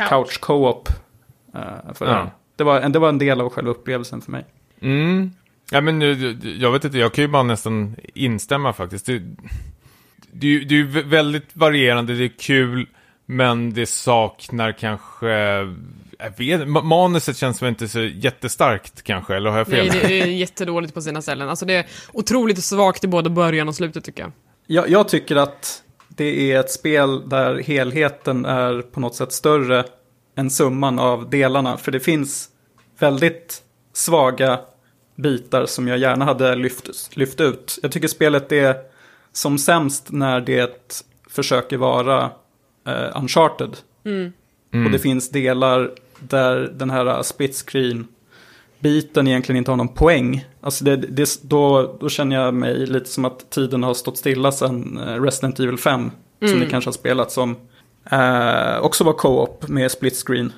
couch 0.10 0.40
co-op. 0.40 0.90
för 1.94 2.06
Ja. 2.06 2.32
det, 2.56 2.64
var, 2.64 2.80
en- 2.82 2.92
det 2.92 3.00
var 3.00 3.10
en 3.10 3.18
del 3.18 3.42
av 3.42 3.50
själva 3.50 3.72
upplevelsen 3.72 4.22
för 4.22 4.32
mig. 4.32 4.46
Mm. 4.82 5.32
Ja, 5.72 5.82
men 5.82 6.00
nu, 6.00 6.38
jag 6.60 6.72
vet 6.72 6.86
inte, 6.86 6.98
jag 6.98 7.14
kan 7.14 7.24
ju 7.24 7.28
bara 7.28 7.44
nästan 7.44 7.96
instämma 8.14 8.74
faktiskt. 8.74 9.06
Det, 9.06 9.22
det, 10.32 10.48
är 10.48 10.52
ju- 10.52 10.64
det 10.64 10.74
är 10.76 10.78
ju 10.78 11.04
väldigt 11.04 11.48
varierande, 11.54 12.14
det 12.16 12.24
är 12.24 12.32
kul, 12.40 12.88
men 13.26 13.74
det 13.74 13.86
saknar 13.86 14.72
kanske... 14.72 15.28
Jag 16.22 16.38
vet 16.38 16.62
ma- 16.62 16.84
Manuset 16.84 17.38
känns 17.38 17.62
väl 17.62 17.70
inte 17.70 17.88
så 17.88 18.00
jättestarkt 18.00 19.02
kanske, 19.02 19.36
eller 19.36 19.50
har 19.50 19.58
jag 19.58 19.68
fel? 19.68 19.88
Nej, 19.88 20.00
det 20.08 20.22
är 20.22 20.26
jättedåligt 20.40 20.94
på 20.94 21.02
sina 21.02 21.22
ställen. 21.22 21.50
Alltså 21.50 21.66
det 21.66 21.74
är 21.74 21.86
otroligt 22.14 22.64
svagt 22.64 23.04
i 23.04 23.08
både 23.08 23.30
början 23.30 23.68
och 23.68 23.76
slutet 23.76 24.04
tycker 24.04 24.24
jag. 24.24 24.32
Jag, 24.68 24.90
jag 24.90 25.10
tycker 25.10 25.36
att 25.36 25.84
det 26.08 26.52
är 26.52 26.60
ett 26.60 26.72
spel 26.72 27.30
där 27.30 27.58
helheten 27.64 28.46
är 28.46 28.82
på 28.82 29.00
något 29.00 29.16
sätt 29.16 29.32
större 29.32 29.84
än 30.38 30.50
summan 30.50 31.00
av 31.00 31.30
delarna. 31.30 31.78
För 31.78 31.92
det 31.92 32.00
finns 32.00 32.50
väldigt 33.00 33.62
svaga 33.94 34.60
bitar 35.22 35.66
som 35.66 35.88
jag 35.88 35.98
gärna 35.98 36.26
hade 36.26 36.56
lyft, 36.56 37.16
lyft 37.18 37.42
ut. 37.42 37.80
Jag 37.82 37.92
tycker 37.92 38.08
spelet 38.08 38.52
är 38.52 38.76
som 39.32 39.58
sämst 39.58 40.12
när 40.12 40.42
det 40.42 41.04
försöker 41.30 41.78
vara 41.78 42.32
eh, 42.88 43.18
uncharted. 43.22 43.78
Och 44.86 44.92
det 44.92 45.00
finns 45.00 45.30
delar 45.30 45.92
där 46.20 46.74
den 46.76 46.90
här 46.90 47.22
split 47.22 47.56
screen 47.68 48.08
biten 48.80 49.28
egentligen 49.28 49.58
inte 49.58 49.72
har 49.72 49.78
någon 49.78 49.88
poäng. 49.88 50.46
Alltså 50.62 50.84
det, 50.86 50.96
det, 50.96 51.40
då, 51.42 51.96
då 52.00 52.10
känner 52.10 52.36
jag 52.36 52.54
mig 52.54 52.86
lite 52.86 53.10
som 53.10 53.26
att 53.26 53.50
tiden 53.50 53.84
har 53.84 53.94
stått 53.94 54.18
stilla 54.18 54.52
sedan 54.52 55.00
eh, 55.08 55.22
Resident 55.22 55.60
Evil 55.60 55.78
5. 55.78 56.12
Som 56.40 56.60
ni 56.60 56.70
kanske 56.70 56.88
har 56.88 56.94
spelat 56.94 57.32
som 57.32 57.56
eh, 58.12 58.80
också 58.82 59.04
var 59.04 59.14
co-op 59.14 59.68
med 59.68 59.92
split 59.92 60.24
screen. 60.28 60.54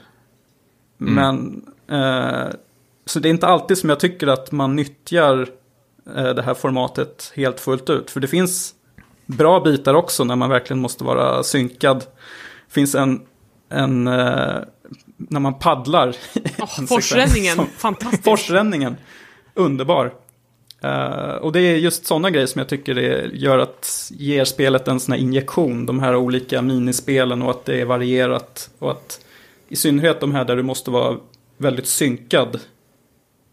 Men 0.97 1.65
eh, 1.87 2.47
så 3.11 3.19
det 3.19 3.27
är 3.27 3.31
inte 3.31 3.47
alltid 3.47 3.77
som 3.77 3.89
jag 3.89 3.99
tycker 3.99 4.27
att 4.27 4.51
man 4.51 4.75
nyttjar 4.75 5.47
eh, 6.15 6.29
det 6.29 6.41
här 6.41 6.53
formatet 6.53 7.33
helt 7.35 7.59
fullt 7.59 7.89
ut. 7.89 8.11
För 8.11 8.19
det 8.19 8.27
finns 8.27 8.73
bra 9.25 9.59
bitar 9.59 9.93
också 9.93 10.23
när 10.23 10.35
man 10.35 10.49
verkligen 10.49 10.79
måste 10.79 11.03
vara 11.03 11.43
synkad. 11.43 11.97
Det 12.67 12.73
finns 12.73 12.95
en, 12.95 13.21
en 13.69 14.07
eh, 14.07 14.59
när 15.17 15.39
man 15.39 15.59
paddlar. 15.59 16.07
Oh, 16.07 16.79
en 16.79 16.87
forsränningen, 16.87 17.57
fantastiskt. 17.77 18.23
Forsränningen, 18.23 18.97
underbar. 19.53 20.13
Eh, 20.81 21.35
och 21.35 21.51
det 21.51 21.61
är 21.61 21.75
just 21.75 22.05
sådana 22.05 22.29
grejer 22.29 22.47
som 22.47 22.59
jag 22.59 22.69
tycker 22.69 22.95
det 22.95 23.29
gör 23.33 23.59
att 23.59 24.11
ger 24.13 24.45
spelet 24.45 24.87
en 24.87 24.99
sån 24.99 25.11
här 25.11 25.19
injektion. 25.19 25.85
De 25.85 25.99
här 25.99 26.15
olika 26.15 26.61
minispelen 26.61 27.41
och 27.41 27.51
att 27.51 27.65
det 27.65 27.81
är 27.81 27.85
varierat. 27.85 28.69
Och 28.79 28.91
att 28.91 29.25
i 29.69 29.75
synnerhet 29.75 30.19
de 30.19 30.31
här 30.31 30.45
där 30.45 30.55
du 30.55 30.63
måste 30.63 30.91
vara 30.91 31.17
väldigt 31.57 31.87
synkad. 31.87 32.59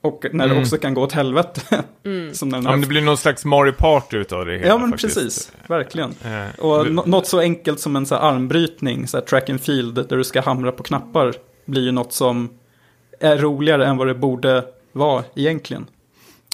Och 0.08 0.26
när 0.32 0.44
det 0.44 0.50
Mm. 0.50 0.62
också 0.62 0.76
kan 0.78 0.94
gå 0.94 1.02
åt 1.02 1.12
helvete. 1.12 1.60
som 2.32 2.50
den 2.52 2.62
Ja, 2.64 2.70
men 2.70 2.80
det 2.80 2.86
blir 2.86 3.00
någon 3.02 3.16
slags 3.16 3.44
Mario 3.44 3.72
Party 3.72 4.16
utav 4.16 4.46
det 4.46 4.52
hela 4.52 4.66
ja 4.66 4.78
men 4.78 4.90
faktiskt. 4.90 5.14
precis, 5.14 5.52
verkligen. 5.66 6.14
Eh, 6.24 6.60
Och 6.64 6.90
nå- 6.92 7.02
något 7.06 7.26
så 7.26 7.40
enkelt 7.40 7.80
som 7.80 7.96
en 7.96 8.06
så 8.06 8.14
här 8.14 8.22
armbrytning, 8.22 9.06
så 9.08 9.16
här 9.16 9.24
track 9.24 9.50
and 9.50 9.60
field, 9.60 9.94
där 10.08 10.16
du 10.16 10.24
ska 10.24 10.40
hamra 10.40 10.72
på 10.72 10.82
knappar, 10.82 11.34
blir 11.66 11.82
ju 11.82 11.92
något 11.92 12.12
som 12.12 12.48
är 13.20 13.36
roligare 13.36 13.86
än 13.86 13.96
vad 13.96 14.06
det 14.06 14.14
borde 14.14 14.64
vara 14.92 15.24
egentligen. 15.34 15.86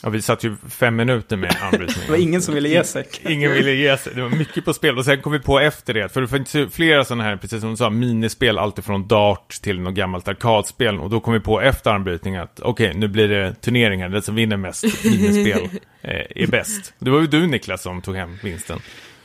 Ja, 0.04 0.10
vi 0.10 0.22
satt 0.22 0.44
ju 0.44 0.56
fem 0.68 0.96
minuter 0.96 1.36
med 1.36 1.56
anbrytning. 1.62 2.04
Det 2.06 2.10
var 2.12 2.18
ingen 2.18 2.42
som 2.42 2.54
ville 2.54 2.68
ge 2.68 2.84
sig. 2.84 3.06
Ingen 3.28 3.52
ville 3.52 3.72
ge 3.72 3.96
sig. 3.96 4.14
Det 4.14 4.22
var 4.22 4.30
mycket 4.30 4.64
på 4.64 4.72
spel. 4.74 4.98
Och 4.98 5.04
sen 5.04 5.22
kom 5.22 5.32
vi 5.32 5.38
på 5.38 5.60
efter 5.60 5.94
det. 5.94 6.08
För 6.08 6.20
det 6.20 6.28
finns 6.28 6.54
ju 6.54 6.68
flera 6.68 7.04
sådana 7.04 7.24
här, 7.24 7.36
precis 7.36 7.60
som 7.60 7.70
du 7.70 7.76
sa, 7.76 7.90
minispel. 7.90 8.58
Alltifrån 8.58 9.08
Dart 9.08 9.48
till 9.62 9.80
något 9.80 9.94
gammalt 9.94 10.28
arkadspel. 10.28 10.98
Och 11.00 11.10
då 11.10 11.20
kom 11.20 11.32
vi 11.34 11.40
på 11.40 11.60
efter 11.60 11.90
anbrytning 11.90 12.36
att 12.36 12.60
okej, 12.60 12.94
nu 12.94 13.08
blir 13.08 13.28
det 13.28 13.54
turneringar. 13.54 14.08
Den 14.08 14.22
som 14.22 14.34
vinner 14.34 14.56
mest 14.56 14.84
minispel 15.04 15.68
eh, 16.02 16.42
är 16.42 16.46
bäst. 16.46 16.94
Det 16.98 17.10
var 17.10 17.20
ju 17.20 17.26
du 17.26 17.46
Niklas 17.46 17.82
som 17.82 18.02
tog 18.02 18.16
hem 18.16 18.38
vinsten. 18.42 18.78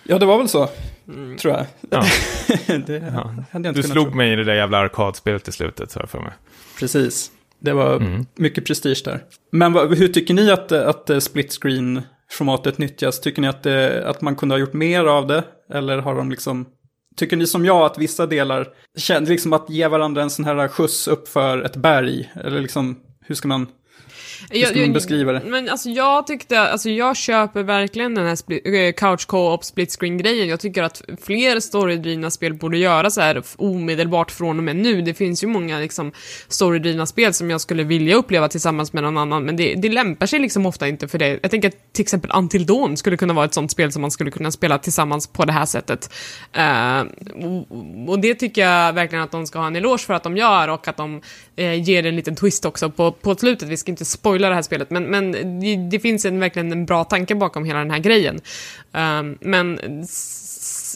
Ja, 0.04 0.20
det 0.20 0.26
var 0.26 0.38
väl 0.38 0.48
så, 0.50 0.70
tror 1.40 1.54
jag. 1.54 1.66
Ja, 1.90 2.06
det 2.86 3.12
ja. 3.14 3.22
hade 3.22 3.46
jag 3.52 3.60
inte 3.60 3.72
Du 3.72 3.84
slog 3.84 4.08
tro. 4.08 4.16
mig 4.16 4.34
i 4.34 4.36
det 4.36 4.44
där 4.44 4.54
jävla 4.56 4.78
arkadspelet 4.78 5.48
i 5.48 5.52
slutet, 5.52 5.92
så 5.92 6.00
jag 6.00 6.10
för 6.10 6.20
mig. 6.20 6.32
Precis. 6.80 7.32
Det 7.60 7.74
var 7.74 7.96
Mm. 7.96 8.26
mycket 8.36 8.66
prestige 8.66 9.02
där. 9.06 9.24
Men 9.52 9.74
vad, 9.74 9.98
hur 9.98 10.08
tycker 10.08 10.34
ni 10.34 10.52
att, 10.52 10.72
att 10.72 11.10
eh, 11.10 11.20
split 11.20 11.52
screen-formatet 11.62 12.78
nyttjas? 12.78 13.22
Tycker 13.22 13.42
ni 13.42 13.48
att, 13.48 13.64
det, 13.64 14.08
att 14.08 14.22
man 14.22 14.36
kunde 14.36 14.56
ha 14.56 14.60
gjort 14.60 14.74
mer 14.74 15.06
av 15.06 15.28
det? 15.28 15.44
Eller 15.74 15.98
har 15.98 16.16
de 16.16 16.30
liksom... 16.30 16.66
Tycker 17.18 17.38
ni 17.38 17.48
som 17.48 17.66
jag 17.66 17.82
att 17.86 17.98
vissa 17.98 18.26
delar 18.26 18.68
liksom 19.22 19.54
att 19.54 19.70
ge 19.70 19.88
varandra 19.88 20.22
en 20.22 20.30
sån 20.30 20.46
här 20.46 20.68
skjuts 20.68 21.08
upp 21.08 21.28
för 21.28 21.62
ett 21.62 21.76
berg? 21.76 22.32
Eller 22.36 22.62
liksom, 22.62 23.00
hur 23.26 23.36
ska 23.36 23.48
man, 23.48 23.68
hur 24.50 24.66
ska 24.66 24.80
man 24.80 24.94
beskriva 24.94 25.32
det? 25.32 25.42
Men 25.46 25.70
alltså 25.70 25.90
jag 25.90 26.28
tyckte, 26.28 26.60
alltså 26.60 26.90
jag 26.90 27.18
köper 27.18 27.64
verkligen 27.64 28.16
den 28.16 28.26
här 28.26 28.36
split, 28.36 28.62
eh, 28.66 28.92
couch 28.98 29.28
co-op 29.28 29.64
split 29.64 29.92
screen 30.00 30.18
grejen. 30.18 30.48
Jag 30.48 30.60
tycker 30.60 30.84
att 30.84 31.02
fler 31.22 31.60
storydrivna 31.60 32.32
spel 32.32 32.54
borde 32.54 32.78
göra 32.78 33.10
så 33.10 33.22
här 33.22 33.44
omedelbart 33.58 34.32
från 34.32 34.58
och 34.58 34.64
med 34.64 34.76
nu. 34.76 35.02
Det 35.02 35.14
finns 35.14 35.44
ju 35.44 35.48
många 35.48 35.80
liksom 35.80 36.12
storydrivna 36.48 37.06
spel 37.06 37.34
som 37.34 37.50
jag 37.50 37.62
skulle 37.62 37.84
vilja 37.84 38.16
uppleva 38.16 38.48
tillsammans 38.48 38.94
med 38.94 39.04
någon 39.04 39.18
annan, 39.18 39.44
men 39.44 39.56
det, 39.56 39.76
det 39.76 39.90
lämpar 39.90 40.26
sig 40.26 40.40
liksom 40.40 40.66
ofta 40.66 40.88
inte 40.88 41.08
för 41.08 41.18
det. 41.18 41.40
Jag 41.42 41.52
tänker 41.52 41.68
att 41.68 41.94
till 41.94 42.04
exempel 42.04 42.32
Until 42.36 42.66
Dawn 42.66 42.98
skulle 42.98 43.18
kunna 43.18 43.34
vara 43.34 43.46
ett 43.46 43.54
sånt 43.54 43.72
spel 43.72 43.92
som 43.92 44.02
man 44.02 44.12
skulle 44.12 44.32
kunna 44.32 44.52
spela 44.52 44.78
tillsammans 44.78 45.28
på 45.28 45.46
det 45.46 45.54
här 45.54 45.66
sättet. 45.66 46.14
Eh, 46.54 47.00
och, 47.46 48.10
och 48.10 48.20
det 48.20 48.36
tycker 48.36 48.62
jag 48.62 48.94
verkligen 48.94 49.24
att 49.24 49.32
de 49.32 49.48
ska 49.48 49.60
ha 49.60 49.68
en 49.68 49.76
eloge 49.76 50.04
för 50.04 50.14
att 50.14 50.24
de 50.24 50.38
gör 50.38 50.68
och 50.68 50.88
att 50.88 50.98
de 50.98 51.22
eh, 51.56 51.82
ger 51.84 52.06
en 52.06 52.16
liten 52.16 52.36
twist 52.36 52.66
också 52.66 52.90
på, 52.90 53.12
på 53.12 53.36
slutet. 53.36 53.70
Vi 53.70 53.78
ska 53.78 53.92
inte 53.92 54.06
spoila 54.06 54.29
det 54.38 54.56
här 54.56 54.62
spelet, 54.62 54.90
men, 54.90 55.04
men 55.04 55.32
det, 55.60 55.76
det 55.76 56.00
finns 56.00 56.26
en, 56.26 56.40
verkligen 56.40 56.72
en 56.72 56.86
bra 56.86 57.04
tanke 57.04 57.36
bakom 57.36 57.66
hela 57.66 57.80
den 57.80 57.92
här 57.92 58.00
grejen. 58.00 58.40
Um, 58.92 59.38
men 59.42 59.80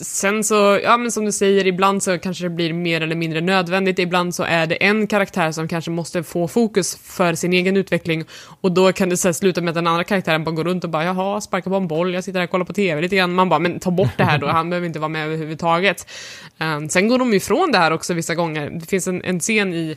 Sen 0.02 0.44
så, 0.44 0.80
ja 0.82 0.96
men 0.96 1.12
som 1.12 1.24
du 1.24 1.32
säger, 1.32 1.66
ibland 1.66 2.02
så 2.02 2.18
kanske 2.18 2.44
det 2.44 2.50
blir 2.50 2.72
mer 2.72 3.00
eller 3.00 3.16
mindre 3.16 3.40
nödvändigt, 3.40 3.98
ibland 3.98 4.34
så 4.34 4.42
är 4.42 4.66
det 4.66 4.74
en 4.74 5.06
karaktär 5.06 5.52
som 5.52 5.68
kanske 5.68 5.90
måste 5.90 6.22
få 6.22 6.48
fokus 6.48 6.96
för 6.96 7.34
sin 7.34 7.52
egen 7.52 7.76
utveckling 7.76 8.24
och 8.60 8.72
då 8.72 8.92
kan 8.92 9.08
det 9.08 9.16
så 9.16 9.28
här 9.28 9.32
sluta 9.32 9.60
med 9.60 9.68
att 9.68 9.74
den 9.74 9.86
andra 9.86 10.04
karaktären 10.04 10.44
bara 10.44 10.50
går 10.50 10.64
runt 10.64 10.84
och 10.84 10.90
bara 10.90 11.04
jaha, 11.04 11.40
sparkar 11.40 11.70
på 11.70 11.76
en 11.76 11.88
boll, 11.88 12.14
jag 12.14 12.24
sitter 12.24 12.38
här 12.38 12.46
och 12.46 12.50
kollar 12.50 12.64
på 12.64 12.72
TV 12.72 13.00
lite 13.00 13.16
grann. 13.16 13.32
Man 13.34 13.48
bara, 13.48 13.58
men 13.58 13.80
ta 13.80 13.90
bort 13.90 14.16
det 14.16 14.24
här 14.24 14.38
då, 14.38 14.46
han 14.46 14.70
behöver 14.70 14.86
inte 14.86 14.98
vara 14.98 15.08
med 15.08 15.26
överhuvudtaget. 15.26 16.10
Um, 16.58 16.88
sen 16.88 17.08
går 17.08 17.18
de 17.18 17.34
ifrån 17.34 17.72
det 17.72 17.78
här 17.78 17.90
också 17.90 18.14
vissa 18.14 18.34
gånger. 18.34 18.70
Det 18.70 18.86
finns 18.86 19.08
en, 19.08 19.22
en 19.24 19.40
scen 19.40 19.74
i 19.74 19.96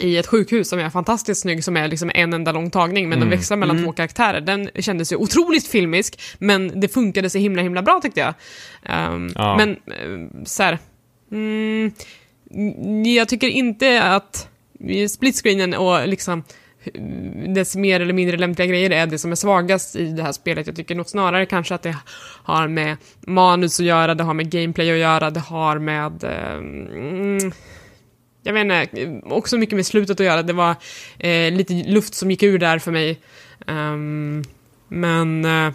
i 0.00 0.16
ett 0.16 0.26
sjukhus 0.26 0.68
som 0.68 0.78
är 0.78 0.90
fantastiskt 0.90 1.40
snygg, 1.40 1.64
som 1.64 1.76
är 1.76 1.88
liksom 1.88 2.10
en 2.14 2.32
enda 2.32 2.52
lång 2.52 2.70
tagning, 2.70 3.08
men 3.08 3.18
mm. 3.18 3.30
de 3.30 3.36
växlar 3.36 3.56
mellan 3.56 3.76
mm. 3.76 3.88
två 3.88 3.92
karaktärer. 3.92 4.40
Den 4.40 4.70
kändes 4.74 5.12
ju 5.12 5.16
otroligt 5.16 5.66
filmisk, 5.66 6.20
men 6.38 6.80
det 6.80 6.88
funkade 6.88 7.30
så 7.30 7.38
himla 7.38 7.62
himla 7.62 7.82
bra 7.82 8.00
tyckte 8.02 8.20
jag. 8.20 8.34
Um, 9.12 9.32
ja. 9.34 9.56
Men 9.56 9.70
uh, 9.70 10.44
så 10.44 10.62
här, 10.62 10.78
mm, 11.32 11.92
jag 13.04 13.28
tycker 13.28 13.48
inte 13.48 14.02
att 14.02 14.48
splitscreenen 15.08 15.74
och 15.74 16.08
liksom 16.08 16.44
dess 17.46 17.76
mer 17.76 18.00
eller 18.00 18.12
mindre 18.12 18.36
lämpliga 18.36 18.66
grejer 18.66 18.90
är 18.90 19.06
det 19.06 19.18
som 19.18 19.32
är 19.32 19.36
svagast 19.36 19.96
i 19.96 20.04
det 20.04 20.22
här 20.22 20.32
spelet. 20.32 20.66
Jag 20.66 20.76
tycker 20.76 20.94
nog 20.94 21.08
snarare 21.08 21.46
kanske 21.46 21.74
att 21.74 21.82
det 21.82 21.96
har 22.44 22.68
med 22.68 22.96
manus 23.20 23.80
att 23.80 23.86
göra, 23.86 24.14
det 24.14 24.24
har 24.24 24.34
med 24.34 24.50
gameplay 24.50 24.92
att 24.92 24.98
göra, 24.98 25.30
det 25.30 25.40
har 25.40 25.78
med 25.78 26.24
um, 26.24 27.52
jag 28.42 28.52
vet 28.52 28.92
inte, 28.92 29.20
också 29.26 29.58
mycket 29.58 29.76
med 29.76 29.86
slutet 29.86 30.20
att 30.20 30.26
göra. 30.26 30.42
Det 30.42 30.52
var 30.52 30.76
eh, 31.18 31.52
lite 31.52 31.74
luft 31.74 32.14
som 32.14 32.30
gick 32.30 32.42
ur 32.42 32.58
där 32.58 32.78
för 32.78 32.90
mig. 32.92 33.20
Um, 33.66 34.44
men... 34.88 35.44
Eh, 35.44 35.72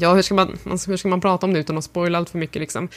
ja, 0.00 0.14
hur 0.14 0.22
ska, 0.22 0.34
man, 0.34 0.58
hur 0.86 0.96
ska 0.96 1.08
man 1.08 1.20
prata 1.20 1.46
om 1.46 1.52
det 1.52 1.60
utan 1.60 1.78
att 1.78 1.84
spoila 1.84 2.18
allt 2.18 2.30
för 2.30 2.38
mycket 2.38 2.60
liksom? 2.60 2.88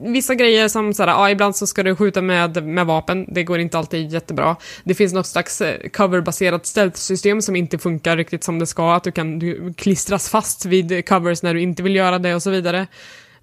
Vissa 0.00 0.34
grejer 0.34 0.68
som 0.68 0.94
såhär, 0.94 1.10
ja, 1.10 1.30
ibland 1.30 1.56
så 1.56 1.66
ska 1.66 1.82
du 1.82 1.96
skjuta 1.96 2.22
med, 2.22 2.64
med 2.64 2.86
vapen, 2.86 3.26
det 3.28 3.44
går 3.44 3.58
inte 3.58 3.78
alltid 3.78 4.12
jättebra. 4.12 4.56
Det 4.84 4.94
finns 4.94 5.12
något 5.12 5.26
slags 5.26 5.60
eh, 5.60 5.88
coverbaserat 5.88 6.66
stealth-system 6.66 7.42
som 7.42 7.56
inte 7.56 7.78
funkar 7.78 8.16
riktigt 8.16 8.44
som 8.44 8.58
det 8.58 8.66
ska, 8.66 8.94
att 8.94 9.04
du 9.04 9.12
kan 9.12 9.38
du 9.38 9.74
klistras 9.74 10.28
fast 10.28 10.64
vid 10.64 11.08
covers 11.08 11.42
när 11.42 11.54
du 11.54 11.60
inte 11.60 11.82
vill 11.82 11.96
göra 11.96 12.18
det 12.18 12.34
och 12.34 12.42
så 12.42 12.50
vidare. 12.50 12.86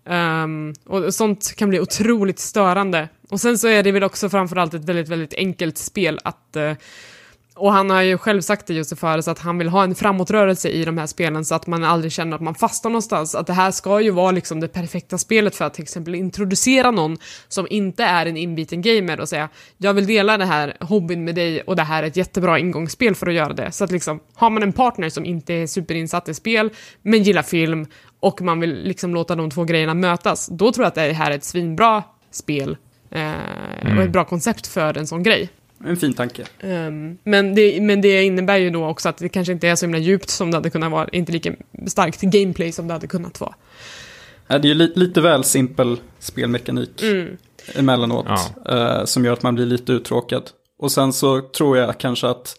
Um, 0.05 0.73
och 0.85 1.13
sånt 1.13 1.55
kan 1.55 1.69
bli 1.69 1.79
otroligt 1.79 2.39
störande. 2.39 3.09
Och 3.33 3.41
sen 3.41 3.57
så 3.57 3.67
är 3.67 3.83
det 3.83 3.91
väl 3.91 4.03
också 4.03 4.29
framförallt 4.29 4.73
ett 4.73 4.85
väldigt, 4.85 5.09
väldigt 5.09 5.33
enkelt 5.33 5.77
spel 5.77 6.19
att 6.23 6.55
eh, 6.55 6.73
och 7.55 7.73
han 7.73 7.89
har 7.89 8.01
ju 8.01 8.17
själv 8.17 8.41
sagt 8.41 8.67
det 8.67 8.73
Josef 8.73 8.99
Fares 8.99 9.27
att 9.27 9.39
han 9.39 9.57
vill 9.57 9.69
ha 9.69 9.83
en 9.83 9.95
framåtrörelse 9.95 10.69
i 10.69 10.85
de 10.85 10.97
här 10.97 11.07
spelen 11.07 11.45
så 11.45 11.55
att 11.55 11.67
man 11.67 11.83
aldrig 11.83 12.11
känner 12.11 12.35
att 12.35 12.41
man 12.41 12.55
fastnar 12.55 12.91
någonstans. 12.91 13.35
Att 13.35 13.47
det 13.47 13.53
här 13.53 13.71
ska 13.71 14.01
ju 14.01 14.11
vara 14.11 14.31
liksom 14.31 14.59
det 14.59 14.67
perfekta 14.67 15.17
spelet 15.17 15.55
för 15.55 15.65
att 15.65 15.73
till 15.73 15.83
exempel 15.83 16.15
introducera 16.15 16.91
någon 16.91 17.17
som 17.47 17.67
inte 17.69 18.03
är 18.03 18.25
en 18.25 18.37
inbiten 18.37 18.81
gamer 18.81 19.19
och 19.19 19.29
säga 19.29 19.49
jag 19.77 19.93
vill 19.93 20.07
dela 20.07 20.37
det 20.37 20.45
här 20.45 20.77
hobbyn 20.79 21.23
med 21.23 21.35
dig 21.35 21.61
och 21.61 21.75
det 21.75 21.83
här 21.83 22.03
är 22.03 22.07
ett 22.07 22.17
jättebra 22.17 22.59
ingångsspel 22.59 23.15
för 23.15 23.27
att 23.27 23.33
göra 23.33 23.53
det. 23.53 23.71
Så 23.71 23.83
att 23.83 23.91
liksom, 23.91 24.19
har 24.33 24.49
man 24.49 24.63
en 24.63 24.73
partner 24.73 25.09
som 25.09 25.25
inte 25.25 25.53
är 25.53 25.67
superinsatt 25.67 26.29
i 26.29 26.33
spel 26.33 26.69
men 27.01 27.23
gillar 27.23 27.43
film 27.43 27.85
och 28.19 28.41
man 28.41 28.59
vill 28.59 28.83
liksom 28.83 29.13
låta 29.13 29.35
de 29.35 29.49
två 29.49 29.63
grejerna 29.63 29.93
mötas, 29.93 30.47
då 30.47 30.71
tror 30.71 30.83
jag 30.83 30.87
att 30.87 30.95
det 30.95 31.13
här 31.13 31.31
är 31.31 31.35
ett 31.35 31.43
svinbra 31.43 32.03
spel 32.31 32.77
mm. 33.19 33.97
och 33.97 34.03
ett 34.03 34.11
bra 34.11 34.25
koncept 34.25 34.67
för 34.67 34.97
en 34.97 35.07
sån 35.07 35.23
grej. 35.23 35.49
En 35.85 35.97
fin 35.97 36.13
tanke. 36.13 36.45
Um, 36.61 37.17
men, 37.23 37.55
det, 37.55 37.81
men 37.81 38.01
det 38.01 38.23
innebär 38.23 38.57
ju 38.57 38.69
då 38.69 38.85
också 38.85 39.09
att 39.09 39.17
det 39.17 39.29
kanske 39.29 39.53
inte 39.53 39.67
är 39.67 39.75
så 39.75 39.85
himla 39.85 39.99
djupt 39.99 40.29
som 40.29 40.51
det 40.51 40.57
hade 40.57 40.69
kunnat 40.69 40.91
vara, 40.91 41.07
inte 41.11 41.31
lika 41.31 41.53
starkt 41.87 42.21
gameplay 42.21 42.71
som 42.71 42.87
det 42.87 42.93
hade 42.93 43.07
kunnat 43.07 43.39
vara. 43.39 43.55
Ja, 44.47 44.59
det 44.59 44.67
är 44.67 44.69
ju 44.69 44.75
li 44.75 44.91
lite 44.95 45.21
väl 45.21 45.43
simpel 45.43 45.97
spelmekanik 46.19 47.03
mm. 47.03 47.37
emellanåt, 47.75 48.25
ja. 48.65 48.99
uh, 48.99 49.05
som 49.05 49.25
gör 49.25 49.33
att 49.33 49.43
man 49.43 49.55
blir 49.55 49.65
lite 49.65 49.91
uttråkad. 49.91 50.43
Och 50.79 50.91
sen 50.91 51.13
så 51.13 51.41
tror 51.41 51.77
jag 51.77 51.97
kanske 51.97 52.27
att 52.27 52.55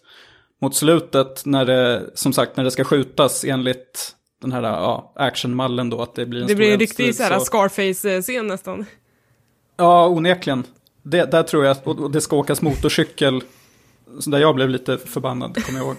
mot 0.60 0.76
slutet, 0.76 1.42
när 1.46 1.64
det, 1.64 2.10
som 2.14 2.32
sagt, 2.32 2.56
när 2.56 2.64
det 2.64 2.70
ska 2.70 2.84
skjutas 2.84 3.44
enligt 3.44 4.14
den 4.42 4.52
här 4.52 4.62
ja, 4.62 5.12
actionmallen 5.16 5.90
då, 5.90 6.02
att 6.02 6.14
det 6.14 6.26
blir 6.26 6.40
en 6.40 6.46
Det 6.46 6.54
blir 6.54 6.72
en 6.72 6.78
riktig 6.78 7.14
så 7.14 7.22
här, 7.22 7.40
Scarface-scen 7.40 8.46
nästan. 8.46 8.86
Ja, 9.76 10.08
onekligen. 10.08 10.64
Det, 11.02 11.30
där 11.30 11.42
tror 11.42 11.64
jag, 11.64 11.76
och 11.84 12.10
det 12.10 12.20
ska 12.20 12.36
åkas 12.36 12.62
motorcykel, 12.62 13.42
så 14.20 14.30
där 14.30 14.38
jag 14.38 14.54
blev 14.54 14.68
lite 14.68 14.98
förbannad, 14.98 15.64
kommer 15.64 15.78
jag 15.78 15.86
ihåg. 15.86 15.96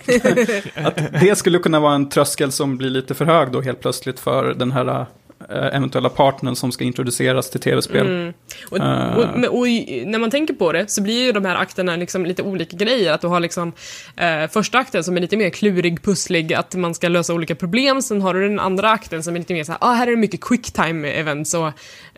att 0.86 1.22
det 1.22 1.38
skulle 1.38 1.60
kunna 1.60 1.80
vara 1.80 1.96
en 1.96 2.10
tröskel 2.10 2.52
som 2.52 2.78
blir 2.78 2.90
lite 2.90 3.14
för 3.14 3.26
hög 3.26 3.52
då 3.52 3.62
helt 3.62 3.80
plötsligt 3.80 4.20
för 4.20 4.54
den 4.54 4.72
här 4.72 5.06
eventuella 5.50 6.10
partnern 6.10 6.56
som 6.56 6.72
ska 6.72 6.84
introduceras 6.84 7.50
till 7.50 7.60
tv-spel. 7.60 8.08
Mm. 8.08 8.34
Och, 8.70 8.78
uh. 8.78 9.46
och, 9.48 9.60
och, 9.60 9.68
när 10.06 10.20
man 10.20 10.32
tänker 10.32 10.54
på 10.54 10.72
det 10.72 10.92
så 10.92 11.02
blir 11.02 11.26
ju 11.26 11.32
de 11.32 11.46
här 11.46 11.56
akterna 11.56 11.96
liksom 11.96 12.26
lite 12.26 12.44
olika 12.44 12.78
grejer. 12.78 13.14
Att 13.14 13.22
du 13.22 13.28
har 13.28 13.40
liksom 13.40 13.68
uh, 13.68 14.48
första 14.50 14.78
akten 14.78 15.04
som 15.04 15.18
är 15.18 15.22
lite 15.22 15.38
mer 15.38 15.50
klurig, 15.50 16.04
pusslig, 16.04 16.54
att 16.54 16.76
man 16.76 16.96
ska 16.96 17.08
lösa 17.08 17.34
olika 17.34 17.56
problem. 17.56 18.02
Sen 18.02 18.22
har 18.22 18.34
du 18.34 18.48
den 18.50 18.60
andra 18.60 18.90
akten 18.90 19.24
som 19.24 19.36
är 19.36 19.40
lite 19.40 19.54
mer 19.54 19.64
så 19.64 19.72
här, 19.72 19.80
ah, 19.82 19.94
här 19.94 20.08
är 20.08 20.12
det 20.12 20.18
mycket 20.18 20.42
quick 20.42 20.72
time 20.72 21.10
events 21.12 21.54
och 21.54 21.68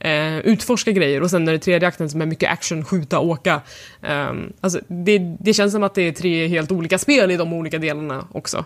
uh, 0.05 0.37
utforska 0.39 0.91
grejer. 0.91 1.23
Och 1.23 1.29
sen 1.29 1.47
är 1.47 1.51
det 1.51 1.59
tredje 1.59 1.87
akten 1.87 2.09
som 2.09 2.21
är 2.21 2.25
mycket 2.25 2.51
action, 2.51 2.85
skjuta, 2.85 3.19
åka. 3.19 3.61
Um, 4.01 4.53
alltså, 4.61 4.79
det, 4.87 5.17
det 5.39 5.53
känns 5.53 5.73
som 5.73 5.83
att 5.83 5.95
det 5.95 6.01
är 6.01 6.11
tre 6.11 6.47
helt 6.47 6.71
olika 6.71 6.97
spel 6.97 7.31
i 7.31 7.37
de 7.37 7.53
olika 7.53 7.77
delarna 7.77 8.27
också. 8.31 8.65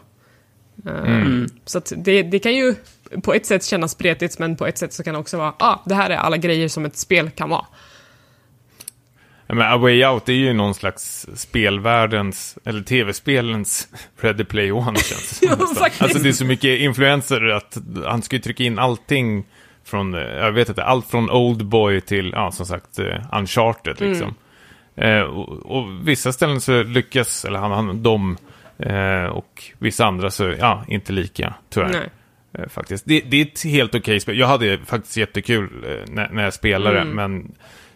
Mm. 0.86 1.48
Så 1.66 1.78
att 1.78 1.94
det, 1.98 2.24
det 2.24 2.40
kan 2.40 2.56
ju 2.56 2.76
på 3.24 3.34
ett 3.34 3.46
sätt 3.46 3.66
kännas 3.66 3.92
spretigt, 3.92 4.40
men 4.40 4.56
på 4.56 4.68
ett 4.68 4.78
sätt 4.78 4.94
så 4.94 5.04
kan 5.04 5.14
det 5.14 5.20
också 5.20 5.38
vara, 5.38 5.54
ah, 5.58 5.80
det 5.86 5.96
här 5.96 6.10
är 6.10 6.18
alla 6.18 6.38
grejer 6.38 6.68
som 6.68 6.86
ett 6.86 6.98
spel 6.98 7.30
kan 7.30 7.50
vara. 7.50 7.66
Ja, 9.48 9.56
men 9.56 9.74
A 9.74 9.78
Way 9.78 10.06
Out 10.06 10.30
är 10.30 10.34
ju 10.34 10.54
någon 10.54 10.74
slags 10.74 11.28
spelvärldens, 11.36 12.58
eller 12.66 12.82
tv-spelens 12.82 13.88
Ready 14.22 14.44
Play 14.44 14.72
One 14.72 15.00
känns 15.00 15.40
det 15.40 15.46
ja, 15.80 15.90
Alltså 16.00 16.20
det 16.20 16.30
är 16.30 16.34
så 16.34 16.46
mycket 16.46 16.80
influenser 16.80 17.48
att 17.48 17.78
han 18.06 18.22
ska 18.22 18.36
ju 18.36 18.42
trycka 18.42 18.64
in 18.64 18.80
allting 18.80 19.46
från, 19.84 20.14
jag 20.14 20.52
vet 20.52 20.70
inte, 20.70 20.84
allt 20.84 21.08
från 21.08 21.30
Oldboy 21.30 22.02
till, 22.02 22.32
ja 22.36 22.52
som 22.52 22.66
sagt, 22.66 23.00
uh, 23.00 23.06
Uncharted 23.32 24.02
liksom. 24.02 24.36
Mm. 24.96 25.20
Eh, 25.20 25.22
och, 25.22 25.50
och, 25.50 26.08
vissa 26.08 26.32
ställen 26.32 26.62
så 26.62 26.84
lyckas, 26.84 27.46
eller 27.46 27.60
han, 27.60 27.72
han 27.72 28.04
de, 28.04 28.38
eh, 28.80 29.26
och 29.26 29.64
vissa 29.78 30.06
andra 30.06 30.32
så, 30.32 30.54
ja, 30.60 30.86
inte 30.88 31.14
lika, 31.14 31.54
tyvärr. 31.70 31.90
Nej. 31.90 32.10
Eh, 32.54 32.68
faktiskt. 32.68 33.06
Det, 33.06 33.22
det, 33.22 33.38
är 33.38 33.46
ett 33.46 33.64
helt 33.64 33.90
okej 33.90 34.00
okay 34.00 34.20
spel. 34.20 34.40
Jag 34.40 34.48
hade 34.48 34.78
faktiskt 34.86 35.18
jättekul 35.18 35.70
eh, 35.88 36.14
när, 36.14 36.30
när 36.30 36.44
jag 36.44 36.54
spelade, 36.54 37.00
mm. 37.00 37.16
men 37.16 37.52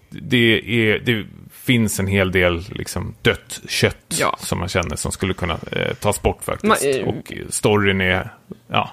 det, 0.10 0.61
är, 0.65 0.99
det 0.99 1.26
finns 1.52 1.99
en 1.99 2.07
hel 2.07 2.32
del 2.32 2.65
liksom, 2.69 3.15
dött 3.22 3.61
kött 3.68 4.15
ja. 4.19 4.38
som 4.40 4.60
man 4.60 4.69
känner 4.69 4.95
som 4.95 5.11
skulle 5.11 5.34
kunna 5.34 5.60
eh, 5.72 5.94
tas 5.94 6.22
bort 6.22 6.44
faktiskt. 6.44 6.84
Man, 6.84 6.91
eh, 6.91 7.07
och 7.07 7.34
storyn 7.49 8.02
är, 8.02 8.34
ja, 8.68 8.91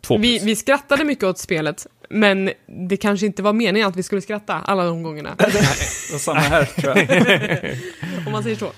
två 0.00 0.18
vi, 0.18 0.38
vi 0.38 0.56
skrattade 0.56 1.04
mycket 1.04 1.24
åt 1.24 1.38
spelet, 1.38 1.86
men 2.10 2.50
det 2.88 2.96
kanske 2.96 3.26
inte 3.26 3.42
var 3.42 3.52
meningen 3.52 3.88
att 3.88 3.96
vi 3.96 4.02
skulle 4.02 4.20
skratta 4.20 4.54
alla 4.54 4.84
de 4.84 5.02
gångerna. 5.02 5.34
Nej, 5.38 6.18
samma 6.18 6.40
här 6.40 6.64
tror 6.64 6.96
jag. 6.96 7.76
Om 8.26 8.32
man 8.32 8.42
säger 8.42 8.56
så. 8.56 8.72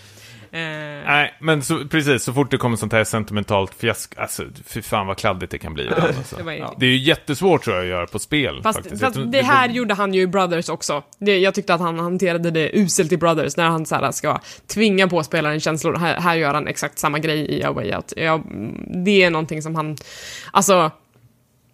Eh... 0.55 0.59
Nej, 1.07 1.35
men 1.39 1.63
så, 1.63 1.89
precis, 1.89 2.23
så 2.23 2.33
fort 2.33 2.51
det 2.51 2.57
kommer 2.57 2.77
sånt 2.77 2.93
här 2.93 3.05
sentimentalt 3.05 3.75
fjäsk, 3.75 4.19
alltså 4.19 4.45
fy 4.67 4.83
fan 4.83 5.07
vad 5.07 5.17
kladdigt 5.17 5.53
det 5.53 5.59
kan 5.59 5.75
bli. 5.75 5.89
Alltså. 5.89 6.37
det, 6.37 6.57
ja. 6.57 6.75
det 6.79 6.87
är 6.87 6.91
ju 6.91 6.97
jättesvårt 6.97 7.65
tror 7.65 7.77
jag 7.77 7.85
att 7.85 7.91
göra 7.91 8.07
på 8.07 8.19
spel. 8.19 8.61
Fast, 8.63 8.79
faktiskt. 8.79 9.03
fast 9.03 9.19
det 9.33 9.43
här 9.43 9.69
det... 9.69 9.75
gjorde 9.75 9.95
han 9.95 10.15
ju 10.15 10.23
i 10.23 10.27
Brothers 10.27 10.69
också. 10.69 11.03
Det, 11.19 11.39
jag 11.39 11.55
tyckte 11.55 11.75
att 11.75 11.81
han 11.81 11.99
hanterade 11.99 12.51
det 12.51 12.71
uselt 12.75 13.13
i 13.13 13.17
Brothers, 13.17 13.57
när 13.57 13.69
han 13.69 13.87
så 13.87 13.95
här, 13.95 14.11
ska 14.11 14.41
tvinga 14.67 15.09
på 15.09 15.23
spelaren 15.23 15.61
känslor. 15.61 15.97
Här, 15.97 16.21
här 16.21 16.35
gör 16.35 16.55
han 16.55 16.69
exakt 16.69 16.99
samma 16.99 17.19
grej 17.19 17.59
i 17.59 17.65
A 17.65 17.73
Way 17.73 17.95
Out. 17.95 18.13
Ja, 18.17 18.41
det 19.05 19.23
är 19.23 19.31
någonting 19.31 19.63
som 19.63 19.75
han, 19.75 19.97
alltså, 20.51 20.91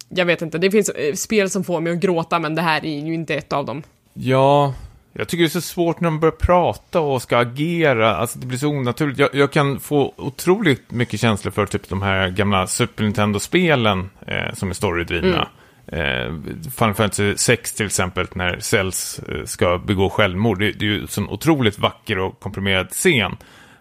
jag 0.08 0.24
vet 0.24 0.42
inte, 0.42 0.58
det 0.58 0.70
finns 0.70 0.88
eh, 0.88 1.14
spel 1.14 1.50
som 1.50 1.64
får 1.64 1.80
mig 1.80 1.92
att 1.92 2.00
gråta, 2.00 2.38
men 2.38 2.54
det 2.54 2.62
här 2.62 2.86
är 2.86 3.06
ju 3.06 3.14
inte 3.14 3.34
ett 3.34 3.52
av 3.52 3.64
dem. 3.64 3.82
Ja, 4.14 4.74
jag 5.18 5.28
tycker 5.28 5.44
det 5.44 5.48
är 5.48 5.50
så 5.50 5.60
svårt 5.60 6.00
när 6.00 6.10
de 6.10 6.20
börjar 6.20 6.32
prata 6.32 7.00
och 7.00 7.22
ska 7.22 7.38
agera. 7.38 8.16
Alltså 8.16 8.38
det 8.38 8.46
blir 8.46 8.58
så 8.58 8.68
onaturligt. 8.68 9.18
Jag, 9.18 9.34
jag 9.34 9.52
kan 9.52 9.80
få 9.80 10.14
otroligt 10.16 10.90
mycket 10.90 11.20
känslor 11.20 11.52
för 11.52 11.66
typ 11.66 11.88
de 11.88 12.02
här 12.02 12.28
gamla 12.28 12.66
Super 12.66 13.04
Nintendo-spelen 13.04 14.10
eh, 14.26 14.54
som 14.54 14.70
är 14.70 14.74
storydrivna. 14.74 15.48
Mm. 15.86 16.34
Eh, 16.36 16.70
Final 16.70 16.94
Fantasy 16.94 17.36
6 17.36 17.72
till 17.72 17.86
exempel, 17.86 18.26
när 18.34 18.60
Cells 18.60 19.18
eh, 19.28 19.44
ska 19.44 19.78
begå 19.78 20.10
självmord. 20.10 20.58
Det, 20.58 20.72
det 20.72 20.86
är 20.86 20.90
ju 20.90 21.00
en 21.00 21.08
sån 21.08 21.28
otroligt 21.28 21.78
vacker 21.78 22.18
och 22.18 22.40
komprimerad 22.40 22.90
scen. 22.90 23.36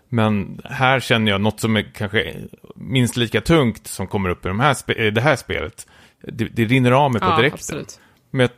Men 0.09 0.61
här 0.64 0.99
känner 0.99 1.31
jag 1.31 1.41
något 1.41 1.59
som 1.59 1.76
är 1.76 1.81
kanske 1.93 2.35
minst 2.76 3.18
lika 3.18 3.41
tungt 3.41 3.88
som 3.88 4.07
kommer 4.07 4.30
upp 4.30 4.45
i 4.45 4.47
de 4.47 4.59
här 4.59 5.11
det 5.11 5.22
här 5.22 5.35
spelet. 5.35 5.88
Det, 6.22 6.45
det 6.45 6.65
rinner 6.65 6.91
av 6.91 7.11
mig 7.11 7.22
på 7.22 7.27
ja, 7.27 7.38
direkten. 7.38 7.59
Absolut. 7.59 7.99
Men 8.31 8.39
jag 8.39 8.49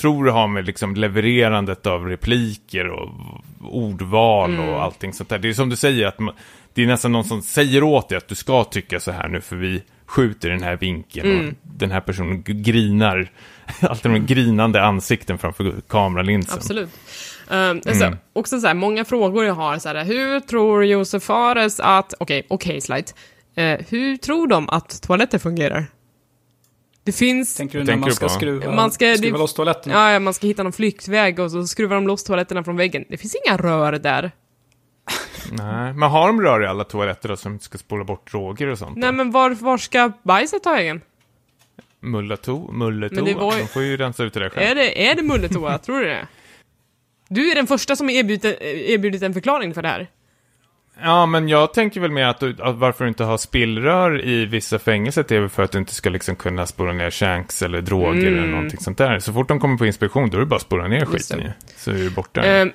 tror 0.00 0.24
det 0.24 0.30
har 0.30 0.48
med 0.48 0.66
liksom 0.66 0.94
levererandet 0.94 1.86
av 1.86 2.06
repliker 2.06 2.88
och 2.88 3.10
ordval 3.60 4.54
mm. 4.54 4.68
och 4.68 4.82
allting 4.82 5.12
sånt 5.12 5.28
där. 5.28 5.38
Det 5.38 5.48
är 5.48 5.52
som 5.52 5.68
du 5.68 5.76
säger, 5.76 6.06
att 6.06 6.18
man, 6.18 6.34
det 6.74 6.82
är 6.82 6.86
nästan 6.86 7.12
någon 7.12 7.24
som 7.24 7.42
säger 7.42 7.82
åt 7.82 8.08
dig 8.08 8.18
att 8.18 8.28
du 8.28 8.34
ska 8.34 8.64
tycka 8.64 9.00
så 9.00 9.10
här 9.12 9.28
nu, 9.28 9.40
för 9.40 9.56
vi 9.56 9.82
skjuter 10.06 10.50
den 10.50 10.62
här 10.62 10.76
vinkeln 10.76 11.30
Mm. 11.30 11.48
och 11.48 11.54
den 11.62 11.90
här 11.90 12.00
personen 12.00 12.42
grinar. 12.46 13.30
Alltid 13.80 14.10
de 14.10 14.26
grinande 14.26 14.82
ansikten 14.82 15.38
framför 15.38 15.74
kameralinsen. 15.88 16.54
Absolut. 16.56 16.88
Um, 17.50 17.56
alltså, 17.86 18.04
Mm. 18.04 18.18
också 18.32 18.60
så 18.60 18.66
här, 18.66 18.74
många 18.74 19.04
frågor 19.04 19.44
jag 19.44 19.54
har, 19.54 19.78
så 19.78 19.88
här, 19.88 20.04
hur 20.04 20.40
tror 20.40 20.84
Josef 20.84 21.22
Fares 21.22 21.80
att, 21.80 22.14
okej, 22.18 22.46
okej 22.48 22.80
Slight, 22.80 23.14
Eh, 23.58 23.78
hur 23.88 24.16
tror 24.16 24.46
de 24.46 24.68
att 24.68 25.02
toaletter 25.02 25.38
fungerar? 25.38 25.86
Det 27.08 27.12
finns, 27.12 27.54
Tänker 27.54 27.78
du 27.78 27.84
när 27.84 27.86
Tänker 27.86 28.00
man 28.00 28.08
du 28.08 28.14
ska 28.14 28.26
på? 28.26 28.32
skruva, 28.32 28.72
Man 28.74 28.90
ska- 28.90 29.14
skruva 29.16 29.36
det- 29.36 29.38
loss 29.42 29.54
toaletterna? 29.54 29.94
ja, 29.94 30.12
ja, 30.12 30.18
man 30.18 30.34
ska 30.34 30.46
hitta 30.46 30.62
någon 30.62 30.72
flyktväg 30.72 31.38
och 31.40 31.50
så 31.50 31.66
skruvar 31.66 31.94
de 31.96 32.06
loss 32.06 32.24
toaletterna 32.24 32.64
från 32.64 32.76
väggen. 32.76 33.04
Det 33.08 33.16
finns 33.16 33.36
inga 33.46 33.56
rör 33.56 33.92
där. 33.92 34.30
Nej, 35.52 35.92
men 35.92 36.10
har 36.10 36.26
de 36.26 36.40
rör 36.40 36.62
i 36.62 36.66
alla 36.66 36.84
toaletter 36.84 37.28
då, 37.28 37.36
som 37.36 37.52
inte 37.52 37.64
ska 37.64 37.78
spola 37.78 38.04
bort 38.04 38.30
droger 38.30 38.66
och 38.66 38.78
sånt? 38.78 38.96
Nej 38.96 39.10
då? 39.10 39.16
men 39.16 39.30
var, 39.30 39.50
var 39.50 39.78
ska 39.78 40.12
bajset 40.22 40.62
ta 40.62 40.72
vägen? 40.72 41.00
Mullato, 42.00 42.66
Men 42.72 42.78
mulletoa, 42.78 43.34
var 43.34 43.58
de 43.58 43.66
får 43.68 43.82
ju 43.82 43.96
rensa 43.96 44.24
ut 44.24 44.34
det 44.34 44.40
där 44.40 44.48
själv. 44.48 44.66
Är 44.70 44.74
det, 44.74 45.08
är 45.10 45.14
det 45.14 45.22
mulletoa? 45.22 45.78
Tror 45.78 45.98
du 45.98 46.04
det? 46.04 46.26
Du 47.28 47.50
är 47.50 47.54
den 47.54 47.66
första 47.66 47.96
som 47.96 48.10
erbjudit, 48.10 48.44
erbjudit 48.62 49.22
en 49.22 49.34
förklaring 49.34 49.74
för 49.74 49.82
det 49.82 49.88
här. 49.88 50.06
Ja, 51.02 51.26
men 51.26 51.48
jag 51.48 51.74
tänker 51.74 52.00
väl 52.00 52.10
mer 52.10 52.24
att, 52.26 52.40
du, 52.40 52.56
att 52.60 52.76
varför 52.76 53.04
du 53.04 53.08
inte 53.08 53.24
har 53.24 53.38
spillrör 53.38 54.24
i 54.24 54.44
vissa 54.46 54.78
fängelser 54.78 55.24
det 55.28 55.36
är 55.36 55.40
väl 55.40 55.48
för 55.48 55.62
att 55.62 55.72
du 55.72 55.78
inte 55.78 55.94
ska 55.94 56.10
liksom 56.10 56.36
kunna 56.36 56.66
spola 56.66 56.92
ner 56.92 57.10
shanks 57.10 57.62
eller 57.62 57.80
droger 57.80 58.20
Mm. 58.28 58.38
eller 58.38 58.46
någonting 58.52 58.80
sånt 58.80 58.98
där. 58.98 59.18
Så 59.18 59.32
fort 59.32 59.48
de 59.48 59.60
kommer 59.60 59.76
på 59.76 59.86
inspektion 59.86 60.30
då 60.30 60.36
är 60.36 60.40
det 60.40 60.46
bara 60.46 60.56
att 60.56 60.62
spola 60.62 60.88
ner 60.88 61.04
skiten 61.04 61.40
i. 61.40 61.50
Så 61.76 61.90
är 61.90 61.94
det 61.94 62.10
borta. 62.10 62.42
Ehm, 62.42 62.70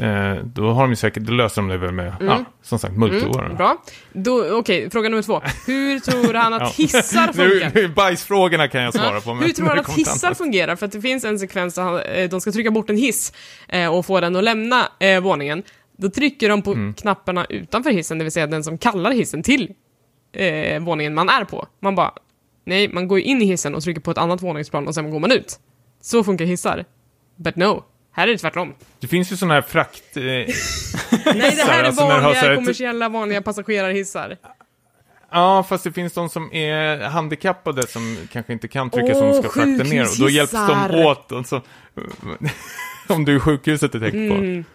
Eh, 0.00 0.34
då 0.44 0.70
har 0.72 0.82
de 0.82 0.90
ju 0.90 0.96
säkert, 0.96 1.22
då 1.22 1.32
löser 1.32 1.62
de 1.62 1.68
det 1.68 1.76
väl 1.78 1.92
med, 1.92 2.12
ja, 2.20 2.44
som 2.62 2.78
sagt, 2.78 2.96
mulltoa 2.96 3.44
mm, 3.44 3.56
bra. 3.56 3.76
Då, 4.12 4.58
Okej, 4.58 4.90
fråga 4.90 5.08
nummer 5.08 5.22
två. 5.22 5.42
Hur 5.66 5.98
tror 6.00 6.34
han 6.34 6.52
Ja. 6.60 6.60
att 6.66 6.74
hissar 6.74 7.26
Nu, 7.34 7.50
funkar? 7.50 7.70
nu, 7.74 7.88
bajsfrågorna 7.88 8.68
kan 8.68 8.82
jag 8.82 8.94
svara 8.94 9.20
på. 9.20 9.34
Men 9.34 9.44
Hur 9.44 9.52
tror 9.52 9.66
han 9.68 9.78
att 9.78 9.90
hissar 9.96 10.28
annat- 10.28 10.38
fungerar? 10.38 10.76
För 10.76 10.86
att 10.86 10.92
det 10.92 11.00
finns 11.00 11.24
en 11.24 11.38
sekvens 11.38 11.74
där 11.74 11.82
han, 11.82 12.00
eh, 12.00 12.28
de 12.30 12.40
ska 12.40 12.52
trycka 12.52 12.70
bort 12.70 12.90
en 12.90 12.96
hiss 12.96 13.32
eh, 13.68 13.94
och 13.94 14.06
få 14.06 14.20
den 14.20 14.36
att 14.36 14.44
lämna 14.44 14.88
eh, 15.00 15.20
våningen. 15.20 15.62
Då 15.96 16.10
trycker 16.10 16.48
de 16.48 16.62
på 16.62 16.72
Mm. 16.72 16.94
knapparna 16.94 17.44
utanför 17.44 17.90
hissen, 17.90 18.18
det 18.18 18.24
vill 18.24 18.32
säga 18.32 18.46
den 18.46 18.64
som 18.64 18.78
kallar 18.78 19.10
hissen 19.12 19.42
till 19.42 19.72
eh, 20.32 20.80
våningen 20.82 21.14
man 21.14 21.28
är 21.28 21.44
på. 21.44 21.66
Man 21.80 21.94
bara, 21.94 22.12
nej, 22.64 22.88
man 22.88 23.08
går 23.08 23.18
in 23.20 23.42
i 23.42 23.44
hissen 23.44 23.74
och 23.74 23.82
trycker 23.82 24.00
på 24.00 24.10
ett 24.10 24.18
annat 24.18 24.42
våningsplan 24.42 24.86
och 24.88 24.94
sen 24.94 25.10
går 25.10 25.20
man 25.20 25.32
ut. 25.32 25.58
Så 26.00 26.24
funkar 26.24 26.44
hissar. 26.44 26.84
But 27.36 27.56
no, 27.56 27.84
här 28.12 28.28
är 28.28 28.32
det 28.32 28.38
tvärtom. 28.38 28.74
Det 29.00 29.06
finns 29.06 29.32
ju 29.32 29.36
sådana 29.36 29.54
här 29.54 29.62
frakt... 29.62 30.16
Eh, 30.16 30.22
Nej, 30.22 30.46
det 31.34 31.62
här 31.62 31.80
är 31.80 31.84
alltså 31.84 32.02
vanliga 32.06 32.32
här 32.40 32.54
kommersiella 32.56 33.08
vanliga 33.08 33.42
passagerarhissar. 33.42 34.36
ja, 35.30 35.62
fast 35.68 35.84
det 35.84 35.92
finns 35.92 36.12
de 36.12 36.28
som 36.28 36.52
är 36.54 36.98
handikappade 37.08 37.86
som 37.86 38.16
kanske 38.32 38.52
inte 38.52 38.68
kan 38.68 38.90
trycka 38.90 39.14
som 39.14 39.22
Åh, 39.26 39.32
de 39.32 39.42
ska 39.42 39.50
frakta 39.50 39.84
ner. 39.84 40.02
Och 40.02 40.18
då 40.20 40.28
hjälps 40.28 40.52
de 40.52 40.94
åt. 41.06 41.32
Och 41.32 41.46
så, 41.46 41.60
om 43.08 43.24
du 43.24 43.34
är 43.34 43.40
sjukhuset 43.40 43.92
du 43.92 44.00
tänker 44.00 44.28
på. 44.28 44.68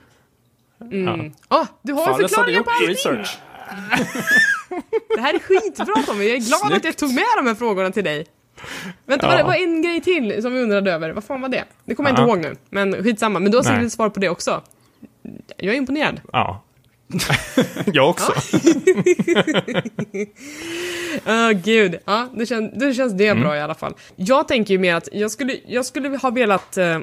Mm. 0.82 1.08
Mm. 1.08 1.32
Åh, 1.50 1.66
du 1.82 1.94
har 1.94 2.06
hade 2.06 2.28
förklaringar 2.28 2.62
på 2.64 2.70
allting! 2.70 2.88
research. 2.90 3.38
Det 5.16 5.22
här 5.22 5.34
är 5.34 5.40
skitbra 5.40 6.04
Tommy, 6.06 6.24
jag 6.28 6.36
är 6.38 6.40
glad 6.60 6.74
att 6.78 6.84
jag 6.84 6.98
tog 6.98 7.14
med 7.14 7.24
de 7.38 7.48
här 7.48 7.56
frågorna 7.56 7.92
till 7.92 8.04
dig. 8.04 8.26
Vänta, 9.06 9.26
Ja. 9.26 9.32
var 9.32 9.38
det 9.38 9.44
var 9.44 9.54
en 9.54 9.82
grej 9.82 10.02
till 10.02 10.42
som 10.42 10.54
vi 10.54 10.62
undrade 10.62 10.92
över. 10.92 11.10
Vad 11.12 11.24
fan 11.24 11.42
var 11.42 11.50
det? 11.50 11.64
Det 11.86 11.96
kommer 11.96 12.10
jag 12.10 12.14
inte 12.14 12.22
Ja. 12.22 12.28
ihåg 12.28 12.40
nu, 12.40 12.56
men 12.70 13.04
skitsamma. 13.04 13.40
Men 13.40 13.52
du 13.52 13.58
har 13.58 13.64
säkert 13.64 13.84
ett 13.84 13.92
svar 13.94 14.10
på 14.10 14.20
det 14.20 14.30
också. 14.30 14.62
Jag 15.58 15.74
är 15.74 15.78
imponerad. 15.78 16.22
Ja. 16.34 16.64
jag 17.86 18.10
också. 18.10 18.34
Åh 21.28 21.52
gud, 21.52 22.00
ja, 22.06 22.28
det, 22.34 22.46
kän, 22.46 22.80
det 22.80 22.94
känns 22.94 23.14
det 23.14 23.36
bra 23.36 23.58
i 23.58 23.62
alla 23.62 23.76
fall. 23.76 23.94
Jag 24.16 24.48
tänker 24.48 24.74
ju 24.74 24.78
mer 24.80 24.96
att 24.96 25.10
jag 25.12 25.32
skulle, 25.32 25.56
jag 25.68 25.86
skulle 25.86 26.18
ha 26.18 26.30
velat, 26.30 26.78
eh, 26.78 27.00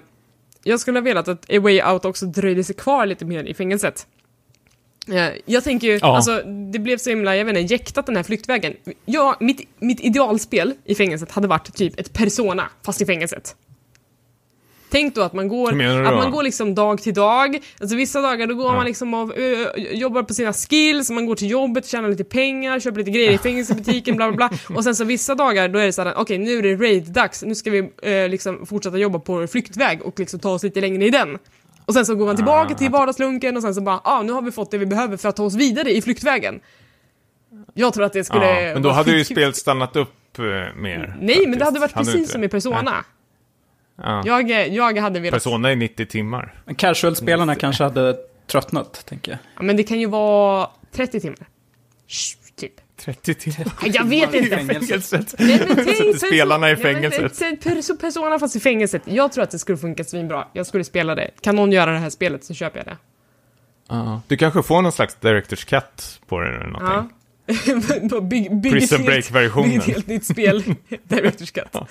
jag 0.66 0.80
skulle 0.80 0.98
ha 0.98 1.02
velat 1.04 1.28
att 1.28 1.50
A 1.50 1.60
Way 1.60 1.82
Out 1.82 2.04
också 2.04 2.26
dröjde 2.26 2.64
sig 2.64 2.74
kvar 2.74 3.06
lite 3.06 3.24
mer 3.24 3.44
i 3.44 3.54
fängelset. 3.54 4.06
Eh, 5.08 5.28
Jag 5.46 5.64
tänker 5.64 5.86
ju, 5.86 5.98
Ja. 6.02 6.16
alltså 6.16 6.42
det 6.72 6.78
blev 6.78 6.98
så 6.98 7.10
himla, 7.10 7.36
jag 7.36 7.44
vet 7.44 7.56
inte, 7.56 7.72
jäktat 7.74 8.06
den 8.06 8.16
här 8.16 8.22
flyktvägen. 8.22 8.74
Ja, 9.04 9.36
mitt, 9.40 9.60
mitt 9.78 10.00
idealspel 10.00 10.74
i 10.84 10.94
fängelset 10.94 11.30
hade 11.30 11.48
varit 11.48 11.74
typ 11.74 12.00
ett 12.00 12.12
Persona, 12.12 12.68
fast 12.84 13.00
i 13.02 13.06
fängelset. 13.06 13.56
Tänk 14.90 15.14
då 15.14 15.22
att 15.22 15.32
man 15.32 15.48
går, 15.48 15.68
att 16.06 16.14
man 16.14 16.30
går 16.30 16.42
liksom 16.42 16.74
dag 16.74 17.02
till 17.02 17.14
dag. 17.14 17.58
Alltså 17.80 17.96
vissa 17.96 18.20
dagar 18.20 18.46
då 18.46 18.54
går 18.54 18.66
Ja. 18.66 18.74
man 18.74 18.84
liksom 18.86 19.14
och 19.14 19.38
ö, 19.38 19.66
jobbar 19.76 20.22
på 20.22 20.34
sina 20.34 20.52
skills, 20.52 21.10
man 21.10 21.26
går 21.26 21.34
till 21.34 21.50
jobbet, 21.50 21.86
tjänar 21.86 22.08
lite 22.08 22.24
pengar, 22.24 22.80
köper 22.80 22.98
lite 22.98 23.10
grejer 23.10 23.32
i 23.32 23.38
fängelsebutiken, 23.38 24.16
bla 24.16 24.32
bla 24.32 24.48
bla. 24.48 24.58
Och 24.76 24.84
sen 24.84 24.94
så 24.96 25.04
vissa 25.04 25.34
dagar 25.34 25.68
då 25.68 25.78
är 25.78 25.86
det 25.86 25.92
såhär, 25.92 26.14
okej 26.16 26.38
nu 26.38 26.58
är 26.58 26.62
det 26.62 26.74
raid-dags, 26.76 27.42
nu 27.46 27.54
ska 27.54 27.70
vi 27.70 27.90
eh, 28.02 28.28
liksom 28.28 28.66
fortsätta 28.66 28.96
jobba 28.98 29.18
på 29.18 29.46
flyktväg 29.46 30.02
och 30.02 30.18
liksom 30.20 30.40
ta 30.40 30.50
oss 30.50 30.62
lite 30.62 30.80
längre 30.80 31.04
i 31.06 31.10
den. 31.10 31.38
Och 31.84 31.94
sen 31.94 32.06
så 32.06 32.14
går 32.14 32.26
man 32.26 32.36
tillbaka 32.36 32.74
Ah. 32.74 32.78
till 32.78 32.90
vardagslunken 32.90 33.56
och 33.56 33.62
sen 33.62 33.74
så 33.74 33.80
bara, 33.80 34.00
ah, 34.04 34.22
nu 34.22 34.32
har 34.32 34.42
vi 34.42 34.50
fått 34.52 34.70
det 34.70 34.78
vi 34.78 34.86
behöver 34.86 35.16
för 35.16 35.28
att 35.28 35.36
ta 35.36 35.42
oss 35.44 35.54
vidare 35.54 35.90
i 35.90 36.02
flyktvägen. 36.02 36.60
Jag 37.74 37.94
tror 37.94 38.04
att 38.04 38.12
det 38.12 38.24
skulle... 38.24 38.60
Ja, 38.62 38.72
men 38.74 38.82
då 38.82 38.90
hade 38.90 39.12
ju 39.12 39.24
spelet 39.24 39.56
stannat 39.56 39.96
upp 39.96 40.38
eh, 40.38 40.44
mer. 40.44 41.16
Nej, 41.20 41.46
men 41.46 41.58
det 41.58 41.58
faktiskt. 41.58 41.64
hade 41.64 41.80
varit 41.80 41.92
Hade 41.92 42.12
precis 42.12 42.30
som 42.32 42.44
i 42.44 42.48
Persona. 42.48 43.04
Ja. 43.96 44.22
Jag, 44.26 44.50
jag 44.68 44.96
hade 44.98 45.20
velat... 45.20 45.34
Persona 45.34 45.70
är 45.70 45.76
90 45.76 46.06
timmar. 46.06 46.54
Men 46.64 46.74
casual-spelarna 46.74 47.54
kanske 47.54 47.84
hade 47.84 48.16
tröttnat, 48.46 49.06
tänker 49.06 49.32
jag. 49.32 49.38
Ja, 49.56 49.62
men 49.62 49.76
det 49.76 49.82
kan 49.82 50.00
ju 50.00 50.06
vara 50.06 50.70
30 50.92 51.20
timmar. 51.20 51.38
Typ. 52.56 52.72
30 53.00 53.34
timmar. 53.34 53.72
Jag 53.84 54.04
vet 54.04 54.34
I 54.34 54.38
inte. 54.38 54.56
fängelset. 54.56 55.34
Nej, 55.38 55.62
men 55.66 55.76
tänk 55.76 55.88
Sätter 55.88 56.12
perso- 56.12 56.26
spelarna 56.26 56.70
i 56.70 56.74
Nej, 56.74 56.82
men 56.82 56.94
fängelset. 57.10 57.64
perso- 57.64 58.00
Persona 58.00 58.38
fast 58.38 58.56
i 58.56 58.60
fängelset. 58.60 59.02
Jag 59.04 59.32
tror 59.32 59.44
att 59.44 59.50
det 59.50 59.58
skulle 59.58 59.78
funka 59.78 60.04
svinbra. 60.04 60.48
Jag 60.52 60.66
skulle 60.66 60.84
spela 60.84 61.14
det. 61.14 61.30
Kan 61.40 61.56
någon 61.56 61.72
göra 61.72 61.92
det 61.92 61.98
här 61.98 62.10
spelet 62.10 62.44
så 62.44 62.54
köper 62.54 62.78
jag 62.78 62.86
det. 62.86 62.96
Du 64.26 64.36
kanske 64.36 64.62
får 64.62 64.82
någon 64.82 64.92
slags 64.92 65.14
Directors 65.14 65.64
Cut 65.64 66.20
på 66.26 66.40
det 66.40 66.48
eller 66.56 66.66
någonting. 66.66 67.10
Ja. 68.10 68.20
bygg, 68.20 68.60
bygg 68.60 68.72
Prison 68.72 69.04
Break-versionen. 69.04 69.68
Bygg 69.70 69.78
ett 69.78 69.84
helt 69.86 70.06
nytt 70.06 70.24
spel. 70.26 70.62
Director's 71.08 71.54
Cut. 71.54 71.88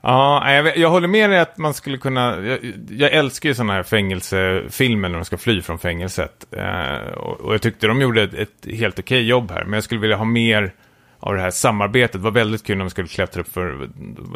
Ja, 0.00 0.52
jag, 0.52 0.76
jag 0.76 0.90
håller 0.90 1.08
med 1.08 1.30
dig 1.30 1.38
att 1.38 1.58
man 1.58 1.74
skulle 1.74 1.98
kunna... 1.98 2.40
Jag, 2.46 2.58
jag 2.90 3.12
älskar 3.12 3.48
ju 3.48 3.54
sådana 3.54 3.72
här 3.72 3.82
fängelsefilmer 3.82 5.08
när 5.08 5.16
de 5.18 5.24
ska 5.24 5.38
fly 5.38 5.62
från 5.62 5.78
fängelset. 5.78 6.46
Eh, 6.50 7.12
och, 7.12 7.40
och 7.40 7.54
jag 7.54 7.62
tyckte 7.62 7.86
de 7.86 8.00
gjorde 8.00 8.22
ett, 8.22 8.34
ett 8.34 8.66
helt 8.74 8.98
okej 8.98 9.26
jobb 9.26 9.50
här. 9.50 9.64
Men 9.64 9.72
jag 9.72 9.84
skulle 9.84 10.00
vilja 10.00 10.16
ha 10.16 10.24
mer 10.24 10.72
av 11.20 11.34
det 11.34 11.40
här 11.40 11.50
samarbetet. 11.50 12.12
Det 12.12 12.18
var 12.18 12.30
väldigt 12.30 12.64
kul 12.64 12.76
när 12.76 12.84
man 12.84 12.90
skulle 12.90 13.08
klättra 13.08 13.40
upp 13.40 13.52
för 13.52 13.90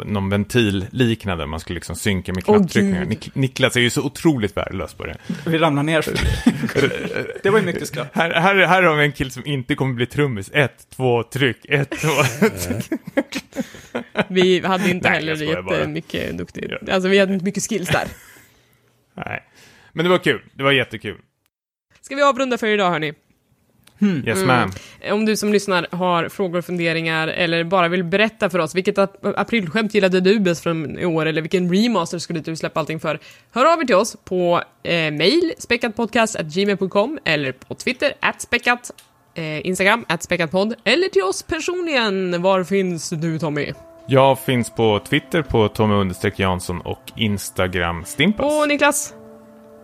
någon 0.05 0.29
ventil 0.29 0.85
liknande. 0.91 1.45
Man 1.45 1.59
skulle 1.59 1.75
liksom 1.77 1.95
synka 1.95 2.33
med 2.33 2.45
knapptryckningar. 2.45 3.05
gud. 3.05 3.09
Nik- 3.17 3.31
Niklas 3.33 3.75
är 3.75 3.79
ju 3.81 3.89
så 3.89 4.01
otroligt 4.05 4.57
värdelös 4.57 4.93
på 4.93 5.05
det. 5.05 5.17
Vi 5.45 5.57
ramlar 5.57 5.83
ner. 5.83 6.05
det 7.43 7.49
var 7.49 7.59
ju 7.59 7.65
mycket 7.65 7.87
skratt. 7.87 8.09
Här, 8.13 8.31
här, 8.31 8.55
här 8.55 8.83
har 8.83 8.95
vi 8.95 9.03
en 9.05 9.11
kille 9.11 9.31
som 9.31 9.45
inte 9.45 9.75
kommer 9.75 9.93
bli 9.93 10.05
trummis. 10.05 10.51
Ett, 10.53 10.87
två, 10.89 11.23
tryck, 11.23 11.65
ett, 11.69 11.89
två. 11.91 12.09
Vi 14.27 14.59
hade 14.65 14.89
inte 14.89 15.09
Nej, 15.09 15.17
heller 15.19 15.35
skojar 15.35 15.61
bara. 15.61 15.75
jättemycket 15.77 16.37
duktigt. 16.37 16.89
Alltså 16.89 17.09
vi 17.09 17.19
hade 17.19 17.33
inte 17.33 17.45
mycket 17.45 17.63
skills 17.69 17.89
där. 17.89 18.07
nej. 19.13 19.43
Men 19.93 20.03
det 20.05 20.09
var 20.09 20.17
kul. 20.17 20.41
Det 20.53 20.63
var 20.63 20.71
jättekul. 20.71 21.17
Ska 22.01 22.15
vi 22.15 22.21
avrunda 22.21 22.57
för 22.57 22.67
idag 22.67 22.91
hörni? 22.91 23.13
Yes, 24.25 24.37
Mm. 24.43 24.49
ma'am. 24.49 24.71
Om 25.13 25.25
du 25.25 25.37
som 25.37 25.53
lyssnar 25.53 25.87
har 25.91 26.29
frågor 26.29 26.59
och 26.59 26.65
funderingar 26.65 27.27
eller 27.27 27.63
bara 27.63 27.87
vill 27.87 28.03
berätta 28.03 28.49
för 28.49 28.59
oss 28.59 28.75
vilket 28.75 28.97
ap- 28.97 29.33
aprilskämt 29.37 29.93
gillade 29.93 30.19
du 30.19 30.39
bäst 30.39 30.63
från 30.63 30.99
i 30.99 31.05
år 31.05 31.25
eller 31.25 31.41
vilken 31.41 31.73
remaster 31.73 32.19
skulle 32.19 32.39
du 32.39 32.55
släppa 32.55 32.79
allting 32.79 32.99
för? 32.99 33.19
Hör 33.51 33.73
av 33.73 33.81
er 33.81 33.85
till 33.85 33.95
oss 33.95 34.17
på 34.25 34.61
eh, 34.83 34.91
mail 35.11 35.53
speckatpodcast@gmail.com 35.57 37.19
eller 37.25 37.51
på 37.51 37.75
Twitter 37.75 38.13
@speckat 38.37 38.91
eh, 39.35 39.67
Instagram 39.67 40.05
@speckatpodd 40.19 40.75
eller 40.83 41.07
till 41.09 41.21
oss 41.23 41.43
personligen. 41.43 42.41
Var 42.41 42.63
finns 42.63 43.09
du 43.09 43.39
Tommy? 43.39 43.73
Jag 44.07 44.39
finns 44.39 44.69
på 44.69 44.99
Twitter 45.09 45.41
på 45.41 45.67
Tommy 45.67 46.11
Jansson 46.37 46.81
och 46.81 47.01
Instagram 47.17 48.03
Stimpas. 48.05 48.61
Och 48.61 48.67
Niklas? 48.67 49.13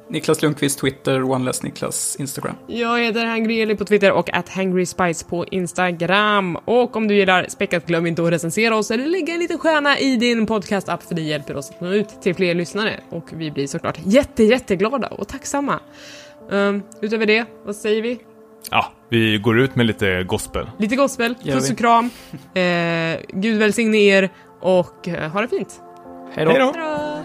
Niklas 0.09 0.41
Lundqvist, 0.41 0.79
Twitter, 0.79 1.23
OneLess 1.23 1.63
Niklas, 1.63 2.15
Instagram. 2.19 2.55
Jag 2.67 2.99
heter 2.99 3.25
HangryEli 3.25 3.75
på 3.75 3.85
Twitter 3.85 4.11
och 4.11 4.33
at 4.33 4.49
HangrySpice 4.49 5.25
på 5.29 5.45
Instagram. 5.45 6.55
Och 6.55 6.95
om 6.95 7.07
du 7.07 7.15
gillar 7.15 7.45
Späckat, 7.49 7.85
glöm 7.85 8.05
inte 8.05 8.23
att 8.23 8.31
recensera 8.31 8.75
oss 8.75 8.91
eller 8.91 9.05
lägga 9.05 9.33
en 9.33 9.39
liten 9.39 9.59
stjärna 9.59 9.99
i 9.99 10.15
din 10.15 10.45
podcast-app 10.45 11.03
för 11.03 11.15
det 11.15 11.21
hjälper 11.21 11.55
oss 11.55 11.69
att 11.69 11.81
nå 11.81 11.93
ut 11.93 12.21
till 12.21 12.35
fler 12.35 12.53
lyssnare. 12.53 12.99
Och 13.09 13.29
vi 13.33 13.51
blir 13.51 13.67
såklart 13.67 13.97
jätte, 14.03 14.43
jätteglada 14.43 15.07
och 15.07 15.27
tacksamma. 15.27 15.79
Um, 16.49 16.83
utöver 17.01 17.25
det, 17.25 17.45
vad 17.65 17.75
säger 17.75 18.01
vi? 18.01 18.19
Ja, 18.71 18.93
vi 19.09 19.37
går 19.37 19.59
ut 19.59 19.75
med 19.75 19.85
lite 19.85 20.23
gospel. 20.23 20.69
Lite 20.77 20.95
gospel, 20.95 21.35
puss 21.35 21.71
och 21.71 21.77
kram. 21.77 22.09
Eh, 22.53 23.19
Gud 23.27 23.57
välsigne 23.59 23.97
er 23.97 24.29
och 24.61 25.07
eh, 25.07 25.31
ha 25.31 25.41
det 25.41 25.47
fint. 25.47 25.81
Hej 26.33 26.45
då! 26.45 27.18